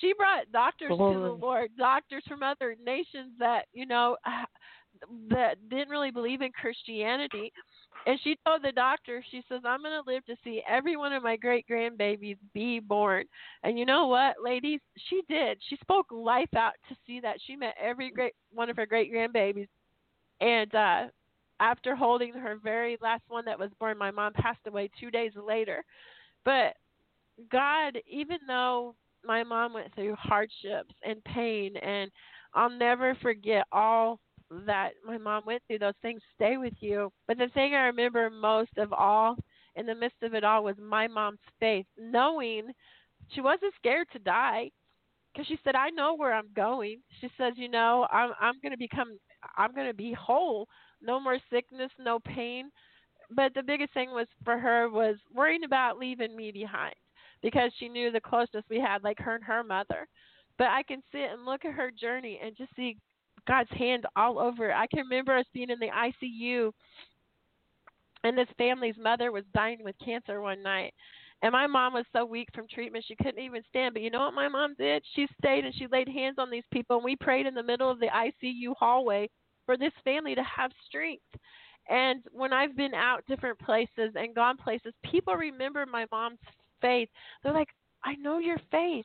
She 0.00 0.12
brought 0.16 0.50
doctors 0.52 0.90
to 0.90 0.96
the 0.96 1.36
Lord, 1.40 1.70
doctors 1.78 2.22
from 2.28 2.42
other 2.42 2.76
nations 2.84 3.32
that, 3.38 3.66
you 3.72 3.86
know, 3.86 4.16
that 5.28 5.56
didn't 5.68 5.88
really 5.88 6.10
believe 6.10 6.42
in 6.42 6.52
Christianity. 6.52 7.52
And 8.06 8.18
she 8.22 8.36
told 8.46 8.62
the 8.62 8.72
doctor, 8.72 9.24
she 9.30 9.42
says, 9.48 9.62
I'm 9.64 9.82
going 9.82 10.02
to 10.02 10.10
live 10.10 10.24
to 10.26 10.36
see 10.44 10.62
every 10.68 10.96
one 10.96 11.12
of 11.12 11.22
my 11.22 11.36
great 11.36 11.66
grandbabies 11.68 12.36
be 12.54 12.78
born. 12.78 13.24
And 13.62 13.78
you 13.78 13.84
know 13.84 14.06
what, 14.06 14.36
ladies? 14.42 14.80
She 15.08 15.22
did. 15.28 15.58
She 15.68 15.76
spoke 15.76 16.06
life 16.10 16.54
out 16.56 16.74
to 16.88 16.96
see 17.06 17.20
that. 17.20 17.36
She 17.46 17.56
met 17.56 17.74
every 17.80 18.10
great 18.10 18.34
one 18.52 18.70
of 18.70 18.76
her 18.76 18.86
great 18.86 19.12
grandbabies. 19.12 19.68
And 20.40 20.74
uh 20.74 21.04
after 21.60 21.94
holding 21.94 22.32
her 22.32 22.56
very 22.62 22.96
last 23.00 23.22
one 23.28 23.44
that 23.46 23.58
was 23.58 23.70
born, 23.78 23.98
my 23.98 24.10
mom 24.10 24.32
passed 24.34 24.66
away 24.66 24.90
two 24.98 25.10
days 25.10 25.32
later. 25.36 25.84
But 26.44 26.74
God, 27.50 27.98
even 28.06 28.38
though 28.46 28.94
my 29.24 29.42
mom 29.42 29.72
went 29.74 29.94
through 29.94 30.14
hardships 30.16 30.94
and 31.02 31.22
pain, 31.24 31.76
and 31.76 32.10
I'll 32.54 32.70
never 32.70 33.14
forget 33.22 33.66
all 33.72 34.20
that 34.66 34.90
my 35.04 35.18
mom 35.18 35.42
went 35.46 35.62
through, 35.66 35.80
those 35.80 35.94
things 36.02 36.20
stay 36.34 36.56
with 36.56 36.74
you. 36.80 37.12
But 37.26 37.38
the 37.38 37.48
thing 37.48 37.74
I 37.74 37.86
remember 37.86 38.30
most 38.30 38.76
of 38.76 38.92
all 38.92 39.36
in 39.74 39.86
the 39.86 39.94
midst 39.94 40.22
of 40.22 40.34
it 40.34 40.44
all 40.44 40.64
was 40.64 40.76
my 40.80 41.06
mom's 41.06 41.38
faith, 41.60 41.86
knowing 41.98 42.70
she 43.34 43.40
wasn't 43.40 43.74
scared 43.76 44.06
to 44.12 44.18
die 44.18 44.70
because 45.32 45.46
she 45.48 45.58
said, 45.64 45.74
"I 45.74 45.90
know 45.90 46.14
where 46.14 46.32
I'm 46.32 46.48
going." 46.54 47.02
She 47.20 47.30
says, 47.36 47.54
"You 47.56 47.68
know, 47.68 48.06
I'm 48.10 48.32
I'm 48.40 48.54
going 48.62 48.72
to 48.72 48.78
become, 48.78 49.18
I'm 49.56 49.74
going 49.74 49.88
to 49.88 49.94
be 49.94 50.12
whole. 50.12 50.68
No 51.00 51.20
more 51.20 51.38
sickness, 51.50 51.90
no 51.98 52.18
pain." 52.20 52.70
But 53.30 53.54
the 53.54 53.62
biggest 53.62 53.92
thing 53.92 54.10
was 54.12 54.28
for 54.44 54.58
her 54.58 54.88
was 54.88 55.16
worrying 55.34 55.64
about 55.64 55.98
leaving 55.98 56.36
me 56.36 56.52
behind 56.52 56.94
because 57.42 57.72
she 57.78 57.88
knew 57.88 58.10
the 58.10 58.20
closeness 58.20 58.64
we 58.68 58.78
had, 58.78 59.02
like 59.04 59.18
her 59.18 59.34
and 59.34 59.44
her 59.44 59.64
mother. 59.64 60.06
But 60.58 60.68
I 60.68 60.82
can 60.82 61.02
sit 61.12 61.30
and 61.32 61.44
look 61.44 61.64
at 61.64 61.74
her 61.74 61.90
journey 61.90 62.40
and 62.42 62.56
just 62.56 62.74
see 62.76 62.96
God's 63.46 63.70
hand 63.70 64.06
all 64.16 64.38
over. 64.38 64.72
I 64.72 64.86
can 64.86 65.00
remember 65.00 65.36
us 65.36 65.46
being 65.52 65.70
in 65.70 65.78
the 65.78 65.90
ICU, 65.90 66.72
and 68.24 68.36
this 68.36 68.48
family's 68.58 68.96
mother 68.96 69.32
was 69.32 69.44
dying 69.54 69.82
with 69.82 69.94
cancer 70.04 70.40
one 70.40 70.62
night. 70.62 70.94
And 71.42 71.52
my 71.52 71.66
mom 71.66 71.92
was 71.92 72.06
so 72.12 72.24
weak 72.24 72.48
from 72.54 72.66
treatment 72.66 73.04
she 73.06 73.14
couldn't 73.14 73.38
even 73.38 73.62
stand. 73.68 73.92
But 73.92 74.02
you 74.02 74.10
know 74.10 74.20
what 74.20 74.34
my 74.34 74.48
mom 74.48 74.74
did? 74.78 75.04
She 75.14 75.28
stayed 75.38 75.64
and 75.64 75.74
she 75.74 75.86
laid 75.86 76.08
hands 76.08 76.36
on 76.38 76.50
these 76.50 76.64
people 76.72 76.96
and 76.96 77.04
we 77.04 77.14
prayed 77.14 77.46
in 77.46 77.54
the 77.54 77.62
middle 77.62 77.90
of 77.90 78.00
the 78.00 78.06
ICU 78.06 78.74
hallway 78.78 79.28
for 79.66 79.76
this 79.76 79.92
family 80.04 80.34
to 80.34 80.42
have 80.44 80.70
strength. 80.88 81.24
And 81.88 82.22
when 82.32 82.52
I've 82.52 82.76
been 82.76 82.94
out 82.94 83.24
different 83.28 83.58
places 83.58 84.12
and 84.14 84.34
gone 84.34 84.56
places, 84.56 84.94
people 85.10 85.34
remember 85.34 85.84
my 85.86 86.06
mom's 86.10 86.38
faith. 86.80 87.08
They're 87.42 87.52
like, 87.52 87.68
I 88.04 88.14
know 88.14 88.38
your 88.38 88.58
faith. 88.70 89.04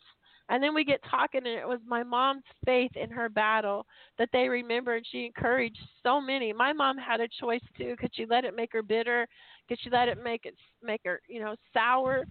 And 0.49 0.61
then 0.61 0.73
we 0.73 0.83
get 0.83 0.99
talking, 1.09 1.45
and 1.45 1.59
it 1.59 1.67
was 1.67 1.79
my 1.87 2.03
mom's 2.03 2.43
faith 2.65 2.91
in 2.95 3.09
her 3.09 3.29
battle 3.29 3.85
that 4.17 4.27
they 4.33 4.49
remember, 4.49 4.95
and 4.95 5.05
she 5.09 5.25
encouraged 5.25 5.79
so 6.03 6.19
many. 6.19 6.51
My 6.51 6.73
mom 6.73 6.97
had 6.97 7.21
a 7.21 7.27
choice 7.39 7.61
too. 7.77 7.95
Could 7.97 8.11
she 8.13 8.25
let 8.25 8.43
it 8.43 8.55
make 8.55 8.73
her 8.73 8.83
bitter? 8.83 9.27
Could 9.69 9.79
she 9.81 9.89
let 9.89 10.09
it 10.09 10.21
make 10.21 10.45
it 10.45 10.55
make 10.83 11.01
her, 11.05 11.21
you 11.29 11.39
know, 11.39 11.55
sour? 11.73 12.25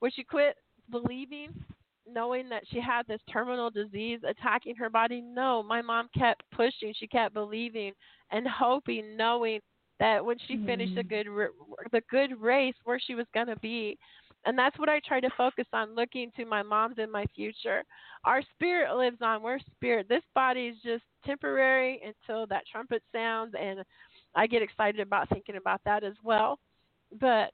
Would 0.00 0.14
she 0.14 0.24
quit 0.24 0.56
believing, 0.90 1.50
knowing 2.12 2.48
that 2.48 2.62
she 2.70 2.80
had 2.80 3.06
this 3.06 3.20
terminal 3.30 3.70
disease 3.70 4.20
attacking 4.28 4.76
her 4.76 4.90
body? 4.90 5.20
No, 5.20 5.62
my 5.62 5.82
mom 5.82 6.08
kept 6.16 6.42
pushing. 6.54 6.94
She 6.98 7.06
kept 7.06 7.34
believing 7.34 7.92
and 8.30 8.46
hoping, 8.46 9.16
knowing 9.16 9.60
that 10.00 10.24
when 10.24 10.36
she 10.46 10.64
finished 10.64 10.94
the 10.94 11.02
mm-hmm. 11.02 11.28
good 11.30 11.48
the 11.92 12.02
good 12.10 12.40
race, 12.40 12.74
where 12.84 13.00
she 13.00 13.14
was 13.14 13.26
going 13.34 13.48
to 13.48 13.56
be. 13.56 13.98
And 14.46 14.56
that's 14.56 14.78
what 14.78 14.88
I 14.88 15.00
try 15.00 15.20
to 15.20 15.30
focus 15.36 15.66
on 15.72 15.96
looking 15.96 16.30
to 16.36 16.44
my 16.44 16.62
mom's 16.62 16.98
in 16.98 17.10
my 17.10 17.26
future. 17.34 17.82
Our 18.24 18.40
spirit 18.54 18.96
lives 18.96 19.18
on. 19.20 19.42
We're 19.42 19.58
spirit. 19.74 20.06
This 20.08 20.22
body 20.34 20.68
is 20.68 20.76
just 20.84 21.02
temporary 21.26 22.00
until 22.04 22.46
that 22.46 22.62
trumpet 22.70 23.02
sounds 23.12 23.54
and 23.60 23.84
I 24.34 24.46
get 24.46 24.62
excited 24.62 25.00
about 25.00 25.28
thinking 25.28 25.56
about 25.56 25.80
that 25.84 26.04
as 26.04 26.14
well. 26.22 26.58
But 27.20 27.52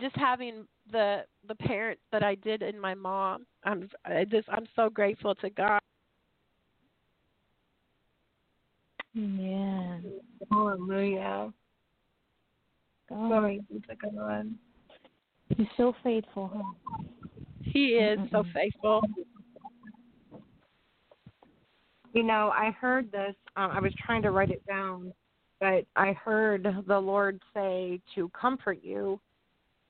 just 0.00 0.16
having 0.16 0.66
the 0.90 1.24
the 1.46 1.54
parents 1.54 2.02
that 2.10 2.22
I 2.22 2.34
did 2.36 2.62
in 2.62 2.78
my 2.78 2.94
mom, 2.94 3.46
I'm 3.64 3.88
I 4.04 4.24
just 4.24 4.48
I'm 4.48 4.66
so 4.74 4.88
grateful 4.88 5.34
to 5.36 5.50
God. 5.50 5.80
Yeah. 9.14 9.98
Hallelujah. 10.50 11.52
God, 13.08 13.28
Glory 13.28 13.60
be 13.70 13.80
to 13.80 13.96
God. 13.96 14.54
He's 15.56 15.66
so 15.76 15.94
faithful, 16.02 16.50
huh? 16.54 16.96
He 17.62 17.88
is 17.88 18.18
so 18.30 18.44
faithful. 18.54 19.02
You 22.14 22.22
know, 22.22 22.52
I 22.54 22.70
heard 22.70 23.10
this. 23.10 23.34
Um, 23.56 23.70
I 23.70 23.80
was 23.80 23.92
trying 24.04 24.22
to 24.22 24.30
write 24.30 24.50
it 24.50 24.62
down, 24.66 25.12
but 25.60 25.84
I 25.96 26.12
heard 26.12 26.66
the 26.86 26.98
Lord 26.98 27.40
say 27.54 28.00
to 28.14 28.28
comfort 28.30 28.78
you. 28.82 29.20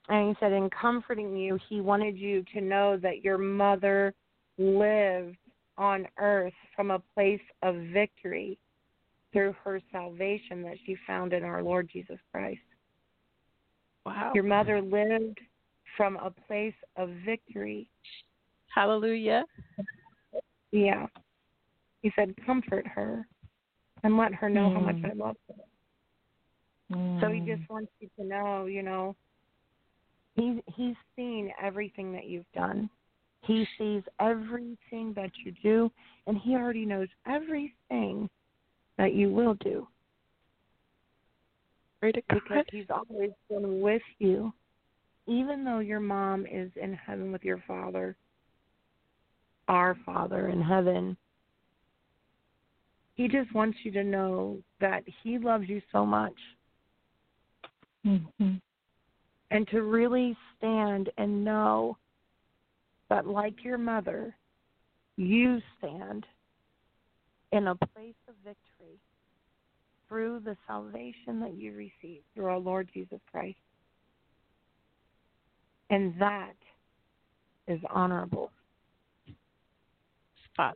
And 0.09 0.29
He 0.29 0.35
said, 0.39 0.51
in 0.51 0.69
comforting 0.69 1.35
you, 1.35 1.57
He 1.69 1.81
wanted 1.81 2.17
you 2.17 2.43
to 2.53 2.61
know 2.61 2.97
that 2.97 3.23
your 3.23 3.37
mother 3.37 4.13
lived 4.57 5.37
on 5.77 6.07
earth 6.19 6.53
from 6.75 6.91
a 6.91 6.99
place 7.15 7.41
of 7.61 7.75
victory 7.93 8.57
through 9.31 9.55
her 9.63 9.81
salvation 9.91 10.61
that 10.61 10.77
she 10.85 10.95
found 11.07 11.33
in 11.33 11.43
our 11.43 11.63
Lord 11.63 11.89
Jesus 11.91 12.19
Christ. 12.31 12.61
Wow. 14.05 14.31
Your 14.35 14.43
mother 14.43 14.81
lived 14.81 15.39
from 15.97 16.17
a 16.17 16.29
place 16.29 16.75
of 16.97 17.09
victory. 17.25 17.87
Hallelujah. 18.73 19.45
Yeah. 20.71 21.07
He 22.01 22.11
said, 22.15 22.35
comfort 22.45 22.85
her 22.85 23.25
and 24.03 24.17
let 24.17 24.33
her 24.33 24.49
know 24.49 24.69
how 24.69 24.79
much 24.79 24.97
Mm. 24.97 25.09
I 25.09 25.13
love 25.13 25.37
her. 25.47 25.55
So 27.21 27.31
he 27.31 27.39
Mm. 27.39 27.45
just 27.45 27.69
wants 27.69 27.91
you 27.99 28.09
to 28.17 28.23
know, 28.25 28.65
you 28.65 28.83
know, 28.83 29.15
he's 30.35 30.59
he's 30.75 30.95
seen 31.15 31.51
everything 31.61 32.11
that 32.13 32.25
you've 32.25 32.51
done. 32.53 32.89
He 33.41 33.67
sees 33.77 34.03
everything 34.19 35.13
that 35.15 35.31
you 35.43 35.53
do, 35.61 35.91
and 36.27 36.37
he 36.37 36.55
already 36.55 36.85
knows 36.85 37.09
everything 37.27 38.29
that 38.97 39.13
you 39.13 39.29
will 39.29 39.55
do 39.55 39.87
because 42.01 42.65
he's 42.71 42.85
always 42.89 43.31
been 43.49 43.81
with 43.81 44.01
you. 44.19 44.53
Even 45.25 45.63
though 45.63 45.79
your 45.79 45.99
mom 45.99 46.45
is 46.45 46.69
in 46.81 46.93
heaven 46.93 47.31
with 47.31 47.43
your 47.43 47.63
father, 47.65 48.15
our 49.67 49.95
Father 50.05 50.49
in 50.49 50.61
heaven, 50.61 51.15
he 53.15 53.27
just 53.27 53.53
wants 53.53 53.77
you 53.83 53.91
to 53.91 54.03
know 54.03 54.57
that 54.81 55.03
he 55.23 55.37
loves 55.37 55.69
you 55.69 55.81
so 55.91 56.05
much 56.05 56.35
Mhm. 58.05 58.61
And 59.53 59.67
to 59.67 59.83
really 59.83 60.35
stand 60.57 61.11
and 61.19 61.45
know 61.45 61.95
that, 63.09 63.27
like 63.27 63.63
your 63.63 63.77
mother, 63.77 64.35
you 65.15 65.59
stand 65.77 66.25
in 67.51 67.67
a 67.67 67.75
place 67.75 68.15
of 68.27 68.33
victory 68.43 68.97
through 70.09 70.41
the 70.43 70.57
salvation 70.67 71.39
that 71.39 71.53
you 71.53 71.71
receive 71.73 72.21
through 72.33 72.45
our 72.45 72.57
Lord 72.57 72.89
Jesus 72.91 73.19
Christ. 73.31 73.57
And 75.91 76.19
that 76.19 76.55
is 77.67 77.79
honorable. 77.91 78.51
Father. 80.57 80.75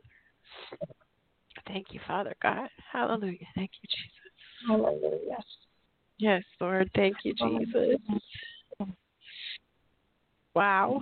Thank 1.66 1.88
you, 1.90 2.00
Father 2.06 2.34
God. 2.40 2.68
Hallelujah. 2.92 3.38
Thank 3.56 3.72
you, 3.82 3.88
Jesus. 3.88 4.68
Hallelujah. 4.68 5.42
Yes, 6.18 6.42
Lord. 6.60 6.90
Thank 6.94 7.16
you, 7.24 7.34
Jesus. 7.34 8.00
Wow. 10.58 11.00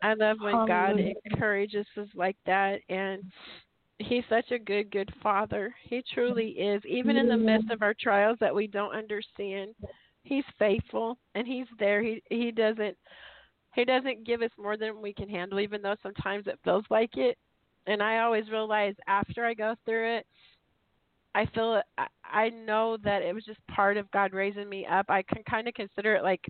I 0.00 0.14
love 0.14 0.36
when 0.40 0.54
God 0.68 1.00
encourages 1.24 1.86
us 1.96 2.06
like 2.14 2.36
that 2.46 2.80
and 2.88 3.24
he's 3.98 4.22
such 4.28 4.52
a 4.52 4.60
good 4.60 4.92
good 4.92 5.12
father. 5.20 5.74
He 5.82 6.04
truly 6.14 6.50
is. 6.50 6.80
Even 6.86 7.16
in 7.16 7.28
the 7.28 7.36
midst 7.36 7.70
of 7.70 7.82
our 7.82 7.94
trials 7.94 8.36
that 8.38 8.54
we 8.54 8.68
don't 8.68 8.94
understand, 8.94 9.74
he's 10.22 10.44
faithful 10.56 11.18
and 11.34 11.48
he's 11.48 11.66
there. 11.80 12.00
He 12.00 12.22
he 12.30 12.52
doesn't 12.52 12.96
he 13.74 13.84
doesn't 13.84 14.24
give 14.24 14.40
us 14.42 14.50
more 14.56 14.76
than 14.76 15.02
we 15.02 15.12
can 15.12 15.28
handle 15.28 15.58
even 15.58 15.82
though 15.82 15.96
sometimes 16.00 16.46
it 16.46 16.60
feels 16.62 16.84
like 16.90 17.16
it. 17.16 17.36
And 17.88 18.00
I 18.00 18.20
always 18.20 18.48
realize 18.50 18.94
after 19.08 19.44
I 19.44 19.54
go 19.54 19.74
through 19.84 20.18
it 20.18 20.26
I 21.34 21.46
feel 21.46 21.82
I, 21.98 22.06
I 22.24 22.50
know 22.50 22.98
that 23.02 23.22
it 23.22 23.34
was 23.34 23.44
just 23.44 23.66
part 23.66 23.96
of 23.96 24.08
God 24.12 24.32
raising 24.32 24.68
me 24.68 24.86
up. 24.86 25.06
I 25.08 25.22
can 25.22 25.42
kind 25.50 25.66
of 25.66 25.74
consider 25.74 26.14
it 26.14 26.22
like 26.22 26.44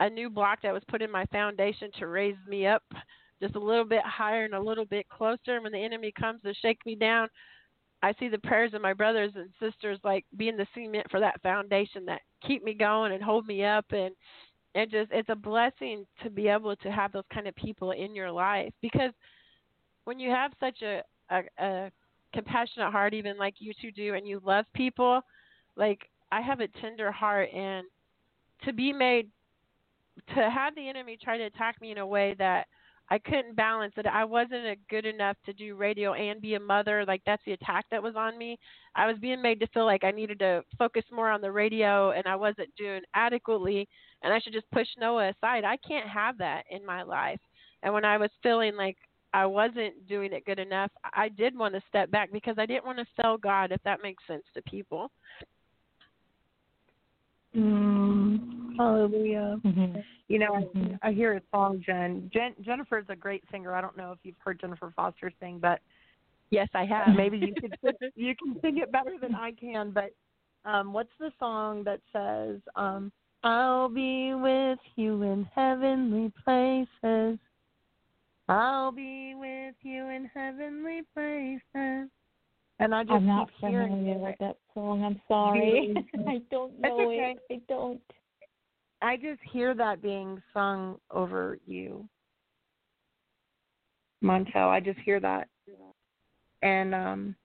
a 0.00 0.10
new 0.10 0.28
block 0.28 0.60
that 0.62 0.72
was 0.72 0.82
put 0.88 1.02
in 1.02 1.10
my 1.10 1.24
foundation 1.26 1.90
to 1.98 2.06
raise 2.06 2.36
me 2.48 2.66
up 2.66 2.82
just 3.40 3.56
a 3.56 3.60
little 3.60 3.84
bit 3.84 4.02
higher 4.04 4.44
and 4.44 4.54
a 4.54 4.60
little 4.60 4.84
bit 4.84 5.08
closer. 5.08 5.54
And 5.54 5.62
when 5.62 5.72
the 5.72 5.84
enemy 5.84 6.12
comes 6.18 6.40
to 6.42 6.54
shake 6.54 6.84
me 6.86 6.94
down, 6.94 7.28
I 8.02 8.12
see 8.18 8.28
the 8.28 8.38
prayers 8.38 8.74
of 8.74 8.82
my 8.82 8.92
brothers 8.92 9.32
and 9.34 9.48
sisters 9.58 9.98
like 10.04 10.26
being 10.36 10.56
the 10.56 10.66
cement 10.74 11.06
for 11.10 11.20
that 11.20 11.40
foundation 11.42 12.04
that 12.06 12.20
keep 12.46 12.62
me 12.62 12.74
going 12.74 13.12
and 13.12 13.22
hold 13.22 13.46
me 13.46 13.64
up 13.64 13.86
and 13.90 14.14
and 14.74 14.90
just 14.90 15.10
it's 15.10 15.30
a 15.30 15.34
blessing 15.34 16.04
to 16.22 16.28
be 16.28 16.48
able 16.48 16.76
to 16.76 16.90
have 16.90 17.12
those 17.12 17.24
kind 17.32 17.48
of 17.48 17.56
people 17.56 17.92
in 17.92 18.14
your 18.14 18.30
life 18.30 18.72
because 18.82 19.12
when 20.04 20.18
you 20.18 20.28
have 20.28 20.52
such 20.60 20.82
a 20.82 21.00
a, 21.30 21.42
a 21.58 21.90
compassionate 22.34 22.92
heart 22.92 23.14
even 23.14 23.38
like 23.38 23.54
you 23.58 23.72
two 23.80 23.90
do 23.90 24.12
and 24.12 24.28
you 24.28 24.38
love 24.44 24.66
people 24.74 25.22
like 25.76 26.00
I 26.30 26.42
have 26.42 26.60
a 26.60 26.68
tender 26.82 27.10
heart 27.10 27.48
and 27.54 27.86
to 28.64 28.72
be 28.74 28.92
made 28.92 29.30
to 30.34 30.50
have 30.50 30.74
the 30.74 30.88
enemy 30.88 31.18
try 31.22 31.36
to 31.36 31.44
attack 31.44 31.80
me 31.80 31.92
in 31.92 31.98
a 31.98 32.06
way 32.06 32.34
that 32.38 32.66
I 33.10 33.18
couldn't 33.18 33.54
balance 33.54 33.92
that 33.96 34.06
I 34.06 34.24
wasn't 34.24 34.78
good 34.88 35.04
enough 35.04 35.36
to 35.44 35.52
do 35.52 35.76
radio 35.76 36.14
and 36.14 36.40
be 36.40 36.54
a 36.54 36.60
mother. 36.60 37.04
Like 37.06 37.20
that's 37.26 37.42
the 37.44 37.52
attack 37.52 37.84
that 37.90 38.02
was 38.02 38.16
on 38.16 38.38
me. 38.38 38.58
I 38.94 39.06
was 39.06 39.16
being 39.18 39.42
made 39.42 39.60
to 39.60 39.66
feel 39.68 39.84
like 39.84 40.04
I 40.04 40.10
needed 40.10 40.38
to 40.38 40.64
focus 40.78 41.04
more 41.12 41.30
on 41.30 41.42
the 41.42 41.52
radio 41.52 42.12
and 42.12 42.26
I 42.26 42.36
wasn't 42.36 42.74
doing 42.76 43.02
adequately 43.14 43.86
and 44.22 44.32
I 44.32 44.40
should 44.40 44.54
just 44.54 44.70
push 44.70 44.88
Noah 44.98 45.30
aside. 45.30 45.64
I 45.64 45.76
can't 45.86 46.08
have 46.08 46.38
that 46.38 46.62
in 46.70 46.84
my 46.84 47.02
life. 47.02 47.40
And 47.82 47.92
when 47.92 48.06
I 48.06 48.16
was 48.16 48.30
feeling 48.42 48.74
like 48.74 48.96
I 49.34 49.44
wasn't 49.44 50.08
doing 50.08 50.32
it 50.32 50.46
good 50.46 50.58
enough, 50.58 50.90
I 51.12 51.28
did 51.28 51.58
want 51.58 51.74
to 51.74 51.82
step 51.88 52.10
back 52.10 52.32
because 52.32 52.56
I 52.56 52.64
didn't 52.64 52.86
want 52.86 52.98
to 52.98 53.06
sell 53.20 53.36
God 53.36 53.70
if 53.70 53.82
that 53.82 54.02
makes 54.02 54.26
sense 54.26 54.44
to 54.54 54.62
people. 54.62 55.10
Mm, 57.54 58.63
hallelujah. 58.76 59.60
Mm-hmm. 59.64 60.00
You 60.28 60.38
know, 60.38 60.52
Mhm. 60.74 60.98
I, 61.02 61.08
I 61.08 61.12
hear 61.12 61.34
a 61.34 61.42
song, 61.52 61.82
Jen. 61.84 62.30
Jen. 62.32 62.54
Jennifer's 62.62 63.06
a 63.08 63.16
great 63.16 63.44
singer. 63.50 63.74
I 63.74 63.80
don't 63.80 63.96
know 63.96 64.12
if 64.12 64.18
you've 64.22 64.38
heard 64.38 64.60
Jennifer 64.60 64.92
Foster 64.96 65.30
sing, 65.40 65.58
but 65.58 65.80
Yes, 66.50 66.68
I 66.74 66.84
have. 66.84 67.08
maybe 67.16 67.38
you 67.38 67.54
could 67.60 67.76
you 68.14 68.34
can 68.36 68.60
sing 68.60 68.78
it 68.78 68.92
better 68.92 69.16
than 69.20 69.34
I 69.34 69.52
can. 69.52 69.90
But 69.90 70.12
um, 70.64 70.92
what's 70.92 71.12
the 71.18 71.30
song 71.38 71.84
that 71.84 72.00
says, 72.12 72.60
um, 72.76 73.10
"I'll 73.42 73.88
be 73.88 74.34
with 74.34 74.78
you 74.96 75.22
in 75.22 75.48
heavenly 75.54 76.32
places. 76.44 77.38
I'll 78.48 78.92
be 78.92 79.34
with 79.34 79.74
you 79.82 80.08
in 80.08 80.30
heavenly 80.32 81.02
places." 81.12 82.08
And 82.80 82.94
I 82.94 83.02
just 83.02 83.12
I'm 83.12 83.26
not 83.26 83.48
familiar 83.60 84.14
it. 84.14 84.20
with 84.20 84.36
that 84.40 84.56
song. 84.74 85.04
I'm 85.04 85.20
sorry. 85.28 85.94
I 86.26 86.40
don't 86.50 86.78
know 86.80 87.10
okay. 87.10 87.36
it. 87.48 87.52
I 87.52 87.72
don't. 87.72 88.00
I 89.04 89.16
just 89.16 89.40
hear 89.52 89.74
that 89.74 90.00
being 90.00 90.42
sung 90.54 90.96
over 91.10 91.58
you, 91.66 92.08
Montell. 94.22 94.70
I 94.70 94.80
just 94.80 94.98
hear 95.00 95.20
that, 95.20 95.46
and 96.62 96.94
um, 96.94 97.36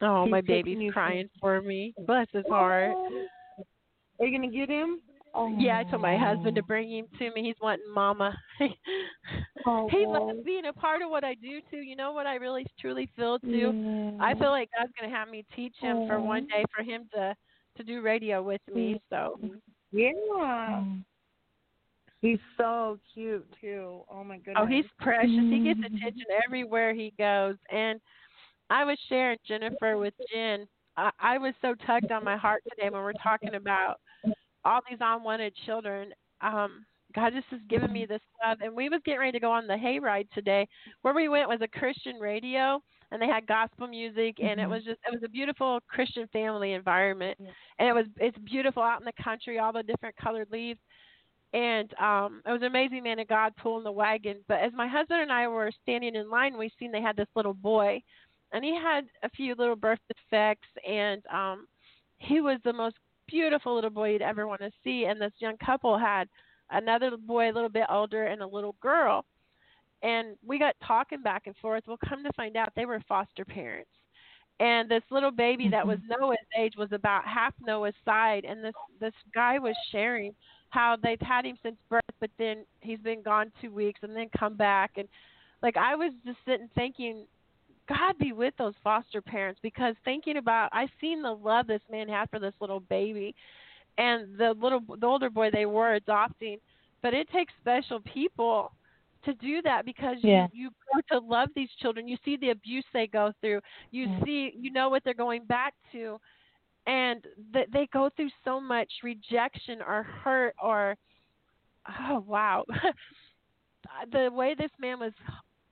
Oh, 0.00 0.26
my 0.26 0.40
taking 0.40 0.64
baby's 0.64 0.82
you 0.84 0.92
crying 0.92 1.28
for 1.38 1.60
me. 1.60 1.94
Bless 2.06 2.26
his 2.32 2.46
heart. 2.48 2.96
are 4.20 4.26
you 4.26 4.38
gonna 4.38 4.50
get 4.50 4.70
him? 4.70 5.00
Oh. 5.34 5.54
Yeah, 5.58 5.78
I 5.78 5.84
told 5.84 6.00
my 6.00 6.16
husband 6.16 6.56
to 6.56 6.62
bring 6.62 6.90
him 6.90 7.06
to 7.18 7.30
me. 7.34 7.42
He's 7.42 7.60
wanting 7.60 7.92
mama. 7.92 8.36
Oh, 9.68 9.88
he 9.90 10.06
loves 10.06 10.38
being 10.44 10.66
a 10.66 10.72
part 10.72 11.02
of 11.02 11.10
what 11.10 11.24
I 11.24 11.34
do 11.34 11.60
too. 11.72 11.78
You 11.78 11.96
know 11.96 12.12
what 12.12 12.24
I 12.24 12.36
really 12.36 12.64
truly 12.80 13.10
feel 13.16 13.40
too? 13.40 13.72
Yeah. 13.74 14.16
I 14.20 14.32
feel 14.34 14.50
like 14.50 14.70
God's 14.78 14.92
gonna 14.98 15.12
have 15.12 15.28
me 15.28 15.44
teach 15.56 15.74
him 15.80 16.06
for 16.06 16.20
one 16.20 16.46
day 16.46 16.64
for 16.74 16.84
him 16.84 17.08
to 17.14 17.34
to 17.76 17.82
do 17.82 18.00
radio 18.00 18.44
with 18.44 18.60
me. 18.72 19.00
So 19.10 19.40
yeah. 19.96 20.80
Mm. 20.82 21.04
He's 22.22 22.38
so 22.56 22.98
cute 23.12 23.46
too. 23.60 24.00
Oh 24.10 24.24
my 24.24 24.38
goodness. 24.38 24.56
oh, 24.58 24.66
he's 24.66 24.84
precious. 25.00 25.30
He 25.30 25.60
gets 25.62 25.80
Mhm. 25.80 25.86
attention 25.96 26.24
everywhere 26.44 26.94
he 26.94 27.12
goes. 27.18 27.56
And 27.70 28.00
I 28.70 28.84
was 28.84 28.98
sharing 29.08 29.38
Jennifer 29.46 29.96
with 29.96 30.14
Jen. 30.32 30.66
I, 30.96 31.10
I 31.20 31.38
was 31.38 31.54
so 31.60 31.74
tugged 31.86 32.10
on 32.10 32.24
my 32.24 32.36
heart 32.36 32.62
today 32.68 32.90
when 32.90 33.02
we're 33.02 33.12
talking 33.22 33.54
about 33.54 34.00
all 34.64 34.80
these 34.88 34.98
unwanted 35.00 35.54
children. 35.66 36.12
Um, 36.40 36.84
God 37.14 37.32
just 37.34 37.46
has 37.48 37.60
given 37.68 37.92
me 37.92 38.06
this 38.06 38.20
love, 38.44 38.58
and 38.60 38.74
we 38.74 38.88
was 38.88 39.00
getting 39.04 39.20
ready 39.20 39.32
to 39.32 39.40
go 39.40 39.52
on 39.52 39.66
the 39.66 39.74
hayride 39.74 40.28
today. 40.32 40.66
Where 41.02 41.14
we 41.14 41.28
went 41.28 41.48
was 41.48 41.60
a 41.60 41.68
Christian 41.68 42.16
radio, 42.18 42.82
and 43.10 43.20
they 43.22 43.26
had 43.26 43.46
gospel 43.46 43.86
music, 43.86 44.40
and 44.40 44.60
it 44.60 44.66
Mhm. 44.66 44.70
was 44.70 44.84
just 44.84 45.00
it 45.06 45.12
was 45.12 45.22
a 45.22 45.28
beautiful 45.28 45.80
Christian 45.88 46.26
family 46.28 46.72
environment, 46.72 47.38
and 47.78 47.88
it 47.88 47.92
was 47.92 48.06
it's 48.18 48.38
beautiful 48.38 48.82
out 48.82 49.00
in 49.00 49.04
the 49.04 49.22
country, 49.22 49.58
all 49.58 49.72
the 49.72 49.82
different 49.82 50.16
colored 50.16 50.50
leaves, 50.50 50.80
and 51.52 51.92
um, 52.00 52.42
it 52.46 52.50
was 52.52 52.62
an 52.62 52.66
amazing 52.68 53.02
man 53.02 53.18
of 53.18 53.28
God 53.28 53.54
pulling 53.56 53.84
the 53.84 53.92
wagon. 53.92 54.44
But 54.48 54.60
as 54.60 54.72
my 54.72 54.86
husband 54.88 55.22
and 55.22 55.32
I 55.32 55.46
were 55.48 55.70
standing 55.82 56.14
in 56.16 56.28
line, 56.28 56.58
we 56.58 56.70
seen 56.78 56.90
they 56.92 57.00
had 57.00 57.16
this 57.16 57.28
little 57.34 57.54
boy, 57.54 58.02
and 58.52 58.64
he 58.64 58.74
had 58.74 59.06
a 59.22 59.30
few 59.30 59.54
little 59.54 59.76
birth 59.76 60.00
defects, 60.08 60.68
and 60.86 61.24
um, 61.26 61.66
he 62.18 62.40
was 62.40 62.58
the 62.64 62.72
most 62.72 62.96
beautiful 63.28 63.74
little 63.74 63.90
boy 63.90 64.10
you'd 64.10 64.22
ever 64.22 64.46
want 64.46 64.60
to 64.60 64.70
see. 64.84 65.04
And 65.06 65.20
this 65.20 65.32
young 65.38 65.56
couple 65.58 65.98
had 65.98 66.28
another 66.70 67.16
boy 67.16 67.50
a 67.50 67.52
little 67.52 67.68
bit 67.68 67.86
older 67.88 68.24
and 68.26 68.42
a 68.42 68.46
little 68.46 68.74
girl. 68.80 69.24
And 70.02 70.36
we 70.46 70.58
got 70.58 70.74
talking 70.86 71.22
back 71.22 71.46
and 71.46 71.56
forth. 71.56 71.84
Well, 71.86 71.98
come 72.08 72.22
to 72.22 72.32
find 72.36 72.56
out, 72.56 72.72
they 72.76 72.86
were 72.86 73.00
foster 73.08 73.44
parents. 73.44 73.90
And 74.58 74.90
this 74.90 75.02
little 75.10 75.30
baby 75.30 75.68
that 75.68 75.80
mm-hmm. 75.80 75.88
was 75.88 75.98
Noah's 76.08 76.38
age 76.58 76.74
was 76.78 76.92
about 76.92 77.26
half 77.26 77.54
Noah's 77.60 77.94
side. 78.04 78.44
And 78.44 78.64
this 78.64 78.74
this 79.00 79.12
guy 79.34 79.58
was 79.58 79.74
sharing 79.92 80.32
how 80.70 80.96
they've 81.02 81.20
had 81.20 81.44
him 81.44 81.56
since 81.62 81.76
birth, 81.88 82.02
but 82.20 82.30
then 82.38 82.64
he's 82.80 82.98
been 83.00 83.22
gone 83.22 83.52
two 83.60 83.70
weeks 83.70 84.00
and 84.02 84.16
then 84.16 84.28
come 84.38 84.56
back. 84.56 84.92
And 84.96 85.08
like 85.62 85.76
I 85.76 85.94
was 85.94 86.12
just 86.24 86.38
sitting 86.46 86.70
thinking, 86.74 87.26
God 87.88 88.18
be 88.18 88.32
with 88.32 88.54
those 88.58 88.74
foster 88.82 89.20
parents 89.20 89.60
because 89.62 89.94
thinking 90.04 90.38
about 90.38 90.70
I've 90.72 90.90
seen 91.00 91.22
the 91.22 91.32
love 91.32 91.66
this 91.66 91.82
man 91.90 92.08
had 92.08 92.30
for 92.30 92.38
this 92.38 92.54
little 92.60 92.80
baby 92.80 93.34
and 93.98 94.38
the 94.38 94.54
little 94.60 94.80
the 94.98 95.06
older 95.06 95.30
boy 95.30 95.50
they 95.50 95.66
were 95.66 95.94
adopting, 95.94 96.58
but 97.02 97.14
it 97.14 97.30
takes 97.30 97.52
special 97.60 98.00
people 98.00 98.72
to 99.26 99.34
do 99.34 99.62
that 99.62 99.84
because 99.84 100.16
Yeah. 100.22 100.48
you 100.52 100.64
you 100.64 100.70
grow 100.90 101.20
to 101.20 101.26
love 101.26 101.50
these 101.54 101.70
children. 101.80 102.08
You 102.08 102.16
see 102.24 102.36
the 102.36 102.50
abuse 102.50 102.84
they 102.92 103.06
go 103.06 103.32
through. 103.40 103.60
You 103.90 104.06
Yeah. 104.06 104.24
see 104.24 104.52
you 104.56 104.72
know 104.72 104.88
what 104.88 105.04
they're 105.04 105.14
going 105.14 105.44
back 105.44 105.74
to 105.92 106.18
and 106.86 107.26
th- 107.52 107.68
they 107.72 107.86
go 107.92 108.08
through 108.16 108.30
so 108.44 108.60
much 108.60 108.90
rejection 109.02 109.82
or 109.82 110.02
hurt 110.04 110.54
or 110.62 110.96
oh 112.00 112.20
wow. 112.26 112.64
the 114.12 114.30
way 114.32 114.54
this 114.54 114.70
man 114.80 114.98
was 114.98 115.12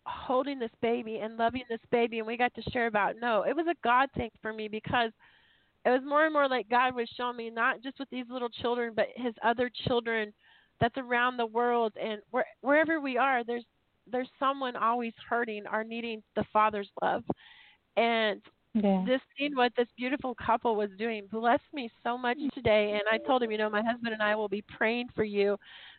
holding 0.07 0.59
this 0.59 0.71
baby 0.83 1.19
and 1.19 1.37
loving 1.37 1.63
this 1.69 1.81
baby 1.91 2.19
and 2.19 2.27
we 2.27 2.37
got 2.37 2.55
to 2.55 2.63
share 2.71 2.87
about 2.87 3.15
no 3.21 3.43
it 3.43 3.57
was 3.57 3.67
a 3.67 3.75
god 3.83 4.09
thing 4.17 4.31
for 4.43 4.53
me 4.53 4.69
because 4.69 5.11
it 5.87 5.91
was 5.91 6.03
more 6.05 6.25
and 6.25 6.33
more 6.33 6.49
like 6.49 6.69
god 6.69 6.95
was 6.95 7.09
showing 7.17 7.37
me 7.37 7.51
not 7.51 7.83
just 7.83 7.99
with 7.99 8.09
these 8.11 8.27
little 8.29 8.51
children 8.51 8.93
but 8.95 9.07
his 9.17 9.35
other 9.43 9.71
children 9.87 10.33
that's 10.85 10.99
around 10.99 11.39
the 11.39 11.47
world 11.47 11.95
and 11.99 12.21
where, 12.31 12.45
wherever 12.61 13.01
we 13.01 13.17
are 13.17 13.43
there's 13.43 13.65
there's 14.13 14.29
someone 14.39 14.77
always 14.77 15.15
hurting 15.27 15.63
or 15.73 15.83
needing 15.83 16.23
the 16.37 16.45
father's 16.53 16.91
love 17.01 17.25
and 17.97 18.43
Yeah. 18.75 19.03
just 19.07 19.23
seeing 19.39 19.55
what 19.55 19.73
this 19.77 19.89
beautiful 19.97 20.35
couple 20.35 20.77
was 20.77 20.91
doing 20.99 21.27
blessed 21.31 21.63
me 21.73 21.91
so 22.03 22.19
much 22.19 22.37
today. 22.55 22.91
And 22.93 23.03
I 23.11 23.19
told 23.25 23.43
him, 23.43 23.51
you 23.53 23.57
know, 23.57 23.71
my 23.71 23.83
husband 23.83 24.13
and 24.13 24.23
I 24.23 24.35
will 24.35 24.49
be 24.49 24.63
praying 24.77 25.09
for 25.15 25.23
you 25.25 25.57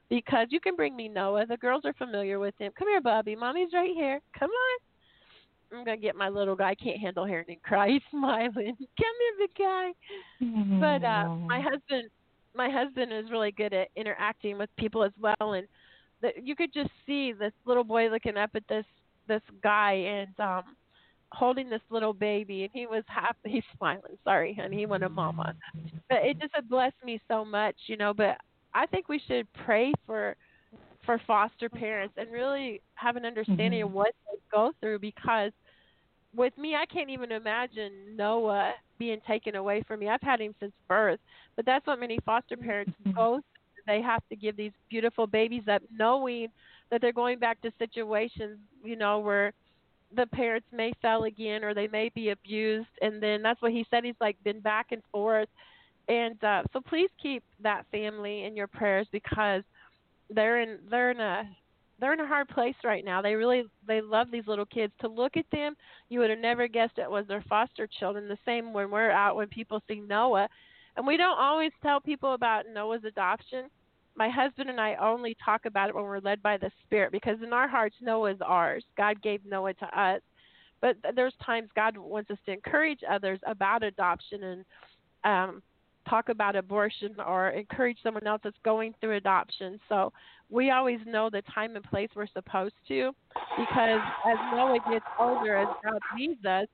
because 0.10 0.48
you 0.50 0.60
can 0.60 0.76
bring 0.76 0.94
me 0.96 1.08
Noah. 1.08 1.46
The 1.46 1.58
girls 1.58 1.84
are 1.86 1.94
familiar 1.94 2.38
with 2.38 2.54
him. 2.60 2.72
Come 2.78 2.90
here, 2.90 3.02
Bobby. 3.02 3.36
Mommy's 3.36 3.74
right 3.74 3.92
here. 3.96 4.20
Come 4.38 4.52
on. 4.52 5.80
I'm 5.80 5.86
gonna 5.86 5.98
get 5.98 6.16
my 6.16 6.30
little 6.30 6.56
guy. 6.56 6.72
I 6.72 6.76
can't 6.76 7.00
handle 7.00 7.26
hearing 7.26 7.48
him 7.48 7.58
cry. 7.64 7.88
He's 7.94 8.02
smiling. 8.12 8.76
Come 8.78 9.16
here, 9.24 9.36
big 9.40 9.56
guy. 9.58 9.88
But 10.80 11.04
uh, 11.04 11.24
my 11.48 11.62
husband, 11.62 12.10
my 12.56 12.70
husband 12.70 13.12
is 13.14 13.32
really 13.32 13.52
good 13.52 13.74
at 13.74 13.90
interacting 13.96 14.58
with 14.58 14.70
people 14.78 15.04
as 15.04 15.12
well, 15.20 15.54
and 15.54 15.68
the, 16.22 16.30
you 16.42 16.56
could 16.56 16.74
just 16.74 16.90
see 17.06 17.34
this 17.34 17.54
little 17.66 17.84
boy 17.84 18.10
looking 18.10 18.38
up 18.38 18.52
at 18.56 18.64
this 18.68 18.86
this 19.28 19.42
guy 19.64 19.94
and 19.94 20.40
um 20.40 20.76
holding 21.32 21.70
this 21.70 21.82
little 21.90 22.14
baby, 22.14 22.64
and 22.64 22.72
he 22.74 22.88
was 22.88 23.04
happy. 23.08 23.38
He's 23.52 23.64
smiling. 23.78 24.18
Sorry, 24.24 24.58
honey, 24.60 24.78
he 24.78 24.86
wanted 24.86 25.10
mama. 25.10 25.54
But 26.10 26.20
it 26.24 26.38
just 26.40 26.54
blessed 26.70 26.96
me 27.04 27.22
so 27.28 27.44
much, 27.44 27.76
you 27.88 27.98
know. 27.98 28.14
But 28.14 28.38
I 28.74 28.86
think 28.86 29.10
we 29.10 29.22
should 29.28 29.48
pray 29.66 29.94
for 30.06 30.36
for 31.06 31.22
foster 31.28 31.70
parents 31.70 32.16
and 32.18 32.32
really 32.32 32.82
have 32.96 33.16
an 33.16 33.26
understanding 33.26 33.84
of 33.84 33.92
what 33.92 34.14
they 34.26 34.40
go 34.52 34.72
through 34.82 34.98
because 34.98 35.52
with 36.36 36.58
me 36.58 36.76
I 36.76 36.86
can't 36.86 37.10
even 37.10 37.32
imagine 37.32 38.16
Noah 38.16 38.74
being 38.98 39.20
taken 39.28 39.56
away 39.56 39.84
from 39.88 40.00
me. 40.00 40.10
I've 40.10 40.22
had 40.22 40.40
him 40.40 40.54
since 40.60 40.74
birth. 40.88 41.20
But 41.56 41.66
that's 41.66 41.86
what 41.88 42.00
many 42.00 42.20
foster 42.26 42.58
parents 42.58 42.94
go 43.14 43.36
through. 43.36 43.44
They 43.88 44.02
have 44.02 44.24
to 44.30 44.36
give 44.36 44.58
these 44.58 44.72
beautiful 44.90 45.28
babies 45.28 45.64
up 45.72 45.82
knowing 45.96 46.48
that 46.90 47.02
they're 47.02 47.14
going 47.14 47.40
back 47.40 47.62
to 47.62 47.72
situations, 47.78 48.58
you 48.84 48.96
know, 48.96 49.20
where 49.20 49.54
the 50.16 50.26
parents 50.28 50.68
may 50.72 50.92
fail 51.02 51.24
again 51.24 51.64
or 51.64 51.74
they 51.74 51.88
may 51.88 52.10
be 52.14 52.30
abused 52.30 52.88
and 53.02 53.22
then 53.22 53.42
that's 53.42 53.62
what 53.62 53.72
he 53.72 53.86
said 53.90 54.04
he's 54.04 54.16
like 54.22 54.38
been 54.44 54.60
back 54.60 54.88
and 54.92 55.02
forth 55.12 55.50
and 56.08 56.42
uh 56.44 56.62
so 56.72 56.80
please 56.80 57.10
keep 57.22 57.44
that 57.62 57.86
family 57.92 58.46
in 58.46 58.56
your 58.56 58.68
prayers 58.68 59.08
because 59.12 59.64
they're 60.30 60.62
in 60.62 60.78
they're 60.90 61.12
in 61.12 61.20
a 61.20 61.44
they're 62.00 62.14
in 62.14 62.20
a 62.20 62.28
hard 62.28 62.50
place 62.50 62.76
right 62.84 63.06
now. 63.06 63.22
They 63.22 63.36
really 63.36 63.64
they 63.88 64.02
love 64.02 64.28
these 64.32 64.48
little 64.48 64.66
kids. 64.66 64.94
To 65.02 65.08
look 65.08 65.38
at 65.38 65.46
them, 65.52 65.76
you 66.10 66.20
would 66.20 66.30
have 66.30 66.40
never 66.40 66.68
guessed 66.68 66.98
it 66.98 67.10
was 67.10 67.26
their 67.28 67.44
foster 67.48 67.88
children. 68.00 68.28
The 68.28 68.38
same 68.46 68.74
when 68.74 68.92
we're 68.92 69.12
out 69.12 69.36
when 69.36 69.48
people 69.48 69.82
see 69.88 70.02
Noah, 70.02 70.50
and 70.98 71.08
we 71.08 71.18
don't 71.18 71.40
always 71.40 71.72
tell 71.82 72.00
people 72.00 72.34
about 72.34 72.66
Noah's 72.74 73.04
adoption. 73.06 73.66
My 74.18 74.30
husband 74.30 74.70
and 74.70 74.80
I 74.80 74.96
only 74.96 75.36
talk 75.44 75.66
about 75.66 75.90
it 75.90 75.96
when 75.96 76.06
we're 76.06 76.20
led 76.20 76.42
by 76.42 76.58
the 76.58 76.72
Spirit 76.86 77.12
because 77.12 77.38
in 77.44 77.54
our 77.54 77.68
hearts 77.68 77.96
Noah 78.02 78.32
is 78.32 78.42
ours. 78.46 78.84
God 78.98 79.22
gave 79.22 79.46
Noah 79.46 79.74
to 79.76 80.00
us. 80.00 80.22
But 80.82 80.98
there's 81.16 81.34
times 81.44 81.70
God 81.76 81.98
wants 81.98 82.30
us 82.30 82.38
to 82.46 82.52
encourage 82.52 83.00
others 83.10 83.40
about 83.46 83.84
adoption 83.84 84.44
and 84.44 84.66
um 85.24 85.62
talk 86.08 86.30
about 86.30 86.56
abortion 86.56 87.16
or 87.26 87.50
encourage 87.50 87.98
someone 88.04 88.28
else 88.28 88.42
that's 88.44 88.58
going 88.64 88.94
through 89.02 89.16
adoption. 89.16 89.80
So 89.90 90.14
we 90.50 90.72
always 90.72 91.00
know 91.06 91.30
the 91.30 91.42
time 91.54 91.76
and 91.76 91.84
place 91.86 92.10
we're 92.16 92.28
supposed 92.28 92.76
to 92.88 93.12
because 93.58 94.00
as 94.26 94.38
Noah 94.54 94.80
gets 94.90 95.06
older, 95.20 95.58
as 95.58 95.68
God 95.84 96.00
leads 96.18 96.46
us, 96.46 96.68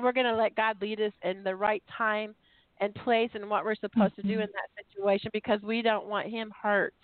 we're 0.00 0.12
going 0.12 0.26
to 0.26 0.36
let 0.36 0.54
God 0.54 0.80
lead 0.80 1.00
us 1.00 1.12
in 1.22 1.42
the 1.42 1.54
right 1.54 1.82
time 1.96 2.34
and 2.80 2.94
place 2.96 3.30
and 3.34 3.50
what 3.50 3.64
we're 3.64 3.74
supposed 3.74 4.12
mm-hmm. 4.14 4.28
to 4.28 4.34
do 4.34 4.40
in 4.40 4.46
that 4.46 4.84
situation 4.86 5.30
because 5.32 5.60
we 5.62 5.82
don't 5.82 6.06
want 6.06 6.28
him 6.28 6.52
hurt. 6.62 6.94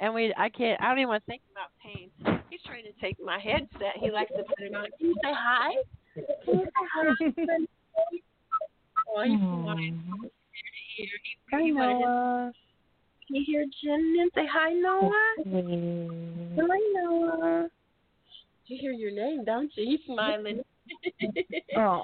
And 0.00 0.12
we, 0.12 0.34
I 0.36 0.48
can't, 0.48 0.80
I 0.80 0.88
don't 0.88 0.98
even 0.98 1.08
want 1.08 1.24
to 1.24 1.30
think 1.30 1.42
about 1.52 1.70
pain. 1.80 2.10
He's 2.50 2.60
trying 2.66 2.84
to 2.84 2.92
take 3.00 3.16
my 3.24 3.38
headset. 3.38 3.96
He 4.00 4.10
likes 4.10 4.32
to 4.32 4.42
put 4.42 4.58
it 4.58 4.74
on. 4.74 4.86
Can 4.98 5.08
you 5.08 5.14
say 5.22 5.32
hi? 5.32 5.70
Can 6.44 6.58
you 6.58 6.64
say 6.64 6.70
hi? 6.92 7.14
oh, 9.16 9.22
he's 9.22 9.32
mm-hmm. 9.38 10.26
Hi, 11.52 11.68
Noah. 11.68 12.52
Can 12.52 12.71
you 13.34 13.42
hear 13.46 13.64
Jen 13.82 14.16
and 14.20 14.30
say 14.34 14.46
hi, 14.50 14.72
Noah? 14.72 15.10
Mm-hmm. 15.46 16.60
Hi, 16.60 16.78
Noah. 16.94 17.68
You 18.66 18.78
hear 18.80 18.92
your 18.92 19.10
name, 19.10 19.44
don't 19.44 19.70
you? 19.74 19.84
He's 19.84 20.00
smiling. 20.06 20.62
oh, 21.76 22.02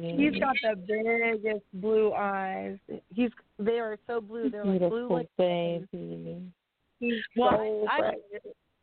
he's 0.00 0.40
got 0.40 0.56
the 0.62 0.76
biggest 0.86 1.64
blue 1.74 2.12
eyes. 2.12 2.78
He's 3.14 3.30
they 3.58 3.78
are 3.78 3.96
so 4.06 4.20
blue. 4.20 4.50
They're 4.50 4.64
like 4.64 4.88
blue 4.88 5.08
like 5.08 5.28
baby. 5.36 6.42
He's 7.00 7.14
well, 7.36 7.50
so 7.52 7.86
I, 7.88 8.12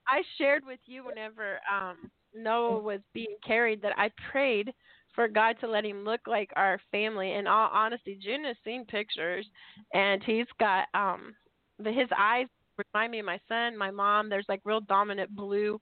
I 0.08 0.22
shared 0.38 0.64
with 0.66 0.80
you 0.86 1.06
whenever 1.06 1.60
um 1.72 2.10
Noah 2.36 2.80
was 2.80 3.00
being 3.14 3.36
carried 3.46 3.82
that 3.82 3.98
I 3.98 4.12
prayed 4.32 4.74
for 5.16 5.28
God 5.28 5.56
to 5.62 5.68
let 5.68 5.86
him 5.86 6.04
look 6.04 6.22
like 6.28 6.52
our 6.56 6.80
family. 6.92 7.34
In 7.34 7.48
all 7.48 7.70
honesty, 7.74 8.20
June 8.22 8.44
has 8.44 8.58
seen 8.64 8.86
pictures, 8.86 9.46
and 9.94 10.22
he's 10.24 10.48
got 10.60 10.88
um 10.94 11.34
the 11.80 11.92
his 11.92 12.10
eyes 12.18 12.48
remind 12.94 13.12
me 13.12 13.20
of 13.20 13.26
my 13.26 13.40
son, 13.48 13.78
my 13.78 13.92
mom. 13.92 14.30
There's 14.30 14.46
like 14.50 14.62
real 14.66 14.82
dominant 14.82 15.36
blue, 15.36 15.80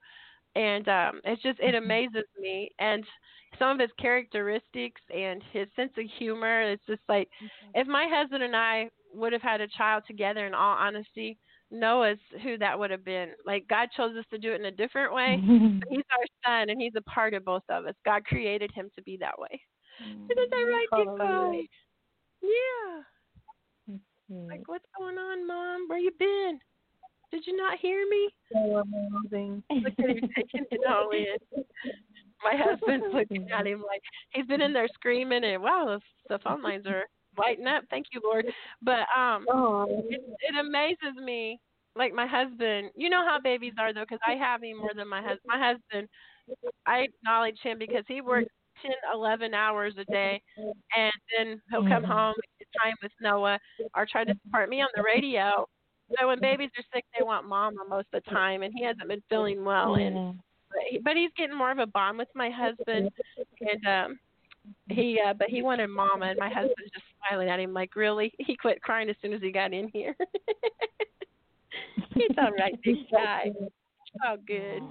and 0.56 0.88
um 0.88 1.22
it's 1.24 1.42
just 1.42 1.60
it 1.60 1.74
mm-hmm. 1.76 1.84
amazes 1.84 2.26
me. 2.40 2.70
And 2.80 3.04
some 3.60 3.72
of 3.72 3.80
his 3.80 3.92
characteristics 4.00 5.02
and 5.14 5.42
his 5.52 5.68
sense 5.76 5.92
of 5.98 6.06
humor, 6.18 6.62
it's 6.62 6.86
just 6.88 7.02
like 7.10 7.28
mm-hmm. 7.44 7.82
if 7.82 7.88
my 7.88 8.08
husband 8.10 8.44
and 8.44 8.56
I 8.56 8.90
would 9.14 9.34
have 9.34 9.42
had 9.42 9.62
a 9.62 9.68
child 9.68 10.04
together. 10.08 10.48
In 10.48 10.54
all 10.54 10.78
honesty, 10.78 11.38
Noah's 11.74 12.20
who 12.44 12.58
that 12.60 12.78
would 12.78 12.92
have 12.92 13.04
been. 13.04 13.30
Like 13.46 13.68
God 13.68 13.90
chose 13.98 14.16
us 14.16 14.26
to 14.32 14.38
do 14.38 14.54
it 14.54 14.60
in 14.60 14.66
a 14.66 14.72
different 14.72 15.14
way. 15.14 15.40
he's 15.90 16.04
our 16.12 16.26
son 16.46 16.70
and 16.70 16.80
he's 16.80 16.94
a 16.96 17.02
part 17.02 17.34
of 17.34 17.44
both 17.44 17.64
of 17.70 17.86
us. 17.86 17.96
God 18.06 18.24
created 18.26 18.72
him 18.72 18.90
to 18.96 19.02
be 19.02 19.18
that 19.18 19.38
way. 19.38 19.60
Mm-hmm. 20.02 20.26
Isn't 20.32 20.52
that 20.52 20.58
right, 20.58 20.88
Nico? 20.94 21.62
Yeah. 22.42 23.98
Like 24.30 24.68
what's 24.68 24.86
going 24.98 25.18
on, 25.18 25.48
Mom? 25.48 25.88
Where 25.88 26.00
you 26.00 26.12
been? 26.18 26.60
Did 27.32 27.48
you 27.48 27.58
not 27.58 27.80
hear 27.80 28.08
me? 28.10 28.30
So 28.52 28.84
amazing. 28.84 29.64
Look 29.72 29.94
at 29.98 30.10
him 30.10 30.30
taking 30.36 30.66
it 30.72 30.82
all 30.88 31.10
in. 31.12 31.64
My 32.44 32.56
husband's 32.56 33.08
looking 33.14 33.50
at 33.52 33.66
him 33.66 33.84
like 33.88 34.02
he's 34.32 34.46
been 34.46 34.62
in 34.62 34.74
there 34.74 34.88
screaming 34.94 35.44
and 35.44 35.62
wow, 35.64 36.00
the 36.30 36.40
phone 36.40 36.62
lines 36.62 36.86
are 36.86 37.06
lighten 37.38 37.68
up. 37.68 37.84
Thank 37.90 38.08
you, 38.12 38.22
Lord. 38.24 38.46
But 38.82 39.08
um, 39.16 39.46
oh. 39.52 40.06
it, 40.10 40.22
it 40.40 40.56
amazes 40.60 41.22
me. 41.24 41.60
Like 41.96 42.12
my 42.12 42.26
husband, 42.26 42.90
you 42.96 43.08
know 43.10 43.24
how 43.24 43.40
babies 43.40 43.74
are 43.78 43.94
though, 43.94 44.02
because 44.02 44.20
I 44.26 44.34
have 44.34 44.64
him 44.64 44.78
more 44.78 44.94
than 44.96 45.08
my 45.08 45.22
husband. 45.22 45.42
My 45.46 45.60
husband, 45.60 46.10
I 46.88 47.02
acknowledge 47.02 47.60
him 47.62 47.78
because 47.78 48.04
he 48.08 48.20
works 48.20 48.50
ten, 48.82 48.94
eleven 49.14 49.54
hours 49.54 49.94
a 50.00 50.06
day, 50.06 50.42
and 50.58 51.14
then 51.38 51.62
he'll 51.70 51.84
come 51.84 52.02
mm-hmm. 52.02 52.12
home, 52.12 52.34
time 52.82 52.96
with 53.04 53.12
Noah, 53.22 53.60
or 53.96 54.08
try 54.12 54.24
to 54.24 54.34
support 54.44 54.70
me 54.70 54.82
on 54.82 54.90
the 54.96 55.04
radio. 55.04 55.68
So 56.20 56.28
when 56.28 56.40
babies 56.42 56.72
are 56.78 56.84
sick, 56.94 57.06
they 57.18 57.24
want 57.24 57.48
mama 57.48 57.78
most 57.88 58.08
of 58.12 58.24
the 58.24 58.32
time, 58.32 58.64
and 58.64 58.74
he 58.76 58.84
hasn't 58.84 59.08
been 59.08 59.22
feeling 59.30 59.64
well, 59.64 59.94
and 59.94 60.40
but, 60.70 60.82
he, 60.90 60.98
but 60.98 61.16
he's 61.16 61.32
getting 61.38 61.56
more 61.56 61.72
of 61.72 61.78
a 61.78 61.86
bond 61.86 62.18
with 62.18 62.30
my 62.34 62.50
husband, 62.50 63.12
and 63.62 63.86
um 63.86 64.20
he 64.90 65.20
uh 65.24 65.34
but 65.34 65.50
he 65.50 65.62
wanted 65.62 65.88
mama 65.88 66.26
and 66.26 66.40
my 66.40 66.50
husband's 66.50 66.92
just 66.94 67.06
smiling 67.28 67.50
at 67.50 67.60
him 67.60 67.74
like 67.74 67.96
really? 67.96 68.34
He 68.40 68.56
quit 68.56 68.82
crying 68.82 69.10
as 69.10 69.16
soon 69.22 69.34
as 69.34 69.42
he 69.42 69.52
got 69.52 69.74
in 69.74 69.90
here. 69.90 70.16
He's 72.14 72.38
all 72.38 72.52
right 72.52 72.80
big 72.84 72.98
guy. 73.12 73.52
oh 74.26 74.38
good. 74.46 74.82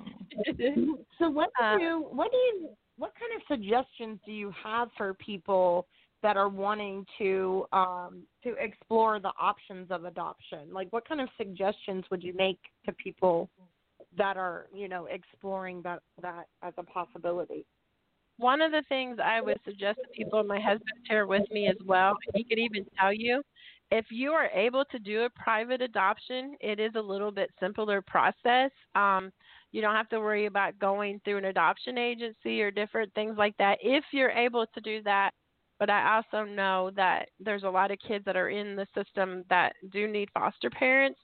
So 1.19 1.31
what 1.31 1.51
do 1.59 1.65
uh, 1.65 1.77
you 1.79 2.07
what 2.11 2.31
do 2.31 2.37
you 2.37 2.69
what 2.97 3.13
kind 3.19 3.33
of 3.37 3.43
suggestions 3.49 4.19
do 4.27 4.33
you 4.33 4.53
have 4.63 4.89
for 4.97 5.15
people 5.15 5.87
that 6.23 6.37
are 6.37 6.49
wanting 6.49 7.05
to 7.19 7.67
um 7.73 8.23
to 8.43 8.55
explore 8.59 9.21
the 9.21 9.33
options 9.41 9.91
of 9.91 10.05
adoption? 10.05 10.73
Like 10.73 10.93
what 10.93 11.07
kind 11.09 11.21
of 11.21 11.29
suggestions 11.37 12.05
would 12.11 12.23
you 12.23 12.35
make 12.35 12.59
to 12.87 12.93
people 12.93 13.49
that 14.17 14.37
are 14.37 14.67
you 14.75 14.89
know 14.89 15.07
exploring 15.07 15.83
that 15.83 16.01
that 16.21 16.47
as 16.63 16.75
a 16.79 16.83
possibility 16.83 17.65
one 18.39 18.61
of 18.61 18.73
the 18.73 18.83
things 18.89 19.19
I 19.23 19.41
would 19.41 19.59
suggest 19.65 19.99
to 20.03 20.09
people, 20.17 20.41
and 20.41 20.49
my 20.49 20.61
husband's 20.61 21.07
here 21.09 21.27
with 21.27 21.49
me 21.51 21.69
as 21.69 21.77
well, 21.85 22.15
he 22.35 22.45
could 22.45 22.59
even 22.59 22.85
tell 22.99 23.13
you, 23.13 23.43
if 23.91 24.07
you 24.11 24.33
are 24.33 24.49
able 24.55 24.85
to 24.87 24.99
do 24.99 25.25
a 25.25 25.31
private 25.31 25.83
adoption, 25.83 26.57
it 26.61 26.81
is 26.81 26.93
a 26.97 27.01
little 27.01 27.31
bit 27.31 27.51
simpler 27.61 28.01
process. 28.01 28.71
Um, 28.95 29.31
you 29.71 29.83
don't 29.83 29.95
have 29.95 30.09
to 30.11 30.21
worry 30.21 30.47
about 30.47 30.79
going 30.79 31.21
through 31.25 31.39
an 31.39 31.45
adoption 31.47 31.99
agency 31.99 32.63
or 32.63 32.71
different 32.71 33.13
things 33.15 33.37
like 33.37 33.57
that. 33.59 33.79
If 33.83 34.05
you're 34.13 34.31
able 34.31 34.67
to 34.67 34.81
do 34.81 35.03
that, 35.03 35.33
but 35.79 35.91
I 35.91 36.17
also 36.17 36.49
know 36.49 36.91
that 36.97 37.29
there's 37.39 37.65
a 37.65 37.69
lot 37.69 37.91
of 37.91 37.99
kids 38.07 38.25
that 38.25 38.37
are 38.37 38.51
in 38.51 38.77
the 38.77 38.87
system 38.95 39.45
that 39.51 39.75
do 39.91 40.09
need 40.09 40.31
foster 40.33 40.71
parents. 40.71 41.19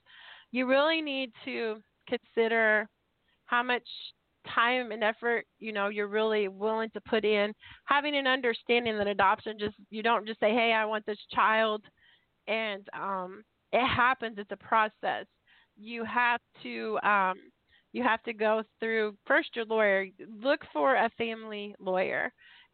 You 0.51 0.67
really 0.67 1.01
need 1.01 1.33
to 1.45 1.77
consider 2.09 2.89
how 3.47 3.63
much 3.63 3.87
time 4.55 4.93
and 4.93 5.03
effort 5.03 5.45
you 5.59 5.73
know 5.73 5.89
you're 5.89 6.09
really 6.09 6.49
willing 6.49 6.91
to 6.91 7.01
put 7.03 7.25
in 7.25 7.53
having 7.85 8.17
an 8.17 8.27
understanding 8.27 8.97
that 8.97 9.07
adoption 9.07 9.57
just 9.59 9.77
you 9.91 10.03
don't 10.03 10.27
just 10.27 10.41
say 10.41 10.51
hey 10.51 10.73
i 10.73 10.85
want 10.85 11.05
this 11.07 11.19
child 11.35 11.83
and 12.47 12.87
um 12.99 13.43
it 13.73 13.87
happens 13.87 14.37
it's 14.39 14.51
a 14.53 14.57
process 14.57 15.27
you 15.77 16.05
have 16.05 16.41
to 16.63 16.99
um 17.03 17.35
you 17.93 18.03
have 18.03 18.23
to 18.23 18.33
go 18.33 18.63
through 18.81 19.15
first 19.27 19.55
your 19.55 19.65
lawyer 19.65 20.07
look 20.43 20.61
for 20.73 20.97
a 20.97 21.11
family 21.17 21.75
lawyer 21.81 22.33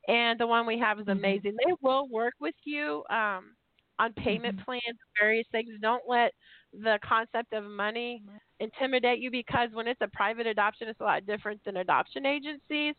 and 0.08 0.38
the 0.38 0.46
one 0.46 0.66
we 0.66 0.78
have 0.78 0.98
is 0.98 1.06
mm-hmm. 1.06 1.18
amazing 1.18 1.52
mm-hmm. 1.52 1.70
they 1.70 1.74
will 1.82 2.08
work 2.08 2.34
with 2.40 2.54
you 2.64 3.02
um 3.10 3.54
on 3.98 4.12
payment 4.14 4.56
mm-hmm. 4.56 4.64
plans 4.64 4.98
various 5.20 5.46
things 5.52 5.68
don't 5.80 6.02
let 6.08 6.32
the 6.72 6.98
concept 7.04 7.52
of 7.52 7.64
money 7.64 8.22
intimidate 8.64 9.20
you 9.20 9.30
because 9.30 9.68
when 9.72 9.86
it's 9.86 10.00
a 10.00 10.08
private 10.08 10.46
adoption, 10.46 10.88
it's 10.88 11.00
a 11.00 11.04
lot 11.04 11.26
different 11.26 11.64
than 11.64 11.78
adoption 11.78 12.26
agencies. 12.26 12.94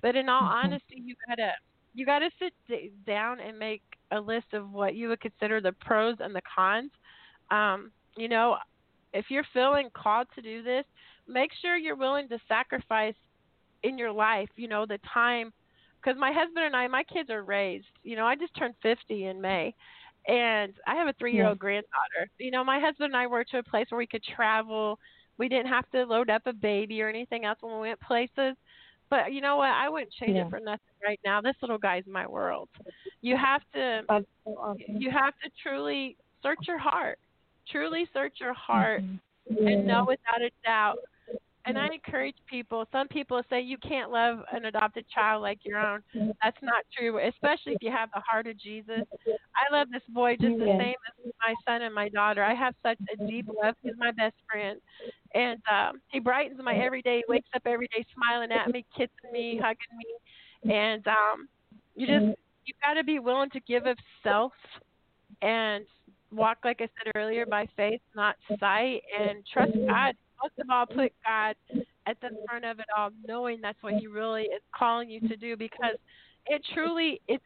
But 0.00 0.16
in 0.16 0.28
all 0.28 0.42
mm-hmm. 0.42 0.66
honesty, 0.66 1.02
you 1.04 1.14
gotta 1.28 1.52
you 1.94 2.06
gotta 2.06 2.30
sit 2.38 3.04
down 3.06 3.40
and 3.40 3.58
make 3.58 3.82
a 4.10 4.20
list 4.20 4.46
of 4.52 4.72
what 4.72 4.94
you 4.94 5.08
would 5.08 5.20
consider 5.20 5.60
the 5.60 5.72
pros 5.72 6.16
and 6.20 6.34
the 6.34 6.42
cons. 6.54 6.90
Um, 7.50 7.90
you 8.16 8.28
know, 8.28 8.56
if 9.12 9.26
you're 9.28 9.46
feeling 9.52 9.88
called 9.94 10.26
to 10.34 10.42
do 10.42 10.62
this, 10.62 10.84
make 11.28 11.50
sure 11.60 11.76
you're 11.76 11.96
willing 11.96 12.28
to 12.28 12.38
sacrifice 12.48 13.14
in 13.82 13.98
your 13.98 14.12
life. 14.12 14.48
You 14.56 14.68
know, 14.68 14.86
the 14.86 14.98
time 15.12 15.52
because 16.02 16.18
my 16.18 16.32
husband 16.32 16.66
and 16.66 16.76
I, 16.76 16.88
my 16.88 17.04
kids 17.04 17.30
are 17.30 17.42
raised. 17.42 17.86
You 18.02 18.16
know, 18.16 18.26
I 18.26 18.34
just 18.34 18.56
turned 18.56 18.74
50 18.82 19.26
in 19.26 19.40
May, 19.40 19.74
and 20.26 20.72
I 20.86 20.94
have 20.94 21.08
a 21.08 21.14
three 21.18 21.32
year 21.34 21.46
old 21.46 21.56
yeah. 21.56 21.60
granddaughter. 21.60 22.30
You 22.38 22.50
know, 22.50 22.64
my 22.64 22.78
husband 22.78 23.12
and 23.12 23.16
I 23.16 23.26
were 23.26 23.44
to 23.44 23.58
a 23.58 23.62
place 23.62 23.86
where 23.90 23.98
we 23.98 24.06
could 24.06 24.22
travel. 24.36 24.98
We 25.38 25.48
didn't 25.48 25.68
have 25.68 25.90
to 25.90 26.04
load 26.04 26.30
up 26.30 26.42
a 26.46 26.52
baby 26.52 27.02
or 27.02 27.08
anything 27.08 27.44
else 27.44 27.58
when 27.60 27.74
we 27.74 27.88
went 27.88 28.00
places. 28.00 28.56
But 29.10 29.32
you 29.32 29.40
know 29.40 29.56
what? 29.56 29.68
I 29.68 29.88
wouldn't 29.88 30.12
change 30.12 30.36
yeah. 30.36 30.46
it 30.46 30.50
for 30.50 30.60
nothing 30.60 30.80
right 31.04 31.20
now. 31.24 31.40
This 31.40 31.56
little 31.60 31.78
guy's 31.78 32.04
my 32.06 32.26
world. 32.26 32.68
You 33.20 33.36
have 33.36 33.62
to 33.74 34.02
so 34.08 34.26
awesome. 34.58 34.80
you 34.88 35.10
have 35.10 35.34
to 35.44 35.50
truly 35.62 36.16
search 36.42 36.60
your 36.66 36.78
heart. 36.78 37.18
Truly 37.70 38.08
search 38.12 38.34
your 38.40 38.54
heart 38.54 39.02
mm-hmm. 39.02 39.66
and 39.66 39.86
know 39.86 40.04
without 40.08 40.40
a 40.40 40.50
doubt 40.64 40.98
and 41.64 41.78
I 41.78 41.88
encourage 41.94 42.34
people. 42.48 42.86
Some 42.90 43.08
people 43.08 43.42
say 43.48 43.60
you 43.60 43.78
can't 43.78 44.10
love 44.10 44.40
an 44.52 44.64
adopted 44.64 45.04
child 45.08 45.42
like 45.42 45.60
your 45.64 45.78
own. 45.78 46.00
That's 46.42 46.56
not 46.62 46.84
true, 46.96 47.18
especially 47.18 47.74
if 47.74 47.82
you 47.82 47.90
have 47.90 48.10
the 48.14 48.20
heart 48.20 48.46
of 48.46 48.58
Jesus. 48.58 49.02
I 49.28 49.72
love 49.72 49.88
this 49.90 50.02
boy 50.08 50.32
just 50.32 50.58
the 50.58 50.66
same 50.78 50.94
as 51.08 51.32
my 51.40 51.54
son 51.66 51.82
and 51.82 51.94
my 51.94 52.08
daughter. 52.08 52.42
I 52.42 52.54
have 52.54 52.74
such 52.82 52.98
a 53.12 53.26
deep 53.26 53.48
love. 53.62 53.74
He's 53.82 53.92
my 53.96 54.10
best 54.10 54.34
friend, 54.50 54.80
and 55.34 55.60
um, 55.70 56.00
he 56.08 56.18
brightens 56.18 56.58
my 56.62 56.74
every 56.74 57.02
day. 57.02 57.18
He 57.18 57.32
wakes 57.32 57.48
up 57.54 57.62
every 57.66 57.88
day 57.88 58.04
smiling 58.14 58.50
at 58.50 58.70
me, 58.70 58.84
kissing 58.96 59.32
me, 59.32 59.60
hugging 59.62 59.96
me, 59.96 60.74
and 60.74 61.06
um, 61.06 61.48
you 61.94 62.06
just 62.06 62.38
you 62.64 62.74
got 62.82 62.94
to 62.94 63.04
be 63.04 63.18
willing 63.18 63.50
to 63.50 63.60
give 63.60 63.86
of 63.86 63.96
self 64.22 64.52
and 65.42 65.84
walk, 66.32 66.58
like 66.64 66.80
I 66.80 66.84
said 66.84 67.12
earlier, 67.14 67.46
by 67.46 67.66
faith, 67.76 68.00
not 68.14 68.36
sight, 68.58 69.02
and 69.18 69.44
trust 69.52 69.72
God 69.86 70.14
most 70.42 70.54
of 70.58 70.70
all 70.70 70.86
put 70.86 71.12
God 71.24 71.54
at 72.06 72.20
the 72.20 72.30
front 72.46 72.64
of 72.64 72.78
it 72.78 72.86
all, 72.96 73.10
knowing 73.26 73.60
that's 73.60 73.82
what 73.82 73.94
He 73.94 74.06
really 74.06 74.42
is 74.42 74.62
calling 74.76 75.08
you 75.08 75.20
to 75.28 75.36
do 75.36 75.56
because 75.56 75.96
it 76.46 76.62
truly 76.74 77.20
it's 77.28 77.44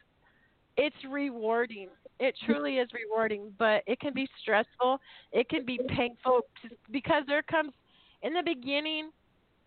it's 0.77 0.97
rewarding. 1.09 1.89
It 2.19 2.35
truly 2.47 2.77
is 2.77 2.89
rewarding, 2.93 3.53
but 3.59 3.83
it 3.87 4.01
can 4.01 4.15
be 4.15 4.29
stressful. 4.41 4.99
It 5.33 5.49
can 5.49 5.65
be 5.65 5.79
painful 5.89 6.41
because 6.91 7.25
there 7.27 7.43
comes 7.43 7.73
in 8.23 8.33
the 8.33 8.43
beginning 8.45 9.11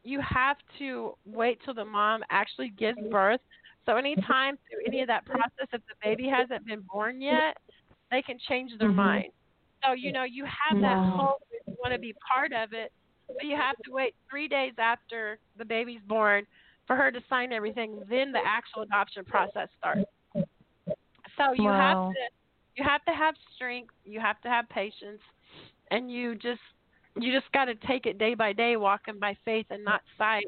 you 0.04 0.22
have 0.22 0.58
to 0.80 1.14
wait 1.26 1.60
till 1.66 1.74
the 1.74 1.86
mom 1.86 2.22
actually 2.30 2.72
gives 2.78 2.98
birth. 3.12 3.42
So 3.86 3.98
anytime 3.98 4.58
through 4.70 4.86
any 4.88 5.02
of 5.02 5.08
that 5.08 5.26
process 5.26 5.68
if 5.74 5.82
the 5.88 5.96
baby 6.04 6.28
hasn't 6.28 6.66
been 6.66 6.84
born 6.92 7.22
yet, 7.22 7.58
they 8.12 8.22
can 8.22 8.38
change 8.48 8.72
their 8.80 8.90
mm-hmm. 8.90 8.98
mind. 8.98 9.26
So, 9.84 9.94
you 9.94 10.12
know, 10.12 10.24
you 10.24 10.46
have 10.46 10.82
that 10.82 11.14
hope 11.16 11.42
you 11.52 11.76
want 11.80 11.94
to 11.94 12.00
be 12.00 12.14
part 12.28 12.52
of 12.52 12.74
it, 12.74 12.92
but 13.36 13.46
you 13.46 13.56
have 13.56 13.76
to 13.86 13.92
wait 13.92 14.16
three 14.30 14.48
days 14.48 14.74
after 14.78 15.38
the 15.58 15.66
baby's 15.66 16.02
born 16.08 16.46
for 16.88 16.96
her 16.96 17.12
to 17.12 17.20
sign 17.30 17.54
everything. 17.54 18.02
Then 18.10 18.32
the 18.32 18.40
actual 18.46 18.82
adoption 18.84 19.24
process 19.26 19.70
starts. 19.78 20.10
So 20.36 21.54
you 21.56 21.66
wow. 21.66 21.80
have 21.80 22.14
to 22.14 22.20
you 22.76 22.84
have 22.88 23.04
to 23.06 23.12
have 23.12 23.36
strength. 23.56 23.94
You 24.06 24.20
have 24.20 24.42
to 24.42 24.50
have 24.50 24.68
patience, 24.70 25.22
and 25.92 26.12
you 26.12 26.36
just 26.36 26.62
you 27.20 27.32
just 27.32 27.52
got 27.52 27.66
to 27.66 27.76
take 27.76 28.06
it 28.06 28.18
day 28.18 28.34
by 28.34 28.54
day, 28.54 28.76
walking 28.76 29.20
by 29.20 29.38
faith 29.46 29.66
and 29.70 29.84
not 29.84 30.02
sight. 30.18 30.46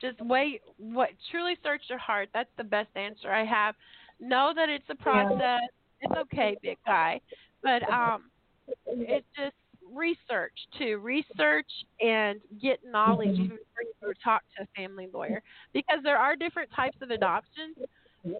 Just 0.00 0.20
wait. 0.20 0.62
What 0.78 1.10
truly 1.30 1.56
search 1.62 1.82
your 1.88 1.98
heart. 1.98 2.28
That's 2.34 2.50
the 2.56 2.64
best 2.64 2.88
answer 2.96 3.32
I 3.32 3.44
have. 3.44 3.74
Know 4.20 4.52
that 4.56 4.68
it's 4.68 4.88
a 4.90 4.94
process. 4.94 5.38
Yeah. 5.40 5.58
It's 6.02 6.14
okay, 6.14 6.56
big 6.62 6.76
guy, 6.84 7.20
but 7.62 7.82
um, 7.90 8.24
it 8.86 9.24
just 9.34 9.54
research 9.94 10.52
too. 10.78 10.98
Research 10.98 11.70
and 12.00 12.40
get 12.60 12.80
knowledge 12.84 13.28
mm-hmm. 13.28 13.44
even 13.44 13.56
before 13.56 13.82
you 13.82 14.14
talk 14.22 14.42
to 14.56 14.64
a 14.64 14.66
family 14.76 15.08
lawyer 15.12 15.42
because 15.72 15.98
there 16.02 16.18
are 16.18 16.36
different 16.36 16.70
types 16.74 16.96
of 17.02 17.10
adoptions. 17.10 17.76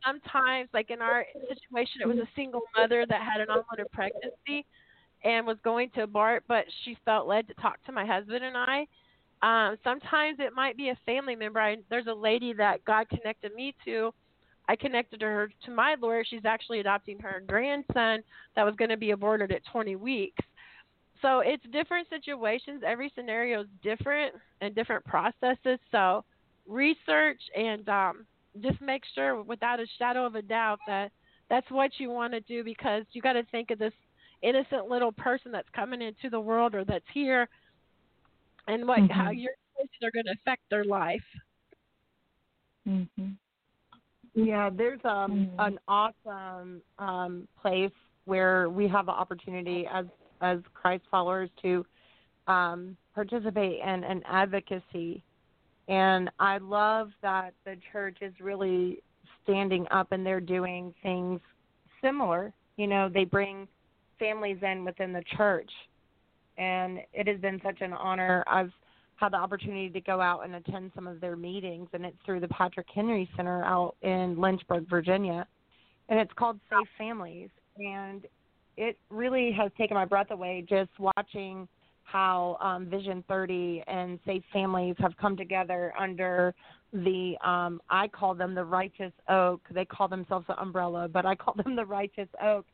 Sometimes, 0.04 0.68
like 0.74 0.90
in 0.90 1.00
our 1.00 1.24
situation, 1.48 2.00
it 2.02 2.08
was 2.08 2.18
a 2.18 2.28
single 2.34 2.62
mother 2.76 3.06
that 3.08 3.22
had 3.22 3.40
an 3.40 3.46
unwanted 3.48 3.90
pregnancy 3.92 4.66
and 5.22 5.46
was 5.46 5.58
going 5.62 5.90
to 5.94 6.02
abort, 6.02 6.42
but 6.48 6.64
she 6.84 6.96
felt 7.04 7.28
led 7.28 7.46
to 7.48 7.54
talk 7.54 7.78
to 7.86 7.92
my 7.92 8.04
husband 8.04 8.44
and 8.44 8.56
I. 8.56 8.86
Um, 9.42 9.76
sometimes 9.84 10.38
it 10.40 10.52
might 10.54 10.76
be 10.76 10.88
a 10.88 10.98
family 11.06 11.36
member. 11.36 11.60
I, 11.60 11.76
there's 11.88 12.08
a 12.08 12.14
lady 12.14 12.52
that 12.54 12.84
God 12.84 13.08
connected 13.08 13.54
me 13.54 13.74
to. 13.84 14.12
I 14.68 14.74
connected 14.74 15.22
her 15.22 15.50
to 15.64 15.70
my 15.70 15.94
lawyer. 16.00 16.24
She's 16.28 16.44
actually 16.44 16.80
adopting 16.80 17.20
her 17.20 17.42
grandson 17.46 18.22
that 18.56 18.64
was 18.64 18.74
going 18.76 18.90
to 18.90 18.96
be 18.96 19.12
aborted 19.12 19.52
at 19.52 19.62
20 19.70 19.94
weeks 19.96 20.44
so 21.22 21.40
it's 21.40 21.62
different 21.72 22.08
situations. 22.08 22.82
Every 22.86 23.12
scenario 23.14 23.62
is 23.62 23.66
different 23.82 24.34
and 24.60 24.74
different 24.74 25.04
processes. 25.04 25.78
So 25.90 26.24
research 26.66 27.40
and 27.56 27.88
um, 27.88 28.26
just 28.60 28.80
make 28.80 29.02
sure, 29.14 29.42
without 29.42 29.80
a 29.80 29.86
shadow 29.98 30.26
of 30.26 30.34
a 30.34 30.42
doubt, 30.42 30.78
that 30.86 31.12
that's 31.48 31.70
what 31.70 31.92
you 31.98 32.10
want 32.10 32.32
to 32.32 32.40
do 32.40 32.64
because 32.64 33.04
you 33.12 33.22
got 33.22 33.34
to 33.34 33.44
think 33.44 33.70
of 33.70 33.78
this 33.78 33.92
innocent 34.42 34.88
little 34.88 35.12
person 35.12 35.52
that's 35.52 35.68
coming 35.74 36.02
into 36.02 36.30
the 36.30 36.40
world 36.40 36.74
or 36.74 36.84
that's 36.84 37.04
here, 37.12 37.48
and 38.68 38.86
what 38.86 38.98
mm-hmm. 38.98 39.12
how 39.12 39.30
your 39.30 39.52
choices 39.76 39.96
are 40.02 40.10
going 40.10 40.26
to 40.26 40.32
affect 40.32 40.62
their 40.70 40.84
life. 40.84 41.24
Mhm. 42.86 43.36
Yeah, 44.34 44.70
there's 44.70 45.00
um 45.04 45.50
mm-hmm. 45.50 45.60
an 45.60 45.78
awesome 45.88 46.82
um 46.98 47.48
place 47.60 47.92
where 48.26 48.68
we 48.68 48.88
have 48.88 49.06
the 49.06 49.12
opportunity 49.12 49.86
as 49.92 50.04
as 50.40 50.58
Christ 50.74 51.04
followers 51.10 51.50
to 51.62 51.84
um, 52.46 52.96
participate 53.14 53.80
in 53.80 54.04
an 54.04 54.22
advocacy. 54.26 55.22
And 55.88 56.30
I 56.38 56.58
love 56.58 57.10
that 57.22 57.54
the 57.64 57.76
church 57.92 58.18
is 58.20 58.32
really 58.40 59.02
standing 59.44 59.86
up 59.90 60.12
and 60.12 60.26
they're 60.26 60.40
doing 60.40 60.92
things 61.02 61.40
similar. 62.02 62.52
You 62.76 62.86
know, 62.86 63.08
they 63.08 63.24
bring 63.24 63.68
families 64.18 64.58
in 64.62 64.84
within 64.84 65.12
the 65.12 65.22
church. 65.36 65.70
And 66.58 67.00
it 67.12 67.26
has 67.28 67.40
been 67.40 67.60
such 67.64 67.80
an 67.80 67.92
honor. 67.92 68.42
I've 68.46 68.72
had 69.16 69.32
the 69.32 69.36
opportunity 69.36 69.88
to 69.90 70.00
go 70.00 70.20
out 70.20 70.44
and 70.44 70.54
attend 70.54 70.92
some 70.94 71.06
of 71.06 71.20
their 71.20 71.36
meetings, 71.36 71.88
and 71.92 72.04
it's 72.04 72.16
through 72.24 72.40
the 72.40 72.48
Patrick 72.48 72.86
Henry 72.94 73.28
Center 73.36 73.64
out 73.64 73.96
in 74.02 74.38
Lynchburg, 74.38 74.88
Virginia. 74.88 75.46
And 76.08 76.18
it's 76.20 76.32
called 76.34 76.60
Safe 76.70 76.88
Families. 76.98 77.50
And 77.78 78.26
it 78.76 78.98
really 79.10 79.52
has 79.52 79.70
taken 79.78 79.94
my 79.94 80.04
breath 80.04 80.30
away 80.30 80.64
just 80.68 80.90
watching 80.98 81.68
how 82.04 82.56
um, 82.60 82.86
Vision 82.86 83.24
30 83.28 83.82
and 83.88 84.18
Safe 84.24 84.42
Families 84.52 84.94
have 84.98 85.16
come 85.20 85.36
together 85.36 85.92
under 85.98 86.54
the 86.92 87.34
um, 87.44 87.80
I 87.90 88.08
call 88.08 88.34
them 88.34 88.54
the 88.54 88.64
Righteous 88.64 89.12
Oak. 89.28 89.60
They 89.72 89.84
call 89.84 90.08
themselves 90.08 90.46
the 90.46 90.58
Umbrella, 90.60 91.08
but 91.08 91.26
I 91.26 91.34
call 91.34 91.54
them 91.64 91.74
the 91.74 91.84
Righteous 91.84 92.28
Oak. 92.42 92.66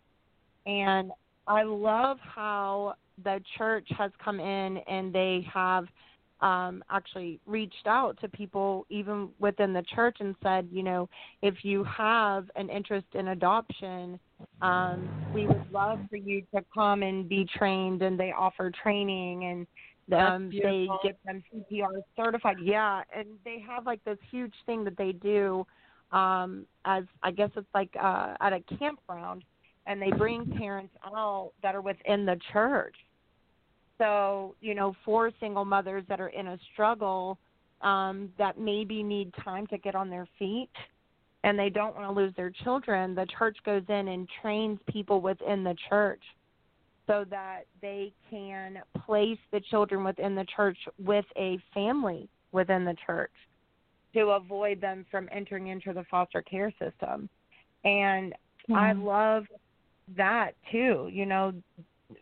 And 0.66 1.12
I 1.46 1.62
love 1.62 2.18
how 2.20 2.94
the 3.24 3.40
church 3.58 3.88
has 3.98 4.10
come 4.22 4.38
in 4.38 4.78
and 4.86 5.12
they 5.12 5.46
have 5.52 5.86
um, 6.42 6.82
actually 6.90 7.40
reached 7.46 7.86
out 7.86 8.20
to 8.20 8.28
people 8.28 8.84
even 8.90 9.30
within 9.38 9.72
the 9.72 9.82
church 9.94 10.16
and 10.20 10.34
said, 10.42 10.68
you 10.70 10.82
know, 10.82 11.08
if 11.40 11.54
you 11.62 11.84
have 11.84 12.50
an 12.56 12.68
interest 12.68 13.06
in 13.14 13.28
adoption, 13.28 14.18
um, 14.60 15.08
we 15.34 15.46
would 15.46 15.64
love 15.72 15.98
for 16.10 16.16
you 16.16 16.42
to 16.54 16.62
come 16.74 17.02
and 17.02 17.28
be 17.28 17.46
trained. 17.56 18.02
And 18.02 18.18
they 18.18 18.32
offer 18.32 18.70
training 18.82 19.44
and 19.44 19.66
um, 20.20 20.50
they 20.50 20.88
get 21.02 21.16
them 21.24 21.42
CPR 21.54 22.02
certified. 22.16 22.56
Yeah, 22.62 23.02
and 23.16 23.28
they 23.44 23.64
have 23.66 23.86
like 23.86 24.04
this 24.04 24.18
huge 24.30 24.54
thing 24.66 24.84
that 24.84 24.96
they 24.98 25.12
do 25.12 25.64
um, 26.12 26.66
as 26.84 27.04
I 27.22 27.30
guess 27.30 27.50
it's 27.56 27.66
like 27.74 27.90
uh, 28.00 28.34
at 28.40 28.52
a 28.52 28.60
campground, 28.78 29.44
and 29.86 30.00
they 30.00 30.10
bring 30.10 30.46
parents 30.58 30.94
out 31.04 31.52
that 31.62 31.74
are 31.74 31.80
within 31.80 32.26
the 32.26 32.38
church 32.52 32.94
so, 34.02 34.56
you 34.60 34.74
know, 34.74 34.96
for 35.04 35.30
single 35.38 35.64
mothers 35.64 36.02
that 36.08 36.20
are 36.20 36.30
in 36.30 36.48
a 36.48 36.58
struggle 36.72 37.38
um, 37.82 38.30
that 38.36 38.58
maybe 38.58 39.00
need 39.02 39.32
time 39.44 39.66
to 39.68 39.78
get 39.78 39.94
on 39.94 40.10
their 40.10 40.26
feet 40.40 40.70
and 41.44 41.56
they 41.56 41.68
don't 41.68 41.94
want 41.94 42.08
to 42.08 42.12
lose 42.12 42.32
their 42.36 42.50
children, 42.50 43.14
the 43.14 43.26
church 43.38 43.56
goes 43.64 43.82
in 43.88 44.08
and 44.08 44.28
trains 44.40 44.80
people 44.90 45.20
within 45.20 45.62
the 45.62 45.76
church 45.88 46.22
so 47.06 47.24
that 47.30 47.62
they 47.80 48.12
can 48.28 48.78
place 49.06 49.38
the 49.52 49.60
children 49.70 50.02
within 50.02 50.34
the 50.34 50.46
church 50.56 50.78
with 50.98 51.24
a 51.36 51.58
family 51.72 52.28
within 52.50 52.84
the 52.84 52.96
church 53.06 53.32
to 54.14 54.30
avoid 54.30 54.80
them 54.80 55.06
from 55.10 55.28
entering 55.30 55.68
into 55.68 55.92
the 55.92 56.04
foster 56.10 56.42
care 56.42 56.72
system. 56.72 57.28
And 57.84 58.32
mm-hmm. 58.32 58.74
I 58.74 58.92
love 58.92 59.44
that 60.16 60.52
too. 60.72 61.08
You 61.12 61.26
know, 61.26 61.52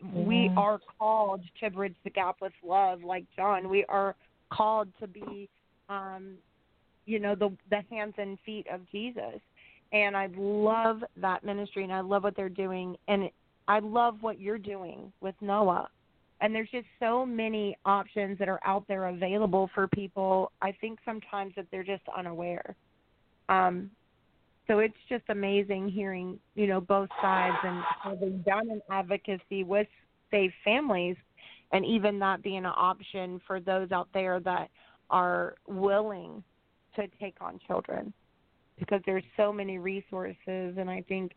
mm-hmm. 0.03 0.25
we 0.25 0.51
are 0.57 0.79
called 0.99 1.41
to 1.59 1.69
bridge 1.69 1.95
the 2.03 2.09
gap 2.09 2.37
with 2.41 2.53
love 2.63 3.03
like 3.03 3.25
john. 3.35 3.69
We 3.69 3.85
are 3.85 4.15
called 4.51 4.89
to 4.99 5.07
be 5.07 5.49
um 5.89 6.35
you 7.05 7.19
know 7.19 7.35
the 7.35 7.55
the 7.69 7.81
hands 7.89 8.13
and 8.17 8.37
feet 8.45 8.67
of 8.71 8.81
jesus. 8.91 9.39
And 9.93 10.15
i 10.15 10.29
love 10.37 11.03
that 11.17 11.43
ministry 11.43 11.83
and 11.83 11.93
i 11.93 12.01
love 12.01 12.23
what 12.23 12.35
they're 12.35 12.49
doing. 12.49 12.95
And 13.07 13.29
i 13.67 13.79
love 13.79 14.17
what 14.21 14.39
you're 14.39 14.57
doing 14.57 15.11
with 15.21 15.35
noah. 15.41 15.89
And 16.41 16.55
there's 16.55 16.69
just 16.71 16.87
so 16.99 17.25
many 17.25 17.77
options 17.85 18.39
that 18.39 18.49
are 18.49 18.59
out 18.65 18.87
there 18.87 19.09
available 19.09 19.69
for 19.75 19.87
people. 19.87 20.51
I 20.59 20.71
think 20.71 20.97
sometimes 21.05 21.53
that 21.55 21.67
they're 21.71 21.83
just 21.83 22.03
unaware. 22.17 22.75
Um 23.49 23.91
so 24.71 24.79
it's 24.79 24.95
just 25.09 25.23
amazing 25.27 25.89
hearing 25.89 26.39
you 26.55 26.65
know 26.65 26.79
both 26.79 27.09
sides 27.21 27.57
and 27.63 27.83
having 28.01 28.41
done 28.43 28.69
an 28.69 28.81
advocacy 28.89 29.63
with 29.65 29.87
safe 30.31 30.53
families 30.63 31.17
and 31.73 31.85
even 31.85 32.17
that 32.19 32.41
being 32.41 32.59
an 32.59 32.71
option 32.77 33.41
for 33.45 33.59
those 33.59 33.91
out 33.91 34.07
there 34.13 34.39
that 34.39 34.69
are 35.09 35.55
willing 35.67 36.41
to 36.95 37.07
take 37.19 37.35
on 37.41 37.59
children. 37.67 38.13
Because 38.79 39.01
there's 39.05 39.23
so 39.35 39.51
many 39.51 39.77
resources 39.77 40.37
and 40.77 40.89
i 40.89 41.03
think 41.07 41.33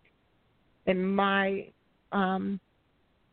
in 0.87 1.05
my 1.05 1.67
um 2.13 2.61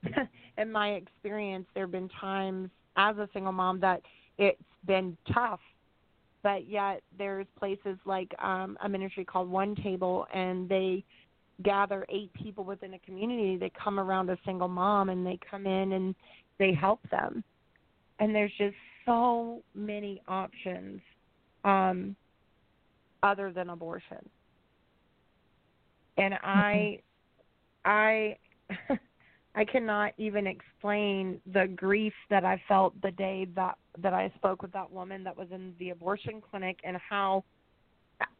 in 0.57 0.71
my 0.71 0.89
experience 0.89 1.67
there 1.75 1.83
have 1.83 1.91
been 1.91 2.09
times 2.19 2.71
as 2.97 3.17
a 3.17 3.29
single 3.33 3.53
mom 3.53 3.79
that 3.79 4.01
it's 4.39 4.59
been 4.87 5.15
tough 5.31 5.59
but 6.43 6.67
yet 6.67 7.01
there's 7.17 7.47
places 7.57 7.97
like 8.05 8.31
um 8.43 8.77
a 8.83 8.89
ministry 8.89 9.25
called 9.25 9.49
one 9.49 9.75
table 9.75 10.25
and 10.33 10.67
they 10.67 11.03
gather 11.63 12.05
eight 12.09 12.31
people 12.33 12.63
within 12.63 12.93
a 12.95 12.99
community. 12.99 13.57
They 13.57 13.71
come 13.81 13.99
around 13.99 14.29
a 14.29 14.37
single 14.45 14.67
mom 14.67 15.09
and 15.09 15.25
they 15.25 15.37
come 15.49 15.67
in 15.67 15.93
and 15.93 16.15
they 16.57 16.73
help 16.73 16.99
them. 17.09 17.43
And 18.19 18.33
there's 18.33 18.53
just 18.57 18.75
so 19.05 19.61
many 19.73 20.21
options 20.27 21.01
um 21.63 22.15
other 23.23 23.51
than 23.51 23.69
abortion. 23.69 24.29
And 26.17 26.33
i 26.43 26.99
i 27.85 28.37
I 29.53 29.65
cannot 29.65 30.13
even 30.17 30.47
explain 30.47 31.41
the 31.51 31.67
grief 31.75 32.13
that 32.29 32.45
I 32.45 32.61
felt 32.67 32.99
the 33.01 33.11
day 33.11 33.47
that 33.55 33.77
that 33.99 34.13
I 34.13 34.31
spoke 34.35 34.61
with 34.61 34.71
that 34.71 34.89
woman 34.89 35.23
that 35.25 35.37
was 35.37 35.47
in 35.51 35.73
the 35.77 35.89
abortion 35.89 36.41
clinic 36.41 36.79
and 36.83 36.97
how 36.97 37.43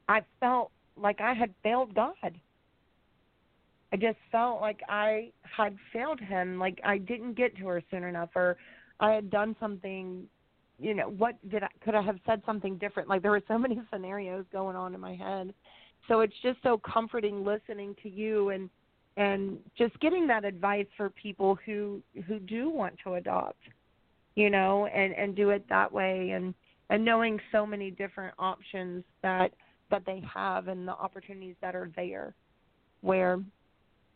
I 0.07 0.21
felt 0.39 0.71
like 0.95 1.19
I 1.19 1.33
had 1.33 1.53
failed 1.63 1.93
God. 1.93 2.39
I 3.93 3.97
just 3.97 4.17
felt 4.31 4.61
like 4.61 4.79
I 4.87 5.31
had 5.41 5.75
failed 5.91 6.21
him, 6.21 6.57
like 6.57 6.79
I 6.85 6.97
didn't 6.97 7.33
get 7.33 7.57
to 7.57 7.67
her 7.67 7.83
soon 7.91 8.03
enough 8.03 8.29
or 8.35 8.55
I 9.01 9.11
had 9.11 9.29
done 9.29 9.55
something 9.59 10.27
you 10.79 10.95
know, 10.95 11.09
what 11.09 11.35
did 11.49 11.63
I 11.63 11.69
could 11.83 11.93
I 11.93 12.01
have 12.01 12.17
said 12.25 12.41
something 12.45 12.77
different? 12.77 13.07
Like 13.07 13.21
there 13.21 13.31
were 13.31 13.43
so 13.47 13.57
many 13.57 13.81
scenarios 13.91 14.45
going 14.51 14.75
on 14.75 14.95
in 14.95 14.99
my 15.01 15.15
head. 15.15 15.53
So 16.07 16.21
it's 16.21 16.33
just 16.41 16.57
so 16.63 16.79
comforting 16.79 17.43
listening 17.45 17.95
to 18.01 18.09
you 18.09 18.49
and 18.49 18.69
and 19.17 19.57
just 19.77 19.99
getting 19.99 20.25
that 20.27 20.45
advice 20.45 20.87
for 20.95 21.09
people 21.09 21.57
who 21.65 22.01
who 22.27 22.39
do 22.39 22.69
want 22.69 22.95
to 23.03 23.15
adopt 23.15 23.59
you 24.35 24.49
know 24.49 24.85
and 24.87 25.13
and 25.13 25.35
do 25.35 25.49
it 25.49 25.65
that 25.69 25.91
way 25.91 26.31
and 26.31 26.53
and 26.89 27.03
knowing 27.03 27.39
so 27.51 27.65
many 27.65 27.91
different 27.91 28.33
options 28.39 29.03
that 29.21 29.51
that 29.89 30.03
they 30.05 30.23
have 30.33 30.67
and 30.67 30.87
the 30.87 30.93
opportunities 30.93 31.55
that 31.61 31.75
are 31.75 31.91
there 31.95 32.33
where 33.01 33.39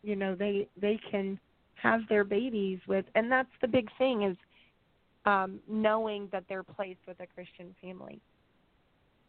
you 0.02 0.16
know 0.16 0.34
they 0.34 0.66
they 0.80 0.98
can 1.10 1.38
have 1.74 2.00
their 2.08 2.24
babies 2.24 2.78
with 2.88 3.04
and 3.14 3.30
that's 3.30 3.48
the 3.60 3.68
big 3.68 3.88
thing 3.98 4.22
is 4.22 4.36
um 5.26 5.60
knowing 5.68 6.28
that 6.32 6.44
they're 6.48 6.62
placed 6.62 7.00
with 7.06 7.20
a 7.20 7.26
Christian 7.26 7.74
family. 7.82 8.20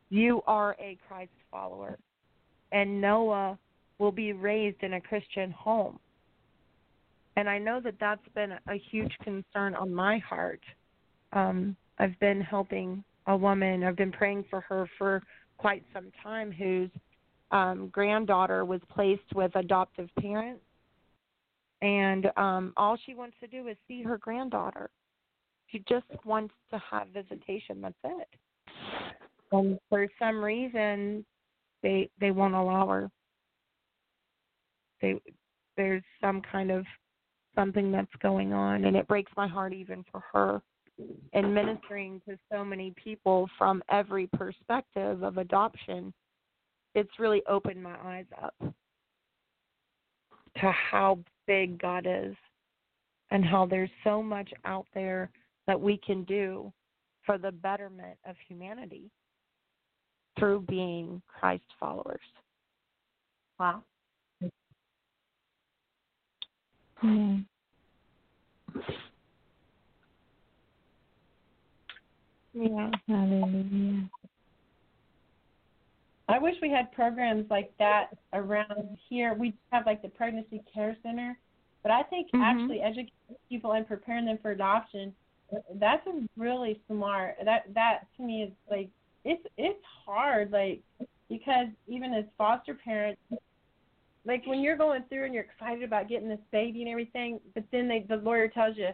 You 0.09 0.41
are 0.47 0.75
a 0.79 0.97
Christ 1.07 1.31
follower. 1.51 1.97
And 2.71 3.01
Noah 3.01 3.57
will 3.99 4.11
be 4.11 4.33
raised 4.33 4.83
in 4.83 4.93
a 4.93 5.01
Christian 5.01 5.51
home. 5.51 5.99
And 7.35 7.49
I 7.49 7.57
know 7.59 7.79
that 7.81 7.95
that's 7.99 8.27
been 8.33 8.51
a 8.51 8.75
huge 8.91 9.15
concern 9.23 9.75
on 9.75 9.93
my 9.93 10.17
heart. 10.19 10.61
Um, 11.33 11.75
I've 11.99 12.19
been 12.19 12.41
helping 12.41 13.03
a 13.27 13.35
woman, 13.35 13.83
I've 13.83 13.95
been 13.95 14.11
praying 14.11 14.45
for 14.49 14.61
her 14.61 14.89
for 14.97 15.21
quite 15.57 15.83
some 15.93 16.11
time, 16.23 16.51
whose 16.51 16.89
um, 17.51 17.89
granddaughter 17.91 18.65
was 18.65 18.81
placed 18.89 19.33
with 19.35 19.55
adoptive 19.55 20.09
parents. 20.19 20.63
And 21.81 22.27
um, 22.37 22.73
all 22.77 22.97
she 23.05 23.13
wants 23.13 23.35
to 23.41 23.47
do 23.47 23.67
is 23.67 23.77
see 23.87 24.01
her 24.01 24.17
granddaughter. 24.17 24.89
She 25.67 25.83
just 25.87 26.05
wants 26.25 26.53
to 26.71 26.81
have 26.89 27.09
visitation. 27.09 27.81
That's 27.81 27.95
it. 28.03 28.27
And 29.51 29.79
for 29.89 30.07
some 30.17 30.43
reason, 30.43 31.25
they 31.83 32.09
they 32.19 32.31
won't 32.31 32.55
allow 32.55 32.87
her 32.87 33.11
they 35.01 35.19
there's 35.75 36.03
some 36.21 36.41
kind 36.41 36.71
of 36.71 36.85
something 37.55 37.91
that's 37.91 38.07
going 38.21 38.53
on 38.53 38.85
and 38.85 38.95
it 38.95 39.07
breaks 39.07 39.31
my 39.35 39.47
heart 39.47 39.73
even 39.73 40.03
for 40.11 40.23
her 40.31 40.61
and 41.33 41.53
ministering 41.53 42.21
to 42.27 42.37
so 42.51 42.63
many 42.63 42.93
people 43.01 43.49
from 43.57 43.83
every 43.89 44.27
perspective 44.33 45.23
of 45.23 45.37
adoption 45.37 46.13
it's 46.95 47.19
really 47.19 47.41
opened 47.47 47.81
my 47.81 47.95
eyes 48.03 48.25
up 48.41 48.55
to 50.59 50.71
how 50.71 51.19
big 51.45 51.79
God 51.79 52.07
is 52.09 52.35
and 53.31 53.45
how 53.45 53.65
there's 53.65 53.89
so 54.03 54.23
much 54.23 54.49
out 54.65 54.87
there 54.93 55.29
that 55.67 55.79
we 55.79 55.97
can 55.97 56.23
do 56.23 56.71
for 57.25 57.37
the 57.37 57.51
betterment 57.51 58.17
of 58.27 58.35
humanity 58.47 59.11
through 60.39 60.61
being 60.61 61.21
Christ 61.27 61.63
followers. 61.79 62.19
Wow. 63.59 63.83
Yeah. 67.03 67.37
Yeah. 72.53 72.91
Hallelujah. 73.07 74.09
I 76.29 76.39
wish 76.39 76.55
we 76.61 76.69
had 76.69 76.91
programs 76.91 77.49
like 77.49 77.71
that 77.79 78.09
around 78.33 78.97
here. 79.09 79.33
We 79.33 79.53
have 79.71 79.85
like 79.85 80.01
the 80.01 80.09
pregnancy 80.09 80.61
care 80.73 80.97
center, 81.01 81.37
but 81.83 81.91
I 81.91 82.03
think 82.03 82.29
Mhm. 82.33 82.41
actually 82.43 82.81
educating 82.81 83.37
people 83.47 83.73
and 83.73 83.87
preparing 83.87 84.25
them 84.25 84.37
for 84.39 84.51
adoption 84.51 85.15
that's 85.75 86.05
a 86.07 86.27
really 86.35 86.81
smart. 86.87 87.37
That 87.43 87.73
that 87.73 88.01
to 88.17 88.23
me 88.23 88.43
is 88.43 88.51
like 88.69 88.89
it's 89.23 89.45
it's 89.57 89.83
hard 90.05 90.51
like 90.51 90.81
because 91.29 91.67
even 91.87 92.13
as 92.13 92.25
foster 92.37 92.73
parents 92.73 93.21
like 94.27 94.45
when 94.45 94.61
you're 94.61 94.77
going 94.77 95.03
through 95.07 95.23
and 95.25 95.33
you're 95.33 95.45
excited 95.45 95.83
about 95.83 96.09
getting 96.09 96.27
this 96.27 96.39
baby 96.51 96.81
and 96.81 96.89
everything, 96.89 97.39
but 97.55 97.63
then 97.71 97.87
they, 97.87 98.05
the 98.09 98.17
lawyer 98.17 98.49
tells 98.49 98.75
you 98.75 98.89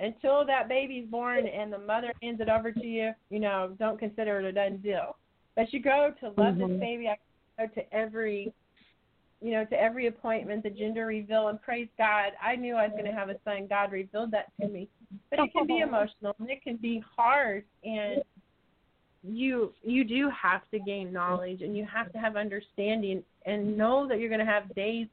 until 0.00 0.44
that 0.44 0.68
baby's 0.68 1.06
born 1.06 1.46
and 1.46 1.72
the 1.72 1.78
mother 1.78 2.12
hands 2.20 2.40
it 2.40 2.48
over 2.48 2.72
to 2.72 2.86
you, 2.86 3.12
you 3.30 3.38
know, 3.38 3.74
don't 3.78 3.98
consider 3.98 4.40
it 4.40 4.44
a 4.44 4.52
done 4.52 4.78
deal. 4.78 5.16
But 5.54 5.72
you 5.72 5.80
go 5.80 6.12
to 6.20 6.28
love 6.30 6.56
Mhm. 6.56 6.68
this 6.68 6.80
baby. 6.80 7.08
I 7.08 7.16
go 7.58 7.66
to 7.68 7.94
every, 7.94 8.52
you 9.40 9.52
know, 9.52 9.64
to 9.64 9.80
every 9.80 10.06
appointment, 10.06 10.64
the 10.64 10.70
gender 10.70 11.06
reveal, 11.06 11.48
and 11.48 11.62
praise 11.62 11.88
God. 11.96 12.32
I 12.42 12.56
knew 12.56 12.74
I 12.74 12.88
was 12.88 12.92
going 12.92 13.06
to 13.06 13.12
have 13.12 13.30
a 13.30 13.38
son. 13.44 13.68
God 13.68 13.92
revealed 13.92 14.32
that 14.32 14.46
to 14.60 14.68
me. 14.68 14.88
But 15.30 15.38
it 15.38 15.52
can 15.52 15.66
be 15.66 15.78
emotional 15.80 16.34
and 16.40 16.50
it 16.50 16.62
can 16.62 16.76
be 16.76 16.98
hard, 17.16 17.64
and 17.84 18.22
you 19.28 19.72
you 19.82 20.04
do 20.04 20.30
have 20.30 20.62
to 20.70 20.78
gain 20.78 21.12
knowledge 21.12 21.62
and 21.62 21.76
you 21.76 21.84
have 21.84 22.12
to 22.12 22.18
have 22.18 22.36
understanding 22.36 23.22
and 23.44 23.76
know 23.76 24.06
that 24.06 24.18
you're 24.18 24.28
going 24.28 24.44
to 24.44 24.46
have 24.46 24.74
days 24.74 25.06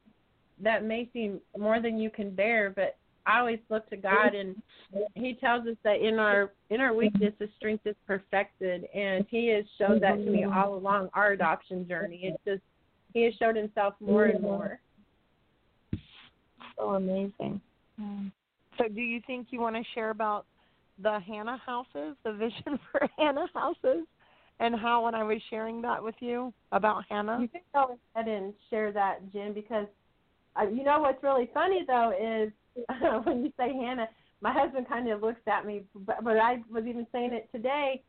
that 0.62 0.84
may 0.84 1.08
seem 1.12 1.40
more 1.58 1.80
than 1.80 1.98
you 1.98 2.10
can 2.10 2.30
bear 2.30 2.70
but 2.70 2.96
i 3.26 3.38
always 3.38 3.58
look 3.70 3.88
to 3.90 3.96
god 3.96 4.34
and 4.34 4.54
he 5.14 5.34
tells 5.34 5.66
us 5.66 5.76
that 5.82 6.00
in 6.00 6.18
our 6.18 6.50
in 6.70 6.80
our 6.80 6.94
weakness 6.94 7.32
his 7.38 7.48
strength 7.56 7.86
is 7.86 7.96
perfected 8.06 8.84
and 8.94 9.24
he 9.30 9.48
has 9.48 9.64
showed 9.78 10.00
that 10.02 10.16
to 10.16 10.30
me 10.30 10.44
all 10.44 10.74
along 10.74 11.08
our 11.14 11.32
adoption 11.32 11.86
journey. 11.88 12.20
It's 12.22 12.44
just 12.44 12.62
he 13.12 13.24
has 13.24 13.34
showed 13.34 13.56
himself 13.56 13.94
more 14.00 14.24
and 14.26 14.42
more. 14.42 14.80
So 16.76 16.90
amazing. 16.90 17.60
Um, 17.98 18.32
So, 18.78 18.88
do 18.88 19.00
you 19.00 19.20
think 19.26 19.48
you 19.50 19.60
want 19.60 19.76
to 19.76 19.82
share 19.94 20.10
about 20.10 20.46
the 21.02 21.18
Hannah 21.20 21.60
houses, 21.64 22.16
the 22.24 22.32
vision 22.32 22.78
for 22.92 23.08
Hannah 23.18 23.46
houses, 23.54 24.06
and 24.60 24.74
how 24.74 25.04
when 25.04 25.14
I 25.14 25.24
was 25.24 25.38
sharing 25.50 25.82
that 25.82 26.02
with 26.02 26.14
you 26.20 26.52
about 26.72 27.04
Hannah? 27.08 27.38
You 27.40 27.48
can 27.48 27.60
go 27.74 27.98
ahead 28.14 28.28
and 28.28 28.54
share 28.70 28.92
that, 28.92 29.32
Jim, 29.32 29.52
because 29.52 29.86
uh, 30.56 30.68
you 30.68 30.84
know 30.84 31.00
what's 31.00 31.22
really 31.22 31.50
funny 31.52 31.84
though 31.86 32.12
is 32.12 32.52
when 33.24 33.44
you 33.44 33.52
say 33.56 33.72
Hannah, 33.74 34.08
my 34.40 34.52
husband 34.52 34.88
kind 34.88 35.10
of 35.10 35.22
looks 35.22 35.40
at 35.46 35.66
me, 35.66 35.84
but, 35.94 36.22
but 36.22 36.36
I 36.36 36.58
was 36.70 36.84
even 36.86 37.06
saying 37.12 37.32
it 37.32 37.48
today. 37.52 38.02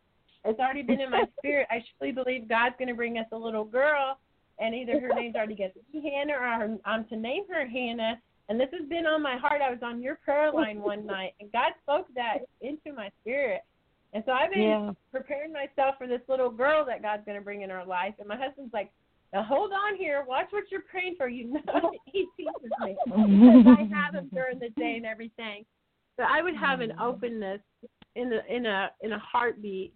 It's 0.44 0.60
already 0.60 0.84
been 0.84 1.02
in 1.02 1.10
my 1.10 1.24
spirit. 1.40 1.68
I 1.72 1.84
truly 1.98 2.12
believe 2.14 2.48
God's 2.48 2.76
going 2.78 2.90
to 2.90 2.94
bring 2.94 3.18
us 3.18 3.26
a 3.32 3.38
little 3.38 3.66
girl, 3.66 4.20
and 4.60 4.76
either 4.76 5.00
her 5.00 5.10
name's 5.16 5.36
already 5.36 5.56
going 5.56 5.72
to 5.72 5.80
be 5.92 6.10
Hannah 6.10 6.34
or 6.34 6.78
I'm 6.86 7.06
to 7.06 7.16
name 7.16 7.44
her 7.50 7.68
Hannah. 7.68 8.20
And 8.48 8.60
this 8.60 8.70
has 8.78 8.88
been 8.88 9.06
on 9.06 9.22
my 9.22 9.38
heart. 9.38 9.62
I 9.62 9.72
was 9.72 9.80
on 9.82 10.02
your 10.02 10.16
prayer 10.24 10.52
line 10.52 10.82
one 10.82 11.06
night, 11.16 11.34
and 11.40 11.52
God 11.52 11.72
spoke 11.82 12.08
that 12.16 12.40
into 12.62 12.94
my 12.94 13.10
spirit. 13.22 13.62
And 14.14 14.24
so 14.26 14.32
I've 14.32 14.52
been 14.52 14.62
Yeah. 14.62 14.92
preparing 15.12 15.52
myself 15.52 15.96
for 15.98 16.08
this 16.08 16.22
little 16.28 16.50
girl 16.50 16.86
that 16.86 17.02
God's 17.02 17.26
going 17.26 17.38
to 17.38 17.44
bring 17.44 17.62
in 17.62 17.72
our 17.72 17.86
life. 17.86 18.14
And 18.20 18.28
my 18.28 18.38
husband's 18.38 18.74
like, 18.74 18.92
now 19.34 19.44
hold 19.44 19.72
on 19.74 19.98
here. 19.98 20.24
Watch 20.28 20.48
what 20.52 20.66
you're 20.72 20.86
praying 20.90 21.16
for. 21.18 21.28
You 21.28 21.54
know, 21.54 21.92
he 22.06 22.28
teases 22.38 22.72
me 22.80 22.96
because 23.06 23.66
I 23.68 23.90
have 23.94 24.16
him 24.16 24.30
during 24.34 24.60
the 24.60 24.70
day 24.80 24.94
and 24.96 25.06
everything. 25.06 25.66
But 26.18 26.28
I 26.28 26.42
would 26.42 26.56
have 26.56 26.80
an 26.80 26.94
openness 27.00 27.60
in 28.16 28.30
the 28.30 28.46
in 28.54 28.66
a 28.66 28.92
in 29.02 29.12
a 29.12 29.20
heartbeat 29.20 29.94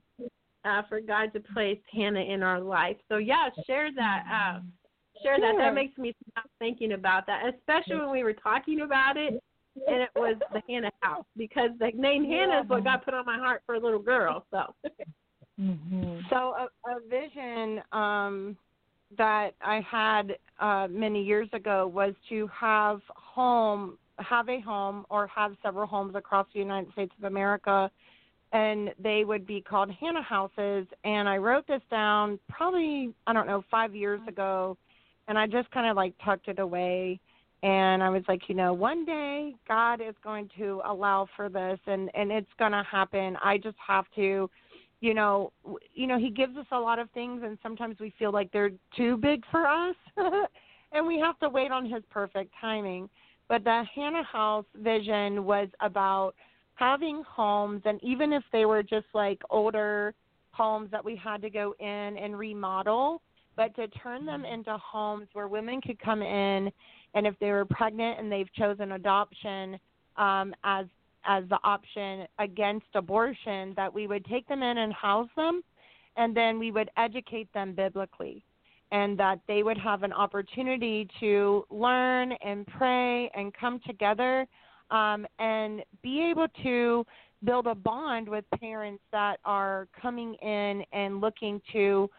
uh, 0.65 0.81
for 0.89 0.99
God 0.99 1.31
to 1.33 1.39
place 1.39 1.79
Hannah 1.93 2.19
in 2.19 2.43
our 2.43 2.59
life. 2.59 2.97
So 3.07 3.17
yeah, 3.17 3.49
share 3.65 3.89
that. 3.95 4.23
Uh, 4.29 4.59
share 5.23 5.39
that. 5.39 5.53
Sure. 5.53 5.57
That 5.57 5.73
makes 5.73 5.97
me 5.97 6.15
stop 6.31 6.49
thinking 6.59 6.93
about 6.93 7.25
that, 7.27 7.43
especially 7.55 7.97
when 7.97 8.11
we 8.11 8.23
were 8.23 8.33
talking 8.33 8.81
about 8.81 9.17
it. 9.17 9.41
And 9.87 10.01
it 10.01 10.09
was 10.15 10.35
the 10.51 10.61
Hannah 10.67 10.91
house 10.99 11.25
because 11.37 11.69
the 11.79 11.91
name 11.93 12.25
Hannah 12.25 12.61
is 12.63 12.69
what 12.69 12.83
God 12.83 13.01
put 13.05 13.13
on 13.13 13.25
my 13.25 13.37
heart 13.37 13.61
for 13.65 13.75
a 13.75 13.79
little 13.79 13.99
girl. 13.99 14.45
So 14.51 14.73
mhm. 15.59 16.21
So 16.29 16.35
a, 16.35 16.67
a 16.89 16.99
vision 17.09 17.81
um, 17.91 18.57
that 19.17 19.51
I 19.61 19.81
had 19.89 20.37
uh, 20.59 20.87
many 20.89 21.23
years 21.23 21.47
ago 21.53 21.87
was 21.87 22.13
to 22.29 22.49
have 22.53 22.99
home, 23.15 23.97
have 24.17 24.49
a 24.49 24.59
home, 24.59 25.05
or 25.09 25.27
have 25.27 25.55
several 25.63 25.87
homes 25.87 26.15
across 26.15 26.47
the 26.53 26.59
United 26.59 26.91
States 26.91 27.13
of 27.17 27.23
America 27.25 27.89
and 28.51 28.89
they 29.01 29.23
would 29.25 29.45
be 29.45 29.61
called 29.61 29.91
Hannah 29.99 30.23
houses. 30.23 30.87
And 31.03 31.29
I 31.29 31.37
wrote 31.37 31.67
this 31.67 31.81
down 31.91 32.39
probably 32.49 33.13
I 33.27 33.33
don't 33.33 33.47
know 33.47 33.63
five 33.69 33.95
years 33.95 34.21
ago, 34.27 34.77
and 35.29 35.37
I 35.37 35.45
just 35.45 35.69
kind 35.71 35.87
of 35.87 35.95
like 35.95 36.13
tucked 36.25 36.49
it 36.49 36.59
away. 36.59 37.19
And 37.61 38.01
I 38.01 38.09
was 38.09 38.23
like, 38.27 38.41
you 38.47 38.55
know, 38.55 38.73
one 38.73 39.05
day 39.05 39.53
God 39.67 40.01
is 40.01 40.15
going 40.23 40.49
to 40.57 40.81
allow 40.85 41.27
for 41.35 41.47
this, 41.47 41.79
and 41.85 42.09
and 42.15 42.31
it's 42.31 42.49
going 42.57 42.71
to 42.71 42.83
happen. 42.89 43.37
I 43.43 43.57
just 43.57 43.77
have 43.85 44.05
to, 44.15 44.49
you 45.01 45.13
know, 45.13 45.53
you 45.93 46.07
know, 46.07 46.17
He 46.17 46.29
gives 46.29 46.57
us 46.57 46.65
a 46.71 46.79
lot 46.79 46.99
of 46.99 47.09
things, 47.11 47.41
and 47.43 47.57
sometimes 47.61 47.97
we 47.99 48.13
feel 48.17 48.31
like 48.31 48.51
they're 48.51 48.71
too 48.97 49.17
big 49.17 49.43
for 49.51 49.67
us, 49.67 49.95
and 50.91 51.05
we 51.05 51.19
have 51.19 51.37
to 51.39 51.49
wait 51.49 51.71
on 51.71 51.85
His 51.85 52.01
perfect 52.09 52.53
timing. 52.59 53.09
But 53.49 53.63
the 53.63 53.83
Hannah 53.93 54.23
House 54.23 54.65
vision 54.75 55.43
was 55.43 55.67
about 55.81 56.33
having 56.75 57.23
homes, 57.27 57.81
and 57.85 58.01
even 58.01 58.31
if 58.31 58.43
they 58.53 58.65
were 58.65 58.83
just 58.83 59.07
like 59.13 59.41
older 59.49 60.13
homes 60.51 60.89
that 60.91 61.03
we 61.03 61.15
had 61.15 61.41
to 61.41 61.49
go 61.49 61.75
in 61.79 61.85
and 62.17 62.39
remodel, 62.39 63.21
but 63.59 63.75
to 63.75 63.89
turn 63.89 64.25
them 64.25 64.45
into 64.45 64.77
homes 64.77 65.27
where 65.33 65.49
women 65.49 65.81
could 65.81 65.99
come 65.99 66.21
in, 66.21 66.71
and 67.13 67.27
if 67.27 67.37
they 67.41 67.51
were 67.51 67.65
pregnant 67.65 68.17
and 68.17 68.31
they've 68.31 68.51
chosen 68.53 68.93
adoption 68.93 69.77
um, 70.15 70.55
as 70.63 70.85
as 71.25 71.43
the 71.49 71.59
option 71.65 72.25
against 72.39 72.85
abortion, 72.95 73.73
that 73.75 73.93
we 73.93 74.07
would 74.07 74.23
take 74.25 74.47
them 74.47 74.63
in 74.63 74.77
and 74.77 74.93
house 74.93 75.27
them, 75.35 75.61
and 76.15 76.35
then 76.35 76.57
we 76.57 76.71
would 76.71 76.89
educate 76.95 77.51
them 77.53 77.73
biblically 77.73 78.41
and 78.91 79.19
that 79.19 79.39
they 79.47 79.61
would 79.61 79.77
have 79.77 80.03
an 80.03 80.13
opportunity 80.13 81.07
to 81.19 81.65
learn 81.69 82.31
and 82.43 82.65
pray 82.67 83.29
and 83.35 83.53
come 83.53 83.81
together 83.85 84.47
um, 84.89 85.27
and 85.39 85.83
be 86.01 86.27
able 86.31 86.47
to 86.63 87.05
build 87.43 87.67
a 87.67 87.75
bond 87.75 88.27
with 88.27 88.43
parents 88.59 89.03
that 89.11 89.39
are 89.45 89.87
coming 90.01 90.33
in 90.35 90.83
and 90.91 91.21
looking 91.21 91.61
to, 91.71 92.09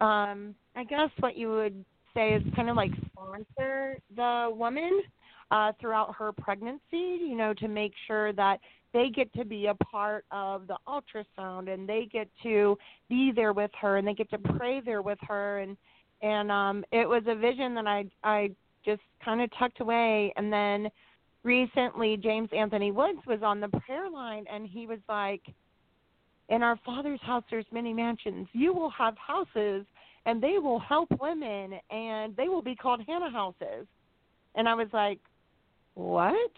um, 0.00 0.54
I 0.76 0.84
guess 0.84 1.10
what 1.20 1.36
you 1.36 1.50
would 1.50 1.84
say 2.14 2.34
is 2.34 2.42
kind 2.54 2.68
of 2.68 2.76
like 2.76 2.92
sponsor 3.12 3.98
the 4.14 4.50
woman 4.52 5.02
uh, 5.50 5.72
throughout 5.80 6.14
her 6.16 6.32
pregnancy, 6.32 6.80
you 6.92 7.34
know, 7.34 7.54
to 7.54 7.68
make 7.68 7.92
sure 8.06 8.32
that 8.34 8.60
they 8.92 9.08
get 9.08 9.32
to 9.34 9.44
be 9.44 9.66
a 9.66 9.74
part 9.74 10.24
of 10.30 10.66
the 10.66 10.76
ultrasound 10.86 11.72
and 11.72 11.88
they 11.88 12.08
get 12.10 12.28
to 12.42 12.76
be 13.08 13.32
there 13.34 13.52
with 13.52 13.70
her 13.80 13.96
and 13.96 14.06
they 14.06 14.14
get 14.14 14.30
to 14.30 14.38
pray 14.38 14.80
there 14.84 15.02
with 15.02 15.18
her. 15.22 15.60
And 15.60 15.76
and 16.22 16.50
um 16.50 16.84
it 16.92 17.08
was 17.08 17.22
a 17.26 17.34
vision 17.34 17.74
that 17.74 17.86
I 17.86 18.04
I 18.22 18.50
just 18.84 19.02
kind 19.24 19.40
of 19.40 19.50
tucked 19.58 19.80
away. 19.80 20.32
And 20.36 20.52
then 20.52 20.88
recently 21.42 22.16
James 22.16 22.48
Anthony 22.56 22.90
Woods 22.90 23.20
was 23.26 23.40
on 23.42 23.60
the 23.60 23.68
prayer 23.68 24.10
line 24.10 24.44
and 24.50 24.66
he 24.66 24.86
was 24.86 24.98
like 25.08 25.42
in 26.48 26.62
our 26.62 26.78
father's 26.84 27.20
house 27.22 27.44
there's 27.50 27.66
many 27.70 27.92
mansions. 27.92 28.46
You 28.52 28.72
will 28.72 28.90
have 28.90 29.14
houses 29.18 29.84
and 30.26 30.42
they 30.42 30.58
will 30.58 30.80
help 30.80 31.08
women 31.20 31.78
and 31.90 32.36
they 32.36 32.48
will 32.48 32.62
be 32.62 32.74
called 32.74 33.00
Hannah 33.06 33.30
houses 33.30 33.86
and 34.54 34.68
I 34.68 34.74
was 34.74 34.88
like 34.92 35.20
what 35.94 36.50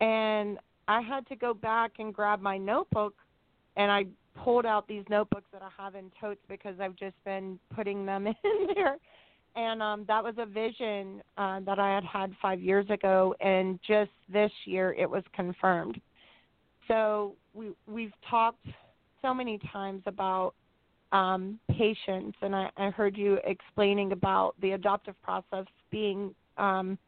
and 0.00 0.58
I 0.86 1.00
had 1.00 1.26
to 1.28 1.36
go 1.36 1.52
back 1.52 1.92
and 1.98 2.14
grab 2.14 2.40
my 2.40 2.56
notebook 2.56 3.14
and 3.76 3.90
I 3.90 4.06
pulled 4.42 4.66
out 4.66 4.86
these 4.88 5.04
notebooks 5.08 5.46
that 5.52 5.62
I 5.62 5.70
have 5.82 5.94
in 5.94 6.10
totes 6.20 6.40
because 6.48 6.74
I've 6.80 6.96
just 6.96 7.16
been 7.24 7.58
putting 7.74 8.06
them 8.06 8.26
in 8.26 8.34
there. 8.74 8.96
And 9.56 9.82
um, 9.82 10.04
that 10.06 10.22
was 10.22 10.34
a 10.38 10.46
vision 10.46 11.22
uh, 11.36 11.60
that 11.60 11.78
I 11.78 11.94
had 11.94 12.04
had 12.04 12.32
five 12.40 12.60
years 12.60 12.88
ago, 12.90 13.34
and 13.40 13.80
just 13.86 14.10
this 14.32 14.52
year 14.66 14.94
it 14.96 15.08
was 15.08 15.24
confirmed. 15.34 16.00
So 16.86 17.34
we 17.54 17.72
we've 17.86 18.12
talked 18.30 18.64
so 19.20 19.34
many 19.34 19.58
times 19.72 20.02
about 20.06 20.54
um, 21.12 21.58
patience, 21.70 22.34
and 22.42 22.54
I, 22.54 22.70
I 22.76 22.90
heard 22.90 23.16
you 23.16 23.38
explaining 23.44 24.12
about 24.12 24.54
the 24.60 24.72
adoptive 24.72 25.20
process 25.22 25.66
being 25.90 26.34
um, 26.56 26.98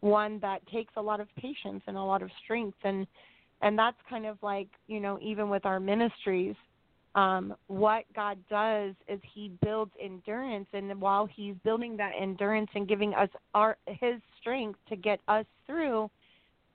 one 0.00 0.38
that 0.40 0.66
takes 0.68 0.92
a 0.96 1.02
lot 1.02 1.20
of 1.20 1.28
patience 1.36 1.82
and 1.86 1.96
a 1.96 2.02
lot 2.02 2.22
of 2.22 2.30
strength, 2.44 2.78
and 2.84 3.06
and 3.60 3.78
that's 3.78 3.96
kind 4.08 4.26
of 4.26 4.38
like 4.42 4.68
you 4.86 5.00
know 5.00 5.18
even 5.20 5.48
with 5.48 5.66
our 5.66 5.80
ministries 5.80 6.54
um, 7.14 7.54
what 7.66 8.04
God 8.14 8.38
does 8.48 8.94
is 9.08 9.20
He 9.34 9.50
builds 9.62 9.90
endurance, 10.00 10.68
and 10.72 11.00
while 11.00 11.26
He's 11.26 11.54
building 11.64 11.96
that 11.96 12.12
endurance 12.20 12.70
and 12.74 12.86
giving 12.86 13.14
us 13.14 13.28
our 13.54 13.76
His 13.86 14.20
strength 14.40 14.78
to 14.88 14.96
get 14.96 15.20
us 15.26 15.46
through, 15.66 16.10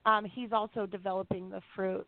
um, 0.05 0.26
He's 0.26 0.51
also 0.51 0.85
developing 0.85 1.49
the 1.49 1.61
fruit. 1.76 2.05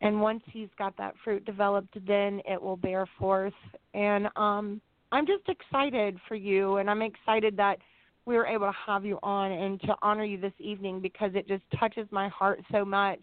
And 0.00 0.20
once 0.20 0.42
He's 0.46 0.68
got 0.78 0.96
that 0.96 1.14
fruit 1.24 1.44
developed, 1.44 1.96
then 2.06 2.40
it 2.48 2.60
will 2.60 2.76
bear 2.76 3.06
forth. 3.18 3.54
And 3.94 4.28
um, 4.36 4.80
I'm 5.10 5.26
just 5.26 5.48
excited 5.48 6.18
for 6.28 6.34
you, 6.34 6.76
and 6.76 6.88
I'm 6.88 7.02
excited 7.02 7.56
that 7.56 7.78
we 8.26 8.36
were 8.36 8.46
able 8.46 8.66
to 8.66 8.76
have 8.86 9.04
you 9.04 9.18
on 9.22 9.50
and 9.50 9.80
to 9.82 9.94
honor 10.02 10.24
you 10.24 10.38
this 10.38 10.52
evening 10.58 11.00
because 11.00 11.32
it 11.34 11.48
just 11.48 11.62
touches 11.80 12.06
my 12.10 12.28
heart 12.28 12.60
so 12.70 12.84
much 12.84 13.20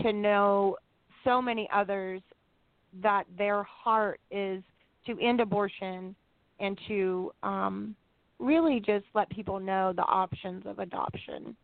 to 0.00 0.12
know 0.12 0.76
so 1.22 1.42
many 1.42 1.68
others 1.72 2.22
that 3.02 3.24
their 3.36 3.62
heart 3.64 4.20
is 4.30 4.62
to 5.06 5.18
end 5.20 5.40
abortion 5.40 6.14
and 6.60 6.78
to 6.88 7.30
um, 7.42 7.94
really 8.38 8.80
just 8.80 9.04
let 9.14 9.28
people 9.30 9.60
know 9.60 9.92
the 9.94 10.02
options 10.02 10.64
of 10.66 10.78
adoption. 10.78 11.54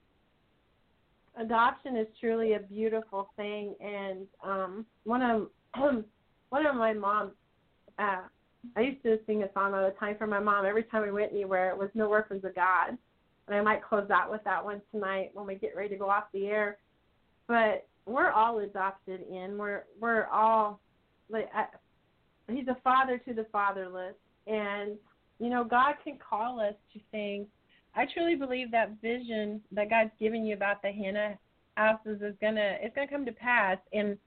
Adoption 1.37 1.97
is 1.97 2.07
truly 2.21 2.55
a 2.55 2.61
beautiful 2.61 3.31
thing, 3.37 3.75
and 3.81 4.27
um, 4.45 4.87
one 5.05 5.23
of 5.23 5.49
one 6.51 6.67
of 6.67 6.77
my 6.77 6.93
moms. 6.93 7.33
Uh, 7.99 8.23
I 8.77 8.81
used 8.81 9.03
to 9.03 9.19
sing 9.27 9.43
a 9.43 9.53
song 9.53 9.75
all 9.75 9.85
the 9.85 9.95
time 9.99 10.17
for 10.17 10.27
my 10.27 10.41
mom 10.41 10.65
every 10.65 10.85
time 10.85 11.03
we 11.03 11.11
went 11.11 11.33
anywhere. 11.33 11.71
It 11.71 11.79
was 11.79 11.91
"No 11.95 12.09
Orphans 12.09 12.45
of 12.45 12.55
God," 12.55 12.97
and 13.49 13.57
I 13.57 13.61
might 13.61 13.83
close 13.83 14.09
out 14.11 14.31
with 14.31 14.43
that 14.45 14.65
one 14.65 14.81
tonight 14.93 15.31
when 15.35 15.47
we 15.47 15.57
get 15.57 15.77
ready 15.77 15.91
to 15.91 15.97
go 15.97 16.09
off 16.09 16.25
the 16.33 16.47
air. 16.47 16.79
But 17.49 17.87
we're 18.07 18.31
all 18.31 18.61
adopted 18.61 19.23
in. 19.29 19.59
We're 19.59 19.85
we're 20.01 20.27
all 20.27 20.81
like 21.29 21.49
I, 21.55 21.67
he's 22.49 22.69
a 22.69 22.77
father 22.85 23.19
to 23.19 23.35
the 23.35 23.47
fatherless, 23.51 24.15
and 24.47 24.97
you 25.39 25.51
know 25.51 25.65
God 25.65 25.95
can 26.03 26.19
call 26.19 26.61
us 26.61 26.75
to 26.93 27.01
things. 27.11 27.47
I 27.97 28.07
truly 28.13 28.35
believe 28.35 28.71
that 28.73 29.01
vision 29.01 29.61
that 29.73 29.91
God's 29.91 30.11
given 30.19 30.45
you 30.45 30.55
about 30.55 30.83
the 30.83 30.91
Hannah 30.91 31.39
houses 31.77 32.21
is 32.23 32.35
gonna 32.41 32.77
it's 32.81 32.95
gonna 32.95 33.09
come 33.09 33.25
to 33.27 33.33
pass. 33.33 33.79
And 33.93 34.19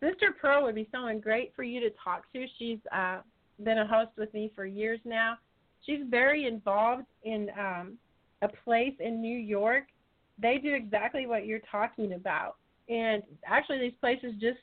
Sister 0.00 0.34
Pearl 0.40 0.62
would 0.64 0.74
be 0.74 0.88
someone 0.92 1.20
great 1.20 1.52
for 1.54 1.62
you 1.62 1.80
to 1.80 1.90
talk 2.02 2.30
to. 2.32 2.46
She's 2.58 2.78
uh, 2.92 3.20
been 3.62 3.78
a 3.78 3.86
host 3.86 4.10
with 4.18 4.32
me 4.34 4.52
for 4.54 4.66
years 4.66 5.00
now. 5.04 5.38
She's 5.84 6.00
very 6.10 6.46
involved 6.46 7.06
in 7.24 7.48
um, 7.58 7.94
a 8.42 8.48
place 8.48 8.94
in 9.00 9.20
New 9.20 9.38
York. 9.38 9.84
They 10.38 10.58
do 10.58 10.74
exactly 10.74 11.26
what 11.26 11.46
you're 11.46 11.62
talking 11.70 12.12
about. 12.12 12.56
And 12.88 13.22
actually, 13.46 13.78
these 13.78 13.98
places 14.00 14.32
just 14.40 14.58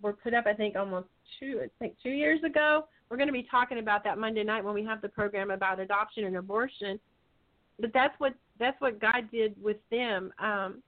were 0.00 0.12
put 0.12 0.34
up, 0.34 0.46
I 0.46 0.54
think, 0.54 0.76
almost 0.76 1.08
two, 1.40 1.60
I 1.64 1.68
think 1.78 1.96
two 2.02 2.10
years 2.10 2.42
ago. 2.44 2.84
We're 3.10 3.16
going 3.16 3.28
to 3.28 3.32
be 3.32 3.46
talking 3.50 3.78
about 3.78 4.04
that 4.04 4.18
Monday 4.18 4.44
night 4.44 4.64
when 4.64 4.74
we 4.74 4.84
have 4.84 5.00
the 5.00 5.08
program 5.08 5.50
about 5.50 5.80
adoption 5.80 6.24
and 6.24 6.36
abortion. 6.36 7.00
But 7.80 7.92
that's 7.92 8.14
what 8.18 8.34
that's 8.58 8.80
what 8.80 9.00
God 9.00 9.30
did 9.30 9.54
with 9.62 9.76
them. 9.90 10.32
Um, 10.38 10.82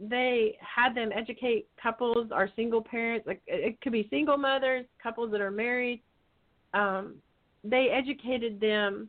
they 0.00 0.56
had 0.60 0.94
them 0.94 1.10
educate 1.14 1.68
couples 1.80 2.28
or 2.30 2.50
single 2.56 2.82
parents. 2.82 3.26
Like 3.26 3.42
it 3.46 3.80
could 3.80 3.92
be 3.92 4.06
single 4.10 4.36
mothers, 4.36 4.86
couples 5.02 5.30
that 5.32 5.40
are 5.40 5.50
married. 5.50 6.02
Um, 6.72 7.16
they 7.62 7.88
educated 7.90 8.60
them 8.60 9.08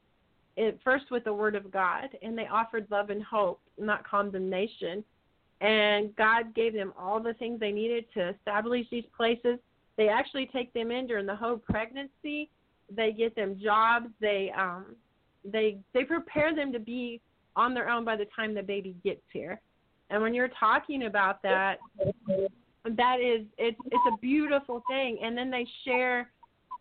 at 0.57 0.77
first 0.83 1.05
with 1.11 1.23
the 1.23 1.33
Word 1.33 1.55
of 1.55 1.71
God, 1.71 2.09
and 2.21 2.37
they 2.37 2.47
offered 2.47 2.87
love 2.89 3.09
and 3.09 3.23
hope, 3.23 3.59
not 3.77 4.07
condemnation. 4.07 5.03
And 5.61 6.15
God 6.15 6.53
gave 6.53 6.73
them 6.73 6.93
all 6.97 7.19
the 7.19 7.33
things 7.33 7.59
they 7.59 7.71
needed 7.71 8.05
to 8.13 8.29
establish 8.29 8.85
these 8.91 9.05
places. 9.15 9.57
They 9.97 10.09
actually 10.09 10.47
take 10.47 10.73
them 10.73 10.91
in 10.91 11.07
during 11.07 11.25
the 11.25 11.35
whole 11.35 11.57
pregnancy. 11.57 12.49
They 12.93 13.11
get 13.11 13.35
them 13.35 13.59
jobs. 13.61 14.07
They 14.21 14.51
um, 14.57 14.95
they 15.51 15.77
they 15.93 16.03
prepare 16.03 16.55
them 16.55 16.71
to 16.73 16.79
be 16.79 17.21
on 17.55 17.73
their 17.73 17.89
own 17.89 18.03
by 18.03 18.15
the 18.15 18.27
time 18.35 18.53
the 18.53 18.63
baby 18.63 18.95
gets 19.03 19.21
here. 19.31 19.61
And 20.09 20.21
when 20.21 20.33
you're 20.33 20.51
talking 20.59 21.05
about 21.05 21.41
that, 21.43 21.77
that 22.85 23.19
is 23.19 23.45
it's 23.57 23.79
it's 23.85 24.13
a 24.13 24.17
beautiful 24.17 24.83
thing. 24.87 25.19
And 25.23 25.37
then 25.37 25.49
they 25.49 25.65
share 25.85 26.31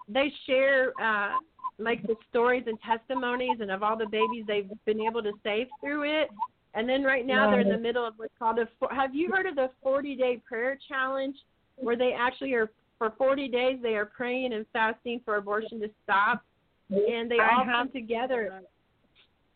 they 0.09 0.32
share 0.47 0.93
uh, 1.01 1.39
like 1.78 2.03
the 2.03 2.16
stories 2.28 2.65
and 2.66 2.78
testimonies 2.82 3.59
and 3.61 3.70
of 3.70 3.82
all 3.82 3.97
the 3.97 4.07
babies 4.07 4.45
they've 4.47 4.69
been 4.85 5.01
able 5.01 5.23
to 5.23 5.32
save 5.43 5.69
through 5.81 6.23
it. 6.23 6.28
And 6.74 6.89
then 6.89 7.05
right 7.05 7.24
now 7.24 7.51
they're 7.51 7.61
in 7.61 7.69
the 7.69 7.78
middle 7.78 8.05
of 8.05 8.15
what's 8.16 8.35
called 8.39 8.59
a. 8.59 8.69
Have 8.93 9.15
you 9.15 9.31
heard 9.31 9.47
of 9.47 9.55
the 9.55 9.70
40 9.82 10.16
day 10.16 10.43
prayer 10.47 10.77
challenge, 10.89 11.36
where 11.77 11.97
they 11.97 12.12
actually 12.12 12.53
are 12.55 12.70
for 12.99 13.12
40 13.16 13.49
days 13.49 13.78
they 13.82 13.95
are 13.95 14.07
praying 14.07 14.53
and 14.53 14.66
fasting 14.73 15.20
for 15.24 15.36
abortion 15.36 15.81
to 15.81 15.91
stop, 16.03 16.43
and 16.90 17.31
they 17.31 17.39
all 17.40 17.65
come 17.65 17.90
together. 17.90 18.62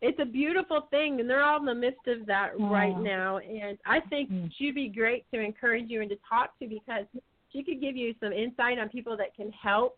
it's 0.01 0.19
a 0.19 0.25
beautiful 0.25 0.87
thing, 0.91 1.19
and 1.19 1.29
they're 1.29 1.43
all 1.43 1.59
in 1.59 1.65
the 1.65 1.75
midst 1.75 2.07
of 2.07 2.25
that 2.25 2.51
right 2.57 2.97
now. 3.03 3.37
And 3.39 3.77
I 3.85 3.99
think 3.99 4.31
Mm. 4.31 4.49
she'd 4.55 4.73
be 4.75 4.87
great 4.87 5.25
to 5.33 5.39
encourage 5.41 5.89
you 5.89 5.99
and 6.01 6.09
to 6.09 6.15
talk 6.27 6.57
to 6.59 6.67
because 6.67 7.05
she 7.51 7.63
could 7.63 7.81
give 7.81 7.97
you 7.97 8.13
some 8.21 8.31
insight 8.31 8.79
on 8.79 8.87
people 8.89 9.17
that 9.17 9.35
can 9.35 9.51
help. 9.51 9.97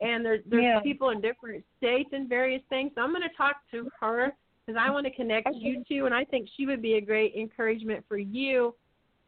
And 0.00 0.24
there, 0.26 0.38
there's 0.46 0.64
Yeah. 0.64 0.80
people 0.80 1.10
in 1.10 1.20
different 1.20 1.64
states 1.76 2.10
and 2.12 2.28
various 2.28 2.62
things. 2.64 2.92
So 2.96 3.02
I'm 3.02 3.10
going 3.10 3.22
to 3.22 3.34
talk 3.36 3.62
to 3.70 3.88
her 4.00 4.34
because 4.66 4.76
I 4.84 4.90
want 4.90 5.06
to 5.06 5.12
connect 5.12 5.54
you 5.54 5.84
two, 5.84 6.06
and 6.06 6.14
I 6.14 6.24
think 6.24 6.48
she 6.56 6.66
would 6.66 6.82
be 6.82 6.94
a 6.94 7.00
great 7.00 7.34
encouragement 7.36 8.04
for 8.08 8.18
you 8.18 8.74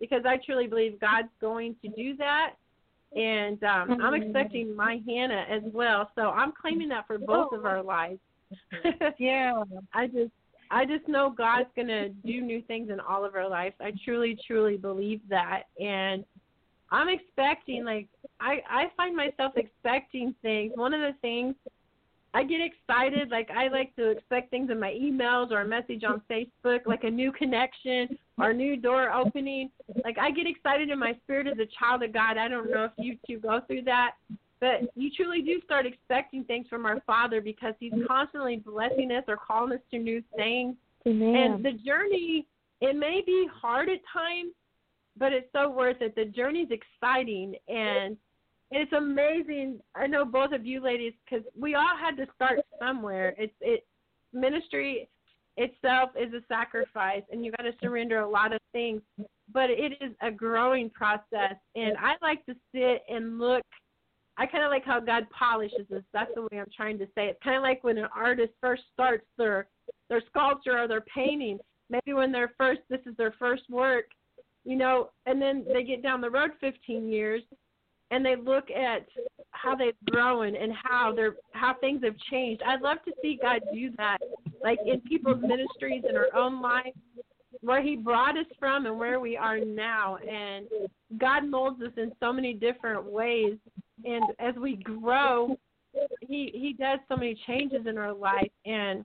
because 0.01 0.25
I 0.27 0.37
truly 0.39 0.67
believe 0.67 0.99
God's 0.99 1.33
going 1.41 1.77
to 1.83 1.89
do 1.91 2.17
that. 2.17 2.57
And 3.17 3.63
um, 3.65 3.91
I'm 4.03 4.13
Mhm. 4.13 4.23
expecting 4.25 4.77
my 4.77 5.01
Hannah 5.07 5.47
as 5.49 5.63
well. 5.73 6.11
So 6.15 6.31
I'm 6.31 6.53
claiming 6.53 6.89
that 6.91 7.07
for 7.07 7.19
both 7.19 7.53
of 7.53 7.65
our 7.65 7.83
lives. 7.83 8.21
Yeah. 9.19 9.63
I 9.93 10.07
just 10.07 10.33
I 10.71 10.85
just 10.85 11.09
know 11.09 11.31
God's 11.31 11.71
gonna 11.75 12.11
do 12.11 12.41
new 12.43 12.61
things 12.63 12.91
in 12.91 13.01
all 13.01 13.25
of 13.25 13.35
our 13.35 13.49
lives. 13.49 13.75
I 13.81 13.93
truly, 14.05 14.39
truly 14.47 14.77
believe 14.77 15.21
that 15.29 15.65
and 15.81 16.25
I'm 16.91 17.09
expecting 17.09 17.85
like 17.85 18.09
I 18.41 18.63
I 18.69 18.91
find 18.97 19.17
myself 19.17 19.53
expecting 19.57 20.35
things. 20.43 20.73
One 20.77 20.95
of 20.95 21.01
the 21.01 21.15
things 21.21 21.55
I 22.35 22.45
get 22.45 22.61
excited, 22.61 23.31
like 23.31 23.51
I 23.51 23.69
like 23.69 23.95
to 23.97 24.11
expect 24.11 24.51
things 24.51 24.71
in 24.71 24.79
my 24.79 24.91
emails 24.93 25.51
or 25.51 25.63
a 25.63 25.67
message 25.67 26.05
on 26.05 26.21
Facebook, 26.31 26.81
like 26.87 27.05
a 27.05 27.11
new 27.11 27.33
connection 27.33 28.19
or 28.39 28.51
a 28.51 28.55
new 28.55 28.77
door 28.77 29.11
opening. 29.13 29.71
Like 30.05 30.19
I 30.19 30.31
get 30.31 30.47
excited 30.47 30.91
in 30.91 30.99
my 30.99 31.15
spirit 31.25 31.47
as 31.47 31.59
a 31.59 31.67
child 31.79 32.03
of 32.03 32.13
God. 32.13 32.37
I 32.37 32.49
don't 32.49 32.71
know 32.71 32.85
if 32.85 32.93
you 32.99 33.17
two 33.27 33.39
go 33.39 33.61
through 33.67 33.83
that, 33.83 34.13
but 34.61 34.93
you 34.95 35.11
truly 35.11 35.41
do 35.41 35.61
start 35.65 35.87
expecting 35.87 36.45
things 36.45 36.67
from 36.69 36.85
our 36.85 37.01
Father 37.07 37.41
because 37.41 37.75
He's 37.81 37.93
constantly 38.07 38.57
blessing 38.57 39.11
us 39.11 39.25
or 39.27 39.37
calling 39.37 39.73
us 39.73 39.83
to 39.91 39.99
new 39.99 40.23
things. 40.37 40.77
Amen. 41.07 41.35
And 41.35 41.65
the 41.65 41.73
journey, 41.73 42.47
it 42.83 42.95
may 42.95 43.23
be 43.25 43.49
hard 43.53 43.89
at 43.89 44.01
times, 44.13 44.53
but 45.17 45.33
it's 45.33 45.49
so 45.53 45.71
worth 45.71 46.03
it. 46.03 46.15
The 46.15 46.27
journey's 46.27 46.69
exciting 46.71 47.55
and 47.69 48.17
it's 48.71 48.93
amazing. 48.93 49.81
I 49.95 50.07
know 50.07 50.25
both 50.25 50.53
of 50.53 50.67
you 50.67 50.81
ladies 50.81 51.15
because 51.25 51.45
we 51.59 51.75
all 51.75 51.97
had 51.99 52.17
to 52.19 52.27
start 52.35 52.61
somewhere. 52.79 53.35
It's 53.39 53.55
it 53.61 53.87
ministry 54.33 55.09
itself 55.57 56.11
is 56.21 56.33
a 56.35 56.41
sacrifice, 56.49 57.23
and 57.31 57.45
you 57.45 57.53
got 57.53 57.65
to 57.65 57.73
surrender 57.83 58.21
a 58.21 58.29
lot 58.29 58.53
of 58.53 58.61
things. 58.73 59.01
But 59.53 59.71
it 59.71 59.93
is 60.01 60.13
a 60.21 60.31
growing 60.31 60.91
process, 60.91 61.55
and 61.75 61.97
I 61.99 62.15
like 62.21 62.45
to 62.47 62.55
sit 62.75 63.03
and 63.09 63.39
look. 63.39 63.63
I 64.37 64.47
kind 64.47 64.63
of 64.63 64.71
like 64.71 64.85
how 64.85 65.01
God 65.01 65.27
polishes 65.31 65.91
us. 65.95 66.03
That's 66.13 66.31
the 66.35 66.43
way 66.43 66.61
I'm 66.61 66.71
trying 66.77 66.99
to 66.99 67.07
say 67.15 67.27
it. 67.27 67.39
Kind 67.43 67.57
of 67.57 67.63
like 67.63 67.83
when 67.83 67.99
an 67.99 68.09
artist 68.15 68.53
first 68.61 68.83
starts 68.93 69.27
their 69.37 69.67
their 70.09 70.23
sculpture 70.29 70.79
or 70.79 70.89
their 70.89 71.05
painting. 71.13 71.59
Maybe 71.91 72.13
when 72.13 72.33
they're 72.33 72.53
first, 72.59 72.81
this 72.91 73.01
is 73.07 73.17
their 73.17 73.35
first 73.39 73.63
work, 73.71 74.05
you 74.65 74.77
know, 74.77 75.11
and 75.25 75.41
then 75.41 75.65
they 75.73 75.83
get 75.83 76.03
down 76.03 76.21
the 76.21 76.31
road 76.31 76.51
15 76.61 77.09
years, 77.09 77.43
and 78.11 78.25
they 78.25 78.37
look 78.37 78.71
at 78.71 79.07
how 79.51 79.75
they've 79.75 79.95
grown 80.11 80.55
and 80.57 80.73
how 80.83 81.13
they're 81.15 81.35
how 81.53 81.75
things 81.75 82.03
have 82.05 82.17
changed. 82.31 82.63
I'd 82.67 82.81
love 82.81 82.99
to 83.07 83.13
see 83.21 83.39
God 83.41 83.61
do 83.73 83.91
that, 83.97 84.19
like 84.63 84.79
in 84.87 85.01
people's 85.01 85.43
ministries 85.43 86.05
in 86.09 86.17
our 86.17 86.35
own 86.35 86.63
life, 86.63 86.95
where 87.61 87.83
He 87.83 87.97
brought 87.97 88.39
us 88.39 88.47
from 88.59 88.87
and 88.87 88.99
where 88.99 89.21
we 89.21 89.37
are 89.37 89.59
now. 89.59 90.17
And 90.17 90.67
God 91.19 91.47
molds 91.47 91.83
us 91.83 91.93
in 91.97 92.13
so 92.21 92.33
many 92.33 92.55
different 92.55 93.05
ways, 93.05 93.57
and 94.05 94.25
as 94.39 94.55
we 94.57 94.77
grow, 94.77 95.57
He 96.21 96.51
He 96.55 96.75
does 96.79 97.01
so 97.09 97.17
many 97.17 97.39
changes 97.47 97.87
in 97.87 97.99
our 97.99 98.15
life. 98.15 98.53
And 98.65 99.05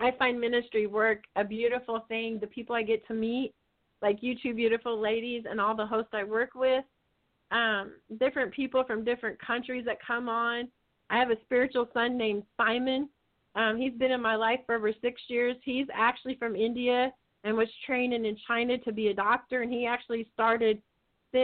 I 0.00 0.10
find 0.18 0.40
ministry 0.40 0.86
work 0.86 1.24
a 1.36 1.44
beautiful 1.44 2.04
thing. 2.08 2.38
The 2.40 2.48
people 2.48 2.76
I 2.76 2.82
get 2.82 3.06
to 3.08 3.14
meet, 3.14 3.54
like 4.02 4.18
you 4.20 4.36
two 4.40 4.54
beautiful 4.54 5.00
ladies, 5.00 5.44
and 5.48 5.60
all 5.60 5.74
the 5.74 5.86
hosts 5.86 6.10
I 6.12 6.24
work 6.24 6.50
with 6.54 6.84
um, 7.54 7.92
different 8.18 8.52
people 8.52 8.82
from 8.84 9.04
different 9.04 9.38
countries 9.40 9.84
that 9.86 9.98
come 10.04 10.28
on. 10.28 10.68
I 11.08 11.18
have 11.18 11.30
a 11.30 11.40
spiritual 11.44 11.88
son 11.94 12.18
named 12.18 12.42
Simon. 12.56 13.08
Um, 13.54 13.78
he's 13.78 13.92
been 13.92 14.10
in 14.10 14.20
my 14.20 14.34
life 14.34 14.58
for 14.66 14.74
over 14.74 14.92
six 15.00 15.22
years. 15.28 15.56
He's 15.62 15.86
actually 15.94 16.34
from 16.34 16.56
India 16.56 17.12
and 17.44 17.56
was 17.56 17.68
training 17.86 18.24
in 18.24 18.36
China 18.48 18.76
to 18.78 18.92
be 18.92 19.08
a 19.08 19.14
doctor, 19.14 19.62
and 19.62 19.72
he 19.72 19.86
actually 19.86 20.28
started. 20.34 20.82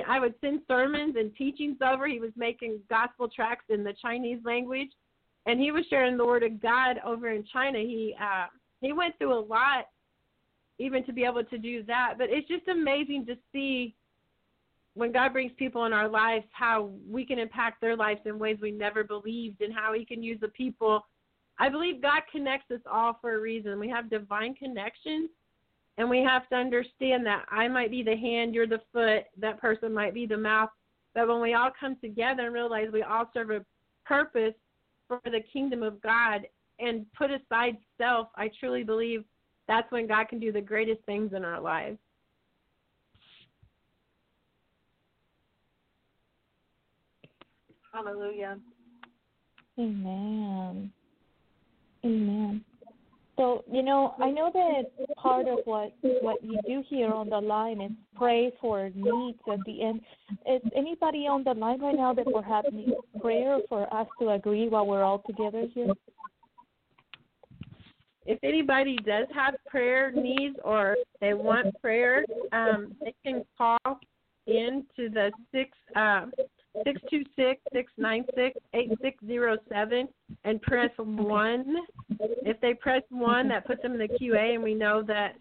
I 0.08 0.20
would 0.20 0.34
send 0.40 0.60
sermons 0.68 1.16
and 1.18 1.34
teachings 1.34 1.78
over. 1.82 2.06
He 2.06 2.20
was 2.20 2.30
making 2.36 2.78
gospel 2.88 3.28
tracts 3.28 3.66
in 3.70 3.82
the 3.82 3.92
Chinese 4.00 4.38
language, 4.44 4.90
and 5.46 5.60
he 5.60 5.72
was 5.72 5.84
sharing 5.90 6.16
the 6.16 6.24
word 6.24 6.44
of 6.44 6.62
God 6.62 6.98
over 7.04 7.30
in 7.30 7.44
China. 7.52 7.78
He 7.78 8.14
uh, 8.20 8.46
he 8.80 8.92
went 8.92 9.18
through 9.18 9.36
a 9.36 9.40
lot, 9.40 9.86
even 10.78 11.04
to 11.06 11.12
be 11.12 11.24
able 11.24 11.44
to 11.44 11.58
do 11.58 11.82
that. 11.84 12.14
But 12.18 12.28
it's 12.30 12.48
just 12.48 12.68
amazing 12.68 13.26
to 13.26 13.36
see 13.52 13.94
when 14.94 15.12
God 15.12 15.32
brings 15.32 15.52
people 15.56 15.84
in 15.84 15.92
our 15.92 16.08
lives, 16.08 16.44
how 16.50 16.90
we 17.08 17.24
can 17.24 17.38
impact 17.38 17.80
their 17.80 17.96
lives 17.96 18.20
in 18.24 18.38
ways 18.38 18.58
we 18.60 18.70
never 18.70 19.04
believed, 19.04 19.60
and 19.60 19.72
how 19.72 19.92
He 19.92 20.04
can 20.04 20.22
use 20.22 20.38
the 20.40 20.48
people. 20.48 21.06
I 21.58 21.68
believe 21.68 22.02
God 22.02 22.22
connects 22.32 22.70
us 22.70 22.80
all 22.90 23.18
for 23.20 23.34
a 23.34 23.40
reason. 23.40 23.78
We 23.78 23.88
have 23.88 24.10
divine 24.10 24.54
connections, 24.54 25.30
and 25.98 26.08
we 26.08 26.22
have 26.22 26.48
to 26.48 26.56
understand 26.56 27.24
that 27.26 27.44
I 27.50 27.68
might 27.68 27.90
be 27.90 28.02
the 28.02 28.16
hand, 28.16 28.54
you're 28.54 28.66
the 28.66 28.80
foot, 28.92 29.24
that 29.38 29.60
person 29.60 29.92
might 29.92 30.14
be 30.14 30.26
the 30.26 30.36
mouth. 30.36 30.70
But 31.14 31.28
when 31.28 31.40
we 31.40 31.54
all 31.54 31.70
come 31.78 31.96
together 32.00 32.46
and 32.46 32.54
realize 32.54 32.88
we 32.92 33.02
all 33.02 33.30
serve 33.34 33.50
a 33.50 33.64
purpose 34.04 34.54
for 35.06 35.20
the 35.24 35.40
kingdom 35.52 35.82
of 35.82 36.00
God 36.00 36.46
and 36.78 37.04
put 37.12 37.30
aside 37.30 37.76
self, 37.98 38.28
I 38.36 38.50
truly 38.58 38.84
believe 38.84 39.24
that's 39.68 39.90
when 39.92 40.06
God 40.06 40.28
can 40.28 40.40
do 40.40 40.52
the 40.52 40.60
greatest 40.60 41.02
things 41.04 41.32
in 41.34 41.44
our 41.44 41.60
lives. 41.60 41.98
Hallelujah. 47.92 48.58
Amen. 49.78 50.92
Amen. 52.04 52.64
So, 53.36 53.64
you 53.70 53.82
know, 53.82 54.14
I 54.18 54.30
know 54.30 54.50
that 54.52 55.16
part 55.16 55.48
of 55.48 55.60
what 55.64 55.92
what 56.20 56.44
you 56.44 56.60
do 56.66 56.84
here 56.86 57.10
on 57.10 57.30
the 57.30 57.38
line 57.38 57.80
is 57.80 57.90
pray 58.14 58.52
for 58.60 58.90
needs 58.94 59.38
at 59.50 59.60
the 59.64 59.82
end. 59.82 60.02
Is 60.46 60.60
anybody 60.76 61.26
on 61.26 61.44
the 61.44 61.54
line 61.54 61.80
right 61.80 61.96
now 61.96 62.12
that 62.12 62.26
perhaps 62.30 62.68
needs 62.70 62.92
prayer 63.20 63.58
for 63.68 63.92
us 63.94 64.06
to 64.20 64.30
agree 64.30 64.68
while 64.68 64.86
we're 64.86 65.02
all 65.02 65.22
together 65.26 65.64
here? 65.72 65.92
If 68.26 68.38
anybody 68.42 68.96
does 69.06 69.26
have 69.34 69.54
prayer 69.66 70.12
needs 70.12 70.56
or 70.62 70.96
they 71.22 71.32
want 71.32 71.80
prayer, 71.80 72.26
um, 72.52 72.94
they 73.00 73.14
can 73.24 73.42
call 73.56 73.78
in 74.46 74.84
to 74.96 75.08
the 75.08 75.32
six 75.50 75.70
um 75.96 76.30
six 76.84 77.00
two 77.10 77.24
six 77.36 77.60
six 77.72 77.92
nine 77.96 78.24
six 78.34 78.58
eight 78.74 78.90
six 79.02 79.16
zero 79.26 79.56
seven 79.68 80.08
and 80.44 80.60
press 80.62 80.90
one. 80.98 81.76
If 82.18 82.60
they 82.60 82.74
press 82.74 83.02
one, 83.10 83.48
that 83.48 83.66
puts 83.66 83.82
them 83.82 83.92
in 83.92 83.98
the 83.98 84.08
QA, 84.08 84.54
and 84.54 84.62
we 84.62 84.74
know 84.74 85.02
that 85.02 85.36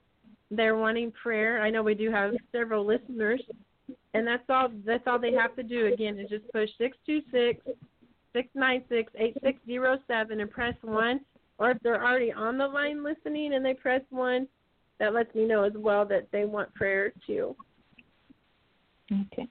they're 0.52 0.76
wanting 0.76 1.12
prayer. 1.12 1.62
I 1.62 1.70
know 1.70 1.84
we 1.84 1.96
do 1.96 2.12
have 2.12 2.34
several 2.52 2.86
listeners, 2.86 3.42
and 4.14 4.26
that's 4.26 4.44
all. 4.50 4.70
That's 4.86 5.04
all 5.08 5.20
they 5.20 5.34
have 5.34 5.56
to 5.56 5.64
do. 5.64 5.88
Again, 5.88 6.20
is 6.20 6.30
just 6.30 6.52
push 6.52 6.70
six 6.78 6.98
two 7.06 7.22
six 7.32 7.62
six 8.34 8.50
nine 8.56 8.84
six 8.90 9.12
eight 9.18 9.38
six 9.44 9.60
zero 9.66 9.98
seven 10.08 10.40
and 10.40 10.50
press 10.50 10.76
one. 10.82 11.22
Or 11.60 11.72
if 11.72 11.78
they're 11.84 12.04
already 12.04 12.32
on 12.32 12.58
the 12.58 12.68
line 12.68 13.04
listening 13.04 13.54
and 13.54 13.66
they 13.66 13.74
press 13.74 14.02
one, 14.10 14.48
that 15.00 15.14
lets 15.14 15.34
me 15.36 15.46
know 15.46 15.64
as 15.64 15.74
well 15.76 16.06
that 16.06 16.28
they 16.32 16.46
want 16.46 16.74
prayer 16.74 17.12
too. 17.28 17.56
Okay. 19.12 19.48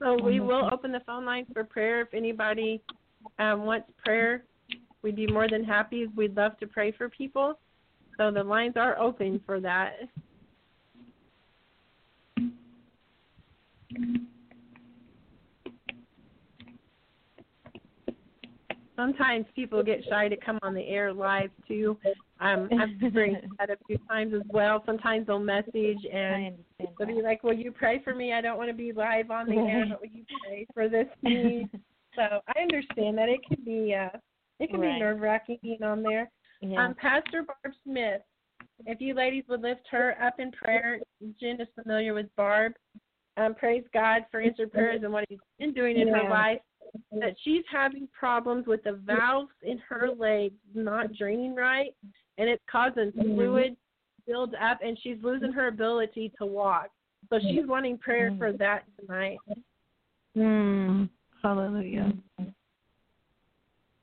So 0.00 0.16
we 0.22 0.40
will 0.40 0.68
open 0.72 0.92
the 0.92 1.00
phone 1.06 1.26
lines 1.26 1.46
for 1.52 1.62
prayer 1.62 2.00
if 2.00 2.14
anybody 2.14 2.80
um, 3.38 3.66
wants 3.66 3.88
prayer. 4.02 4.44
We'd 5.02 5.16
be 5.16 5.26
more 5.26 5.46
than 5.48 5.62
happy. 5.62 6.06
We'd 6.16 6.36
love 6.36 6.58
to 6.58 6.66
pray 6.66 6.90
for 6.92 7.10
people. 7.10 7.58
So 8.16 8.30
the 8.30 8.42
lines 8.42 8.74
are 8.76 8.98
open 8.98 9.40
for 9.44 9.60
that. 9.60 9.92
Sometimes 18.96 19.46
people 19.54 19.82
get 19.82 20.04
shy 20.08 20.28
to 20.28 20.36
come 20.36 20.58
on 20.62 20.74
the 20.74 20.86
air 20.86 21.12
live 21.12 21.50
too. 21.66 21.96
Um, 22.40 22.68
I've 22.80 22.88
experienced 23.02 23.48
that 23.58 23.70
a 23.70 23.76
few 23.86 23.98
times 24.08 24.32
as 24.34 24.42
well. 24.48 24.82
Sometimes 24.86 25.26
they'll 25.26 25.38
message 25.38 25.98
and. 26.12 26.56
They'll 26.98 27.06
be 27.08 27.20
like, 27.22 27.42
"Will 27.44 27.52
you 27.52 27.70
pray 27.72 28.00
for 28.02 28.14
me? 28.14 28.32
I 28.32 28.40
don't 28.40 28.56
want 28.56 28.70
to 28.70 28.74
be 28.74 28.92
live 28.92 29.30
on 29.30 29.46
the 29.46 29.56
air, 29.56 29.84
but 29.88 30.00
will 30.00 30.08
you 30.08 30.24
pray 30.46 30.66
for 30.72 30.88
this 30.88 31.06
need?" 31.22 31.68
so 32.16 32.22
I 32.56 32.60
understand 32.60 33.18
that 33.18 33.28
it 33.28 33.40
can 33.46 33.62
be 33.64 33.94
uh, 33.94 34.16
it 34.58 34.70
can 34.70 34.80
Right. 34.80 34.94
be 34.94 35.00
nerve 35.00 35.20
wracking 35.20 35.58
being 35.62 35.82
on 35.82 36.02
there. 36.02 36.30
yeah. 36.62 36.82
Um, 36.84 36.94
Pastor 36.94 37.42
Barb 37.42 37.74
Smith, 37.84 38.22
if 38.86 39.00
you 39.00 39.12
ladies 39.14 39.44
would 39.48 39.60
lift 39.62 39.82
her 39.90 40.16
up 40.22 40.40
in 40.40 40.50
prayer, 40.52 40.98
Jen 41.38 41.60
is 41.60 41.68
familiar 41.82 42.14
with 42.14 42.34
Barb. 42.36 42.72
Um, 43.36 43.54
praise 43.54 43.84
God 43.94 44.24
for 44.30 44.40
answered 44.40 44.72
prayers 44.72 45.02
and 45.04 45.12
what 45.12 45.24
He's 45.28 45.38
been 45.58 45.72
doing 45.74 45.98
in 45.98 46.08
her 46.08 46.28
life. 46.28 46.58
That 47.12 47.36
she's 47.44 47.62
having 47.70 48.08
problems 48.18 48.66
with 48.66 48.82
the 48.82 48.94
valves 49.04 49.52
in 49.62 49.78
her 49.88 50.08
legs 50.10 50.54
not 50.74 51.12
draining 51.12 51.54
right, 51.54 51.94
and 52.40 52.48
it's 52.48 52.64
causing 52.66 53.12
Mhm. 53.12 53.34
fluid 53.34 53.76
build 54.26 54.54
up, 54.54 54.78
and 54.82 54.98
she's 54.98 55.22
losing 55.22 55.52
her 55.52 55.66
ability 55.66 56.30
to 56.38 56.46
walk. 56.46 56.90
So 57.28 57.38
she's 57.38 57.66
wanting 57.66 57.98
prayer 57.98 58.32
for 58.38 58.52
that 58.52 58.84
tonight. 58.98 59.38
Mm. 60.36 61.08
Hallelujah. 61.42 62.12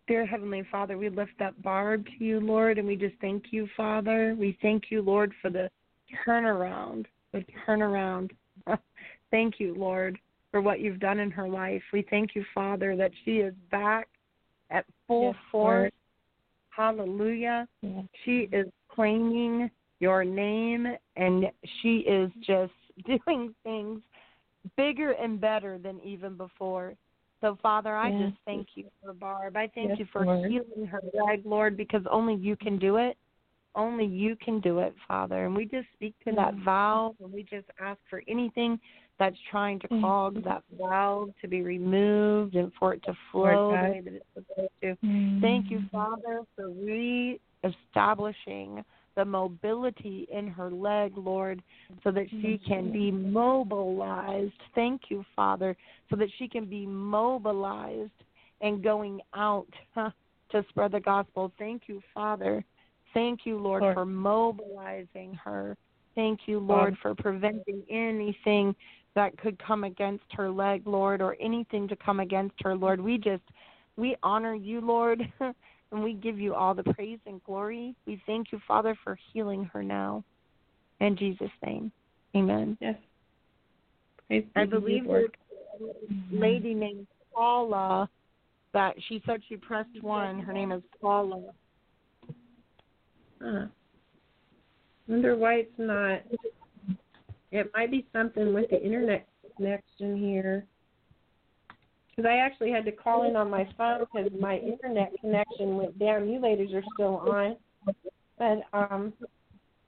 Dear 0.08 0.26
Heavenly 0.26 0.64
Father, 0.64 0.98
we 0.98 1.10
lift 1.10 1.42
up 1.42 1.62
Barb 1.62 2.06
to 2.06 2.24
you, 2.24 2.40
Lord, 2.40 2.78
and 2.78 2.88
we 2.88 2.96
just 2.96 3.16
thank 3.20 3.52
you, 3.52 3.68
Father. 3.76 4.36
We 4.38 4.58
thank 4.62 4.92
you, 4.92 5.02
Lord, 5.02 5.34
for 5.42 5.50
the 5.50 5.70
turnaround. 6.26 7.08
The 7.34 7.44
turnaround. 7.66 8.32
thank 9.32 9.60
you, 9.60 9.76
Lord, 9.76 10.18
for 10.52 10.62
what 10.62 10.80
you've 10.80 11.00
done 11.00 11.20
in 11.20 11.32
her 11.32 11.48
life. 11.48 11.84
We 11.92 12.04
thank 12.04 12.36
you, 12.36 12.46
Father, 12.54 12.96
that 12.96 13.12
she 13.26 13.38
is 13.40 13.54
back 13.72 14.08
at 14.70 14.86
full 15.08 15.34
Yes, 15.34 15.36
force. 15.52 15.92
Hallelujah. 16.78 17.68
Yes. 17.82 18.06
She 18.24 18.48
is 18.52 18.68
claiming 18.88 19.72
your 20.00 20.24
name 20.24 20.86
and 21.16 21.46
she 21.82 21.98
is 22.00 22.32
just 22.42 22.72
doing 23.06 23.54
things 23.64 24.02
bigger 24.78 25.12
and 25.14 25.42
better 25.42 25.80
than 25.80 26.00
even 26.02 26.38
before. 26.38 26.94
So, 27.42 27.58
Father, 27.62 27.96
I 27.96 28.10
Yes. 28.10 28.30
just 28.30 28.38
thank 28.46 28.68
you 28.76 28.86
for 29.04 29.14
Barb. 29.14 29.58
I 29.58 29.70
thank 29.74 29.90
Yes, 29.90 30.00
you 30.00 30.06
for 30.12 30.26
Lord. 30.26 30.46
healing 30.50 30.86
her 30.86 31.02
leg, 31.14 31.42
Lord, 31.46 31.78
because 31.78 32.04
only 32.12 32.36
you 32.36 32.56
can 32.56 32.78
do 32.78 32.98
it. 32.98 33.18
Only 33.74 34.06
you 34.06 34.36
can 34.36 34.60
do 34.60 34.80
it, 34.80 34.96
Father. 35.08 35.46
And 35.46 35.56
we 35.56 35.66
just 35.66 35.88
speak 35.94 36.14
to 36.26 36.32
that 36.34 36.56
vow 36.64 37.16
and 37.20 37.32
we 37.32 37.44
just 37.44 37.68
ask 37.80 38.00
for 38.10 38.24
anything 38.28 38.80
that's 39.20 39.38
trying 39.50 39.80
to 39.80 39.88
Yes. 39.90 40.02
clog 40.02 40.44
that 40.44 40.64
valve 40.72 41.34
to 41.42 41.48
be 41.48 41.62
removed 41.62 42.56
and 42.56 42.74
for 42.76 42.94
it 42.94 43.02
to 43.04 43.14
flow 43.32 43.70
the 43.70 43.74
way 43.74 44.02
that 44.02 44.14
it's 44.14 44.34
supposed 44.34 44.72
to. 44.82 44.98
Mm. 45.04 45.42
Thank 45.42 45.72
you, 45.72 45.82
Father, 45.92 46.44
for 46.56 46.70
reestablishing 46.70 48.86
the 49.16 49.26
mobility 49.26 50.28
in 50.32 50.48
her 50.48 50.70
leg, 50.70 51.18
Lord, 51.18 51.64
so 52.04 52.12
that 52.12 52.30
she 52.30 52.60
can 52.60 52.92
be 52.92 53.10
mobilized. 53.10 54.54
Thank 54.76 55.10
you, 55.10 55.26
Father, 55.36 55.76
so 56.10 56.16
that 56.18 56.30
she 56.38 56.48
can 56.48 56.66
be 56.66 56.86
mobilized 56.86 58.12
and 58.62 58.84
going 58.84 59.20
out 59.34 59.74
huh, 59.96 60.12
to 60.52 60.64
spread 60.70 60.92
the 60.92 61.00
gospel. 61.00 61.52
Thank 61.58 61.88
you, 61.88 62.04
Father. 62.14 62.64
Thank 63.16 63.46
you, 63.46 63.58
Lord, 63.58 63.82
Lord. 63.82 63.96
for 63.96 64.06
mobilizing 64.06 65.34
her. 65.44 65.76
Thank 66.14 66.48
you, 66.48 66.60
Lord, 66.60 66.96
for 67.02 67.16
preventing 67.16 67.82
anything 67.90 68.76
that 69.18 69.36
could 69.40 69.58
come 69.58 69.84
against 69.84 70.26
her 70.34 70.48
leg, 70.48 70.86
Lord, 70.86 71.24
or 71.24 71.36
anything 71.42 71.88
to 71.88 71.96
come 71.96 72.20
against 72.20 72.54
her, 72.62 72.76
Lord. 72.76 73.02
We 73.02 73.18
just 73.18 73.42
we 73.96 74.16
honor 74.22 74.54
you, 74.54 74.80
Lord, 74.80 75.22
and 75.40 76.04
we 76.04 76.14
give 76.14 76.38
you 76.40 76.54
all 76.54 76.76
the 76.76 76.84
praise 76.84 77.18
and 77.26 77.44
glory. 77.44 77.96
We 78.06 78.22
thank 78.28 78.52
you, 78.52 78.62
Father, 78.68 78.96
for 79.04 79.18
healing 79.34 79.66
her 79.74 79.82
now. 79.82 80.24
In 81.00 81.18
Jesus' 81.18 81.50
name. 81.66 81.92
Amen. 82.36 82.78
Yes. 82.80 82.94
Praise 84.28 84.46
I 84.56 84.66
believe 84.66 85.08
Lord. 85.08 85.36
there's 85.80 85.92
a 86.32 86.36
lady 86.36 86.76
named 86.76 87.08
Paula 87.34 88.08
that 88.74 88.94
she 89.10 89.24
said 89.26 89.42
she 89.50 89.58
pressed 89.58 90.04
one. 90.04 90.40
Her 90.42 90.54
name 90.54 90.72
is 90.72 90.84
Paula. 91.02 91.42
Huh. 93.42 93.66
Wonder 95.08 95.36
why 95.36 95.54
it's 95.56 95.72
not. 95.80 96.22
It 97.58 97.72
might 97.74 97.92
be 97.92 98.06
something 98.14 98.54
with 98.54 98.70
the 98.70 98.82
internet 98.82 99.28
connection 99.56 100.18
here. 100.18 100.66
Because 102.10 102.30
I 102.30 102.38
actually 102.38 102.72
had 102.72 102.86
to 102.86 102.92
call 102.92 103.28
in 103.28 103.36
on 103.36 103.50
my 103.50 103.68
phone 103.78 104.00
because 104.00 104.32
my 104.40 104.58
internet 104.58 105.12
connection 105.22 105.78
went 105.78 105.98
down. 106.00 106.30
You 106.30 106.40
ladies 106.40 106.74
are 106.74 106.84
still 106.94 107.18
on. 107.18 107.58
But 108.38 108.62
um, 108.74 109.14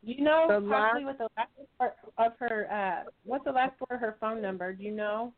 do 0.06 0.12
you 0.12 0.24
know 0.24 0.46
The 0.48 0.68
possibly 0.68 1.06
what 1.06 1.18
the 1.18 1.28
last 1.38 1.52
part 1.78 1.96
of 2.18 2.34
her 2.40 2.68
uh, 2.72 3.10
what's 3.24 3.46
the 3.46 3.52
last 3.52 3.78
part 3.80 3.92
of 3.92 4.00
her 4.00 4.18
phone 4.20 4.42
number? 4.42 4.74
Do 4.74 4.84
you 4.84 4.92
know? 4.92 5.34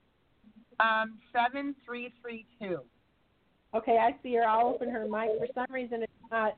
Um, 0.79 1.17
seven 1.33 1.75
three 1.85 2.13
three 2.21 2.45
two. 2.59 2.79
Okay, 3.73 3.97
I 3.97 4.15
see 4.21 4.35
her. 4.35 4.43
I'll 4.43 4.67
open 4.67 4.89
her 4.89 5.07
mic. 5.07 5.29
For 5.39 5.47
some 5.55 5.73
reason, 5.73 6.03
it's 6.03 6.11
not 6.29 6.57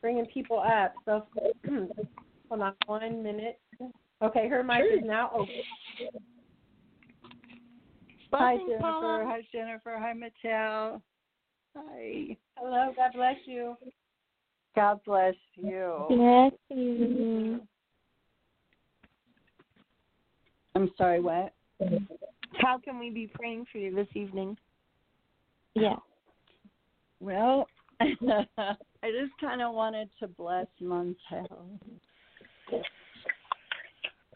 bringing 0.00 0.26
people 0.26 0.58
up. 0.60 0.94
So 1.04 1.26
hold 2.48 2.62
on 2.62 2.74
one 2.86 3.22
minute. 3.22 3.60
Okay, 4.20 4.48
her 4.48 4.64
mic 4.64 4.84
is 4.92 5.04
now 5.04 5.30
open. 5.32 5.48
Hi 8.32 8.56
Jennifer. 8.56 8.78
Paula. 8.80 9.24
Hi 9.26 9.42
Jennifer. 9.52 9.96
Hi 9.98 10.12
Montell. 10.12 11.00
Hi. 11.76 12.36
Hello, 12.56 12.92
God 12.96 13.10
bless 13.14 13.36
you. 13.46 13.76
God 14.74 15.00
bless 15.04 15.34
you. 15.54 16.04
Bless 16.08 16.52
you. 16.70 17.60
I'm 20.74 20.90
sorry, 20.96 21.20
what? 21.20 21.52
How 22.60 22.78
can 22.78 22.98
we 22.98 23.10
be 23.10 23.30
praying 23.32 23.66
for 23.70 23.78
you 23.78 23.94
this 23.94 24.08
evening? 24.14 24.56
Yeah. 25.74 25.96
Well, 27.20 27.66
I 28.00 28.06
just 29.04 29.32
kind 29.40 29.62
of 29.62 29.74
wanted 29.74 30.08
to 30.20 30.28
bless 30.28 30.66
Montell. 30.82 31.78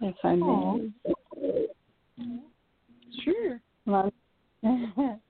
If 0.03 0.17
I 0.25 0.35
may. 0.35 0.91
Sure. 3.25 3.61
Mon- 3.87 4.13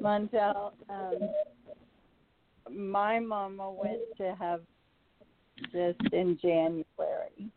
Montell, 0.00 0.72
um, 0.88 1.14
my 2.70 3.20
mama 3.20 3.70
went 3.70 4.00
to 4.16 4.34
have 4.38 4.62
this 5.72 5.96
in 6.12 6.38
January. 6.40 7.50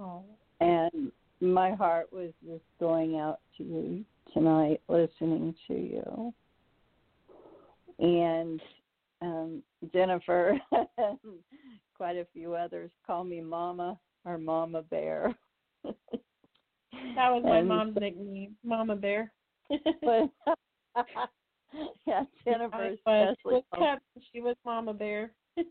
Oh. 0.00 0.24
And 0.60 1.12
my 1.40 1.72
heart 1.72 2.12
was 2.12 2.32
just 2.44 2.64
going 2.80 3.18
out 3.18 3.40
to 3.58 3.64
you 3.64 4.04
tonight, 4.32 4.80
listening 4.88 5.54
to 5.68 5.74
you. 5.74 6.34
And 8.00 8.60
um, 9.22 9.62
Jennifer 9.92 10.58
and 10.98 11.18
quite 11.96 12.16
a 12.16 12.26
few 12.32 12.54
others 12.54 12.90
call 13.06 13.22
me 13.22 13.40
Mama 13.40 13.96
or 14.24 14.38
Mama 14.38 14.82
Bear. 14.82 15.34
That 15.84 17.30
was 17.30 17.42
my 17.44 17.58
And 17.58 17.68
mom's 17.68 17.96
nickname, 17.96 18.56
Mama 18.64 18.96
Bear. 18.96 19.32
but 20.02 20.30
yeah, 22.06 22.24
Jennifer 22.44 22.76
was. 22.76 22.98
especially 22.98 23.64
Was 23.76 23.98
she 24.32 24.40
was 24.40 24.56
Mama 24.64 24.94
Bear. 24.94 25.30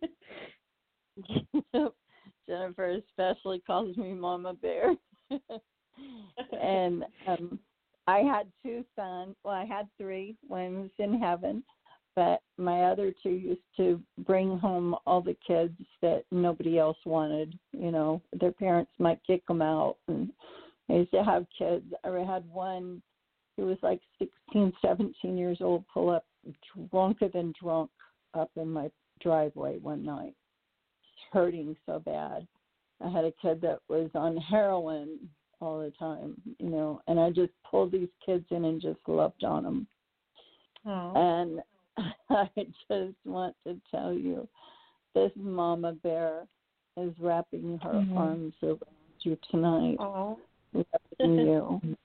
Jennifer 2.47 2.99
especially 3.09 3.61
calls 3.65 3.95
me 3.97 4.13
Mama 4.13 4.53
Bear. 4.53 4.95
and 6.61 7.05
um 7.27 7.59
I 8.07 8.19
had 8.19 8.51
two 8.61 8.83
sons. 8.97 9.35
Well, 9.43 9.53
I 9.53 9.63
had 9.65 9.87
three. 9.97 10.35
One 10.47 10.81
was 10.81 10.91
in 10.99 11.17
heaven, 11.17 11.63
but 12.17 12.41
my 12.57 12.83
other 12.83 13.13
two 13.23 13.29
used 13.29 13.61
to 13.77 14.01
bring 14.25 14.57
home 14.57 14.95
all 15.05 15.21
the 15.21 15.37
kids 15.45 15.77
that 16.01 16.23
nobody 16.29 16.77
else 16.77 16.97
wanted. 17.05 17.57
You 17.83 17.91
know, 17.91 18.21
their 18.39 18.53
parents 18.53 18.91
might 18.97 19.19
kick 19.27 19.45
them 19.45 19.61
out, 19.61 19.97
and 20.07 20.31
I 20.89 20.93
used 20.93 21.11
to 21.11 21.21
have 21.21 21.45
kids. 21.57 21.83
I 22.05 22.07
had 22.19 22.49
one 22.49 23.01
who 23.57 23.65
was 23.65 23.77
like 23.83 23.99
sixteen, 24.17 24.71
seventeen 24.81 25.37
years 25.37 25.57
old 25.59 25.83
pull 25.93 26.09
up 26.09 26.23
drunker 26.89 27.27
than 27.27 27.53
drunk 27.61 27.89
up 28.35 28.49
in 28.55 28.69
my 28.69 28.89
driveway 29.21 29.79
one 29.79 30.01
night, 30.05 30.33
hurting 31.33 31.75
so 31.85 31.99
bad. 31.99 32.47
I 33.03 33.09
had 33.09 33.25
a 33.25 33.33
kid 33.41 33.59
that 33.63 33.79
was 33.89 34.09
on 34.15 34.37
heroin 34.37 35.19
all 35.59 35.81
the 35.81 35.91
time, 35.99 36.41
you 36.59 36.69
know, 36.69 37.01
and 37.07 37.19
I 37.19 37.31
just 37.31 37.51
pulled 37.69 37.91
these 37.91 38.07
kids 38.25 38.45
in 38.51 38.63
and 38.63 38.81
just 38.81 38.99
loved 39.07 39.43
on 39.43 39.63
them. 39.63 39.87
Oh. 40.85 41.11
And 41.17 41.59
I 42.29 42.47
just 42.55 43.17
want 43.25 43.57
to 43.67 43.75
tell 43.91 44.13
you, 44.13 44.47
this 45.13 45.31
mama 45.35 45.91
bear 45.91 46.47
is 46.97 47.17
wrapping 47.19 47.79
her 47.79 47.93
Mhm. 47.93 48.17
arms 48.17 48.53
around 48.61 48.79
you 49.21 49.35
tonight, 49.49 49.97
Oh. 49.99 50.39
loving 50.73 51.39
you, 51.39 51.81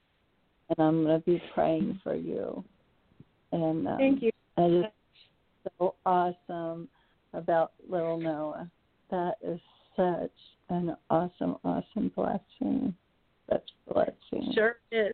and 0.69 0.79
I'm 0.79 1.03
going 1.03 1.21
to 1.21 1.25
be 1.25 1.39
praying 1.53 1.99
for 2.03 2.15
you. 2.15 2.63
And 3.51 3.87
um, 3.87 3.97
Thank 3.97 4.21
you. 4.21 4.31
I 4.57 4.69
just 4.69 4.93
so 5.79 5.95
awesome 6.05 6.89
about 7.33 7.73
little 7.87 8.17
Noah. 8.17 8.69
That 9.09 9.37
is 9.41 9.59
such 9.95 10.31
an 10.69 10.95
awesome, 11.09 11.57
awesome 11.63 12.09
blessing. 12.09 12.95
Such 13.49 13.69
blessing. 13.91 14.53
Sure 14.53 14.79
is. 14.91 15.13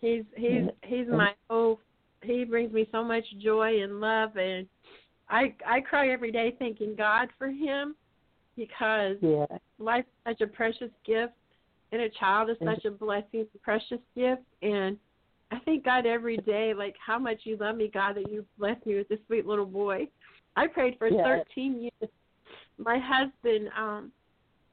He's 0.00 0.24
he's 0.36 0.68
he's 0.82 1.06
my 1.08 1.34
whole. 1.48 1.80
He 2.22 2.44
brings 2.44 2.72
me 2.72 2.88
so 2.90 3.04
much 3.04 3.24
joy 3.38 3.82
and 3.82 4.00
love, 4.00 4.36
and 4.36 4.68
I 5.28 5.54
I 5.66 5.80
cry 5.80 6.08
every 6.08 6.32
day 6.32 6.56
thanking 6.58 6.94
God 6.96 7.28
for 7.38 7.48
him 7.48 7.94
because 8.56 9.16
Yeah. 9.20 9.46
life 9.78 10.04
is 10.06 10.32
such 10.32 10.40
a 10.40 10.46
precious 10.46 10.90
gift, 11.04 11.34
and 11.92 12.02
a 12.02 12.08
child 12.10 12.50
is 12.50 12.58
such 12.64 12.84
a 12.84 12.90
blessing, 12.90 13.46
precious 13.62 14.00
gift, 14.16 14.42
and 14.62 14.98
I 15.50 15.58
thank 15.60 15.84
God 15.84 16.06
every 16.06 16.38
day, 16.38 16.74
like 16.74 16.96
how 16.98 17.18
much 17.18 17.40
you 17.44 17.56
love 17.56 17.76
me, 17.76 17.88
God, 17.88 18.16
that 18.16 18.30
you 18.30 18.44
blessed 18.58 18.84
me 18.86 18.96
with 18.96 19.08
this 19.08 19.20
sweet 19.26 19.46
little 19.46 19.66
boy. 19.66 20.08
I 20.56 20.66
prayed 20.66 20.98
for 20.98 21.08
Yes. 21.08 21.46
13 21.54 21.82
years 21.82 22.10
my 22.78 22.98
husband 22.98 23.68
um 23.76 24.12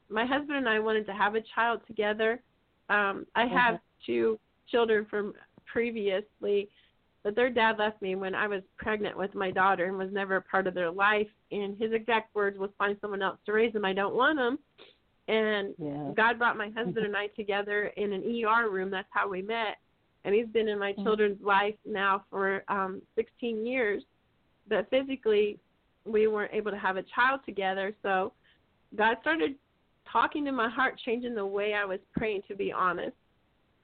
my 0.10 0.26
husband 0.26 0.58
and 0.58 0.70
I 0.70 0.80
wanted 0.80 1.06
to 1.06 1.14
have 1.14 1.36
a 1.36 1.42
child 1.56 1.82
together. 1.88 2.42
Um 2.90 3.26
I 3.36 3.46
have 3.46 3.80
two 4.06 4.40
children 4.68 5.06
from 5.10 5.34
previously 5.66 6.70
but 7.24 7.36
their 7.36 7.50
dad 7.50 7.78
left 7.78 8.02
me 8.02 8.16
when 8.16 8.34
I 8.34 8.48
was 8.48 8.64
pregnant 8.78 9.18
with 9.18 9.34
my 9.36 9.52
daughter 9.52 9.86
and 9.86 9.98
was 9.98 10.12
never 10.12 10.38
a 10.38 10.42
part 10.42 10.68
of 10.68 10.74
their 10.74 10.92
life. 10.92 11.28
And 11.52 11.78
his 11.78 11.92
exact 11.94 12.34
words 12.34 12.58
was, 12.58 12.72
"Find 12.78 12.98
someone 13.00 13.22
else 13.22 13.40
to 13.46 13.54
raise 13.54 13.74
them. 13.74 13.86
I 13.86 13.94
don't 13.94 14.16
want 14.16 14.38
them." 14.38 14.60
And 15.28 15.76
Yeah. 15.78 16.12
God 16.14 16.38
brought 16.40 16.58
my 16.58 16.70
husband 16.76 17.06
and 17.06 17.16
I 17.16 17.28
together 17.28 17.88
in 17.98 18.14
an 18.14 18.24
ER 18.24 18.70
room. 18.70 18.90
That's 18.90 19.08
how 19.12 19.28
we 19.30 19.42
met. 19.42 19.78
And 20.24 20.36
he's 20.36 20.48
been 20.48 20.68
in 20.68 20.78
my 20.80 20.94
children's 20.94 21.42
life 21.42 21.76
now 21.86 22.26
for 22.30 22.64
um 22.68 23.02
16 23.16 23.66
years. 23.66 24.04
But 24.68 24.90
physically, 24.90 25.60
we 26.06 26.28
weren't 26.28 26.54
able 26.54 26.72
to 26.72 26.78
have 26.78 26.98
a 26.98 27.04
child 27.04 27.42
together. 27.46 27.96
So 28.02 28.34
God 28.96 29.18
started 29.22 29.56
talking 30.12 30.44
to 30.46 30.52
my 30.52 30.70
heart, 30.70 31.00
changing 31.06 31.36
the 31.36 31.46
way 31.46 31.74
I 31.74 31.86
was 31.86 32.00
praying, 32.16 32.42
to 32.48 32.56
be 32.56 32.72
honest. 32.72 33.16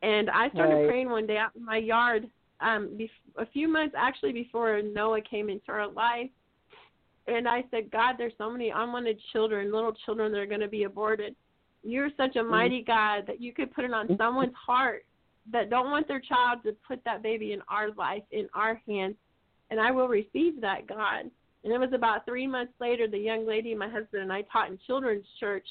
And 0.02 0.30
I 0.30 0.50
started 0.50 0.76
Right. 0.76 0.88
praying 0.88 1.10
one 1.10 1.26
day 1.28 1.38
out 1.38 1.56
in 1.56 1.64
my 1.64 1.78
yard, 1.78 2.30
um, 2.62 2.98
bef- 2.98 3.10
a 3.38 3.46
few 3.46 3.68
months 3.68 3.96
actually 3.98 4.34
before 4.34 4.82
Noah 4.82 5.22
came 5.22 5.50
into 5.50 5.72
our 5.72 5.88
life. 5.88 6.30
And 7.28 7.48
I 7.48 7.64
said, 7.72 7.92
God, 7.92 8.16
there's 8.18 8.34
so 8.38 8.50
many 8.50 8.70
unwanted 8.70 9.20
children, 9.34 9.72
little 9.72 9.94
children 10.06 10.32
that 10.32 10.40
are 10.40 10.46
going 10.46 10.62
to 10.62 10.68
be 10.68 10.84
aborted. 10.84 11.36
You're 11.84 12.10
such 12.18 12.36
a 12.38 12.44
mighty 12.44 12.84
God 12.84 13.26
that 13.28 13.42
you 13.42 13.54
could 13.54 13.74
put 13.74 13.86
it 13.86 13.94
on 13.94 14.16
someone's 14.18 14.56
heart 14.56 15.06
that 15.52 15.70
don't 15.70 15.92
want 15.92 16.08
their 16.08 16.20
child 16.20 16.60
to 16.64 16.76
put 16.88 17.04
that 17.06 17.24
baby 17.24 17.54
in 17.54 17.62
our 17.70 17.92
life, 17.92 18.24
in 18.32 18.48
our 18.54 18.82
hands. 18.88 19.16
And 19.70 19.80
I 19.80 19.92
will 19.92 20.08
receive 20.08 20.62
that, 20.62 20.88
God. 20.88 21.30
And 21.64 21.74
it 21.74 21.80
was 21.80 21.92
about 21.94 22.26
three 22.26 22.48
months 22.48 22.74
later, 22.80 23.08
the 23.08 23.18
young 23.18 23.46
lady 23.46 23.76
my 23.76 23.90
husband 23.90 24.24
and 24.24 24.32
I 24.32 24.44
taught 24.44 24.70
in 24.70 24.80
children's 24.88 25.26
church 25.40 25.66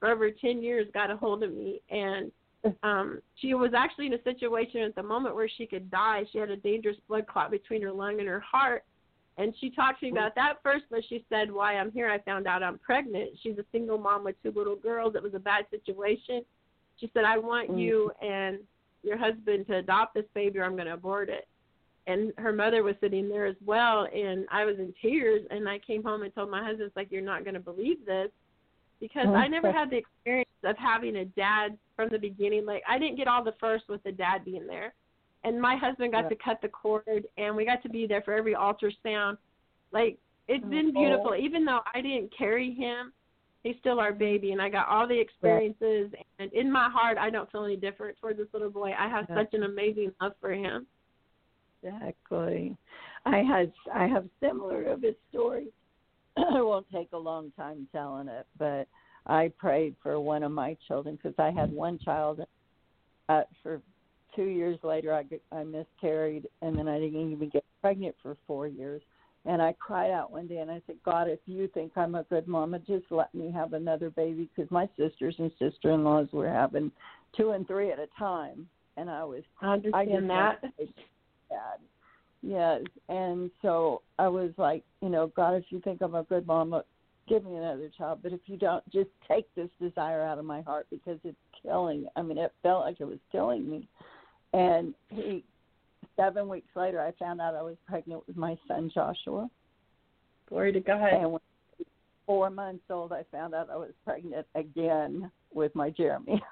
for 0.00 0.10
over 0.10 0.30
10 0.30 0.62
years 0.62 0.86
got 0.94 1.10
a 1.10 1.16
hold 1.16 1.42
of 1.42 1.52
me. 1.52 1.80
And 1.90 2.32
um, 2.82 3.20
she 3.36 3.54
was 3.54 3.72
actually 3.76 4.06
in 4.06 4.14
a 4.14 4.22
situation 4.22 4.82
at 4.82 4.94
the 4.94 5.02
moment 5.02 5.34
where 5.34 5.48
she 5.48 5.66
could 5.66 5.90
die. 5.90 6.24
She 6.32 6.38
had 6.38 6.50
a 6.50 6.56
dangerous 6.56 6.96
blood 7.08 7.26
clot 7.26 7.50
between 7.50 7.82
her 7.82 7.92
lung 7.92 8.20
and 8.20 8.28
her 8.28 8.40
heart. 8.40 8.84
And 9.38 9.54
she 9.60 9.70
talked 9.70 10.00
to 10.00 10.06
me 10.06 10.12
about 10.12 10.34
that 10.34 10.58
first, 10.62 10.84
but 10.90 11.00
she 11.08 11.24
said, 11.28 11.50
Why 11.50 11.76
I'm 11.76 11.90
here, 11.90 12.10
I 12.10 12.18
found 12.18 12.46
out 12.46 12.62
I'm 12.62 12.78
pregnant. 12.78 13.30
She's 13.42 13.58
a 13.58 13.64
single 13.72 13.98
mom 13.98 14.24
with 14.24 14.36
two 14.42 14.52
little 14.54 14.76
girls. 14.76 15.14
It 15.14 15.22
was 15.22 15.34
a 15.34 15.38
bad 15.38 15.64
situation. 15.70 16.44
She 16.98 17.10
said, 17.14 17.24
I 17.24 17.38
want 17.38 17.76
you 17.76 18.12
and 18.20 18.58
your 19.02 19.16
husband 19.16 19.66
to 19.68 19.78
adopt 19.78 20.14
this 20.14 20.26
baby 20.34 20.58
or 20.58 20.64
I'm 20.64 20.74
going 20.74 20.86
to 20.86 20.92
abort 20.94 21.30
it. 21.30 21.48
And 22.06 22.32
her 22.36 22.52
mother 22.52 22.82
was 22.82 22.94
sitting 23.00 23.28
there 23.28 23.46
as 23.46 23.56
well. 23.64 24.06
And 24.14 24.44
I 24.50 24.64
was 24.64 24.76
in 24.78 24.92
tears. 25.00 25.42
And 25.50 25.66
I 25.66 25.78
came 25.78 26.02
home 26.02 26.22
and 26.22 26.34
told 26.34 26.50
my 26.50 26.62
husband, 26.62 26.82
it's 26.82 26.96
like, 26.96 27.10
You're 27.10 27.22
not 27.22 27.42
going 27.42 27.54
to 27.54 27.60
believe 27.60 28.04
this. 28.04 28.28
Because 29.02 29.26
oh, 29.28 29.34
I 29.34 29.48
never 29.48 29.70
had 29.72 29.90
the 29.90 29.98
experience 29.98 30.48
of 30.64 30.76
having 30.78 31.16
a 31.16 31.24
dad 31.24 31.76
from 31.96 32.08
the 32.10 32.18
beginning. 32.18 32.64
Like, 32.64 32.82
I 32.88 32.98
didn't 32.98 33.16
get 33.16 33.26
all 33.26 33.42
the 33.44 33.54
first 33.58 33.84
with 33.88 34.02
the 34.04 34.12
dad 34.12 34.44
being 34.46 34.66
there 34.66 34.94
and 35.44 35.60
my 35.60 35.76
husband 35.76 36.12
got 36.12 36.24
Yeah. 36.24 36.28
to 36.30 36.36
cut 36.36 36.60
the 36.62 36.68
cord 36.68 37.26
and 37.36 37.56
we 37.56 37.64
got 37.64 37.82
to 37.82 37.88
be 37.88 38.06
there 38.06 38.22
for 38.22 38.32
every 38.34 38.54
ultrasound 38.54 39.38
like 39.92 40.18
it's 40.48 40.64
oh, 40.64 40.70
been 40.70 40.92
beautiful 40.92 41.34
even 41.34 41.64
though 41.64 41.80
i 41.94 42.00
didn't 42.00 42.32
carry 42.36 42.72
him 42.72 43.12
he's 43.62 43.76
still 43.80 44.00
our 44.00 44.12
baby 44.12 44.52
and 44.52 44.62
i 44.62 44.68
got 44.68 44.88
all 44.88 45.06
the 45.06 45.18
experiences 45.18 46.12
and 46.38 46.52
in 46.52 46.70
my 46.70 46.88
heart 46.88 47.18
i 47.18 47.30
don't 47.30 47.50
feel 47.50 47.64
any 47.64 47.76
different 47.76 48.16
towards 48.20 48.38
this 48.38 48.48
little 48.52 48.70
boy 48.70 48.92
i 48.98 49.08
have 49.08 49.26
Yeah. 49.28 49.36
such 49.36 49.54
an 49.54 49.64
amazing 49.64 50.12
love 50.20 50.32
for 50.40 50.52
him 50.52 50.86
Exactly. 51.84 52.76
I 53.26 53.38
had 53.38 53.72
I 53.92 54.06
have 54.06 54.28
similar 54.38 54.84
of 54.84 55.02
a 55.02 55.16
story. 55.30 55.66
it 56.36 56.64
won't 56.64 56.86
take 56.92 57.10
a 57.12 57.18
long 57.18 57.52
time 57.56 57.86
telling 57.92 58.28
it, 58.28 58.46
but 58.58 58.88
I 59.26 59.52
prayed 59.58 59.94
for 60.02 60.20
one 60.20 60.42
of 60.42 60.52
my 60.52 60.76
children 60.88 61.16
because 61.16 61.34
I 61.38 61.50
had 61.50 61.72
one 61.72 61.98
child. 61.98 62.40
Uh, 63.28 63.42
for 63.62 63.80
two 64.34 64.44
years 64.44 64.78
later, 64.82 65.12
I 65.14 65.24
I 65.54 65.64
miscarried, 65.64 66.48
and 66.62 66.76
then 66.76 66.88
I 66.88 66.98
didn't 66.98 67.32
even 67.32 67.48
get 67.48 67.64
pregnant 67.80 68.16
for 68.22 68.36
four 68.46 68.66
years. 68.66 69.02
And 69.44 69.60
I 69.60 69.74
cried 69.78 70.12
out 70.12 70.30
one 70.30 70.46
day 70.46 70.58
and 70.58 70.70
I 70.70 70.80
said, 70.86 70.96
God, 71.04 71.28
if 71.28 71.40
you 71.46 71.66
think 71.74 71.92
I'm 71.96 72.14
a 72.14 72.22
good 72.24 72.46
mama, 72.46 72.78
just 72.78 73.06
let 73.10 73.34
me 73.34 73.50
have 73.50 73.72
another 73.72 74.08
baby 74.10 74.48
because 74.54 74.70
my 74.70 74.88
sisters 74.96 75.34
and 75.38 75.50
sister-in-laws 75.58 76.28
were 76.32 76.48
having 76.48 76.92
two 77.36 77.50
and 77.50 77.66
three 77.66 77.90
at 77.90 77.98
a 77.98 78.06
time, 78.16 78.68
and 78.96 79.10
I 79.10 79.24
was 79.24 79.42
i 79.60 79.66
I 79.66 79.72
understand 79.72 80.08
just 80.08 80.28
that 80.28 80.62
wanted 80.62 80.76
to 80.78 80.86
be 80.86 80.94
Dad. 81.48 81.80
Yes, 82.42 82.82
and 83.08 83.50
so 83.62 84.02
I 84.18 84.26
was 84.26 84.50
like, 84.56 84.82
you 85.00 85.08
know, 85.08 85.32
God, 85.36 85.54
if 85.54 85.64
you 85.70 85.80
think 85.80 86.02
I'm 86.02 86.16
a 86.16 86.24
good 86.24 86.46
mom, 86.46 86.74
give 87.28 87.44
me 87.44 87.54
another 87.56 87.90
child. 87.96 88.18
But 88.22 88.32
if 88.32 88.40
you 88.46 88.56
don't, 88.56 88.84
just 88.90 89.10
take 89.28 89.46
this 89.54 89.68
desire 89.80 90.22
out 90.22 90.38
of 90.38 90.44
my 90.44 90.60
heart 90.62 90.86
because 90.90 91.18
it's 91.24 91.36
killing. 91.62 92.06
I 92.16 92.22
mean, 92.22 92.38
it 92.38 92.52
felt 92.62 92.84
like 92.84 93.00
it 93.00 93.04
was 93.04 93.18
killing 93.30 93.70
me. 93.70 93.88
And 94.52 94.92
he, 95.08 95.44
seven 96.16 96.48
weeks 96.48 96.74
later, 96.74 97.00
I 97.00 97.12
found 97.12 97.40
out 97.40 97.54
I 97.54 97.62
was 97.62 97.76
pregnant 97.86 98.26
with 98.26 98.36
my 98.36 98.56
son 98.68 98.90
Joshua. 98.92 99.48
glory 100.48 100.72
to 100.72 100.80
god 100.80 101.12
And 101.12 101.22
when 101.22 101.32
was 101.78 101.86
four 102.26 102.50
months 102.50 102.84
old, 102.90 103.12
I 103.12 103.22
found 103.30 103.54
out 103.54 103.70
I 103.70 103.76
was 103.76 103.92
pregnant 104.04 104.46
again 104.54 105.30
with 105.54 105.74
my 105.74 105.90
Jeremy. 105.90 106.42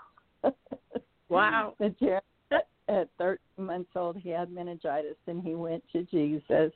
wow 1.29 1.75
the 1.79 1.95
Jeremy 2.01 2.23
at, 2.91 2.97
at 2.97 3.09
13 3.19 3.39
months 3.59 3.91
old, 3.97 4.17
he 4.17 4.31
had 4.31 4.51
meningitis 4.51 5.17
and 5.27 5.43
he 5.43 5.55
went 5.55 5.83
to 5.93 6.05
Jesus. 6.05 6.73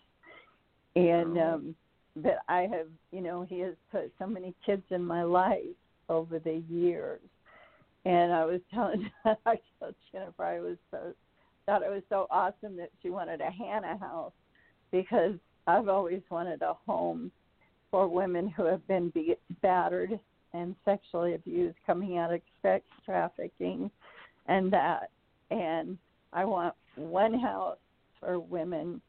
And 0.97 1.39
Oh. 1.39 1.55
um 1.55 1.77
but 2.17 2.39
I 2.49 2.69
have, 2.71 2.87
you 3.11 3.21
know, 3.21 3.43
he 3.43 3.59
has 3.61 3.75
put 3.91 4.13
so 4.21 4.27
many 4.27 4.55
kids 4.65 4.85
in 4.91 5.05
my 5.05 5.25
life 5.25 5.65
over 6.09 6.39
the 6.39 6.63
years. 6.69 7.21
And 8.05 8.33
I 8.33 8.45
was 8.45 8.61
telling 8.75 9.11
I 9.25 9.59
told 9.81 9.95
Jennifer 10.13 10.45
I 10.45 10.61
was 10.61 10.77
so 10.91 11.13
thought 11.67 11.83
it 11.83 11.91
was 11.91 12.03
so 12.09 12.27
awesome 12.31 12.77
that 12.77 12.91
she 13.03 13.11
wanted 13.11 13.41
a 13.41 13.51
Hannah 13.51 13.97
house 13.99 14.33
because 14.93 15.35
I've 15.67 15.89
always 15.89 16.21
wanted 16.31 16.63
a 16.63 16.75
home 16.87 17.33
for 17.91 18.07
women 18.07 18.49
who 18.49 18.65
have 18.65 18.87
been 18.87 19.09
be- 19.11 19.37
battered 19.63 20.19
and 20.53 20.77
sexually 20.85 21.35
abused 21.35 21.77
coming 21.87 22.19
out 22.19 22.33
of 22.33 22.41
sex 22.61 22.85
trafficking 23.05 23.91
and 24.47 24.73
that 24.73 25.11
and 25.55 25.97
I 26.33 26.45
want 26.45 26.75
one 26.97 27.39
house 27.39 27.79
for 28.19 28.39
women 28.39 29.01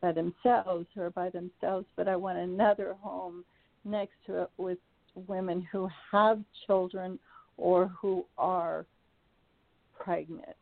by 0.00 0.12
themselves 0.12 0.86
or 0.96 1.10
by 1.10 1.28
themselves, 1.30 1.86
but 1.96 2.08
I 2.08 2.16
want 2.16 2.38
another 2.38 2.96
home 3.00 3.44
next 3.84 4.14
to 4.26 4.42
it 4.42 4.50
with 4.56 4.78
women 5.26 5.66
who 5.70 5.88
have 6.10 6.40
children 6.66 7.18
or 7.58 7.88
who 8.00 8.24
are 8.38 8.86
pregnant, 9.98 10.56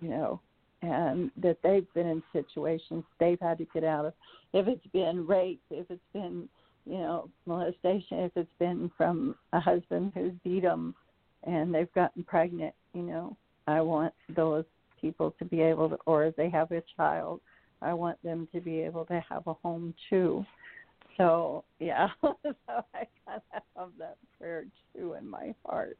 you 0.00 0.08
know, 0.08 0.40
and 0.82 1.30
that 1.40 1.58
they've 1.62 1.86
been 1.94 2.08
in 2.08 2.22
situations 2.32 3.04
they've 3.20 3.40
had 3.40 3.58
to 3.58 3.66
get 3.72 3.84
out 3.84 4.06
of. 4.06 4.14
If 4.52 4.66
it's 4.66 4.86
been 4.92 5.26
rape, 5.26 5.62
if 5.70 5.88
it's 5.90 6.00
been, 6.12 6.48
you 6.84 6.98
know, 6.98 7.30
molestation, 7.46 8.18
if 8.18 8.32
it's 8.34 8.50
been 8.58 8.90
from 8.96 9.36
a 9.52 9.60
husband 9.60 10.12
who's 10.14 10.32
beat 10.42 10.62
them 10.62 10.94
and 11.44 11.72
they've 11.72 11.92
gotten 11.94 12.24
pregnant, 12.24 12.74
you 12.94 13.02
know, 13.02 13.36
I 13.66 13.80
want 13.80 14.14
those 14.34 14.64
people 15.00 15.34
to 15.38 15.44
be 15.44 15.60
able 15.60 15.88
to, 15.90 15.98
or 16.06 16.24
if 16.24 16.36
they 16.36 16.48
have 16.50 16.70
a 16.72 16.82
child, 16.96 17.40
I 17.82 17.92
want 17.92 18.22
them 18.22 18.48
to 18.52 18.60
be 18.60 18.80
able 18.80 19.04
to 19.06 19.22
have 19.28 19.46
a 19.46 19.54
home 19.54 19.94
too. 20.08 20.44
So 21.16 21.64
yeah, 21.78 22.08
so 22.22 22.34
I 22.68 23.06
kind 23.26 23.40
of 23.54 23.62
have 23.76 23.88
that 23.98 24.16
prayer 24.38 24.64
too 24.94 25.14
in 25.14 25.28
my 25.28 25.54
heart, 25.64 25.98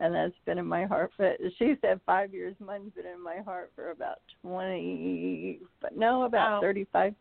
and 0.00 0.14
that's 0.14 0.34
been 0.46 0.58
in 0.58 0.66
my 0.66 0.86
heart. 0.86 1.12
But 1.18 1.36
she 1.58 1.74
said 1.80 2.00
five 2.06 2.32
years. 2.32 2.54
Mine's 2.60 2.92
been 2.94 3.06
in 3.06 3.22
my 3.22 3.38
heart 3.44 3.72
for 3.74 3.90
about 3.90 4.20
twenty, 4.42 5.60
but 5.80 5.96
no, 5.96 6.24
about 6.24 6.52
Wow. 6.56 6.60
thirty-five, 6.60 7.14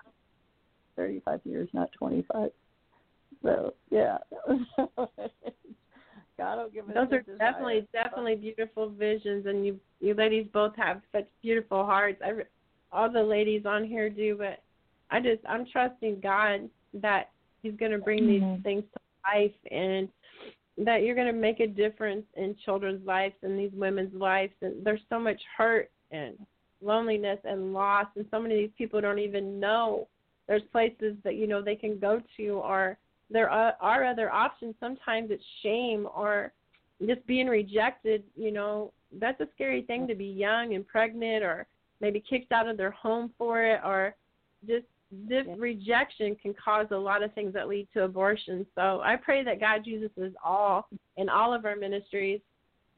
thirty-five 0.95 1.41
years, 1.43 1.69
not 1.73 1.91
twenty-five. 1.93 2.51
So 3.41 3.73
yeah, 3.89 4.17
God 6.37 6.57
will 6.57 6.69
give 6.69 6.87
us. 6.89 6.95
those 6.95 7.11
are 7.11 7.21
desire. 7.21 7.37
definitely 7.37 7.87
definitely 7.93 8.35
beautiful 8.35 8.89
visions 8.89 9.45
and 9.45 9.65
you 9.65 9.79
you 9.99 10.13
ladies 10.13 10.47
both 10.53 10.75
have 10.75 11.01
such 11.11 11.27
beautiful 11.41 11.85
hearts 11.85 12.21
I, 12.25 12.31
all 12.91 13.11
the 13.11 13.21
ladies 13.23 13.65
on 13.65 13.83
here 13.85 14.09
do 14.09 14.35
but 14.37 14.61
i 15.11 15.19
just 15.19 15.41
i'm 15.47 15.65
trusting 15.71 16.19
god 16.21 16.69
that 16.93 17.29
he's 17.61 17.75
going 17.75 17.91
to 17.91 17.97
bring 17.99 18.23
Mhm. 18.23 18.55
these 18.55 18.63
things 18.63 18.83
to 18.93 18.99
life 19.33 19.55
and 19.71 20.09
that 20.77 21.03
you're 21.03 21.15
going 21.15 21.27
to 21.27 21.33
make 21.39 21.59
a 21.59 21.67
difference 21.67 22.25
in 22.35 22.55
children's 22.65 23.05
lives 23.05 23.35
and 23.43 23.57
these 23.57 23.71
women's 23.73 24.13
lives 24.13 24.53
and 24.61 24.83
there's 24.85 25.01
so 25.09 25.19
much 25.19 25.41
hurt 25.55 25.91
and 26.11 26.35
loneliness 26.81 27.39
and 27.45 27.73
loss 27.73 28.07
and 28.15 28.25
so 28.31 28.39
many 28.39 28.55
of 28.55 28.59
these 28.59 28.75
people 28.77 28.99
don't 28.99 29.19
even 29.19 29.59
know 29.59 30.07
there's 30.47 30.63
places 30.71 31.15
that 31.23 31.35
you 31.35 31.47
know 31.47 31.61
they 31.61 31.75
can 31.75 31.97
go 31.99 32.21
to 32.37 32.49
or 32.55 32.97
there 33.29 33.49
are, 33.49 33.75
are 33.79 34.05
other 34.05 34.31
options 34.31 34.75
sometimes 34.79 35.29
it's 35.31 35.43
shame 35.61 36.07
or 36.15 36.51
just 37.05 37.25
being 37.27 37.47
rejected 37.47 38.23
you 38.35 38.51
know 38.51 38.91
that's 39.19 39.39
a 39.41 39.47
scary 39.53 39.83
thing 39.83 40.07
to 40.07 40.15
be 40.15 40.25
young 40.25 40.73
and 40.73 40.87
pregnant 40.87 41.43
or 41.43 41.67
maybe 42.01 42.23
kicked 42.27 42.51
out 42.51 42.67
of 42.67 42.77
their 42.77 42.91
home 42.91 43.31
for 43.37 43.63
it 43.63 43.79
or 43.83 44.15
just 44.67 44.85
this 45.27 45.45
rejection 45.57 46.35
can 46.41 46.53
cause 46.53 46.87
a 46.91 46.97
lot 46.97 47.23
of 47.23 47.33
things 47.33 47.53
that 47.53 47.67
lead 47.67 47.87
to 47.93 48.03
abortion. 48.03 48.65
So 48.75 49.01
I 49.01 49.15
pray 49.15 49.43
that 49.43 49.59
God 49.59 49.85
uses 49.85 50.09
us 50.17 50.31
all 50.43 50.87
in 51.17 51.29
all 51.29 51.53
of 51.53 51.65
our 51.65 51.75
ministries 51.75 52.41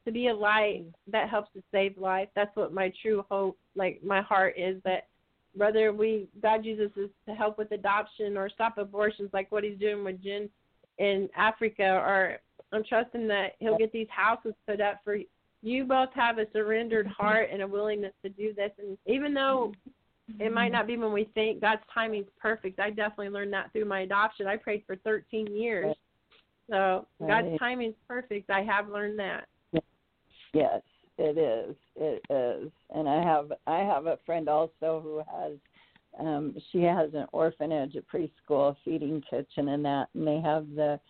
to 0.04 0.12
be 0.12 0.28
a 0.28 0.34
light 0.34 0.84
mm. 0.84 0.92
that 1.12 1.28
helps 1.28 1.52
to 1.54 1.62
save 1.70 1.98
life. 1.98 2.28
That's 2.34 2.54
what 2.56 2.72
my 2.72 2.92
true 3.02 3.24
hope, 3.28 3.58
like 3.74 4.00
my 4.02 4.22
heart 4.22 4.54
is 4.56 4.80
that 4.84 5.08
whether 5.56 5.92
we 5.92 6.28
God 6.42 6.64
uses 6.64 6.90
us 7.02 7.10
to 7.28 7.34
help 7.34 7.58
with 7.58 7.72
adoption 7.72 8.36
or 8.36 8.48
stop 8.48 8.78
abortions 8.78 9.30
like 9.32 9.50
what 9.50 9.64
he's 9.64 9.78
doing 9.78 10.04
with 10.04 10.22
Jen 10.22 10.48
in 10.98 11.28
Africa 11.36 11.84
or 11.84 12.38
I'm 12.72 12.84
trusting 12.84 13.28
that 13.28 13.52
he'll 13.58 13.78
get 13.78 13.92
these 13.92 14.08
houses 14.10 14.54
put 14.66 14.80
up 14.80 15.00
for 15.04 15.16
you 15.62 15.84
both 15.84 16.10
have 16.14 16.38
a 16.38 16.46
surrendered 16.52 17.06
heart 17.06 17.48
and 17.52 17.62
a 17.62 17.66
willingness 17.66 18.12
to 18.22 18.28
do 18.28 18.52
this 18.54 18.70
and 18.78 18.98
even 19.06 19.34
though 19.34 19.72
it 20.40 20.52
might 20.52 20.72
not 20.72 20.86
be 20.86 20.96
when 20.96 21.12
we 21.12 21.28
think 21.34 21.60
God's 21.60 21.82
timing 21.92 22.22
is 22.22 22.28
perfect. 22.40 22.80
I 22.80 22.90
definitely 22.90 23.28
learned 23.28 23.52
that 23.52 23.72
through 23.72 23.84
my 23.84 24.00
adoption. 24.00 24.46
I 24.46 24.56
prayed 24.56 24.82
for 24.86 24.96
13 24.96 25.46
years. 25.46 25.94
So 26.68 27.06
God's 27.24 27.58
timing 27.58 27.90
is 27.90 27.94
perfect. 28.08 28.50
I 28.50 28.62
have 28.62 28.88
learned 28.88 29.18
that. 29.20 29.46
Yes, 30.52 30.82
it 31.18 31.38
is. 31.38 31.76
It 31.96 32.22
is. 32.30 32.70
And 32.94 33.08
I 33.08 33.22
have 33.22 33.52
I 33.66 33.78
have 33.78 34.06
a 34.06 34.18
friend 34.26 34.48
also 34.48 35.00
who 35.02 35.22
has 35.30 35.52
um 36.18 36.54
she 36.72 36.82
has 36.82 37.12
an 37.14 37.26
orphanage, 37.32 37.96
a 37.96 38.02
preschool, 38.02 38.76
feeding 38.84 39.22
kitchen 39.28 39.68
and 39.68 39.84
that 39.84 40.08
and 40.14 40.26
they 40.26 40.40
have 40.40 40.66
the 40.74 41.00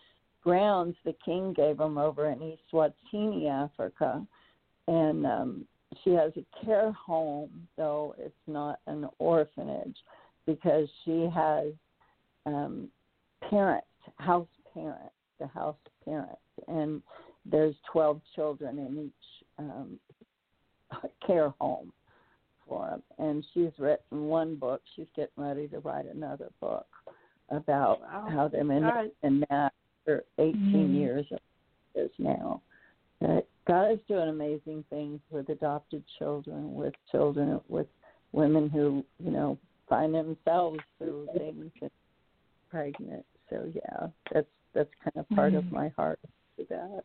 grounds 0.43 0.95
the 1.03 1.15
king 1.25 1.53
gave 1.53 1.77
them 1.77 1.97
over 1.97 2.29
in 2.29 2.41
East 2.41 2.61
Swatini, 2.71 3.49
Africa. 3.49 4.25
And 4.87 5.25
um 5.25 5.67
she 6.03 6.11
has 6.11 6.31
a 6.37 6.65
care 6.65 6.91
home, 6.91 7.67
though 7.77 8.15
it's 8.17 8.33
not 8.45 8.79
an 8.87 9.07
orphanage, 9.19 9.97
because 10.45 10.87
she 11.03 11.29
has 11.33 11.67
um, 12.45 12.89
parents, 13.49 13.87
house 14.17 14.47
parents, 14.73 15.13
the 15.39 15.47
house 15.47 15.75
parents, 16.05 16.41
and 16.67 17.01
there's 17.45 17.75
12 17.91 18.21
children 18.35 18.79
in 18.79 19.05
each 19.05 19.36
um, 19.59 19.99
care 21.25 21.53
home 21.59 21.91
for 22.67 22.87
them. 22.89 23.03
And 23.17 23.45
she's 23.53 23.71
written 23.77 24.25
one 24.27 24.55
book. 24.55 24.81
She's 24.95 25.07
getting 25.15 25.43
ready 25.43 25.67
to 25.69 25.79
write 25.79 26.05
another 26.05 26.49
book 26.59 26.87
about 27.49 28.01
wow. 28.01 28.27
how 28.29 28.47
they're 28.47 28.61
in, 28.61 29.11
in 29.23 29.43
that 29.49 29.73
for 30.05 30.23
18 30.37 30.55
mm-hmm. 30.55 30.95
years 30.95 31.25
is 31.95 32.11
now. 32.17 32.61
But 33.19 33.47
God 33.67 33.91
is 33.91 33.99
doing 34.07 34.29
amazing 34.29 34.83
things 34.89 35.19
with 35.31 35.49
adopted 35.49 36.03
children, 36.19 36.73
with 36.73 36.93
children, 37.11 37.59
with 37.67 37.87
women 38.31 38.69
who, 38.69 39.03
you 39.23 39.31
know, 39.31 39.57
find 39.89 40.13
themselves 40.13 40.79
through 40.97 41.27
things 41.35 41.71
and 41.81 41.91
pregnant. 42.69 43.25
So 43.49 43.71
yeah, 43.73 44.07
that's 44.31 44.47
that's 44.73 44.89
kind 45.03 45.17
of 45.17 45.27
part 45.35 45.53
mm-hmm. 45.53 45.67
of 45.67 45.71
my 45.71 45.89
heart 45.89 46.19
for 46.55 46.63
that. 46.69 47.03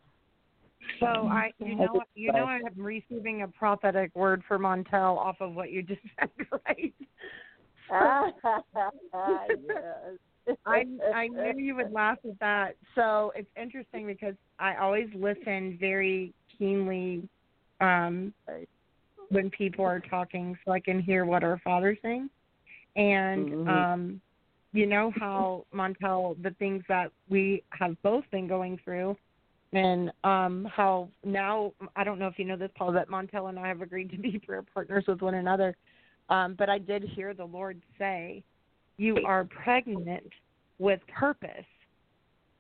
So 1.00 1.06
I, 1.06 1.52
you 1.59 1.76
know, 1.76 2.00
you 2.14 2.32
know, 2.32 2.44
I'm 2.44 2.62
receiving 2.76 3.42
a 3.42 3.48
prophetic 3.48 4.14
word 4.14 4.42
for 4.46 4.59
Montell 4.59 5.16
off 5.18 5.36
of 5.40 5.54
what 5.54 5.70
you 5.70 5.82
just 5.82 6.00
said, 6.18 6.30
right? 6.66 6.94
yes. 9.68 10.56
I 10.66 10.84
I 11.14 11.28
knew 11.28 11.52
you 11.56 11.76
would 11.76 11.92
laugh 11.92 12.18
at 12.24 12.38
that. 12.40 12.74
So 12.94 13.32
it's 13.36 13.48
interesting 13.60 14.06
because 14.06 14.34
I 14.59 14.76
always 14.76 15.09
listen 15.14 15.76
very 15.80 16.32
keenly 16.59 17.28
um, 17.80 18.32
when 19.28 19.50
people 19.50 19.84
are 19.84 20.00
talking, 20.00 20.59
so 20.64 20.72
I 20.72 20.80
can 20.80 21.00
hear 21.00 21.24
what 21.24 21.44
our 21.44 21.60
Father's 21.62 21.98
saying. 22.02 22.28
And 22.96 23.48
mm-hmm. 23.48 23.68
um, 23.68 24.20
you 24.72 24.86
know 24.86 25.12
how 25.16 25.64
Montell, 25.74 26.42
the 26.42 26.50
things 26.59 26.82
that 26.88 27.12
we 27.28 27.62
have 27.70 28.00
both 28.02 28.24
been 28.30 28.48
going 28.48 28.78
through, 28.84 29.16
and 29.73 30.12
um, 30.24 30.69
how 30.74 31.09
now 31.24 31.73
I 31.97 32.05
don't 32.05 32.19
know 32.19 32.27
if 32.27 32.39
you 32.39 32.44
know 32.44 32.57
this, 32.57 32.70
Paul, 32.77 32.93
that 32.93 33.09
Montell 33.09 33.49
and 33.49 33.59
I 33.59 33.69
have 33.69 33.81
agreed 33.81 34.11
to 34.11 34.19
be 34.19 34.39
prayer 34.47 34.65
partners 34.74 35.05
with 35.07 35.20
one 35.23 35.35
another. 35.35 35.77
Um, 36.28 36.55
but 36.59 36.69
I 36.69 36.78
did 36.78 37.03
hear 37.03 37.35
the 37.35 37.44
Lord 37.44 37.81
say, 37.99 38.43
"You 38.97 39.19
are 39.27 39.44
pregnant 39.44 40.31
with 40.78 41.01
purpose." 41.09 41.66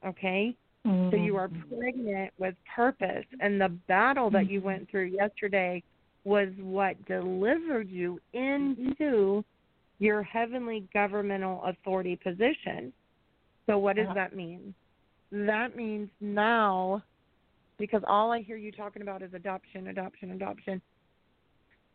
Okay, 0.04 0.56
Mm-hmm. 0.86 1.10
So 1.10 1.16
you 1.16 1.36
are 1.36 1.48
mm-hmm. 1.48 1.78
pregnant 1.78 2.32
with 2.38 2.54
purpose. 2.74 3.24
And 3.40 3.60
the 3.60 3.68
battle 3.88 4.30
that 4.30 4.50
you 4.50 4.60
went 4.60 4.90
through 4.90 5.04
yesterday 5.04 5.82
was 6.24 6.48
what 6.58 7.04
delivered 7.06 7.88
you 7.88 8.20
into 8.32 9.44
your 9.98 10.22
heavenly 10.22 10.86
governmental 10.92 11.62
authority 11.64 12.16
position. 12.16 12.92
So, 13.66 13.78
what 13.78 13.96
does 13.96 14.08
that 14.14 14.34
mean? 14.34 14.74
That 15.32 15.74
means 15.74 16.10
now, 16.20 17.02
because 17.78 18.02
all 18.06 18.30
I 18.30 18.42
hear 18.42 18.58
you 18.58 18.70
talking 18.70 19.00
about 19.00 19.22
is 19.22 19.32
adoption, 19.32 19.88
adoption, 19.88 20.32
adoption. 20.32 20.82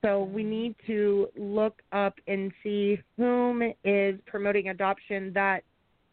So, 0.04 0.24
we 0.24 0.42
mm-hmm. 0.42 0.50
need 0.50 0.76
to 0.88 1.28
look 1.38 1.82
up 1.92 2.16
and 2.28 2.52
see 2.64 3.00
whom 3.16 3.62
is 3.84 4.20
promoting 4.26 4.70
adoption 4.70 5.32
that 5.34 5.62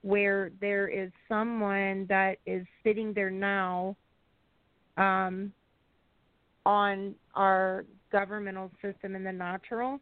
where 0.03 0.51
there 0.61 0.89
is 0.89 1.11
someone 1.29 2.05
that 2.11 2.37
is 2.45 2.67
sitting 2.83 3.15
there 3.15 3.31
now 3.31 3.97
um, 4.99 5.51
on 6.67 7.15
our 7.35 7.87
governmental 8.13 8.71
system 8.83 9.17
in 9.17 9.25
the 9.25 9.33
natural. 9.33 9.99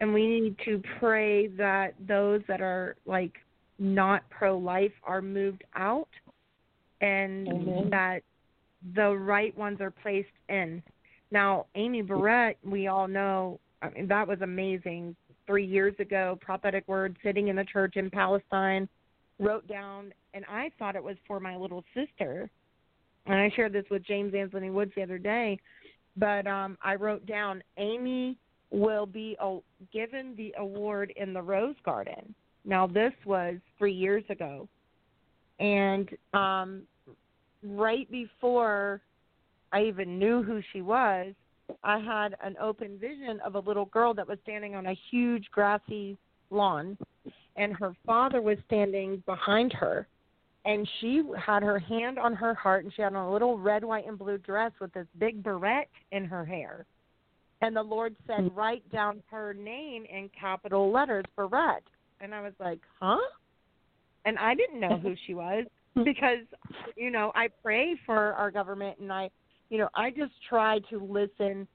And 0.00 0.14
we 0.14 0.40
need 0.40 0.56
to 0.64 0.80
pray 1.00 1.48
that 1.48 1.94
those 2.06 2.40
that 2.46 2.60
are 2.60 2.96
like 3.04 3.32
not 3.80 4.22
pro 4.30 4.56
life 4.56 4.92
are 5.04 5.20
moved 5.20 5.64
out 5.74 6.08
and 7.02 7.46
mm-hmm. 7.46 7.90
that 7.90 8.20
the 8.94 9.10
right 9.10 9.56
ones 9.56 9.80
are 9.80 9.90
placed 9.90 10.28
in. 10.48 10.82
Now, 11.30 11.66
Amy 11.74 12.02
Barrett, 12.02 12.58
we 12.64 12.86
all 12.86 13.08
know, 13.08 13.60
I 13.82 13.90
mean, 13.90 14.08
that 14.08 14.26
was 14.26 14.40
amazing. 14.40 15.14
Three 15.46 15.66
years 15.66 15.94
ago, 15.98 16.38
prophetic 16.40 16.86
word 16.86 17.16
sitting 17.22 17.48
in 17.48 17.56
the 17.56 17.64
church 17.64 17.96
in 17.96 18.10
Palestine 18.10 18.88
wrote 19.38 19.66
down, 19.66 20.12
and 20.34 20.44
I 20.48 20.70
thought 20.78 20.94
it 20.94 21.02
was 21.02 21.16
for 21.26 21.40
my 21.40 21.56
little 21.56 21.84
sister. 21.94 22.48
And 23.26 23.34
I 23.34 23.50
shared 23.54 23.72
this 23.72 23.84
with 23.90 24.04
James 24.04 24.34
Anthony 24.34 24.70
Woods 24.70 24.92
the 24.94 25.02
other 25.02 25.18
day, 25.18 25.58
but 26.16 26.46
um, 26.46 26.78
I 26.82 26.94
wrote 26.94 27.26
down 27.26 27.62
Amy 27.76 28.38
will 28.70 29.06
be 29.06 29.36
a, 29.40 29.58
given 29.92 30.34
the 30.36 30.54
award 30.58 31.12
in 31.16 31.32
the 31.32 31.42
Rose 31.42 31.76
Garden. 31.84 32.34
Now 32.64 32.86
this 32.86 33.12
was 33.24 33.56
three 33.78 33.92
years 33.92 34.24
ago, 34.30 34.68
and 35.58 36.08
um, 36.34 36.82
right 37.62 38.10
before 38.10 39.00
I 39.72 39.84
even 39.84 40.18
knew 40.18 40.42
who 40.42 40.60
she 40.72 40.82
was, 40.82 41.34
I 41.82 41.98
had 41.98 42.36
an 42.42 42.56
open 42.60 42.98
vision 42.98 43.40
of 43.44 43.54
a 43.54 43.60
little 43.60 43.86
girl 43.86 44.14
that 44.14 44.28
was 44.28 44.38
standing 44.42 44.74
on 44.74 44.86
a 44.86 44.98
huge 45.10 45.46
grassy 45.52 46.18
lawn 46.50 46.98
and 47.56 47.74
her 47.74 47.94
father 48.06 48.40
was 48.40 48.58
standing 48.66 49.22
behind 49.26 49.72
her. 49.72 50.06
And 50.64 50.88
she 51.00 51.22
had 51.44 51.62
her 51.62 51.78
hand 51.78 52.18
on 52.18 52.34
her 52.34 52.54
heart 52.54 52.84
and 52.84 52.92
she 52.94 53.02
had 53.02 53.14
on 53.14 53.26
a 53.26 53.32
little 53.32 53.58
red 53.58 53.82
white 53.84 54.06
and 54.06 54.18
blue 54.18 54.38
dress 54.38 54.70
with 54.80 54.92
this 54.92 55.06
big 55.18 55.42
barrette 55.42 55.88
in 56.12 56.24
her 56.24 56.44
hair. 56.44 56.86
And 57.62 57.74
the 57.76 57.82
lord 57.82 58.14
said 58.26 58.40
hmm. 58.40 58.54
write 58.54 58.90
down 58.92 59.22
her 59.30 59.54
name 59.54 60.04
in 60.04 60.30
capital 60.38 60.92
letters 60.92 61.24
barrette. 61.36 61.82
And 62.20 62.34
i 62.34 62.40
was 62.40 62.52
like 62.60 62.80
huh? 63.00 63.18
And 64.24 64.38
i 64.38 64.54
didn't 64.54 64.80
know 64.80 64.98
who 64.98 65.14
she 65.26 65.34
was 65.34 65.64
because 66.04 66.44
you 66.96 67.10
know 67.10 67.32
i 67.34 67.48
pray 67.62 67.94
for 68.06 68.32
our 68.34 68.50
government 68.50 68.98
and 68.98 69.12
i 69.12 69.28
you 69.68 69.78
know 69.78 69.88
i 69.94 70.10
just 70.10 70.32
try 70.48 70.78
to 70.90 70.98
listen 70.98 71.66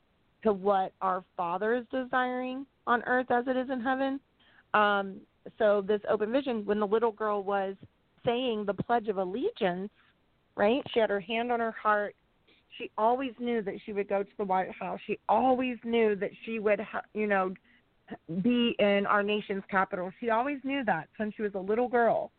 to 0.43 0.53
what 0.53 0.91
our 1.01 1.23
father 1.35 1.75
is 1.75 1.85
desiring 1.91 2.65
on 2.87 3.03
earth 3.03 3.29
as 3.29 3.45
it 3.47 3.55
is 3.55 3.69
in 3.69 3.81
heaven 3.81 4.19
um 4.73 5.19
so 5.57 5.81
this 5.81 6.01
open 6.09 6.31
vision, 6.31 6.65
when 6.65 6.79
the 6.79 6.87
little 6.87 7.11
girl 7.11 7.43
was 7.43 7.75
saying 8.25 8.65
the 8.65 8.73
Pledge 8.73 9.07
of 9.07 9.17
Allegiance, 9.17 9.89
right? 10.55 10.81
She 10.93 10.99
had 10.99 11.09
her 11.09 11.19
hand 11.19 11.51
on 11.51 11.59
her 11.59 11.71
heart. 11.71 12.15
She 12.77 12.91
always 12.97 13.31
knew 13.39 13.61
that 13.61 13.75
she 13.85 13.93
would 13.93 14.09
go 14.09 14.23
to 14.23 14.29
the 14.37 14.43
White 14.43 14.71
House. 14.71 14.99
She 15.07 15.17
always 15.29 15.77
knew 15.83 16.15
that 16.17 16.31
she 16.45 16.59
would, 16.59 16.85
you 17.13 17.27
know, 17.27 17.53
be 18.41 18.75
in 18.79 19.05
our 19.07 19.23
nation's 19.23 19.63
capital. 19.69 20.11
She 20.19 20.29
always 20.29 20.59
knew 20.63 20.83
that 20.85 21.07
since 21.17 21.33
she 21.35 21.41
was 21.41 21.53
a 21.55 21.59
little 21.59 21.87
girl, 21.87 22.31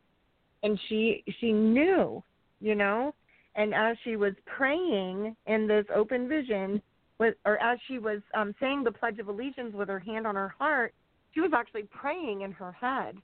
and 0.62 0.78
she 0.88 1.24
she 1.40 1.52
knew, 1.52 2.22
you 2.60 2.74
know. 2.74 3.14
And 3.54 3.74
as 3.74 3.96
she 4.04 4.16
was 4.16 4.34
praying 4.46 5.34
in 5.46 5.66
this 5.66 5.84
open 5.94 6.28
vision, 6.28 6.80
with 7.18 7.34
or 7.44 7.60
as 7.62 7.78
she 7.88 7.98
was 7.98 8.20
um, 8.34 8.54
saying 8.60 8.84
the 8.84 8.92
Pledge 8.92 9.18
of 9.18 9.28
Allegiance 9.28 9.74
with 9.74 9.88
her 9.88 9.98
hand 9.98 10.26
on 10.26 10.34
her 10.34 10.54
heart, 10.58 10.94
she 11.34 11.40
was 11.40 11.50
actually 11.54 11.84
praying 11.84 12.42
in 12.42 12.52
her 12.52 12.72
head, 12.72 13.16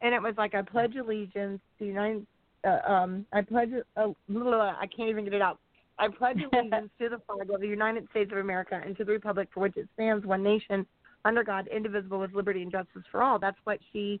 and 0.00 0.14
it 0.14 0.22
was 0.22 0.34
like 0.38 0.54
I 0.54 0.62
pledge 0.62 0.94
allegiance 0.96 1.60
to 1.78 1.84
the 1.84 1.86
United. 1.86 2.26
Uh, 2.64 2.78
um, 2.90 3.26
I 3.32 3.42
pledge. 3.42 3.70
Uh, 3.96 4.08
I 4.28 4.86
can't 4.94 5.08
even 5.08 5.24
get 5.24 5.34
it 5.34 5.42
out. 5.42 5.58
I 5.98 6.08
pledge 6.08 6.38
allegiance 6.52 6.90
to 7.00 7.08
the 7.08 7.20
flag 7.26 7.50
of 7.50 7.60
the 7.60 7.66
United 7.66 8.08
States 8.10 8.30
of 8.32 8.38
America 8.38 8.80
and 8.84 8.96
to 8.96 9.04
the 9.04 9.12
republic 9.12 9.48
for 9.52 9.60
which 9.60 9.76
it 9.76 9.88
stands, 9.94 10.24
one 10.24 10.42
nation, 10.42 10.86
under 11.24 11.44
God, 11.44 11.68
indivisible, 11.74 12.20
with 12.20 12.34
liberty 12.34 12.62
and 12.62 12.70
justice 12.70 13.02
for 13.10 13.22
all. 13.22 13.38
That's 13.38 13.58
what 13.64 13.78
she 13.92 14.20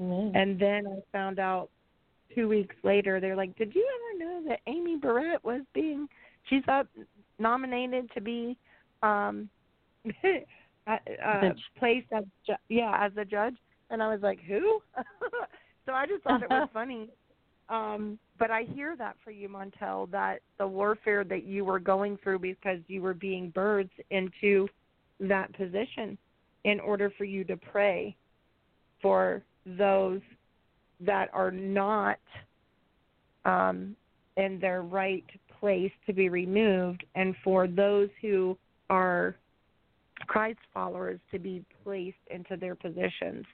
Amen. 0.00 0.32
And 0.34 0.58
then 0.58 0.86
I 0.86 1.00
found 1.12 1.38
out 1.38 1.68
two 2.34 2.48
weeks 2.48 2.74
later, 2.82 3.20
they're 3.20 3.36
like, 3.36 3.56
Did 3.56 3.74
you 3.74 3.86
ever 3.94 4.24
know 4.24 4.48
that 4.48 4.60
Amy 4.66 4.96
Barrett 4.96 5.44
was 5.44 5.62
being, 5.74 6.08
she's 6.48 6.62
up 6.68 6.86
nominated 7.38 8.10
to 8.12 8.20
be 8.20 8.56
um 9.02 9.48
uh, 10.86 10.96
uh, 11.26 11.50
placed 11.78 12.06
as, 12.12 12.24
ju- 12.46 12.54
yeah, 12.68 12.96
as 12.98 13.12
a 13.16 13.24
judge? 13.24 13.56
And 13.90 14.02
I 14.02 14.08
was 14.08 14.22
like, 14.22 14.40
Who? 14.48 14.80
so 15.86 15.92
I 15.92 16.06
just 16.06 16.22
thought 16.22 16.42
it 16.42 16.50
was 16.50 16.68
funny. 16.74 17.08
Um, 17.68 18.18
but 18.38 18.50
I 18.50 18.64
hear 18.74 18.96
that 18.96 19.16
for 19.22 19.30
you, 19.30 19.48
Montell, 19.48 20.10
that 20.10 20.40
the 20.58 20.66
warfare 20.66 21.22
that 21.24 21.44
you 21.44 21.64
were 21.64 21.78
going 21.78 22.18
through 22.22 22.40
because 22.40 22.78
you 22.88 23.00
were 23.00 23.14
being 23.14 23.52
birthed 23.52 23.90
into 24.10 24.66
that 25.20 25.52
position 25.54 26.18
in 26.64 26.80
order 26.80 27.12
for 27.16 27.24
you 27.24 27.44
to 27.44 27.56
pray 27.56 28.16
for 29.00 29.42
those 29.76 30.20
that 31.00 31.30
are 31.32 31.50
not 31.50 32.18
um, 33.44 33.96
in 34.36 34.58
their 34.60 34.82
right 34.82 35.24
place 35.58 35.92
to 36.06 36.12
be 36.12 36.28
removed, 36.28 37.04
and 37.14 37.34
for 37.42 37.66
those 37.66 38.08
who 38.20 38.56
are 38.88 39.36
Christ 40.26 40.58
followers 40.72 41.18
to 41.32 41.38
be 41.38 41.64
placed 41.82 42.16
into 42.30 42.56
their 42.56 42.74
positions. 42.74 43.44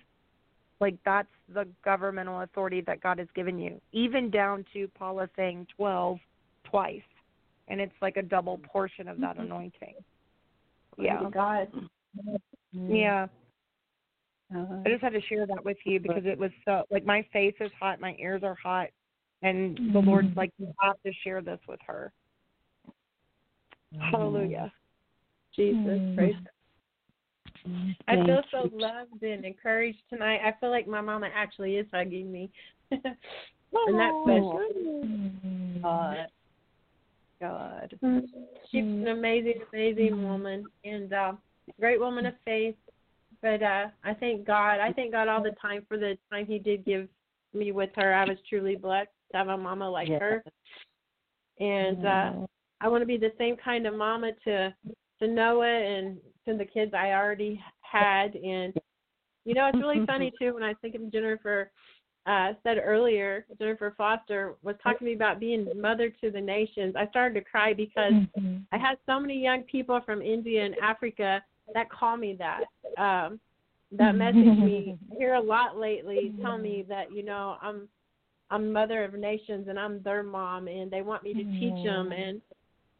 Like 0.81 0.97
that's 1.05 1.29
the 1.53 1.67
governmental 1.85 2.43
authority 2.43 2.83
that 2.83 3.01
God 3.01 3.19
has 3.19 3.29
given 3.35 3.59
you, 3.59 3.81
even 3.93 4.31
down 4.31 4.65
to 4.75 4.89
Paula 4.89 5.29
saying 5.37 5.67
12 5.77 6.19
twice. 6.65 7.01
And 7.69 7.81
it's 7.81 7.95
like 8.01 8.17
a 8.17 8.23
double 8.23 8.59
portion 8.59 9.09
of 9.09 9.21
that 9.21 9.39
anointing. 9.39 9.95
Yeah. 10.99 11.23
God. 11.33 11.69
Yeah. 12.73 13.27
Uh, 14.55 14.83
I 14.85 14.89
just 14.89 15.03
had 15.03 15.13
to 15.13 15.21
share 15.23 15.47
that 15.47 15.65
with 15.65 15.77
you 15.85 15.99
because 15.99 16.25
it 16.25 16.39
was 16.39 16.51
so 16.65 16.85
like 16.91 17.05
my 17.05 17.27
face 17.33 17.55
is 17.61 17.71
hot, 17.79 18.01
my 18.01 18.15
ears 18.21 18.43
are 18.45 18.57
hot, 18.63 18.89
and 19.43 19.79
the 19.93 19.99
Lord's 19.99 20.35
like 20.37 20.53
you 20.59 20.73
have 20.81 20.97
to 21.05 21.13
share 21.25 21.43
this 21.43 21.59
with 21.69 21.81
her. 21.87 22.13
Hallelujah. 23.99 24.73
Jesus, 25.55 26.01
Mm. 26.01 26.15
praise 26.17 26.35
God. 26.35 26.51
I 28.09 28.25
feel 28.25 28.43
so 28.51 28.71
loved 28.73 29.23
and 29.23 29.45
encouraged 29.45 29.99
tonight. 30.09 30.41
I 30.45 30.53
feel 30.61 30.71
like 30.71 30.87
my 30.87 31.01
mama 31.01 31.29
actually 31.35 31.77
is 31.77 31.87
hugging 31.93 32.31
me. 32.31 32.51
and 32.91 33.03
that's 33.99 34.17
special. 34.23 34.61
God. 35.83 36.29
God. 37.41 37.99
She's 38.71 38.85
an 38.85 39.09
amazing, 39.09 39.61
amazing 39.73 40.23
woman 40.23 40.69
and 40.85 41.13
uh, 41.13 41.33
great 41.81 41.99
woman 41.99 42.27
of 42.27 42.35
faith. 42.45 42.77
But 43.43 43.63
uh, 43.63 43.87
I 44.05 44.15
thank 44.15 44.47
God. 44.47 44.81
I 44.81 44.93
thank 44.93 45.13
God 45.13 45.29
all 45.29 45.43
the 45.43 45.55
time 45.61 45.85
for 45.89 45.99
the 45.99 46.17
time 46.31 46.47
He 46.47 46.59
did 46.59 46.85
give 46.85 47.09
me 47.55 47.73
with 47.73 47.91
her. 47.97 48.15
I 48.15 48.25
was 48.25 48.39
truly 48.49 48.77
blessed 48.77 49.11
to 49.33 49.39
have 49.39 49.49
a 49.49 49.57
mama 49.57 49.89
like 49.89 50.09
Yes. 50.09 50.21
her. 50.21 50.45
And 51.59 52.05
uh, 52.05 52.33
I 52.81 52.89
want 52.89 53.03
to 53.03 53.07
be 53.07 53.17
the 53.17 53.33
same 53.39 53.57
kind 53.57 53.87
of 53.87 53.95
mama 53.95 54.33
to 54.45 54.75
to 55.21 55.27
Noah 55.27 55.67
and 55.67 56.19
to 56.47 56.57
the 56.57 56.65
kids 56.65 56.93
I 56.93 57.13
already 57.13 57.63
had. 57.81 58.35
And 58.35 58.75
you 59.45 59.55
know, 59.55 59.69
it's 59.69 59.79
really 59.81 60.05
funny 60.07 60.33
too 60.39 60.55
when 60.55 60.63
I 60.63 60.69
was 60.69 60.77
thinking 60.83 61.11
Jennifer 61.11 61.71
uh, 62.27 62.53
said 62.63 62.79
earlier. 62.83 63.47
Jennifer 63.59 63.95
Foster 63.97 64.57
was 64.63 64.77
talking 64.83 64.99
to 64.99 65.05
me 65.07 65.15
about 65.15 65.41
being 65.41 65.69
mother 65.81 66.11
to 66.21 66.31
the 66.31 66.41
nations. 66.41 66.95
I 66.97 67.07
started 67.09 67.35
to 67.35 67.51
cry 67.51 67.73
because 67.73 68.13
I 68.73 68.79
had 68.79 68.99
so 69.07 69.19
many 69.19 69.41
young 69.43 69.63
people 69.63 70.01
from 70.05 70.21
India 70.21 70.65
and 70.65 70.75
Africa 70.83 71.43
that 71.75 71.91
call 71.91 72.17
me 72.17 72.39
that. 72.39 72.63
Um, 73.01 73.41
that 73.93 74.15
message 74.15 74.59
me 74.59 74.99
hear 75.19 75.35
a 75.35 75.41
lot 75.41 75.77
lately. 75.79 76.33
Tell 76.43 76.59
me 76.59 76.85
that 76.89 77.13
you 77.13 77.25
know 77.25 77.57
I'm 77.63 77.89
I'm 78.51 78.73
mother 78.73 79.05
of 79.05 79.15
nations 79.15 79.67
and 79.69 79.79
I'm 79.79 80.03
their 80.03 80.23
mom 80.23 80.69
and 80.69 80.91
they 80.91 81.03
want 81.03 81.23
me 81.23 81.35
to 81.35 81.45
teach 81.45 81.85
them 81.85 82.13
and 82.13 82.41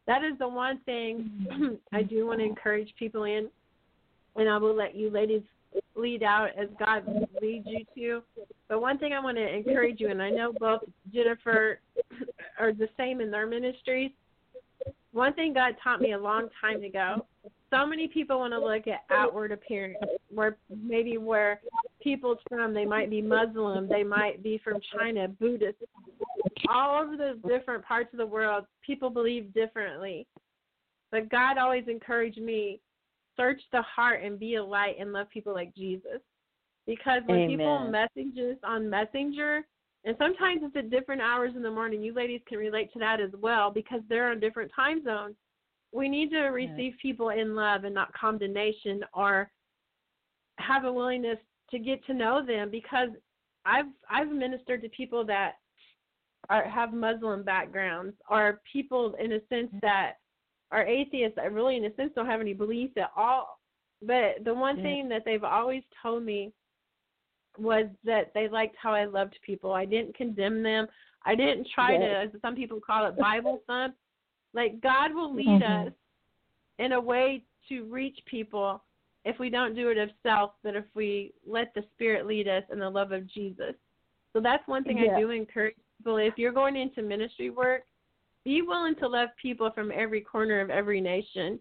that 0.05 0.23
is 0.23 0.37
the 0.39 0.47
one 0.47 0.79
thing 0.85 1.79
I 1.93 2.01
do 2.03 2.25
want 2.25 2.39
to 2.39 2.45
encourage 2.45 2.93
people 2.97 3.25
in 3.25 3.49
and 4.35 4.49
I 4.49 4.57
will 4.57 4.75
let 4.75 4.95
you 4.95 5.09
ladies 5.09 5.41
lead 5.95 6.23
out 6.23 6.49
as 6.57 6.69
God 6.79 7.03
leads 7.41 7.67
you 7.67 7.85
to. 7.95 8.23
But 8.69 8.81
one 8.81 8.97
thing 8.97 9.13
I 9.13 9.19
want 9.19 9.37
to 9.37 9.47
encourage 9.47 9.99
you 9.99 10.09
and 10.09 10.21
I 10.21 10.29
know 10.29 10.53
both 10.57 10.81
Jennifer 11.13 11.79
are 12.59 12.73
the 12.73 12.87
same 12.97 13.21
in 13.21 13.31
their 13.31 13.47
ministries. 13.47 14.11
One 15.11 15.33
thing 15.33 15.53
God 15.53 15.75
taught 15.83 16.01
me 16.01 16.13
a 16.13 16.19
long 16.19 16.47
time 16.61 16.83
ago 16.83 17.25
so 17.69 17.85
many 17.85 18.07
people 18.07 18.39
want 18.39 18.53
to 18.53 18.59
look 18.59 18.87
at 18.87 19.03
outward 19.11 19.51
appearance, 19.51 19.97
where 20.29 20.57
maybe 20.69 21.17
where 21.17 21.61
people's 22.01 22.37
from, 22.47 22.73
they 22.73 22.85
might 22.85 23.09
be 23.09 23.21
Muslim, 23.21 23.87
they 23.87 24.03
might 24.03 24.41
be 24.41 24.59
from 24.63 24.79
China, 24.95 25.27
Buddhist, 25.27 25.77
all 26.69 27.01
over 27.01 27.17
the 27.17 27.39
different 27.47 27.83
parts 27.83 28.09
of 28.13 28.19
the 28.19 28.25
world, 28.25 28.65
people 28.85 29.09
believe 29.09 29.53
differently. 29.53 30.27
But 31.11 31.29
God 31.29 31.57
always 31.57 31.85
encouraged 31.87 32.41
me, 32.41 32.79
search 33.35 33.61
the 33.71 33.81
heart 33.81 34.23
and 34.23 34.39
be 34.39 34.55
a 34.55 34.63
light 34.63 34.95
and 34.99 35.13
love 35.13 35.29
people 35.29 35.53
like 35.53 35.75
Jesus. 35.75 36.21
Because 36.85 37.21
when 37.25 37.47
people 37.47 37.85
Amen. 37.85 37.91
messages 37.91 38.57
on 38.63 38.89
Messenger, 38.89 39.65
and 40.05 40.15
sometimes 40.17 40.61
it's 40.63 40.75
at 40.77 40.89
different 40.89 41.21
hours 41.21 41.51
in 41.55 41.61
the 41.61 41.71
morning, 41.71 42.01
you 42.01 42.13
ladies 42.13 42.39
can 42.47 42.59
relate 42.59 42.93
to 42.93 42.99
that 42.99 43.19
as 43.19 43.31
well 43.41 43.71
because 43.71 43.99
they're 44.07 44.31
on 44.31 44.39
different 44.39 44.71
time 44.73 45.03
zones 45.03 45.35
we 45.91 46.09
need 46.09 46.29
to 46.31 46.41
receive 46.47 46.93
people 47.01 47.29
in 47.29 47.55
love 47.55 47.83
and 47.83 47.95
not 47.95 48.13
condemnation 48.13 49.01
or 49.13 49.49
have 50.59 50.85
a 50.85 50.91
willingness 50.91 51.37
to 51.71 51.79
get 51.79 52.05
to 52.05 52.13
know 52.13 52.45
them 52.45 52.69
because 52.69 53.09
I've 53.65 53.85
I've 54.09 54.29
ministered 54.29 54.81
to 54.81 54.89
people 54.89 55.25
that 55.25 55.53
are 56.49 56.67
have 56.67 56.93
Muslim 56.93 57.43
backgrounds 57.43 58.15
or 58.29 58.61
people 58.71 59.15
in 59.19 59.33
a 59.33 59.39
sense 59.49 59.67
mm-hmm. 59.67 59.79
that 59.81 60.13
are 60.71 60.85
atheists 60.85 61.35
that 61.35 61.51
really 61.53 61.77
in 61.77 61.85
a 61.85 61.95
sense 61.95 62.11
don't 62.15 62.25
have 62.25 62.41
any 62.41 62.53
beliefs 62.53 62.93
at 62.97 63.11
all. 63.15 63.59
But 64.01 64.43
the 64.43 64.53
one 64.53 64.77
Yeah. 64.77 64.83
thing 64.83 65.09
that 65.09 65.23
they've 65.25 65.43
always 65.43 65.83
told 66.01 66.23
me 66.23 66.53
was 67.57 67.87
that 68.03 68.33
they 68.33 68.47
liked 68.47 68.75
how 68.77 68.93
I 68.93 69.05
loved 69.05 69.37
people. 69.41 69.73
I 69.73 69.85
didn't 69.85 70.15
condemn 70.15 70.61
them. 70.61 70.87
I 71.25 71.35
didn't 71.35 71.67
try 71.73 71.97
to 71.97 72.05
as 72.05 72.29
some 72.41 72.55
people 72.55 72.79
call 72.79 73.05
it 73.07 73.17
Bible 73.17 73.63
thump. 73.67 73.95
Like 74.53 74.81
God 74.81 75.13
will 75.13 75.33
lead 75.33 75.61
Mhm. 75.61 75.87
us 75.87 75.93
in 76.79 76.93
a 76.93 76.99
way 76.99 77.43
to 77.69 77.83
reach 77.85 78.23
people 78.25 78.83
if 79.25 79.39
we 79.39 79.49
don't 79.49 79.75
do 79.75 79.89
it 79.89 79.97
of 79.97 80.09
self, 80.23 80.53
but 80.63 80.75
if 80.75 80.85
we 80.95 81.33
let 81.45 81.73
the 81.73 81.83
Spirit 81.93 82.25
lead 82.25 82.47
us 82.47 82.63
in 82.71 82.79
the 82.79 82.89
love 82.89 83.11
of 83.11 83.27
Jesus. 83.27 83.75
So 84.33 84.39
that's 84.39 84.65
one 84.67 84.83
thing 84.83 84.99
Yeah. 84.99 85.17
I 85.17 85.19
do 85.19 85.31
encourage 85.31 85.75
people. 85.97 86.17
If 86.17 86.37
you're 86.37 86.53
going 86.53 86.75
into 86.75 87.01
ministry 87.01 87.49
work, 87.49 87.85
be 88.45 88.61
willing 88.61 88.95
to 88.95 89.07
love 89.07 89.29
people 89.35 89.69
from 89.71 89.91
every 89.91 90.21
corner 90.21 90.61
of 90.61 90.69
every 90.69 91.01
nation. 91.01 91.59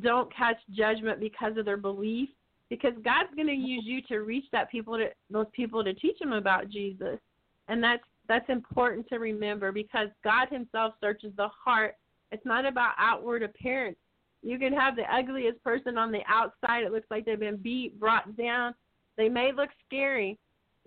Don't 0.00 0.32
catch 0.32 0.58
judgment 0.70 1.18
because 1.18 1.56
of 1.56 1.64
their 1.64 1.76
belief, 1.76 2.28
because 2.68 2.94
God's 3.02 3.34
going 3.34 3.48
to 3.48 3.54
use 3.54 3.84
you 3.84 4.02
to 4.02 4.20
reach 4.20 4.44
that 4.52 4.70
people 4.70 4.96
to 4.96 5.10
those 5.30 5.50
people 5.52 5.82
to 5.82 5.92
teach 5.94 6.18
them 6.20 6.32
about 6.32 6.68
Jesus, 6.68 7.18
and 7.66 7.82
that's 7.82 8.04
that's 8.28 8.48
important 8.48 9.08
to 9.08 9.18
remember 9.18 9.72
because 9.72 10.08
God 10.22 10.48
Himself 10.50 10.94
searches 11.00 11.32
the 11.36 11.48
heart. 11.48 11.96
It's 12.32 12.44
not 12.44 12.64
about 12.66 12.94
outward 12.98 13.42
appearance. 13.42 13.96
You 14.42 14.58
can 14.58 14.72
have 14.72 14.96
the 14.96 15.12
ugliest 15.12 15.62
person 15.62 15.98
on 15.98 16.12
the 16.12 16.22
outside. 16.26 16.84
It 16.84 16.92
looks 16.92 17.10
like 17.10 17.24
they've 17.24 17.38
been 17.38 17.56
beat, 17.56 17.98
brought 18.00 18.36
down. 18.36 18.74
They 19.16 19.28
may 19.28 19.52
look 19.52 19.68
scary, 19.86 20.38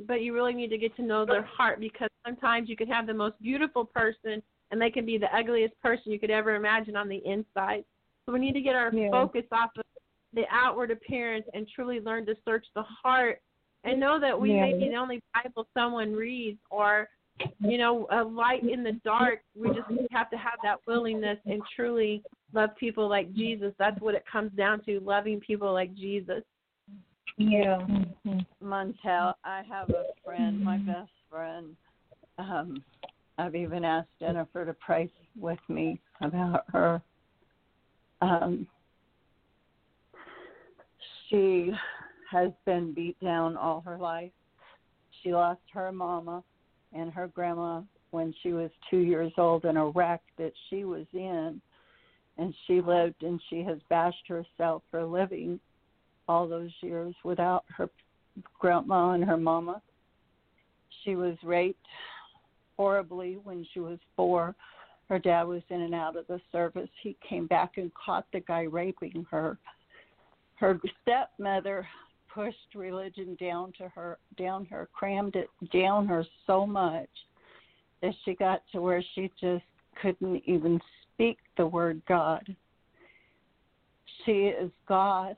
but 0.08 0.22
you 0.22 0.34
really 0.34 0.54
need 0.54 0.70
to 0.70 0.78
get 0.78 0.96
to 0.96 1.04
know 1.04 1.26
their 1.26 1.44
heart 1.44 1.80
because 1.80 2.10
sometimes 2.26 2.68
you 2.70 2.76
can 2.76 2.88
have 2.88 3.06
the 3.06 3.14
most 3.14 3.40
beautiful 3.42 3.86
person 3.86 4.42
and 4.72 4.82
they 4.82 4.90
can 4.90 5.06
be 5.06 5.20
the 5.20 5.36
ugliest 5.36 5.80
person 5.82 6.12
you 6.12 6.20
could 6.20 6.32
ever 6.32 6.56
imagine 6.56 6.96
on 6.96 7.08
the 7.08 7.22
inside. 7.26 7.84
So 8.26 8.34
we 8.34 8.40
need 8.40 8.54
to 8.54 8.62
get 8.62 8.76
our 8.76 8.92
Yeah. 8.92 9.12
focus 9.12 9.46
off 9.52 9.70
of 9.78 9.84
the 10.32 10.46
outward 10.50 10.90
appearance 10.90 11.46
and 11.54 11.68
truly 11.68 12.00
learn 12.00 12.26
to 12.26 12.36
search 12.44 12.66
the 12.74 12.82
heart 12.82 13.40
and 13.84 14.00
know 14.00 14.20
that 14.20 14.40
we 14.40 14.52
may 14.54 14.74
be 14.74 14.90
the 14.90 14.96
only 14.96 15.22
Bible 15.34 15.68
someone 15.76 16.14
reads 16.14 16.60
or 16.72 17.08
you 17.60 17.78
know, 17.78 18.08
a 18.12 18.24
light 18.24 18.64
in 18.64 18.84
the 18.84 18.94
dark. 19.04 19.40
We 19.56 19.70
just 19.70 19.88
have 20.12 20.30
to 20.32 20.38
have 20.38 20.60
that 20.64 20.80
willingness 20.88 21.38
and 21.46 21.62
truly 21.76 22.24
love 22.54 22.70
people 22.80 23.10
like 23.10 23.34
Jesus. 23.34 23.74
That's 23.80 24.00
what 24.02 24.16
it 24.16 24.24
comes 24.32 24.52
down 24.54 24.84
to, 24.86 25.00
loving 25.00 25.40
people 25.40 25.74
like 25.74 25.94
Jesus. 25.96 26.44
Yeah. 27.38 27.86
Montell, 28.62 29.34
I 29.44 29.64
have 29.70 29.90
a 29.90 30.06
friend, 30.24 30.64
my 30.64 30.78
best 30.78 31.12
friend. 31.30 31.76
um, 32.38 32.84
I've 33.38 33.56
even 33.56 33.84
asked 33.84 34.10
Jennifer 34.20 34.66
to 34.66 34.74
pray 34.74 35.12
with 35.40 35.60
me 35.68 36.00
about 36.22 36.66
her. 36.72 37.02
Um, 38.22 38.68
she 41.30 41.72
has 42.32 42.52
been 42.66 42.94
beat 42.94 43.20
down 43.20 43.58
all 43.58 43.82
her 43.82 43.98
life. 43.98 44.32
She 45.22 45.34
lost 45.34 45.62
her 45.74 45.92
mama 45.92 46.44
and 46.94 47.12
her 47.12 47.28
grandma 47.28 47.82
when 48.12 48.34
she 48.44 48.54
was 48.54 48.70
two 48.90 49.00
years 49.00 49.32
old 49.38 49.66
in 49.66 49.78
a 49.78 49.88
wreck 49.88 50.22
that 50.38 50.54
she 50.70 50.84
was 50.84 51.06
in, 51.14 51.60
and 52.38 52.54
she 52.68 52.82
lived 52.82 53.22
and 53.24 53.42
she 53.50 53.64
has 53.64 53.78
bashed 53.90 54.28
herself 54.28 54.84
for 54.92 55.04
living 55.04 55.60
all 56.28 56.48
those 56.48 56.72
years 56.82 57.14
without 57.24 57.64
her 57.76 57.90
grandma 58.60 59.12
and 59.12 59.24
her 59.24 59.38
mama. 59.38 59.82
She 61.04 61.16
was 61.16 61.36
raped 61.44 61.86
horribly 62.78 63.38
when 63.44 63.66
she 63.74 63.80
was 63.80 64.00
four. 64.16 64.56
Her 65.10 65.20
dad 65.20 65.44
was 65.44 65.62
in 65.70 65.82
and 65.82 65.94
out 65.94 66.16
of 66.16 66.28
the 66.28 66.40
service. 66.52 66.90
He 67.02 67.18
came 67.28 67.48
back 67.48 67.74
and 67.78 67.92
caught 67.94 68.26
the 68.32 68.40
guy 68.40 68.62
raping 68.62 69.26
her. 69.30 69.58
Her 70.56 70.80
stepmother 71.02 71.86
pushed 72.34 72.76
religion 72.76 73.38
down 73.40 73.72
to 73.78 73.88
her 73.90 74.18
down 74.38 74.66
her 74.66 74.90
crammed 74.94 75.36
it 75.36 75.50
down 75.72 76.08
her 76.08 76.26
so 76.48 76.66
much 76.66 77.10
that 78.02 78.14
she 78.26 78.34
got 78.34 78.62
to 78.72 78.82
where 78.82 79.04
she 79.16 79.32
just 79.40 79.64
couldn't 80.02 80.42
even 80.46 80.80
speak 81.14 81.38
the 81.58 81.66
word 81.66 82.02
God. 82.08 82.56
She 84.26 84.32
is 84.32 84.72
God. 84.88 85.36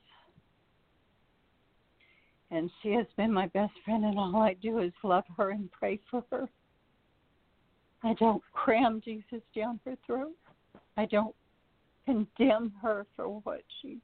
And 2.52 2.72
she 2.82 2.92
has 2.94 3.06
been 3.18 3.34
my 3.34 3.48
best 3.48 3.74
friend, 3.84 4.06
and 4.06 4.18
all 4.18 4.38
I 4.38 4.54
do 4.54 4.80
is 4.80 4.94
love 5.04 5.26
her 5.38 5.52
and 5.52 5.72
pray 5.72 6.00
for 6.10 6.24
her. 6.32 6.48
I 8.04 8.14
don't 8.14 8.42
cram 8.54 9.02
Jesus 9.04 9.42
down 9.56 9.80
her 9.86 9.98
throat. 10.06 10.36
I 10.96 11.06
don't 11.06 11.36
condemn 12.06 12.72
her 12.82 13.06
for 13.16 13.28
what 13.28 13.62
she 13.82 14.00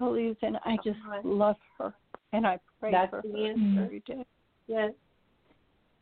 believes 0.00 0.38
and 0.42 0.56
I 0.64 0.76
just 0.82 0.98
love 1.22 1.56
her, 1.78 1.94
and 2.32 2.44
I 2.46 2.58
pray 2.80 2.90
That's 2.90 3.10
for 3.10 3.22
the 3.22 3.28
her 3.32 3.46
answer. 3.50 3.84
every 3.84 4.02
day. 4.06 4.24
Yes. 4.66 4.92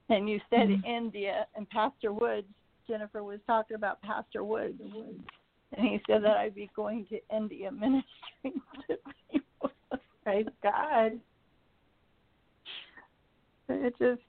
And 0.08 0.28
you 0.28 0.40
said 0.48 0.68
Mhm. 0.68 0.84
India 0.86 1.46
and 1.54 1.68
Pastor 1.68 2.12
Woods. 2.14 2.48
Jennifer 2.88 3.22
was 3.22 3.40
talking 3.46 3.74
about 3.74 4.00
Pastor 4.00 4.42
Woods, 4.44 4.80
and 4.80 5.86
he 5.86 6.00
said 6.06 6.22
that 6.24 6.38
I'd 6.38 6.54
be 6.54 6.70
going 6.74 7.04
to 7.06 7.20
India 7.28 7.70
ministering 7.70 8.04
to 8.88 8.98
people. 9.30 9.70
Praise 10.24 10.46
God. 10.62 11.20
it 13.68 13.94
just, 13.98 14.22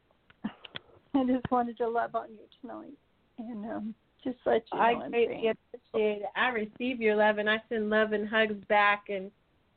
I 1.14 1.24
just 1.26 1.50
wanted 1.50 1.78
to 1.78 1.88
love 1.88 2.16
on 2.16 2.30
you 2.32 2.46
tonight, 2.60 2.98
and 3.38 3.66
um, 3.72 3.96
just 4.22 4.38
let 4.46 4.66
you 4.74 4.78
know 4.80 4.84
I 4.84 5.10
greatly 5.10 5.48
appreciate 5.48 6.22
it. 6.24 6.30
I 6.36 6.50
receive 6.50 7.00
your 7.00 7.16
love 7.16 7.38
and 7.38 7.50
I 7.50 7.62
send 7.70 7.90
love 7.90 8.12
and 8.12 8.28
hugs 8.28 8.62
back 8.68 9.06
and 9.08 9.32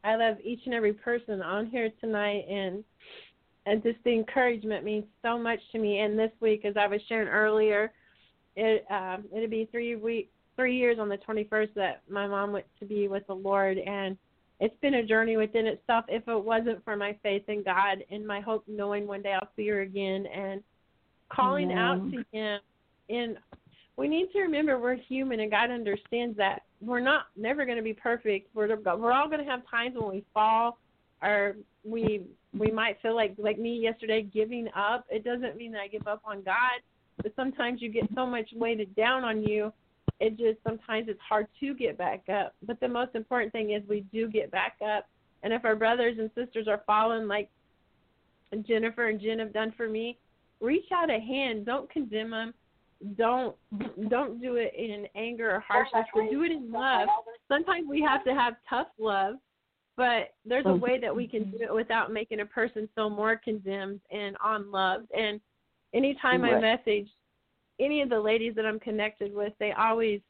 I 0.05 0.16
love 0.16 0.37
each 0.43 0.61
and 0.65 0.74
every 0.74 0.93
person 0.93 1.43
on 1.43 1.66
here 1.66 1.91
tonight 2.01 2.45
and 2.49 2.85
and 3.65 3.83
just 3.83 3.99
the 4.05 4.11
encouragement 4.11 4.85
means 4.85 5.05
so 5.23 5.39
much 5.39 5.61
to 5.70 5.79
me. 5.79 6.01
And 6.01 6.19
this 6.19 6.33
week 6.41 6.65
as 6.65 6.74
I 6.77 6.89
was 6.89 7.01
sharing 7.09 7.29
earlier, 7.29 7.93
it 8.57 8.85
um 8.91 9.24
it'll 9.35 9.49
be 9.49 9.69
three 9.70 9.97
week 9.97 10.31
three 10.57 10.77
years 10.77 10.99
on 10.99 11.09
the 11.09 11.16
twenty 11.19 11.45
first 11.45 11.74
that 11.74 12.03
my 12.09 12.27
mom 12.27 12.53
went 12.53 12.66
to 12.81 12.85
be 12.85 13.09
with 13.09 13.27
the 13.27 13.35
Lord 13.35 13.79
and 13.79 14.16
it's 14.61 14.79
been 14.81 14.95
a 14.95 15.05
journey 15.05 15.37
within 15.37 15.66
itself 15.66 16.05
if 16.09 16.27
it 16.29 16.45
wasn't 16.45 16.85
for 16.85 16.95
my 16.95 17.16
faith 17.23 17.43
in 17.49 17.65
God 17.65 18.05
and 18.11 18.24
my 18.24 18.41
hope 18.41 18.62
knowing 18.69 19.09
one 19.09 19.23
day 19.23 19.33
I'll 19.33 19.49
see 19.57 19.66
her 19.69 19.81
again 19.81 20.27
and 20.27 20.62
calling 21.33 21.73
out 21.73 21.99
to 22.12 22.24
him 22.33 22.61
in 23.09 23.37
we 23.97 24.09
need 24.09 24.32
to 24.32 24.40
remember 24.40 24.78
we're 24.78 24.97
human 24.97 25.40
and 25.40 25.51
God 25.51 25.70
understands 25.70 26.36
that 26.39 26.62
we're 26.81 27.01
not 27.01 27.27
never 27.36 27.64
going 27.64 27.77
to 27.77 27.82
be 27.82 27.93
perfect. 27.93 28.48
We're 28.55 28.77
we're 28.77 29.12
all 29.12 29.28
going 29.28 29.44
to 29.44 29.51
have 29.51 29.62
times 29.70 29.97
when 29.97 30.10
we 30.10 30.24
fall 30.32 30.78
or 31.23 31.56
we 31.85 32.23
we 32.56 32.70
might 32.70 33.01
feel 33.01 33.14
like 33.14 33.35
like 33.39 33.59
me 33.59 33.78
yesterday 33.78 34.23
giving 34.23 34.69
up. 34.74 35.06
It 35.10 35.24
doesn't 35.24 35.56
mean 35.56 35.73
that 35.73 35.81
I 35.82 35.89
give 35.89 36.06
up 36.06 36.23
on 36.24 36.43
God, 36.43 36.81
but 37.23 37.32
sometimes 37.36 37.82
you 37.82 37.90
get 37.90 38.09
so 38.14 38.27
much 38.27 38.48
weighted 38.55 38.94
down 38.97 39.24
on 39.24 39.43
you. 39.43 39.73
It 40.20 40.39
just 40.39 40.59
sometimes 40.66 41.09
it's 41.09 41.20
hard 41.20 41.47
to 41.60 41.74
get 41.74 41.98
back 41.98 42.28
up. 42.28 42.55
But 42.66 42.81
the 42.81 42.89
most 42.89 43.14
important 43.14 43.52
thing 43.52 43.70
is 43.70 43.82
we 43.89 44.01
do 44.12 44.28
get 44.28 44.51
back 44.51 44.77
up. 44.85 45.09
And 45.43 45.52
if 45.52 45.64
our 45.64 45.77
brothers 45.77 46.16
and 46.19 46.31
sisters 46.35 46.69
are 46.69 46.82
falling 46.86 47.28
like 47.28 47.51
Jennifer 48.66 49.09
and 49.09 49.20
Jen 49.20 49.39
have 49.39 49.52
done 49.52 49.73
for 49.77 49.89
me, 49.89 50.19
reach 50.60 50.86
out 50.94 51.10
a 51.10 51.19
hand. 51.19 51.66
Don't 51.66 51.90
condemn 51.90 52.31
them 52.31 52.55
don't 53.16 53.57
don't 54.09 54.41
do 54.41 54.57
it 54.57 54.73
in 54.77 55.07
anger 55.16 55.51
or 55.51 55.61
harshness 55.61 56.07
but 56.15 56.31
do 56.31 56.43
it 56.43 56.53
in 56.53 56.70
love. 56.70 57.09
sometimes 57.49 57.87
we 57.89 58.01
have 58.01 58.24
to 58.24 58.33
have 58.33 58.55
tough 58.69 58.89
love 58.99 59.37
but 59.97 60.35
there's 60.45 60.66
a 60.66 60.70
oh. 60.70 60.77
way 60.77 60.99
that 61.01 61.15
we 61.15 61.27
can 61.27 61.51
do 61.51 61.59
it 61.61 61.74
without 61.74 62.12
making 62.12 62.41
a 62.41 62.47
person 62.47 62.89
feel 62.95 63.11
more 63.11 63.37
condemned 63.37 64.01
and 64.11 64.37
unloved. 64.45 65.07
And 65.12 65.41
anytime 65.95 66.45
i 66.45 66.59
message 66.59 67.09
any 67.81 68.03
of 68.03 68.09
the 68.09 68.20
ladies 68.20 68.55
that 68.55 68.66
i'm 68.66 68.81
connected 68.81 69.35
with 69.35 69.53
they 69.59 69.73
always 69.73 70.20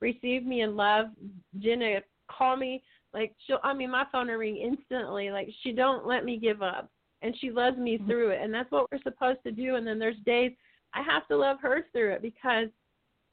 receive 0.00 0.44
me 0.44 0.60
in 0.62 0.76
love. 0.76 1.06
Jenna 1.58 2.00
call 2.30 2.56
me 2.56 2.82
like 3.14 3.34
she'll 3.46 3.60
i 3.62 3.72
mean 3.72 3.90
my 3.90 4.04
phone 4.10 4.28
will 4.28 4.34
ring 4.34 4.56
instantly 4.56 5.30
like 5.30 5.48
she 5.62 5.72
don't 5.72 6.06
let 6.06 6.24
me 6.24 6.38
give 6.38 6.60
up 6.60 6.90
and 7.22 7.34
she 7.40 7.50
loves 7.50 7.76
me 7.76 7.96
mm-hmm. 7.96 8.06
through 8.06 8.30
it. 8.30 8.40
And 8.42 8.52
that's 8.52 8.70
what 8.70 8.86
we're 8.90 9.02
supposed 9.02 9.42
to 9.44 9.52
do. 9.52 9.76
And 9.76 9.86
then 9.86 9.98
there's 9.98 10.16
days 10.24 10.52
I 10.96 11.02
have 11.02 11.28
to 11.28 11.36
love 11.36 11.58
her 11.60 11.84
through 11.92 12.12
it 12.12 12.22
because 12.22 12.68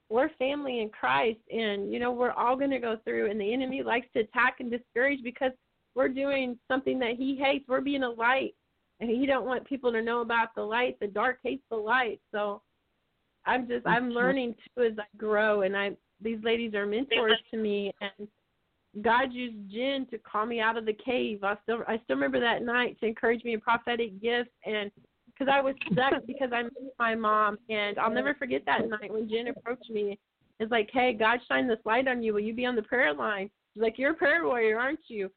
we're 0.10 0.30
family 0.38 0.82
in 0.82 0.90
Christ 0.90 1.40
and 1.52 1.92
you 1.92 2.00
know 2.00 2.12
we're 2.12 2.32
all 2.32 2.58
going 2.58 2.70
to 2.72 2.80
go 2.80 2.98
through 3.04 3.32
and 3.32 3.40
the 3.40 3.54
enemy 3.54 3.82
likes 3.82 4.08
to 4.14 4.20
attack 4.20 4.58
and 4.60 4.70
discourage 4.70 5.24
because 5.24 5.52
we're 5.96 6.10
doing 6.10 6.58
something 6.68 7.00
that 7.00 7.16
he 7.18 7.36
hates. 7.36 7.66
We're 7.68 7.82
being 7.82 8.04
a 8.04 8.10
light 8.10 8.54
and 9.00 9.10
he 9.10 9.26
don't 9.26 9.46
want 9.46 9.66
people 9.66 9.92
to 9.94 10.02
know 10.02 10.22
about 10.22 10.50
the 10.56 10.62
light. 10.62 11.00
The 11.00 11.08
dark 11.08 11.40
hates 11.44 11.64
the 11.70 11.78
light. 11.78 12.20
So 12.32 12.62
I'm 13.46 13.68
just 13.68 13.88
I'm 13.88 14.04
mm-hmm. 14.04 14.12
learning 14.12 14.56
too 14.76 14.84
as 14.84 15.00
I 15.00 15.18
grow 15.18 15.62
and 15.62 15.76
I 15.76 15.92
these 16.22 16.40
ladies 16.44 16.74
are 16.74 16.86
mentors 16.86 17.40
to 17.52 17.58
me 17.58 17.94
and 18.02 18.28
God 19.02 19.34
used 19.34 19.72
Jen 19.74 20.06
to 20.12 20.18
call 20.20 20.46
me 20.46 20.60
out 20.60 20.78
of 20.78 20.86
the 20.86 20.94
cave. 20.94 21.44
I 21.44 21.56
still 21.64 21.84
I 21.88 22.00
still 22.04 22.18
remember 22.18 22.42
that 22.42 22.62
night 22.62 23.00
to 23.00 23.08
encourage 23.08 23.44
me 23.46 23.54
in 23.54 23.62
prophetic 23.62 24.22
gifts 24.22 24.52
and 24.66 24.92
because 25.34 25.52
I 25.54 25.62
was 25.62 25.76
stuck 25.92 26.26
because 26.26 26.50
I 26.54 26.64
missed 26.64 26.98
my 27.00 27.16
mom, 27.16 27.58
and 27.70 27.98
I'll 27.98 28.12
never 28.12 28.34
forget 28.36 28.64
that 28.66 28.88
night 28.88 29.12
when 29.12 29.30
Jen 29.30 29.48
approached 29.48 29.90
me. 29.90 30.20
It's 30.60 30.72
like, 30.72 30.90
hey, 30.94 31.14
God 31.14 31.40
shined 31.48 31.70
this 31.70 31.80
light 31.86 32.08
on 32.08 32.22
you. 32.22 32.34
Will 32.34 32.42
you 32.42 32.54
be 32.54 32.66
on 32.66 32.76
the 32.76 32.84
prayer 32.84 33.14
line? 33.14 33.50
She's 33.74 33.82
like, 33.82 33.98
you're 33.98 34.12
a 34.12 34.16
prayer 34.16 34.46
warrior, 34.46 34.80
aren't 34.80 35.00
you? 35.08 35.30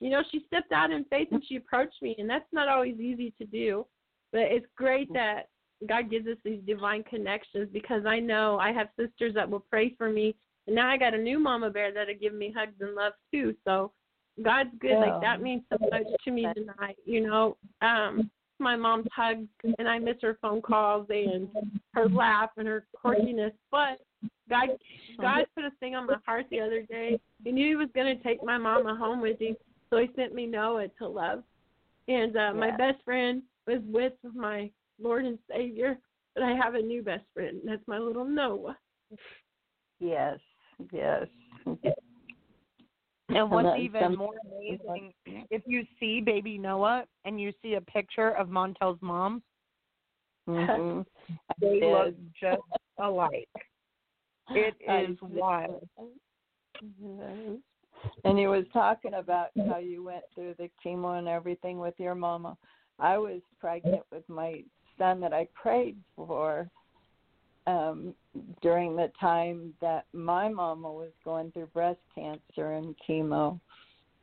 You 0.00 0.10
know, 0.10 0.22
she 0.30 0.44
stepped 0.46 0.72
out 0.72 0.90
in 0.90 1.04
faith 1.04 1.28
and 1.30 1.42
she 1.48 1.56
approached 1.56 2.02
me, 2.02 2.16
and 2.18 2.28
that's 2.28 2.44
not 2.52 2.68
always 2.68 2.98
easy 2.98 3.32
to 3.38 3.46
do. 3.46 3.86
But 4.32 4.42
it's 4.42 4.66
great 4.76 5.12
that 5.14 5.48
God 5.88 6.10
gives 6.10 6.26
us 6.26 6.36
these 6.44 6.60
divine 6.66 7.04
connections 7.04 7.68
because 7.72 8.04
I 8.04 8.18
know 8.18 8.58
I 8.58 8.72
have 8.72 8.88
sisters 8.98 9.34
that 9.34 9.48
will 9.48 9.64
pray 9.70 9.94
for 9.96 10.10
me, 10.10 10.34
and 10.66 10.74
now 10.74 10.90
I 10.90 10.96
got 10.96 11.14
a 11.14 11.18
new 11.18 11.38
mama 11.38 11.70
bear 11.70 11.92
that'll 11.92 12.14
give 12.20 12.34
me 12.34 12.52
hugs 12.54 12.74
and 12.80 12.94
love 12.94 13.12
too. 13.32 13.54
So 13.64 13.92
God's 14.42 14.70
good. 14.80 14.90
Yeah. 14.90 14.98
Like 14.98 15.20
that 15.20 15.40
means 15.40 15.62
so 15.72 15.78
much 15.90 16.02
to 16.24 16.30
me 16.30 16.46
tonight. 16.54 16.96
You 17.04 17.26
know, 17.26 17.56
um, 17.80 18.30
my 18.58 18.76
mom's 18.76 19.06
hugs 19.12 19.48
and 19.78 19.88
I 19.88 19.98
miss 19.98 20.16
her 20.22 20.38
phone 20.40 20.62
calls 20.62 21.06
and 21.10 21.48
her 21.92 22.08
laugh 22.08 22.50
and 22.56 22.66
her 22.68 22.86
quirkiness. 23.04 23.52
But 23.70 23.98
God 24.48 24.70
God 25.20 25.44
put 25.54 25.64
a 25.64 25.70
thing 25.80 25.94
on 25.94 26.06
my 26.06 26.16
heart 26.26 26.46
the 26.50 26.60
other 26.60 26.82
day. 26.82 27.18
He 27.44 27.52
knew 27.52 27.68
he 27.68 27.76
was 27.76 27.88
gonna 27.94 28.16
take 28.16 28.42
my 28.42 28.58
mama 28.58 28.94
home 28.96 29.20
with 29.20 29.40
him, 29.40 29.56
so 29.90 29.98
he 29.98 30.08
sent 30.16 30.34
me 30.34 30.46
Noah 30.46 30.88
to 30.98 31.08
love. 31.08 31.42
And 32.08 32.36
uh 32.36 32.52
my 32.54 32.70
best 32.70 33.02
friend 33.04 33.42
was 33.66 33.80
with 33.86 34.12
my 34.34 34.70
Lord 35.00 35.24
and 35.24 35.38
Savior, 35.50 35.98
but 36.34 36.44
I 36.44 36.52
have 36.52 36.74
a 36.74 36.82
new 36.82 37.02
best 37.02 37.24
friend, 37.34 37.60
and 37.60 37.68
that's 37.68 37.86
my 37.86 37.98
little 37.98 38.24
Noah. 38.24 38.76
Yes, 40.00 40.38
yes. 40.92 41.26
And 43.28 43.50
what's 43.50 43.78
even 43.78 44.16
more 44.16 44.34
amazing, 44.44 45.12
if 45.26 45.62
you 45.66 45.84
see 45.98 46.20
baby 46.20 46.58
Noah 46.58 47.04
and 47.24 47.40
you 47.40 47.52
see 47.62 47.74
a 47.74 47.80
picture 47.80 48.30
of 48.32 48.50
Montell's 48.50 48.98
mom, 49.00 49.42
hmm 50.46 51.00
they 51.60 51.80
look 51.80 52.14
just 52.38 52.60
alike. 52.98 53.48
It 54.50 54.74
is 54.86 55.16
wild. 55.22 55.88
And 58.24 58.38
you 58.38 58.50
was 58.50 58.64
talking 58.72 59.14
about 59.14 59.48
how 59.66 59.78
you 59.78 60.04
went 60.04 60.24
through 60.34 60.54
the 60.58 60.68
chemo 60.84 61.18
and 61.18 61.28
everything 61.28 61.78
with 61.78 61.94
your 61.98 62.14
mama. 62.14 62.56
I 62.98 63.16
was 63.16 63.40
pregnant 63.58 64.02
with 64.12 64.28
my 64.28 64.62
son 64.98 65.20
that 65.20 65.32
I 65.32 65.48
prayed 65.54 65.96
for 66.14 66.68
um 67.66 68.14
during 68.62 68.96
the 68.96 69.10
time 69.20 69.72
that 69.80 70.06
my 70.12 70.48
mama 70.48 70.92
was 70.92 71.12
going 71.24 71.50
through 71.52 71.66
breast 71.66 72.00
cancer 72.14 72.72
and 72.72 72.94
chemo 73.08 73.58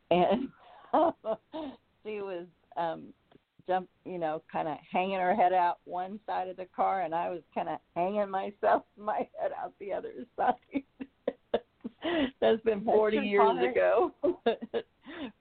and 0.09 0.49
she 2.03 2.21
was 2.21 2.45
um 2.77 3.13
jump, 3.67 3.89
you 4.05 4.17
know, 4.17 4.41
kind 4.51 4.67
of 4.67 4.77
hanging 4.91 5.19
her 5.19 5.35
head 5.35 5.53
out 5.53 5.79
one 5.85 6.19
side 6.25 6.47
of 6.47 6.57
the 6.57 6.67
car, 6.75 7.01
and 7.01 7.13
I 7.13 7.29
was 7.29 7.41
kind 7.53 7.69
of 7.69 7.79
hanging 7.95 8.29
myself, 8.29 8.83
my 8.97 9.27
head 9.39 9.51
out 9.61 9.73
the 9.79 9.93
other 9.93 10.13
side. 10.35 10.55
That's 12.41 12.61
been 12.63 12.83
40 12.83 13.17
That's 13.17 13.27
years 13.27 13.41
hard. 13.43 13.71
ago. 13.71 14.11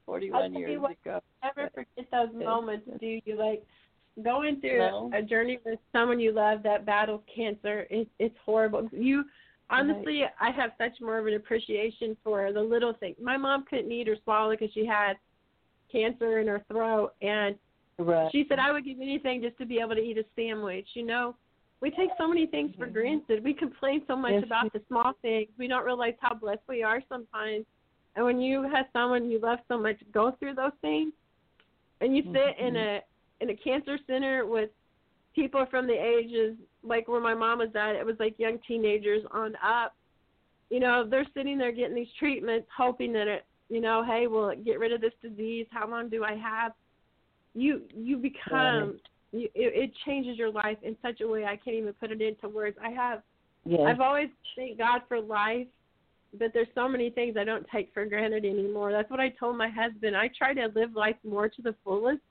41 0.06 0.54
years 0.54 0.82
ago. 1.02 1.20
Never 1.42 1.70
forget 1.74 2.06
those 2.12 2.28
moments, 2.34 2.86
do 3.00 3.20
you? 3.24 3.38
Like 3.38 3.64
going 4.22 4.60
through 4.60 4.78
No. 4.78 5.10
a 5.14 5.22
journey 5.22 5.58
with 5.64 5.78
someone 5.92 6.20
you 6.20 6.32
love 6.32 6.62
that 6.62 6.84
battles 6.84 7.22
cancer. 7.34 7.86
It, 7.90 8.08
it's 8.18 8.36
horrible. 8.44 8.88
You 8.92 9.24
honestly, 9.70 10.22
I 10.40 10.50
have 10.50 10.72
such 10.78 11.00
more 11.00 11.18
of 11.18 11.26
an 11.26 11.34
appreciation 11.34 12.16
for 12.22 12.52
the 12.52 12.60
little 12.60 12.92
things. 12.94 13.16
My 13.22 13.36
mom 13.36 13.64
couldn't 13.68 13.90
eat 13.90 14.08
or 14.08 14.16
swallow 14.24 14.50
because 14.50 14.72
she 14.72 14.84
had 14.84 15.14
cancer 15.90 16.38
in 16.40 16.48
her 16.48 16.64
throat, 16.68 17.14
and 17.22 17.56
Right. 17.98 18.32
she 18.32 18.46
said 18.48 18.58
I 18.58 18.72
would 18.72 18.84
give 18.84 18.98
anything 19.00 19.42
just 19.42 19.58
to 19.58 19.66
be 19.66 19.78
able 19.78 19.94
to 19.94 20.00
eat 20.00 20.16
a 20.16 20.24
sandwich. 20.34 20.88
You 20.94 21.04
know, 21.04 21.36
we 21.80 21.90
take 21.90 22.10
so 22.16 22.26
many 22.26 22.46
things 22.46 22.74
for 22.76 22.86
granted. 22.86 23.44
We 23.44 23.52
complain 23.52 24.02
so 24.06 24.16
much 24.16 24.32
Yes, 24.32 24.44
about 24.44 24.72
the 24.72 24.80
small 24.88 25.12
things. 25.20 25.48
We 25.58 25.68
don't 25.68 25.84
realize 25.84 26.14
how 26.20 26.34
blessed 26.34 26.62
we 26.68 26.82
are 26.82 27.02
sometimes. 27.08 27.66
And 28.16 28.24
when 28.24 28.40
you 28.40 28.62
have 28.62 28.86
someone 28.92 29.30
you 29.30 29.38
love 29.38 29.58
so 29.68 29.78
much 29.78 29.96
go 30.12 30.32
through 30.32 30.54
those 30.54 30.72
things, 30.80 31.12
and 32.00 32.16
you 32.16 32.22
sit 32.22 32.58
in 32.58 32.74
mm-hmm. 32.74 32.76
a 32.76 33.00
in 33.40 33.50
a 33.50 33.56
cancer 33.56 33.98
center 34.06 34.46
with 34.46 34.70
people 35.34 35.66
from 35.70 35.86
the 35.86 35.94
ages 35.94 36.56
like 36.82 37.08
where 37.08 37.20
my 37.20 37.34
mom 37.34 37.58
was 37.58 37.70
at, 37.74 37.96
it 37.96 38.04
was 38.04 38.16
like 38.18 38.38
young 38.38 38.58
teenagers 38.66 39.22
on 39.32 39.54
up. 39.56 39.94
You 40.70 40.80
know, 40.80 41.06
they're 41.08 41.26
sitting 41.34 41.58
there 41.58 41.72
getting 41.72 41.94
these 41.94 42.12
treatments, 42.18 42.68
hoping 42.76 43.12
that 43.14 43.28
it, 43.28 43.44
you 43.68 43.80
know, 43.80 44.04
hey, 44.04 44.26
will 44.26 44.50
it 44.50 44.64
get 44.64 44.78
rid 44.78 44.92
of 44.92 45.00
this 45.00 45.12
disease? 45.22 45.66
How 45.70 45.88
long 45.88 46.08
do 46.08 46.24
I 46.24 46.36
have? 46.36 46.72
You 47.54 47.82
you 47.94 48.16
become 48.16 48.98
you, 49.32 49.48
it, 49.54 49.90
it 49.90 49.92
changes 50.06 50.38
your 50.38 50.50
life 50.50 50.78
in 50.82 50.96
such 51.02 51.20
a 51.20 51.28
way 51.28 51.44
I 51.44 51.56
can't 51.56 51.76
even 51.76 51.92
put 51.94 52.10
it 52.10 52.20
into 52.20 52.48
words. 52.48 52.76
I 52.82 52.90
have. 52.90 53.22
I've 53.86 54.00
always 54.00 54.28
thanked 54.56 54.78
God 54.78 55.02
for 55.06 55.20
life, 55.20 55.66
but 56.38 56.52
there's 56.54 56.68
so 56.74 56.88
many 56.88 57.10
things 57.10 57.36
I 57.38 57.44
don't 57.44 57.66
take 57.72 57.92
for 57.92 58.06
granted 58.06 58.44
anymore. 58.44 58.90
That's 58.90 59.10
what 59.10 59.20
I 59.20 59.28
told 59.30 59.58
my 59.58 59.68
husband. 59.68 60.16
I 60.16 60.30
try 60.36 60.54
to 60.54 60.68
live 60.74 60.94
life 60.94 61.16
more 61.28 61.48
to 61.48 61.62
the 61.62 61.74
fullest 61.84 62.22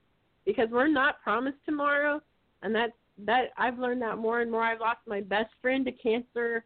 because 0.49 0.67
we're 0.71 0.87
not 0.87 1.21
promised 1.21 1.59
tomorrow, 1.63 2.19
and 2.63 2.73
that's 2.73 2.93
that 3.27 3.49
I've 3.55 3.77
learned 3.77 4.01
that 4.01 4.17
more 4.17 4.41
and 4.41 4.49
more. 4.49 4.63
I've 4.63 4.79
lost 4.79 5.01
my 5.05 5.21
best 5.21 5.51
friend 5.61 5.85
to 5.85 5.91
cancer. 5.91 6.65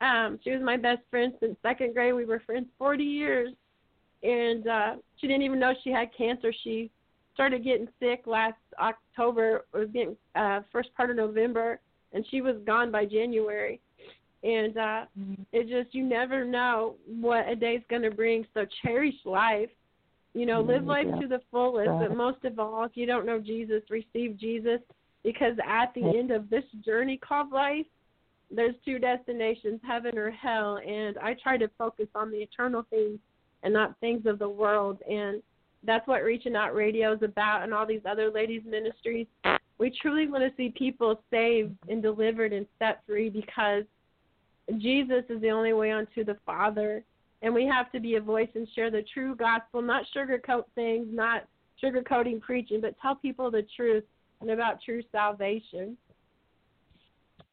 Um, 0.00 0.38
she 0.42 0.52
was 0.52 0.62
my 0.62 0.78
best 0.78 1.02
friend 1.10 1.34
since 1.38 1.54
second 1.60 1.92
grade. 1.92 2.14
We 2.14 2.24
were 2.24 2.40
friends 2.46 2.66
40 2.78 3.04
years, 3.04 3.50
and 4.22 4.66
uh, 4.66 4.94
she 5.18 5.26
didn't 5.26 5.42
even 5.42 5.60
know 5.60 5.74
she 5.84 5.90
had 5.90 6.16
cancer. 6.16 6.50
She 6.64 6.90
started 7.34 7.62
getting 7.62 7.88
sick 8.00 8.22
last 8.24 8.56
October, 8.80 9.66
or 9.74 9.84
getting 9.84 10.16
uh, 10.34 10.60
first 10.72 10.88
part 10.94 11.10
of 11.10 11.16
November, 11.16 11.80
and 12.14 12.24
she 12.30 12.40
was 12.40 12.56
gone 12.64 12.90
by 12.90 13.04
January. 13.04 13.82
And 14.42 14.78
uh, 14.78 15.04
it 15.52 15.68
just 15.68 15.94
you 15.94 16.04
never 16.04 16.42
know 16.42 16.94
what 17.06 17.46
a 17.48 17.54
day's 17.54 17.82
going 17.90 18.02
to 18.02 18.10
bring. 18.10 18.46
So 18.54 18.64
cherish 18.82 19.14
life. 19.26 19.68
You 20.34 20.46
know, 20.46 20.60
live 20.60 20.84
life 20.84 21.06
to 21.20 21.28
the 21.28 21.40
fullest. 21.50 21.88
But 21.88 22.16
most 22.16 22.44
of 22.44 22.58
all, 22.58 22.84
if 22.84 22.92
you 22.94 23.06
don't 23.06 23.24
know 23.24 23.38
Jesus, 23.38 23.82
receive 23.88 24.36
Jesus 24.36 24.80
because 25.22 25.56
at 25.66 25.94
the 25.94 26.02
end 26.18 26.30
of 26.30 26.50
this 26.50 26.64
journey 26.84 27.16
called 27.16 27.52
life, 27.52 27.86
there's 28.50 28.74
two 28.84 28.98
destinations, 28.98 29.80
heaven 29.86 30.18
or 30.18 30.30
hell. 30.30 30.78
And 30.86 31.16
I 31.18 31.34
try 31.34 31.56
to 31.56 31.68
focus 31.78 32.08
on 32.14 32.30
the 32.30 32.38
eternal 32.38 32.84
things 32.90 33.18
and 33.62 33.72
not 33.72 33.98
things 34.00 34.26
of 34.26 34.38
the 34.38 34.48
world. 34.48 34.98
And 35.08 35.42
that's 35.84 36.06
what 36.06 36.22
Reaching 36.22 36.56
Out 36.56 36.74
Radio 36.74 37.12
is 37.12 37.22
about 37.22 37.62
and 37.62 37.72
all 37.72 37.86
these 37.86 38.04
other 38.08 38.30
ladies' 38.30 38.62
ministries. 38.66 39.26
We 39.78 39.90
truly 40.02 40.28
want 40.28 40.44
to 40.44 40.56
see 40.56 40.72
people 40.76 41.20
saved 41.30 41.76
and 41.88 42.02
delivered 42.02 42.52
and 42.52 42.66
set 42.78 43.02
free 43.06 43.28
because 43.28 43.84
Jesus 44.78 45.24
is 45.28 45.40
the 45.40 45.50
only 45.50 45.72
way 45.72 45.92
unto 45.92 46.24
the 46.24 46.36
Father. 46.46 47.04
And 47.44 47.52
we 47.52 47.66
have 47.66 47.92
to 47.92 48.00
be 48.00 48.14
a 48.14 48.20
voice 48.22 48.48
and 48.54 48.66
share 48.74 48.90
the 48.90 49.04
true 49.12 49.36
gospel, 49.36 49.82
not 49.82 50.04
sugarcoat 50.16 50.64
things, 50.74 51.06
not 51.10 51.44
sugarcoating 51.82 52.40
preaching, 52.40 52.80
but 52.80 52.94
tell 53.02 53.14
people 53.14 53.50
the 53.50 53.66
truth 53.76 54.02
and 54.40 54.50
about 54.50 54.80
true 54.82 55.02
salvation. 55.12 55.98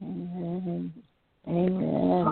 Amen. 0.01 0.93
Amen. 1.45 2.25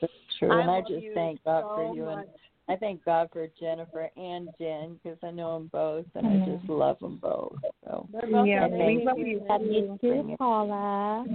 That's 0.00 0.12
true. 0.38 0.50
I 0.50 0.62
and 0.62 0.70
I 0.70 0.76
love 0.76 0.88
just 0.88 1.04
thank 1.12 1.44
God 1.44 1.64
so 1.68 1.74
for 1.74 1.94
you 1.94 2.04
much. 2.06 2.16
and 2.16 2.26
I 2.70 2.76
thank 2.76 3.04
God 3.04 3.28
for 3.30 3.46
Jennifer 3.60 4.08
and 4.16 4.48
Jen 4.58 4.98
because 5.02 5.18
I 5.22 5.30
know 5.30 5.58
them 5.58 5.68
both 5.70 6.06
and 6.14 6.26
I 6.26 6.30
Mm-hmm. 6.30 6.56
just 6.56 6.70
love 6.70 6.98
them 7.00 7.18
both. 7.20 7.58
So 7.84 8.08
They're 8.10 8.22
both 8.22 8.46
Yeah, 8.46 8.68
we 8.68 9.04
love 9.04 9.18
you. 9.18 9.42
Love 9.46 9.60
you 9.62 9.98
too, 10.00 10.34
Paula. 10.38 11.26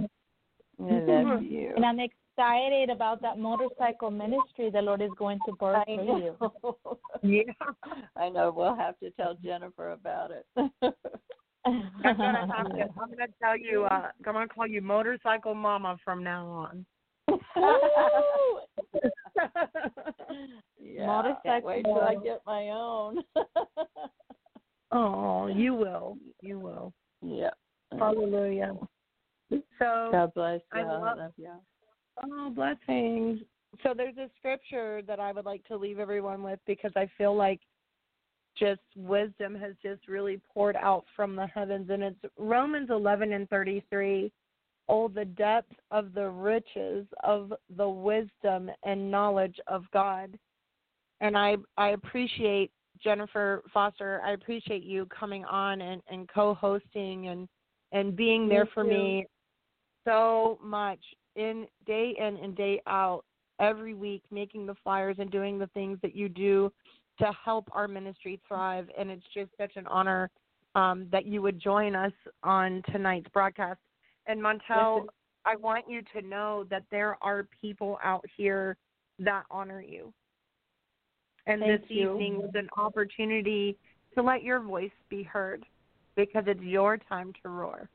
I 0.80 0.82
love 0.82 1.42
you. 1.48 1.72
And 1.76 1.84
I'm 1.84 2.00
excited 2.00 2.25
about 2.38 3.20
that 3.22 3.38
motorcycle 3.38 4.10
ministry 4.10 4.70
the 4.70 4.82
Lord 4.82 5.00
is 5.02 5.10
going 5.18 5.38
to 5.46 5.52
birth 5.52 5.82
I 5.88 5.96
for 5.96 6.02
you. 6.04 6.36
know. 6.40 6.76
Yeah. 7.22 7.42
I 8.16 8.28
know. 8.28 8.52
We'll 8.54 8.76
have 8.76 8.98
to 9.00 9.10
tell 9.12 9.34
Jennifer 9.42 9.92
about 9.92 10.30
it. 10.30 10.46
I'm 10.56 10.72
gonna 12.02 12.52
have 12.54 12.66
to. 12.68 12.82
I'm 13.00 13.10
gonna 13.10 13.26
tell 13.42 13.56
you. 13.56 13.84
Uh, 13.84 14.10
I'm 14.26 14.32
gonna 14.32 14.46
call 14.46 14.66
you 14.66 14.82
Motorcycle 14.82 15.54
Mama 15.54 15.96
from 16.04 16.22
now 16.22 16.46
on. 16.46 16.86
yeah, 20.80 21.06
Motorcycle 21.06 21.40
can't 21.44 21.64
wait 21.64 21.84
till 21.84 22.00
I 22.00 22.14
get 22.22 22.42
my 22.46 22.68
own. 22.68 23.22
oh, 24.92 25.46
you 25.48 25.74
will. 25.74 26.18
You 26.42 26.58
will. 26.60 26.92
yeah. 27.22 27.50
Hallelujah. 27.98 28.74
So 29.50 30.08
God 30.12 30.32
bless 30.34 30.60
you. 30.74 30.80
I 30.80 30.82
I 30.82 30.84
love- 30.98 31.16
love 31.18 31.32
you. 31.36 31.52
Oh, 32.24 32.50
blessings. 32.50 33.40
So 33.82 33.92
there's 33.94 34.16
a 34.16 34.30
scripture 34.38 35.02
that 35.06 35.20
I 35.20 35.32
would 35.32 35.44
like 35.44 35.64
to 35.64 35.76
leave 35.76 35.98
everyone 35.98 36.42
with 36.42 36.60
because 36.66 36.92
I 36.96 37.10
feel 37.18 37.34
like 37.36 37.60
just 38.58 38.80
wisdom 38.96 39.54
has 39.54 39.74
just 39.82 40.08
really 40.08 40.40
poured 40.52 40.76
out 40.76 41.04
from 41.14 41.36
the 41.36 41.46
heavens 41.46 41.90
and 41.90 42.02
it's 42.02 42.18
Romans 42.38 42.88
11 42.90 43.32
and 43.32 43.48
33. 43.50 44.32
Oh, 44.88 45.08
the 45.08 45.24
depth 45.24 45.72
of 45.90 46.14
the 46.14 46.28
riches 46.28 47.06
of 47.24 47.52
the 47.76 47.88
wisdom 47.88 48.70
and 48.84 49.10
knowledge 49.10 49.56
of 49.66 49.84
God. 49.92 50.38
And 51.20 51.36
I 51.36 51.56
I 51.76 51.88
appreciate 51.88 52.70
Jennifer 53.02 53.62
Foster. 53.74 54.22
I 54.24 54.32
appreciate 54.32 54.84
you 54.84 55.06
coming 55.06 55.44
on 55.44 55.80
and, 55.80 56.02
and 56.08 56.28
co-hosting 56.28 57.28
and 57.28 57.48
and 57.92 58.16
being 58.16 58.48
there 58.48 58.66
for 58.72 58.84
me 58.84 59.26
so 60.04 60.58
much 60.62 61.00
in 61.36 61.66
day 61.86 62.14
in 62.18 62.36
and 62.38 62.56
day 62.56 62.80
out 62.86 63.24
every 63.60 63.94
week 63.94 64.22
making 64.30 64.66
the 64.66 64.74
flyers 64.82 65.16
and 65.18 65.30
doing 65.30 65.58
the 65.58 65.68
things 65.68 65.98
that 66.02 66.14
you 66.14 66.28
do 66.28 66.72
to 67.18 67.30
help 67.44 67.68
our 67.72 67.88
ministry 67.88 68.40
thrive. 68.46 68.88
And 68.98 69.10
it's 69.10 69.24
just 69.32 69.50
such 69.58 69.76
an 69.76 69.86
honor 69.86 70.30
um, 70.74 71.06
that 71.10 71.26
you 71.26 71.40
would 71.42 71.60
join 71.60 71.94
us 71.94 72.12
on 72.42 72.82
tonight's 72.90 73.28
broadcast. 73.32 73.80
And 74.26 74.42
montell 74.42 75.04
Yes, 75.04 75.06
i 75.46 75.56
want 75.56 75.84
you 75.88 76.02
to 76.14 76.26
know 76.26 76.66
that 76.70 76.82
there 76.90 77.16
are 77.22 77.46
people 77.60 77.98
out 78.02 78.24
here 78.36 78.76
that 79.18 79.44
honor 79.50 79.80
you. 79.80 80.12
And 81.46 81.62
Thank 81.62 81.82
this 81.82 81.90
you. 81.90 82.10
evening 82.12 82.38
was 82.38 82.50
an 82.54 82.68
opportunity 82.76 83.76
to 84.14 84.22
let 84.22 84.42
your 84.42 84.60
voice 84.60 84.90
be 85.08 85.22
heard 85.22 85.64
because 86.16 86.44
it's 86.46 86.60
your 86.60 86.96
time 86.96 87.32
to 87.42 87.48
roar 87.48 87.88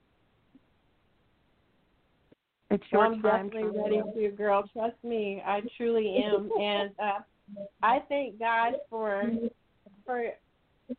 it's 2.71 2.83
your 2.89 3.01
Well, 3.01 3.11
I'm 3.13 3.21
time 3.21 3.49
definitely 3.49 3.79
ready 3.79 4.01
to, 4.15 4.35
girl. 4.35 4.63
Trust 4.73 4.95
me, 5.03 5.43
I 5.45 5.61
truly 5.77 6.23
am, 6.23 6.49
and 6.59 6.91
uh, 7.03 7.19
I 7.83 7.99
thank 8.07 8.39
God 8.39 8.73
for 8.89 9.29
for 10.05 10.29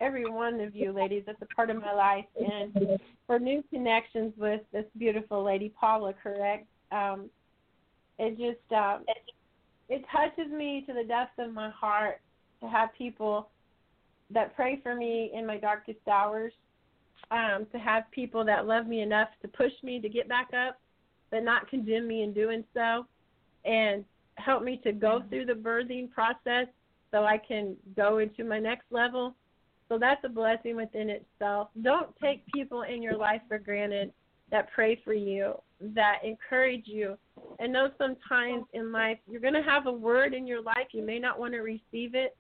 every 0.01 0.31
one 0.31 0.61
of 0.61 0.75
you 0.75 0.93
ladies 0.93 1.25
that's 1.27 1.41
a 1.43 1.55
part 1.55 1.71
of 1.71 1.81
my 1.81 1.93
life, 1.93 2.27
and 2.37 3.01
for 3.27 3.39
new 3.39 3.65
connections 3.73 4.33
with 4.37 4.61
this 4.73 4.85
beautiful 4.99 5.43
lady 5.43 5.73
Paula. 5.79 6.13
Correct? 6.23 6.67
Um, 6.91 7.31
it 8.19 8.33
just 8.33 8.73
um, 8.73 9.05
it, 9.09 9.33
it 9.89 10.05
touches 10.13 10.53
me 10.53 10.85
to 10.87 10.93
the 10.93 11.05
depths 11.05 11.33
of 11.39 11.55
my 11.55 11.71
heart 11.71 12.21
to 12.61 12.69
have 12.69 12.91
people 12.97 13.49
that 14.31 14.55
pray 14.55 14.79
for 14.83 14.95
me 14.95 15.31
in 15.35 15.47
my 15.47 15.57
darkest 15.57 16.07
hours. 16.11 16.53
Um, 17.31 17.67
to 17.73 17.79
have 17.79 18.03
people 18.11 18.45
that 18.45 18.67
love 18.67 18.87
me 18.87 19.01
enough 19.01 19.29
to 19.41 19.49
push 19.49 19.73
me 19.83 20.01
to 20.01 20.09
get 20.09 20.29
back 20.29 20.49
up 20.53 20.82
but 21.33 21.43
not 21.43 21.69
condemn 21.69 22.07
me 22.07 22.23
in 22.23 22.33
doing 22.33 22.63
so, 22.73 23.07
and 23.65 24.05
help 24.37 24.63
me 24.63 24.81
to 24.85 24.93
go 24.93 25.23
through 25.29 25.47
the 25.47 25.53
birthing 25.53 26.09
process 26.11 26.67
so 27.11 27.25
I 27.25 27.39
can 27.39 27.77
go 27.97 28.19
into 28.19 28.45
my 28.45 28.61
next 28.61 28.85
level. 28.93 29.35
So 29.89 29.99
that's 29.99 30.25
a 30.25 30.29
blessing 30.29 30.77
within 30.77 31.11
itself. 31.11 31.69
Don't 31.83 32.15
take 32.23 32.47
people 32.55 32.83
in 32.83 33.03
your 33.03 33.17
life 33.17 33.43
for 33.49 33.59
granted 33.59 34.13
that 34.51 34.71
pray 34.75 35.01
for 35.05 35.13
you, 35.13 35.55
that 35.81 36.19
encourage 36.25 36.87
you. 36.87 37.19
And 37.59 37.73
know 37.73 37.91
sometimes 37.99 38.65
in 38.73 38.93
life 38.93 39.19
you're 39.29 39.41
going 39.41 39.55
to 39.55 39.63
have 39.63 39.87
a 39.87 39.93
word 39.93 40.35
in 40.35 40.47
your 40.47 40.63
life. 40.63 40.89
You 40.93 41.03
may 41.03 41.19
not 41.19 41.39
want 41.39 41.55
to 41.55 41.61
receive 41.61 42.15
it, 42.15 42.37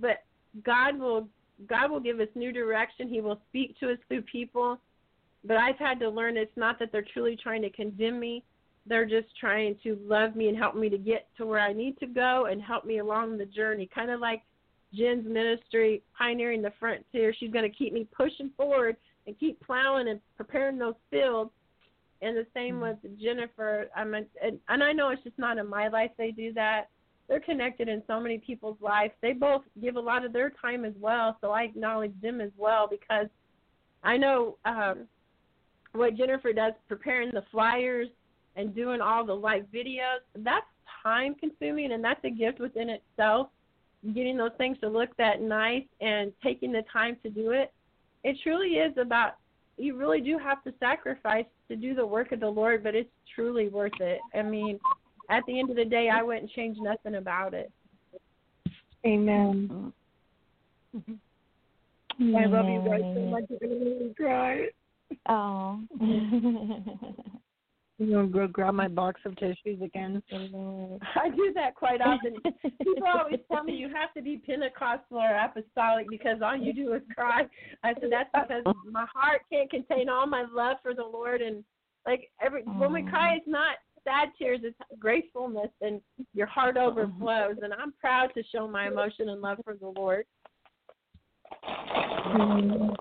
but 0.00 0.24
God 0.64 0.98
will 0.98 1.28
God 1.68 1.90
will 1.90 2.00
give 2.00 2.20
us 2.20 2.28
new 2.34 2.52
direction. 2.52 3.08
He 3.08 3.20
will 3.20 3.40
speak 3.48 3.78
to 3.80 3.90
us 3.90 3.98
through 4.08 4.22
people. 4.22 4.78
But 5.44 5.56
I've 5.56 5.78
had 5.78 6.00
to 6.00 6.08
learn 6.08 6.36
it's 6.36 6.56
not 6.56 6.78
that 6.78 6.90
they're 6.92 7.04
truly 7.12 7.36
trying 7.40 7.62
to 7.62 7.70
condemn 7.70 8.18
me. 8.18 8.44
They're 8.86 9.06
just 9.06 9.28
trying 9.38 9.76
to 9.82 9.98
love 10.02 10.34
me 10.34 10.48
and 10.48 10.56
help 10.56 10.74
me 10.74 10.88
to 10.88 10.98
get 10.98 11.28
to 11.36 11.46
where 11.46 11.60
I 11.60 11.72
need 11.72 11.98
to 11.98 12.06
go 12.06 12.46
and 12.50 12.60
help 12.62 12.84
me 12.84 12.98
along 12.98 13.38
the 13.38 13.44
journey. 13.46 13.88
Kind 13.94 14.10
of 14.10 14.20
like 14.20 14.42
Jen's 14.94 15.26
ministry, 15.26 16.02
pioneering 16.16 16.62
the 16.62 16.72
frontier. 16.80 17.34
She's 17.38 17.52
going 17.52 17.70
to 17.70 17.76
keep 17.76 17.92
me 17.92 18.06
pushing 18.16 18.50
forward 18.56 18.96
and 19.26 19.38
keep 19.38 19.60
plowing 19.64 20.08
and 20.08 20.20
preparing 20.36 20.78
those 20.78 20.94
fields. 21.10 21.50
And 22.20 22.36
the 22.36 22.46
same 22.54 22.80
mm-hmm. 22.80 23.02
with 23.02 23.20
Jennifer. 23.20 23.88
I'm 23.94 24.14
a, 24.14 24.22
and, 24.42 24.58
and 24.68 24.82
I 24.82 24.92
know 24.92 25.10
it's 25.10 25.22
just 25.22 25.38
not 25.38 25.58
in 25.58 25.68
my 25.68 25.88
life 25.88 26.10
they 26.18 26.30
do 26.30 26.52
that. 26.54 26.88
They're 27.28 27.40
connected 27.40 27.88
in 27.88 28.02
so 28.06 28.18
many 28.18 28.38
people's 28.38 28.78
lives. 28.80 29.12
They 29.20 29.34
both 29.34 29.62
give 29.80 29.96
a 29.96 30.00
lot 30.00 30.24
of 30.24 30.32
their 30.32 30.50
time 30.50 30.84
as 30.86 30.94
well, 30.98 31.36
so 31.42 31.50
I 31.50 31.64
acknowledge 31.64 32.14
them 32.22 32.40
as 32.40 32.50
well 32.56 32.88
because 32.90 33.26
I 34.02 34.16
know 34.16 34.56
um, 34.64 35.06
what 35.92 36.16
Jennifer 36.16 36.52
does, 36.52 36.72
preparing 36.88 37.30
the 37.32 37.44
flyers 37.50 38.08
and 38.56 38.74
doing 38.74 39.00
all 39.00 39.24
the 39.24 39.34
live 39.34 39.64
videos. 39.74 40.20
That's 40.36 40.66
time 41.02 41.34
consuming, 41.34 41.92
and 41.92 42.02
that's 42.02 42.24
a 42.24 42.30
gift 42.30 42.60
within 42.60 42.90
itself. 42.90 43.48
Getting 44.14 44.36
those 44.36 44.50
things 44.58 44.78
to 44.80 44.88
look 44.88 45.16
that 45.16 45.40
nice 45.40 45.84
and 46.00 46.32
taking 46.42 46.72
the 46.72 46.82
time 46.92 47.16
to 47.24 47.30
do 47.30 47.50
it 47.50 47.72
it 48.24 48.36
truly 48.42 48.70
is 48.74 48.96
about 48.98 49.34
you 49.76 49.96
really 49.96 50.20
do 50.20 50.38
have 50.38 50.62
to 50.64 50.74
sacrifice 50.80 51.44
to 51.68 51.76
do 51.76 51.94
the 51.94 52.04
work 52.04 52.32
of 52.32 52.40
the 52.40 52.48
Lord, 52.48 52.82
but 52.82 52.94
it's 52.94 53.10
truly 53.34 53.68
worth 53.68 54.00
it. 54.00 54.18
I 54.34 54.42
mean, 54.42 54.80
at 55.30 55.44
the 55.46 55.58
end 55.58 55.70
of 55.70 55.76
the 55.76 55.84
day, 55.84 56.08
I 56.12 56.22
wouldn't 56.22 56.50
change 56.50 56.78
nothing 56.80 57.14
about 57.14 57.54
it. 57.54 57.70
Amen. 59.06 59.92
Mm-hmm. 60.96 62.36
I 62.36 62.46
love 62.46 62.66
you 62.66 62.82
guys 62.84 63.00
so 63.00 63.20
much. 63.30 63.44
You're 63.48 63.58
going 63.60 63.78
to 63.78 63.84
make 63.84 64.00
me 64.00 64.14
cry. 64.16 64.66
Oh. 65.28 65.80
I'm 68.00 68.10
gonna 68.12 68.28
go 68.28 68.46
grab 68.46 68.74
my 68.74 68.86
box 68.86 69.20
of 69.24 69.34
tissues 69.36 69.82
again. 69.82 70.22
I 70.32 71.30
do 71.30 71.52
that 71.54 71.74
quite 71.74 72.00
often. 72.00 72.36
People 72.62 73.08
always 73.12 73.40
tell 73.50 73.64
me 73.64 73.74
you 73.74 73.88
have 73.88 74.14
to 74.14 74.22
be 74.22 74.36
Pentecostal 74.36 75.18
or 75.18 75.36
apostolic 75.36 76.08
because 76.08 76.38
all 76.42 76.56
you 76.56 76.72
do 76.72 76.92
is 76.92 77.02
cry. 77.12 77.42
I 77.82 77.94
said 77.94 78.10
that's 78.12 78.30
because 78.32 78.62
my 78.88 79.04
heart 79.12 79.42
can't 79.52 79.68
contain 79.68 80.08
all 80.08 80.26
my 80.26 80.44
love 80.52 80.76
for 80.80 80.94
the 80.94 81.02
Lord 81.02 81.42
and 81.42 81.64
like 82.06 82.30
every 82.40 82.62
when 82.62 82.92
we 82.92 83.02
cry 83.02 83.34
it's 83.34 83.48
not 83.48 83.78
sad 84.04 84.28
tears, 84.38 84.60
it's 84.62 84.78
gratefulness 85.00 85.70
and 85.80 86.00
your 86.34 86.46
heart 86.46 86.76
overflows 86.76 87.56
and 87.62 87.74
I'm 87.74 87.92
proud 88.00 88.28
to 88.34 88.44
show 88.54 88.68
my 88.68 88.86
emotion 88.86 89.30
and 89.30 89.40
love 89.40 89.58
for 89.64 89.74
the 89.74 89.88
Lord. 89.88 90.24
Mm-hmm. 91.64 92.94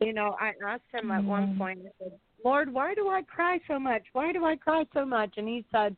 You 0.00 0.12
know, 0.12 0.36
I 0.40 0.52
asked 0.66 0.82
him 0.92 1.10
at 1.10 1.24
one 1.24 1.54
mm. 1.54 1.58
point, 1.58 1.80
I 1.84 2.04
said, 2.04 2.12
Lord, 2.44 2.72
why 2.72 2.94
do 2.94 3.08
I 3.08 3.22
cry 3.22 3.58
so 3.68 3.78
much? 3.78 4.02
Why 4.12 4.32
do 4.32 4.44
I 4.44 4.56
cry 4.56 4.84
so 4.94 5.04
much? 5.04 5.34
And 5.36 5.46
he 5.46 5.64
said, 5.70 5.94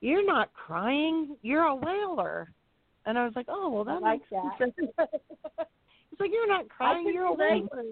You're 0.00 0.26
not 0.26 0.52
crying, 0.52 1.36
you're 1.42 1.64
a 1.64 1.76
wailer. 1.76 2.50
And 3.06 3.18
I 3.18 3.24
was 3.24 3.32
like, 3.36 3.46
Oh, 3.48 3.68
well, 3.68 3.84
that 3.84 4.02
I 4.02 4.12
like 4.12 4.22
that. 4.30 4.58
He's 6.10 6.20
like, 6.20 6.30
You're 6.32 6.48
not 6.48 6.68
crying, 6.68 7.10
you're 7.12 7.26
a 7.26 7.32
wailer. 7.32 7.84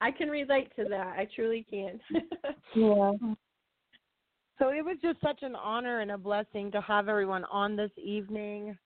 I 0.00 0.10
can 0.10 0.28
relate 0.28 0.74
to 0.76 0.84
that. 0.90 1.16
I 1.18 1.26
truly 1.34 1.64
can. 1.68 2.00
yeah. 2.74 3.12
Mm. 3.22 3.36
So 4.58 4.70
it 4.70 4.84
was 4.84 4.96
just 5.02 5.20
such 5.20 5.42
an 5.42 5.54
honor 5.54 6.00
and 6.00 6.10
a 6.10 6.18
blessing 6.18 6.70
to 6.72 6.80
have 6.80 7.08
everyone 7.08 7.44
on 7.50 7.76
this 7.76 7.90
evening. 8.02 8.76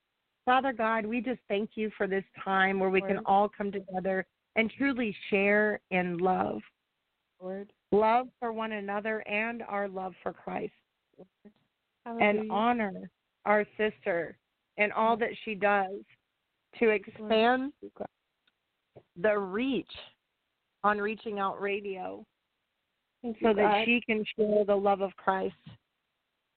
Father 0.45 0.73
God, 0.73 1.07
we 1.07 1.21
just 1.21 1.41
thank 1.49 1.71
you 1.75 1.91
for 1.97 2.09
this 2.09 2.25
time 2.45 2.81
where 2.81 2.91
we 2.91 3.01
can 3.01 3.19
all 3.25 3.49
come 3.49 3.71
together 3.71 4.27
and 4.57 4.71
truly 4.77 5.15
share 5.31 5.81
in 5.91 6.19
love. 6.19 6.61
Lord. 7.41 7.73
Love 7.93 8.29
for 8.39 8.53
one 8.53 8.73
another 8.73 9.21
and 9.29 9.63
our 9.69 9.89
love 9.89 10.15
for 10.23 10.33
Christ. 10.33 10.73
And 12.07 12.51
honor 12.51 13.11
our 13.45 13.65
sister 13.77 14.37
and 14.79 14.93
all 14.93 15.17
that 15.17 15.31
she 15.45 15.55
does 15.55 16.01
to 16.79 16.91
expand 16.91 17.73
the 19.21 19.39
reach 19.39 19.91
on 20.83 20.99
Reaching 20.99 21.39
Out 21.39 21.61
Radio 21.61 22.25
so 23.23 23.53
that 23.55 23.83
she 23.85 24.01
can 24.07 24.25
share 24.37 24.65
the 24.65 24.75
love 24.75 25.03
of 25.03 25.15
Christ 25.17 25.55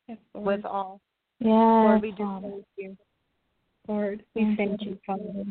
yes, 0.07 0.17
with 0.33 0.63
all. 0.65 1.01
Yeah, 1.39 1.49
Lord, 1.49 2.01
we 2.01 2.11
do 2.11 2.39
thank 2.41 2.65
you. 2.77 2.97
Lord, 3.87 4.23
we 4.33 4.55
thank 4.55 4.81
you, 4.81 4.97
Father. 5.05 5.45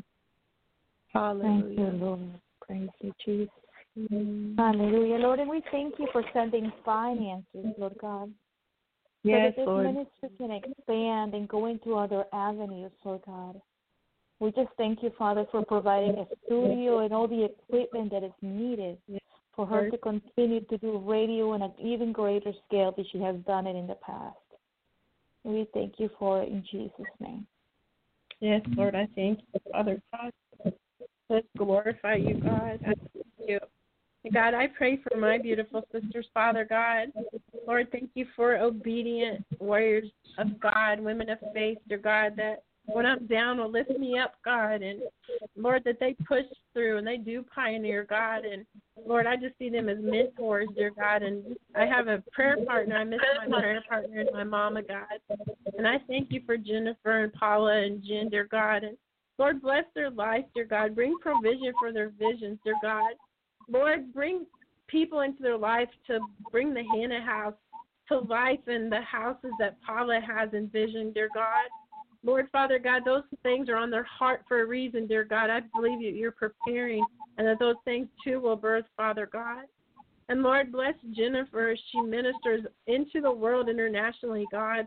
Hallelujah. 1.13 1.65
Thank 1.65 1.79
you, 1.79 2.05
Lord. 2.05 2.41
Praise 2.61 2.89
you, 3.01 3.13
Jesus. 3.25 4.57
Hallelujah, 4.59 5.17
Lord, 5.17 5.41
and 5.41 5.51
we 5.51 5.63
thank 5.71 5.95
you 5.99 6.09
for 6.13 6.23
sending 6.33 6.73
finances, 6.85 7.67
Lord 7.77 7.95
God. 8.01 8.33
Yes, 9.25 9.37
so 9.37 9.43
that 9.43 9.57
this 9.57 9.67
Lord. 9.67 9.87
ministry 9.87 10.31
can 10.39 10.51
expand 10.51 11.35
and 11.35 11.49
go 11.49 11.67
into 11.67 11.97
other 11.97 12.25
avenues, 12.33 12.93
Lord 13.05 13.21
God. 13.27 13.61
We 14.41 14.51
just 14.53 14.71
thank 14.77 15.03
you, 15.03 15.13
Father, 15.17 15.47
for 15.53 15.65
providing 15.65 16.19
a 16.19 16.27
studio 16.45 17.01
and 17.01 17.13
all 17.13 17.29
the 17.29 17.45
equipment 17.45 18.11
that 18.11 18.25
is 18.25 18.33
needed 18.41 18.99
for 19.55 19.67
her 19.67 19.91
to 19.91 19.99
continue 19.99 20.61
to 20.63 20.79
do 20.79 20.99
radio 20.99 21.51
on 21.51 21.63
an 21.63 21.73
even 21.79 22.13
greater 22.13 22.53
scale 22.67 22.93
than 22.97 23.05
she 23.13 23.19
has 23.21 23.37
done 23.47 23.67
it 23.67 23.77
in 23.77 23.87
the 23.87 23.95
past. 23.97 24.37
We 25.45 25.69
thank 25.75 25.95
you 25.99 26.11
for 26.19 26.43
it 26.43 26.49
in 26.49 26.65
Jesus' 26.71 26.93
name. 27.21 27.47
Yes, 28.41 28.63
Lord, 28.77 28.95
I 28.95 29.07
thank 29.15 29.41
you, 29.53 29.61
Father 29.71 30.03
God. 30.13 30.33
Let's 31.33 31.47
glorify 31.57 32.17
you, 32.17 32.35
God. 32.43 32.79
I 32.87 32.93
thank 33.15 33.27
you. 33.49 33.59
God, 34.35 34.53
I 34.53 34.67
pray 34.67 34.99
for 34.99 35.17
my 35.17 35.39
beautiful 35.39 35.83
sisters, 35.91 36.27
Father 36.35 36.67
God. 36.69 37.09
Lord, 37.67 37.91
thank 37.91 38.11
you 38.15 38.27
for 38.37 38.57
obedient 38.57 39.43
warriors 39.59 40.11
of 40.37 40.61
God, 40.61 41.01
women 41.01 41.31
of 41.31 41.39
faith, 41.55 41.79
dear 41.89 41.97
God, 41.97 42.35
that 42.37 42.65
when 42.85 43.07
I'm 43.07 43.27
down 43.29 43.57
will 43.57 43.71
lift 43.71 43.99
me 43.99 44.19
up, 44.19 44.35
God, 44.45 44.83
and 44.83 45.01
Lord, 45.57 45.85
that 45.87 45.99
they 46.01 46.15
push 46.29 46.45
through 46.75 46.99
and 46.99 47.07
they 47.07 47.17
do 47.17 47.43
pioneer, 47.55 48.07
God, 48.09 48.45
and 48.45 48.67
Lord, 49.07 49.27
I 49.27 49.37
just 49.37 49.57
see 49.59 49.71
them 49.71 49.89
as 49.89 49.99
mentors, 50.03 50.69
dear 50.77 50.91
God, 50.91 51.23
and 51.23 51.57
I 51.75 51.87
have 51.87 52.09
a 52.09 52.23
prayer 52.31 52.59
partner. 52.67 52.97
I 52.97 53.05
miss 53.05 53.21
my 53.49 53.59
prayer 53.59 53.83
partner 53.89 54.21
and 54.21 54.31
my 54.35 54.45
mama, 54.45 54.83
God, 54.83 55.39
and 55.79 55.89
I 55.89 55.97
thank 56.09 56.31
you 56.31 56.43
for 56.45 56.59
Jennifer 56.59 57.25
and 57.25 57.33
Paula 57.33 57.85
and 57.85 58.05
Jen, 58.05 58.29
dear 58.29 58.49
God, 58.51 58.85
and 58.85 58.99
Lord, 59.43 59.61
bless 59.61 59.85
their 59.97 60.09
life, 60.09 60.45
dear 60.55 60.65
God. 60.65 60.95
Bring 60.95 61.17
provision 61.21 61.73
for 61.77 61.93
their 61.93 62.11
visions, 62.11 62.61
dear 62.65 62.77
God. 62.81 63.15
Lord, 63.69 64.15
bring 64.15 64.47
people 64.87 65.23
into 65.23 65.43
their 65.43 65.59
life 65.59 65.89
to 66.07 66.21
bring 66.53 66.73
the 66.73 66.85
Hannah 66.95 67.21
house 67.21 67.55
to 68.07 68.21
life 68.21 68.61
and 68.69 68.91
the 68.91 69.01
houses 69.01 69.51
that 69.59 69.83
Paula 69.85 70.21
has 70.25 70.53
envisioned, 70.53 71.15
dear 71.15 71.29
God. 71.35 71.65
Lord 72.23 72.47
Father 72.53 72.79
God, 72.79 73.03
those 73.05 73.25
things 73.43 73.69
are 73.69 73.75
on 73.75 73.91
their 73.91 74.05
heart 74.05 74.45
for 74.47 74.63
a 74.63 74.67
reason, 74.67 75.09
dear 75.09 75.25
God. 75.25 75.51
I 75.51 75.59
believe 75.75 75.99
that 75.99 76.17
you're 76.17 76.31
preparing 76.31 77.05
and 77.37 77.45
that 77.49 77.59
those 77.59 77.75
things 77.85 78.07
too 78.23 78.39
will 78.39 78.55
birth, 78.55 78.85
Father 78.97 79.29
God. 79.33 79.65
And 80.29 80.45
Lord, 80.45 80.71
bless 80.71 80.95
Jennifer 81.17 81.71
as 81.71 81.79
she 81.91 82.01
ministers 82.01 82.65
into 82.87 83.21
the 83.21 83.33
world 83.33 83.69
internationally, 83.69 84.47
God, 84.53 84.87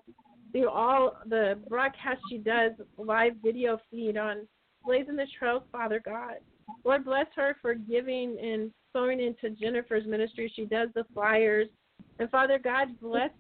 through 0.56 0.70
all 0.70 1.18
the 1.28 1.60
broadcasts 1.68 2.24
she 2.30 2.38
does, 2.38 2.72
live 2.98 3.34
video 3.44 3.78
feed 3.92 4.16
on 4.16 4.48
Blazing 4.86 5.18
the 5.18 5.28
Trails, 5.38 5.64
Father 5.70 6.02
God. 6.04 6.36
Lord 6.86 7.04
bless 7.04 7.26
her 7.36 7.58
for 7.62 7.74
giving 7.74 8.38
and 8.42 8.72
sowing 8.94 9.20
into 9.20 9.50
Jennifer's 9.50 10.06
ministry. 10.08 10.50
She 10.56 10.64
does 10.64 10.88
the 10.96 11.04
flyers. 11.14 11.68
And 12.20 12.30
Father 12.30 12.58
God, 12.58 12.98
bless 13.02 13.32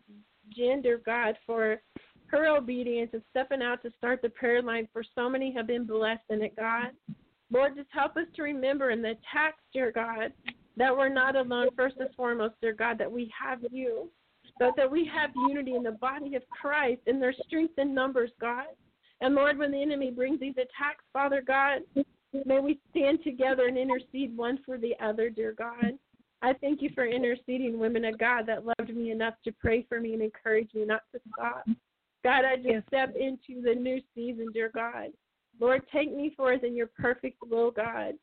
Gender 0.55 1.01
God 1.05 1.37
for 1.45 1.81
her 2.27 2.47
obedience 2.57 3.11
and 3.13 3.21
stepping 3.29 3.61
out 3.61 3.81
to 3.83 3.91
start 3.97 4.21
the 4.21 4.29
prayer 4.29 4.61
line. 4.61 4.89
For 4.91 5.03
so 5.15 5.29
many 5.29 5.53
have 5.53 5.67
been 5.67 5.85
blessed 5.85 6.23
in 6.29 6.41
it, 6.41 6.55
God. 6.57 6.89
Lord, 7.49 7.77
just 7.77 7.87
help 7.93 8.17
us 8.17 8.27
to 8.35 8.43
remember 8.43 8.89
in 8.89 9.01
the 9.01 9.15
text, 9.33 9.61
dear 9.71 9.89
God, 9.89 10.33
that 10.75 10.95
we're 10.95 11.07
not 11.07 11.37
alone, 11.37 11.69
first 11.77 11.95
and 11.97 12.09
foremost, 12.17 12.55
dear 12.61 12.73
God, 12.73 12.97
that 12.97 13.11
we 13.11 13.31
have 13.39 13.59
you, 13.71 14.09
but 14.59 14.75
that 14.77 14.89
we 14.89 15.09
have 15.13 15.31
unity 15.35 15.75
in 15.75 15.83
the 15.83 15.91
body 15.91 16.35
of 16.35 16.43
Christ 16.49 17.01
and 17.07 17.21
there's 17.21 17.39
strength 17.47 17.77
in 17.77 17.93
numbers, 17.93 18.31
God. 18.39 18.65
And 19.21 19.35
Lord, 19.35 19.57
when 19.57 19.71
the 19.71 19.81
enemy 19.81 20.11
brings 20.11 20.39
these 20.39 20.53
attacks, 20.57 21.03
Father 21.13 21.41
God, 21.45 21.81
May 22.43 22.59
we 22.59 22.79
stand 22.89 23.23
together 23.23 23.67
and 23.67 23.77
intercede 23.77 24.35
one 24.35 24.59
for 24.65 24.77
the 24.77 24.93
other, 25.01 25.29
dear 25.29 25.53
God. 25.53 25.97
I 26.41 26.53
thank 26.53 26.81
you 26.81 26.89
for 26.93 27.05
interceding 27.05 27.79
women 27.79 28.03
of 28.05 28.17
God 28.17 28.45
that 28.47 28.65
loved 28.65 28.93
me 28.93 29.11
enough 29.11 29.35
to 29.45 29.51
pray 29.53 29.85
for 29.87 30.01
me 30.01 30.13
and 30.13 30.21
encourage 30.21 30.73
me 30.73 30.85
not 30.85 31.03
to 31.13 31.21
stop. 31.33 31.65
God, 32.23 32.43
I 32.43 32.57
just 32.57 32.87
step 32.87 33.15
into 33.15 33.61
the 33.61 33.73
new 33.73 34.01
season, 34.13 34.51
dear 34.53 34.69
God. 34.73 35.09
Lord, 35.59 35.83
take 35.93 36.13
me 36.13 36.33
forth 36.35 36.63
in 36.63 36.75
your 36.75 36.87
perfect 36.87 37.37
will, 37.49 37.71
God. 37.71 38.15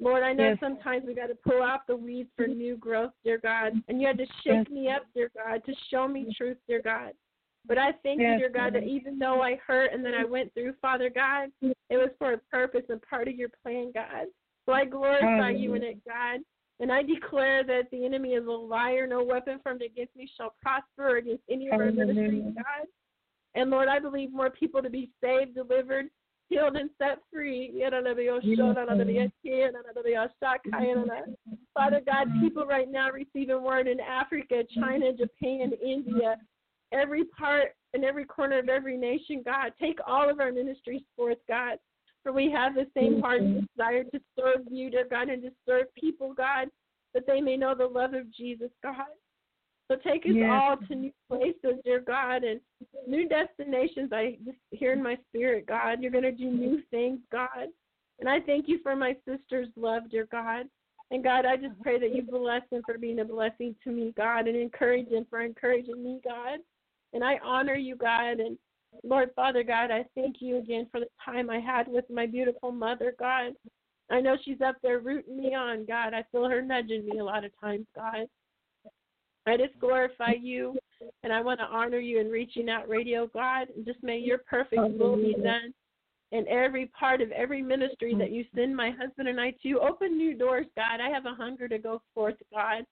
Lord, 0.00 0.22
I 0.22 0.32
know 0.32 0.50
yes. 0.50 0.58
sometimes 0.60 1.04
we 1.06 1.14
got 1.14 1.26
to 1.26 1.34
pull 1.34 1.62
out 1.62 1.86
the 1.86 1.96
weeds 1.96 2.30
for 2.36 2.46
mm-hmm. 2.46 2.58
new 2.58 2.76
growth, 2.76 3.12
dear 3.22 3.38
God. 3.38 3.72
And 3.88 4.00
you 4.00 4.06
had 4.06 4.18
to 4.18 4.26
shake 4.42 4.66
yes. 4.66 4.68
me 4.70 4.90
up, 4.90 5.02
dear 5.14 5.30
God, 5.34 5.62
to 5.66 5.72
show 5.90 6.08
me 6.08 6.22
mm-hmm. 6.22 6.30
truth, 6.36 6.56
dear 6.68 6.80
God. 6.82 7.12
But 7.66 7.78
I 7.78 7.92
thank 8.02 8.20
Yes, 8.20 8.34
you, 8.34 8.38
dear 8.40 8.50
God, 8.50 8.74
that 8.74 8.84
even 8.84 9.18
though 9.18 9.42
I 9.42 9.58
hurt 9.66 9.92
and 9.92 10.04
then 10.04 10.14
I 10.14 10.24
went 10.24 10.52
through, 10.52 10.74
Father 10.82 11.10
God, 11.10 11.48
it 11.62 11.96
was 11.96 12.10
for 12.18 12.34
a 12.34 12.38
purpose 12.50 12.84
and 12.88 13.00
part 13.02 13.28
of 13.28 13.34
your 13.34 13.48
plan, 13.62 13.90
God. 13.94 14.26
So 14.66 14.72
I 14.72 14.84
glorify 14.84 15.50
you 15.50 15.74
in 15.74 15.82
it, 15.82 15.98
God. 16.06 16.40
And 16.80 16.90
I 16.90 17.02
declare 17.02 17.64
that 17.64 17.90
the 17.90 18.04
enemy 18.04 18.30
is 18.30 18.46
a 18.46 18.50
liar. 18.50 19.06
No 19.06 19.22
weapon 19.22 19.60
formed 19.62 19.82
against 19.82 20.14
me 20.16 20.28
shall 20.36 20.54
prosper 20.60 21.18
against 21.18 21.42
any 21.50 21.68
of 21.68 21.74
our 21.74 21.92
ministries, 21.92 22.16
Hallelujah. 22.16 22.54
God. 22.54 22.86
And 23.54 23.70
Lord, 23.70 23.88
I 23.88 23.98
believe 23.98 24.32
more 24.32 24.50
people 24.50 24.82
to 24.82 24.90
be 24.90 25.10
saved, 25.22 25.54
delivered, 25.54 26.06
healed, 26.48 26.76
and 26.76 26.90
set 26.98 27.18
free. 27.32 27.72
Mm-hmm. 30.70 31.54
Father 31.74 32.00
God, 32.04 32.28
people 32.40 32.66
right 32.66 32.90
now 32.90 33.10
receiving 33.10 33.62
word 33.62 33.88
in 33.88 34.00
Africa, 34.00 34.62
China, 34.74 35.12
Japan, 35.12 35.72
India, 35.82 36.36
every 36.92 37.24
part 37.24 37.74
and 37.92 38.04
every 38.04 38.24
corner 38.24 38.58
of 38.58 38.68
every 38.68 38.96
nation, 38.96 39.42
God. 39.44 39.72
Take 39.80 39.98
all 40.06 40.28
of 40.30 40.40
our 40.40 40.52
ministries 40.52 41.02
forth, 41.16 41.38
God. 41.48 41.78
For 42.22 42.32
we 42.32 42.50
have 42.50 42.74
the 42.74 42.86
same 42.96 43.20
heart 43.20 43.42
and 43.42 43.56
mm-hmm. 43.56 43.66
desire 43.76 44.04
to 44.04 44.20
serve 44.38 44.66
you, 44.70 44.90
dear 44.90 45.06
God, 45.08 45.28
and 45.28 45.42
to 45.42 45.50
serve 45.66 45.94
people, 45.94 46.32
God, 46.32 46.68
that 47.12 47.26
they 47.26 47.40
may 47.40 47.56
know 47.56 47.74
the 47.74 47.86
love 47.86 48.14
of 48.14 48.32
Jesus, 48.32 48.70
God. 48.82 48.94
So 49.88 49.96
take 49.96 50.24
us 50.24 50.32
Yes. 50.32 50.50
all 50.50 50.76
to 50.76 50.94
new 50.94 51.12
places, 51.28 51.80
dear 51.84 52.00
God, 52.00 52.42
and 52.42 52.60
new 53.06 53.28
destinations. 53.28 54.12
I 54.12 54.38
just 54.44 54.58
hear 54.70 54.92
in 54.92 55.02
my 55.02 55.16
spirit, 55.28 55.66
God, 55.66 56.00
you're 56.00 56.10
going 56.10 56.24
to 56.24 56.32
do 56.32 56.50
new 56.50 56.80
things, 56.90 57.20
God. 57.30 57.68
And 58.18 58.28
I 58.28 58.40
thank 58.40 58.68
you 58.68 58.78
for 58.78 58.96
my 58.96 59.16
sister's 59.26 59.68
love, 59.76 60.10
dear 60.10 60.26
God. 60.26 60.68
And 61.10 61.22
God, 61.22 61.44
I 61.44 61.56
just 61.56 61.78
pray 61.82 61.98
that 61.98 62.14
you 62.14 62.22
bless 62.22 62.62
him 62.70 62.82
for 62.86 62.96
being 62.96 63.20
a 63.20 63.24
blessing 63.24 63.76
to 63.84 63.90
me, 63.90 64.12
God, 64.16 64.48
and 64.48 64.56
encourage 64.56 65.08
him 65.08 65.26
for 65.28 65.42
encouraging 65.42 66.02
me, 66.02 66.20
God. 66.24 66.60
And 67.12 67.22
I 67.22 67.38
honor 67.44 67.74
you, 67.74 67.94
God. 67.94 68.40
And 68.40 68.58
Lord 69.02 69.30
Father 69.36 69.62
God, 69.62 69.90
I 69.90 70.06
thank 70.14 70.36
you 70.40 70.58
again 70.58 70.88
for 70.90 71.00
the 71.00 71.08
time 71.22 71.50
I 71.50 71.60
had 71.60 71.88
with 71.88 72.08
my 72.08 72.26
beautiful 72.26 72.72
mother, 72.72 73.14
God. 73.18 73.52
I 74.10 74.20
know 74.20 74.36
she's 74.44 74.60
up 74.60 74.76
there 74.82 75.00
rooting 75.00 75.36
me 75.36 75.54
on, 75.54 75.84
God. 75.84 76.14
I 76.14 76.24
feel 76.32 76.48
her 76.48 76.62
nudging 76.62 77.06
me 77.06 77.18
a 77.18 77.24
lot 77.24 77.44
of 77.44 77.52
times, 77.60 77.86
God. 77.94 78.26
I 79.46 79.56
just 79.56 79.78
glorify 79.78 80.32
you 80.40 80.76
and 81.22 81.32
I 81.32 81.40
want 81.40 81.60
to 81.60 81.66
honor 81.66 81.98
you 81.98 82.20
in 82.20 82.30
reaching 82.30 82.68
out 82.68 82.88
radio, 82.88 83.26
God. 83.26 83.68
And 83.74 83.84
just 83.84 84.02
may 84.02 84.18
your 84.18 84.38
perfect 84.38 84.82
will 84.98 85.16
be 85.16 85.34
done 85.34 85.74
in 86.32 86.48
every 86.48 86.86
part 86.98 87.20
of 87.20 87.30
every 87.30 87.62
ministry 87.62 88.14
that 88.18 88.30
you 88.30 88.44
send 88.54 88.74
my 88.74 88.90
husband 88.90 89.28
and 89.28 89.40
I 89.40 89.54
to. 89.62 89.80
Open 89.80 90.16
new 90.16 90.36
doors, 90.36 90.66
God. 90.76 91.00
I 91.00 91.10
have 91.10 91.26
a 91.26 91.34
hunger 91.34 91.68
to 91.68 91.78
go 91.78 92.00
forth, 92.14 92.36
God. 92.52 92.84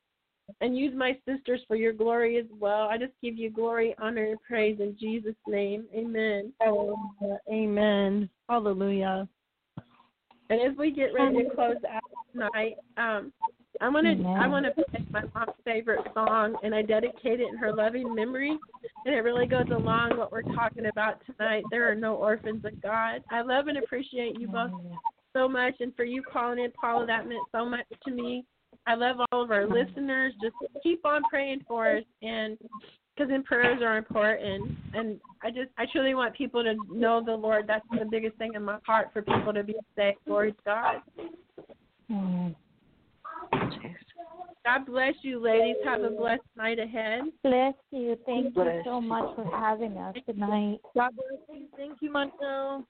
And 0.61 0.77
use 0.77 0.93
my 0.95 1.17
sisters 1.27 1.61
for 1.67 1.77
your 1.77 1.93
glory 1.93 2.37
as 2.37 2.45
well. 2.61 2.89
I 2.89 2.99
just 2.99 3.13
give 3.23 3.39
you 3.39 3.49
glory, 3.49 3.95
honor, 3.99 4.25
and 4.25 4.39
praise 4.47 4.79
in 4.81 4.97
Jesus' 4.99 5.35
name. 5.47 5.85
Amen. 5.95 6.53
Amen. 7.51 8.29
Hallelujah. 8.49 9.27
And 10.51 10.61
as 10.61 10.77
we 10.77 10.91
get 10.91 11.15
ready 11.15 11.45
to 11.45 11.55
close 11.55 11.77
out 11.89 12.03
tonight, 12.33 12.77
um, 12.99 13.33
I 13.81 13.89
want 13.89 14.07
to 14.07 14.28
I 14.28 14.47
want 14.47 14.67
to 14.67 14.84
pick 14.84 15.10
my 15.10 15.23
mom's 15.34 15.57
favorite 15.65 16.01
song, 16.15 16.57
and 16.62 16.75
I 16.75 16.83
dedicate 16.83 17.41
it 17.41 17.49
in 17.49 17.57
her 17.57 17.73
loving 17.73 18.15
memory. 18.15 18.59
And 19.05 19.15
it 19.15 19.18
really 19.18 19.47
goes 19.47 19.67
along 19.70 20.17
what 20.17 20.31
we're 20.31 20.42
talking 20.42 20.86
about 20.86 21.20
tonight. 21.26 21.65
There 21.70 21.91
are 21.91 21.94
no 21.94 22.15
orphans 22.15 22.65
of 22.65 22.81
God. 22.83 23.23
I 23.31 23.42
love 23.42 23.68
and 23.68 23.78
appreciate 23.78 24.39
you 24.39 24.49
both 24.49 24.70
so 25.33 25.49
much, 25.49 25.75
and 25.81 25.94
for 25.97 26.05
you 26.05 26.23
calling 26.23 26.59
in, 26.59 26.70
Paula, 26.73 27.07
that 27.07 27.26
meant 27.26 27.41
so 27.51 27.65
much 27.65 27.86
to 28.05 28.12
me. 28.12 28.44
I 28.86 28.94
love 28.94 29.17
all 29.31 29.42
of 29.42 29.51
our 29.51 29.67
listeners. 29.67 30.34
Just 30.42 30.57
keep 30.83 31.05
on 31.05 31.23
praying 31.31 31.65
for 31.67 31.97
us, 31.97 32.05
and 32.23 32.59
because 33.17 33.33
in 33.33 33.42
prayers 33.42 33.81
are 33.83 33.97
important. 33.97 34.76
And 34.94 35.20
I 35.42 35.51
just 35.51 35.70
I 35.78 35.86
truly 35.92 36.15
want 36.15 36.34
people 36.34 36.62
to 36.62 36.75
know 36.91 37.23
the 37.25 37.34
Lord. 37.34 37.67
That's 37.67 37.86
the 37.91 38.07
biggest 38.10 38.36
thing 38.36 38.52
in 38.55 38.62
my 38.62 38.78
heart 38.86 39.10
for 39.12 39.23
people 39.23 39.52
to 39.52 39.62
be 39.62 39.75
saved. 39.97 40.18
Glory 40.26 40.52
to 40.52 40.59
God. 40.65 40.97
God 44.65 44.87
bless 44.87 45.15
you, 45.23 45.43
ladies. 45.43 45.77
Have 45.85 46.03
a 46.03 46.11
blessed 46.11 46.43
night 46.57 46.79
ahead. 46.79 47.23
Bless 47.43 47.75
you. 47.91 48.17
Thank 48.25 48.55
you 48.55 48.83
so 48.85 49.01
much 49.01 49.35
for 49.35 49.45
having 49.45 49.99
us 49.99 50.15
tonight. 50.27 50.79
God 50.95 51.11
bless 51.17 51.59
you. 51.59 51.67
Thank 51.77 51.99
you, 52.01 52.13
Montell. 52.13 52.85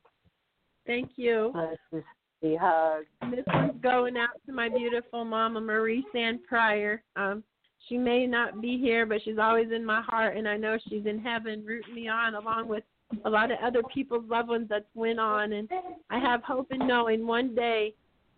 Thank 0.87 1.13
you. 1.17 1.51
Bless 1.55 1.77
you. 1.93 2.03
Happy 2.43 2.57
hug. 2.57 3.05
This 3.31 3.45
one's 3.47 3.81
going 3.83 4.17
out 4.17 4.31
to 4.47 4.53
my 4.53 4.69
beautiful 4.69 5.25
mama, 5.25 5.61
Marie 5.61 6.05
Sand 6.13 6.41
Pryor. 6.47 7.03
Um, 7.17 7.43
she 7.89 7.97
may 7.97 8.27
not 8.27 8.61
be 8.61 8.79
here, 8.79 9.07
but 9.07 9.23
she's 9.25 9.39
always 9.39 9.73
in 9.75 9.85
my 9.85 10.03
heart, 10.03 10.37
and 10.37 10.49
I 10.49 10.57
know 10.57 10.77
she's 10.89 11.07
in 11.07 11.19
heaven 11.19 11.65
rooting 11.65 11.95
me 11.95 12.09
on, 12.09 12.35
along 12.35 12.69
with 12.69 12.85
a 13.25 13.31
lot 13.31 13.51
of 13.51 13.59
other 13.63 13.83
people's 13.95 14.29
loved 14.29 14.49
ones 14.49 14.67
that's 14.69 14.85
went 14.95 15.19
on. 15.19 15.53
And 15.53 15.69
I 16.11 16.19
have 16.19 16.43
hope 16.43 16.71
in 16.71 16.87
knowing 16.87 17.27
one 17.27 17.55
day 17.55 17.95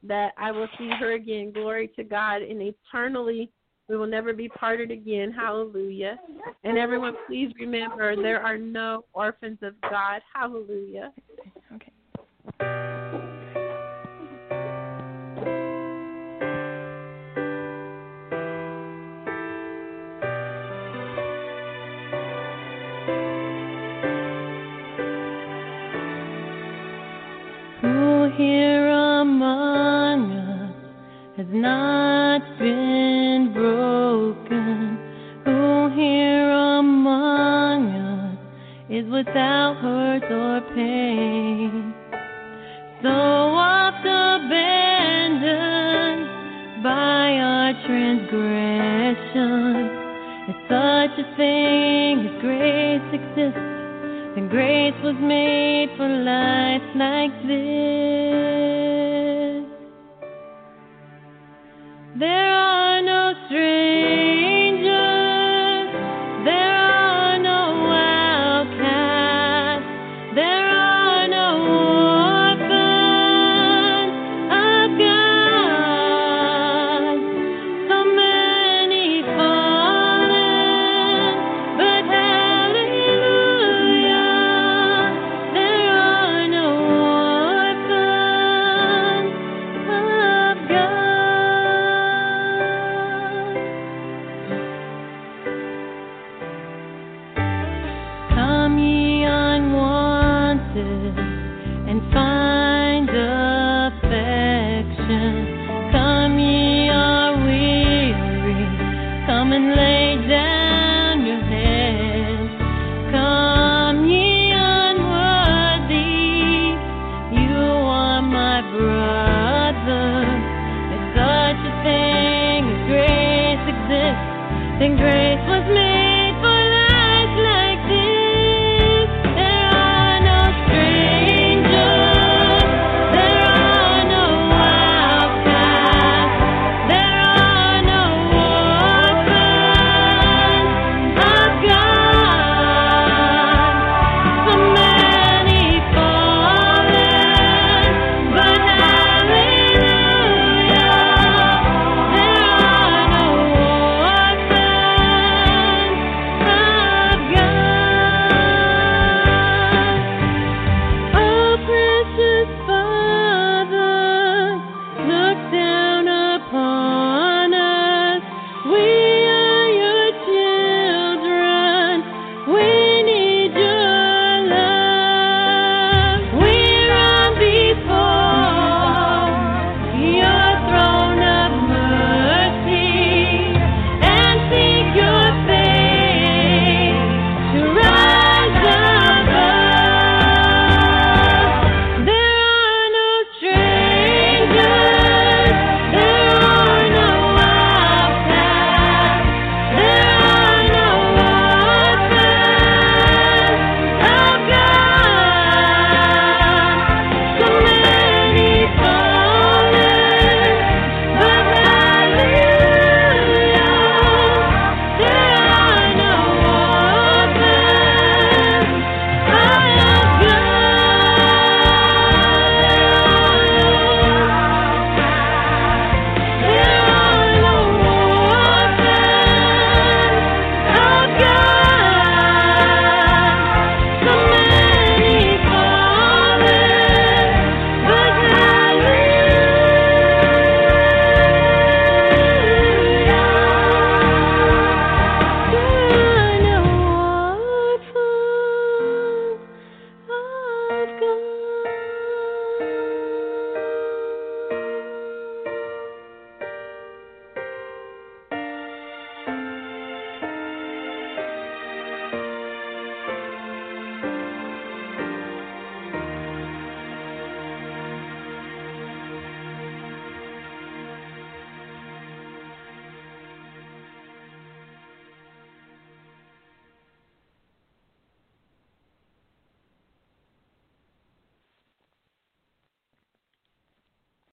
that 0.07 0.33
I 0.39 0.53
will 0.53 0.69
see 0.79 0.91
her 0.99 1.13
again. 1.13 1.53
Glory 1.53 1.89
to 1.97 2.05
God, 2.05 2.43
and 2.43 2.61
eternally 2.63 3.51
we 3.89 3.97
will 3.97 4.07
never 4.07 4.33
be 4.33 4.49
parted 4.49 4.91
again. 4.91 5.31
Hallelujah. 5.33 6.19
And 6.65 6.79
everyone, 6.79 7.15
please 7.27 7.53
remember 7.61 8.17
there 8.17 8.43
are 8.43 8.57
no 8.57 9.05
orphans 9.13 9.59
of 9.63 9.75
God. 9.83 10.23
Hallelujah. 10.35 11.13
Who 12.61 12.84
not 31.55 32.43
been 32.59 33.53
broken? 33.53 34.99
Who 35.45 35.89
here 35.95 36.51
among 36.51 37.89
us 37.89 38.39
is 38.91 39.07
without 39.11 39.77
hurt 39.77 40.25
or 40.31 40.61
pain? 40.75 41.95
So 43.03 43.11
oft 43.11 44.05
abandoned 44.05 46.27
by 46.83 47.39
our 47.39 47.73
transgressions. 47.87 49.91
If 50.49 50.57
such 50.69 51.19
a 51.25 51.27
thing 51.37 52.27
as 52.27 52.35
grace 52.43 53.13
exists, 53.13 53.59
and 54.37 54.51
grace 54.51 54.95
was 55.03 55.15
made 55.21 55.91
for 55.97 56.09
life 56.09 56.83
like 56.97 57.33
this. 57.47 58.54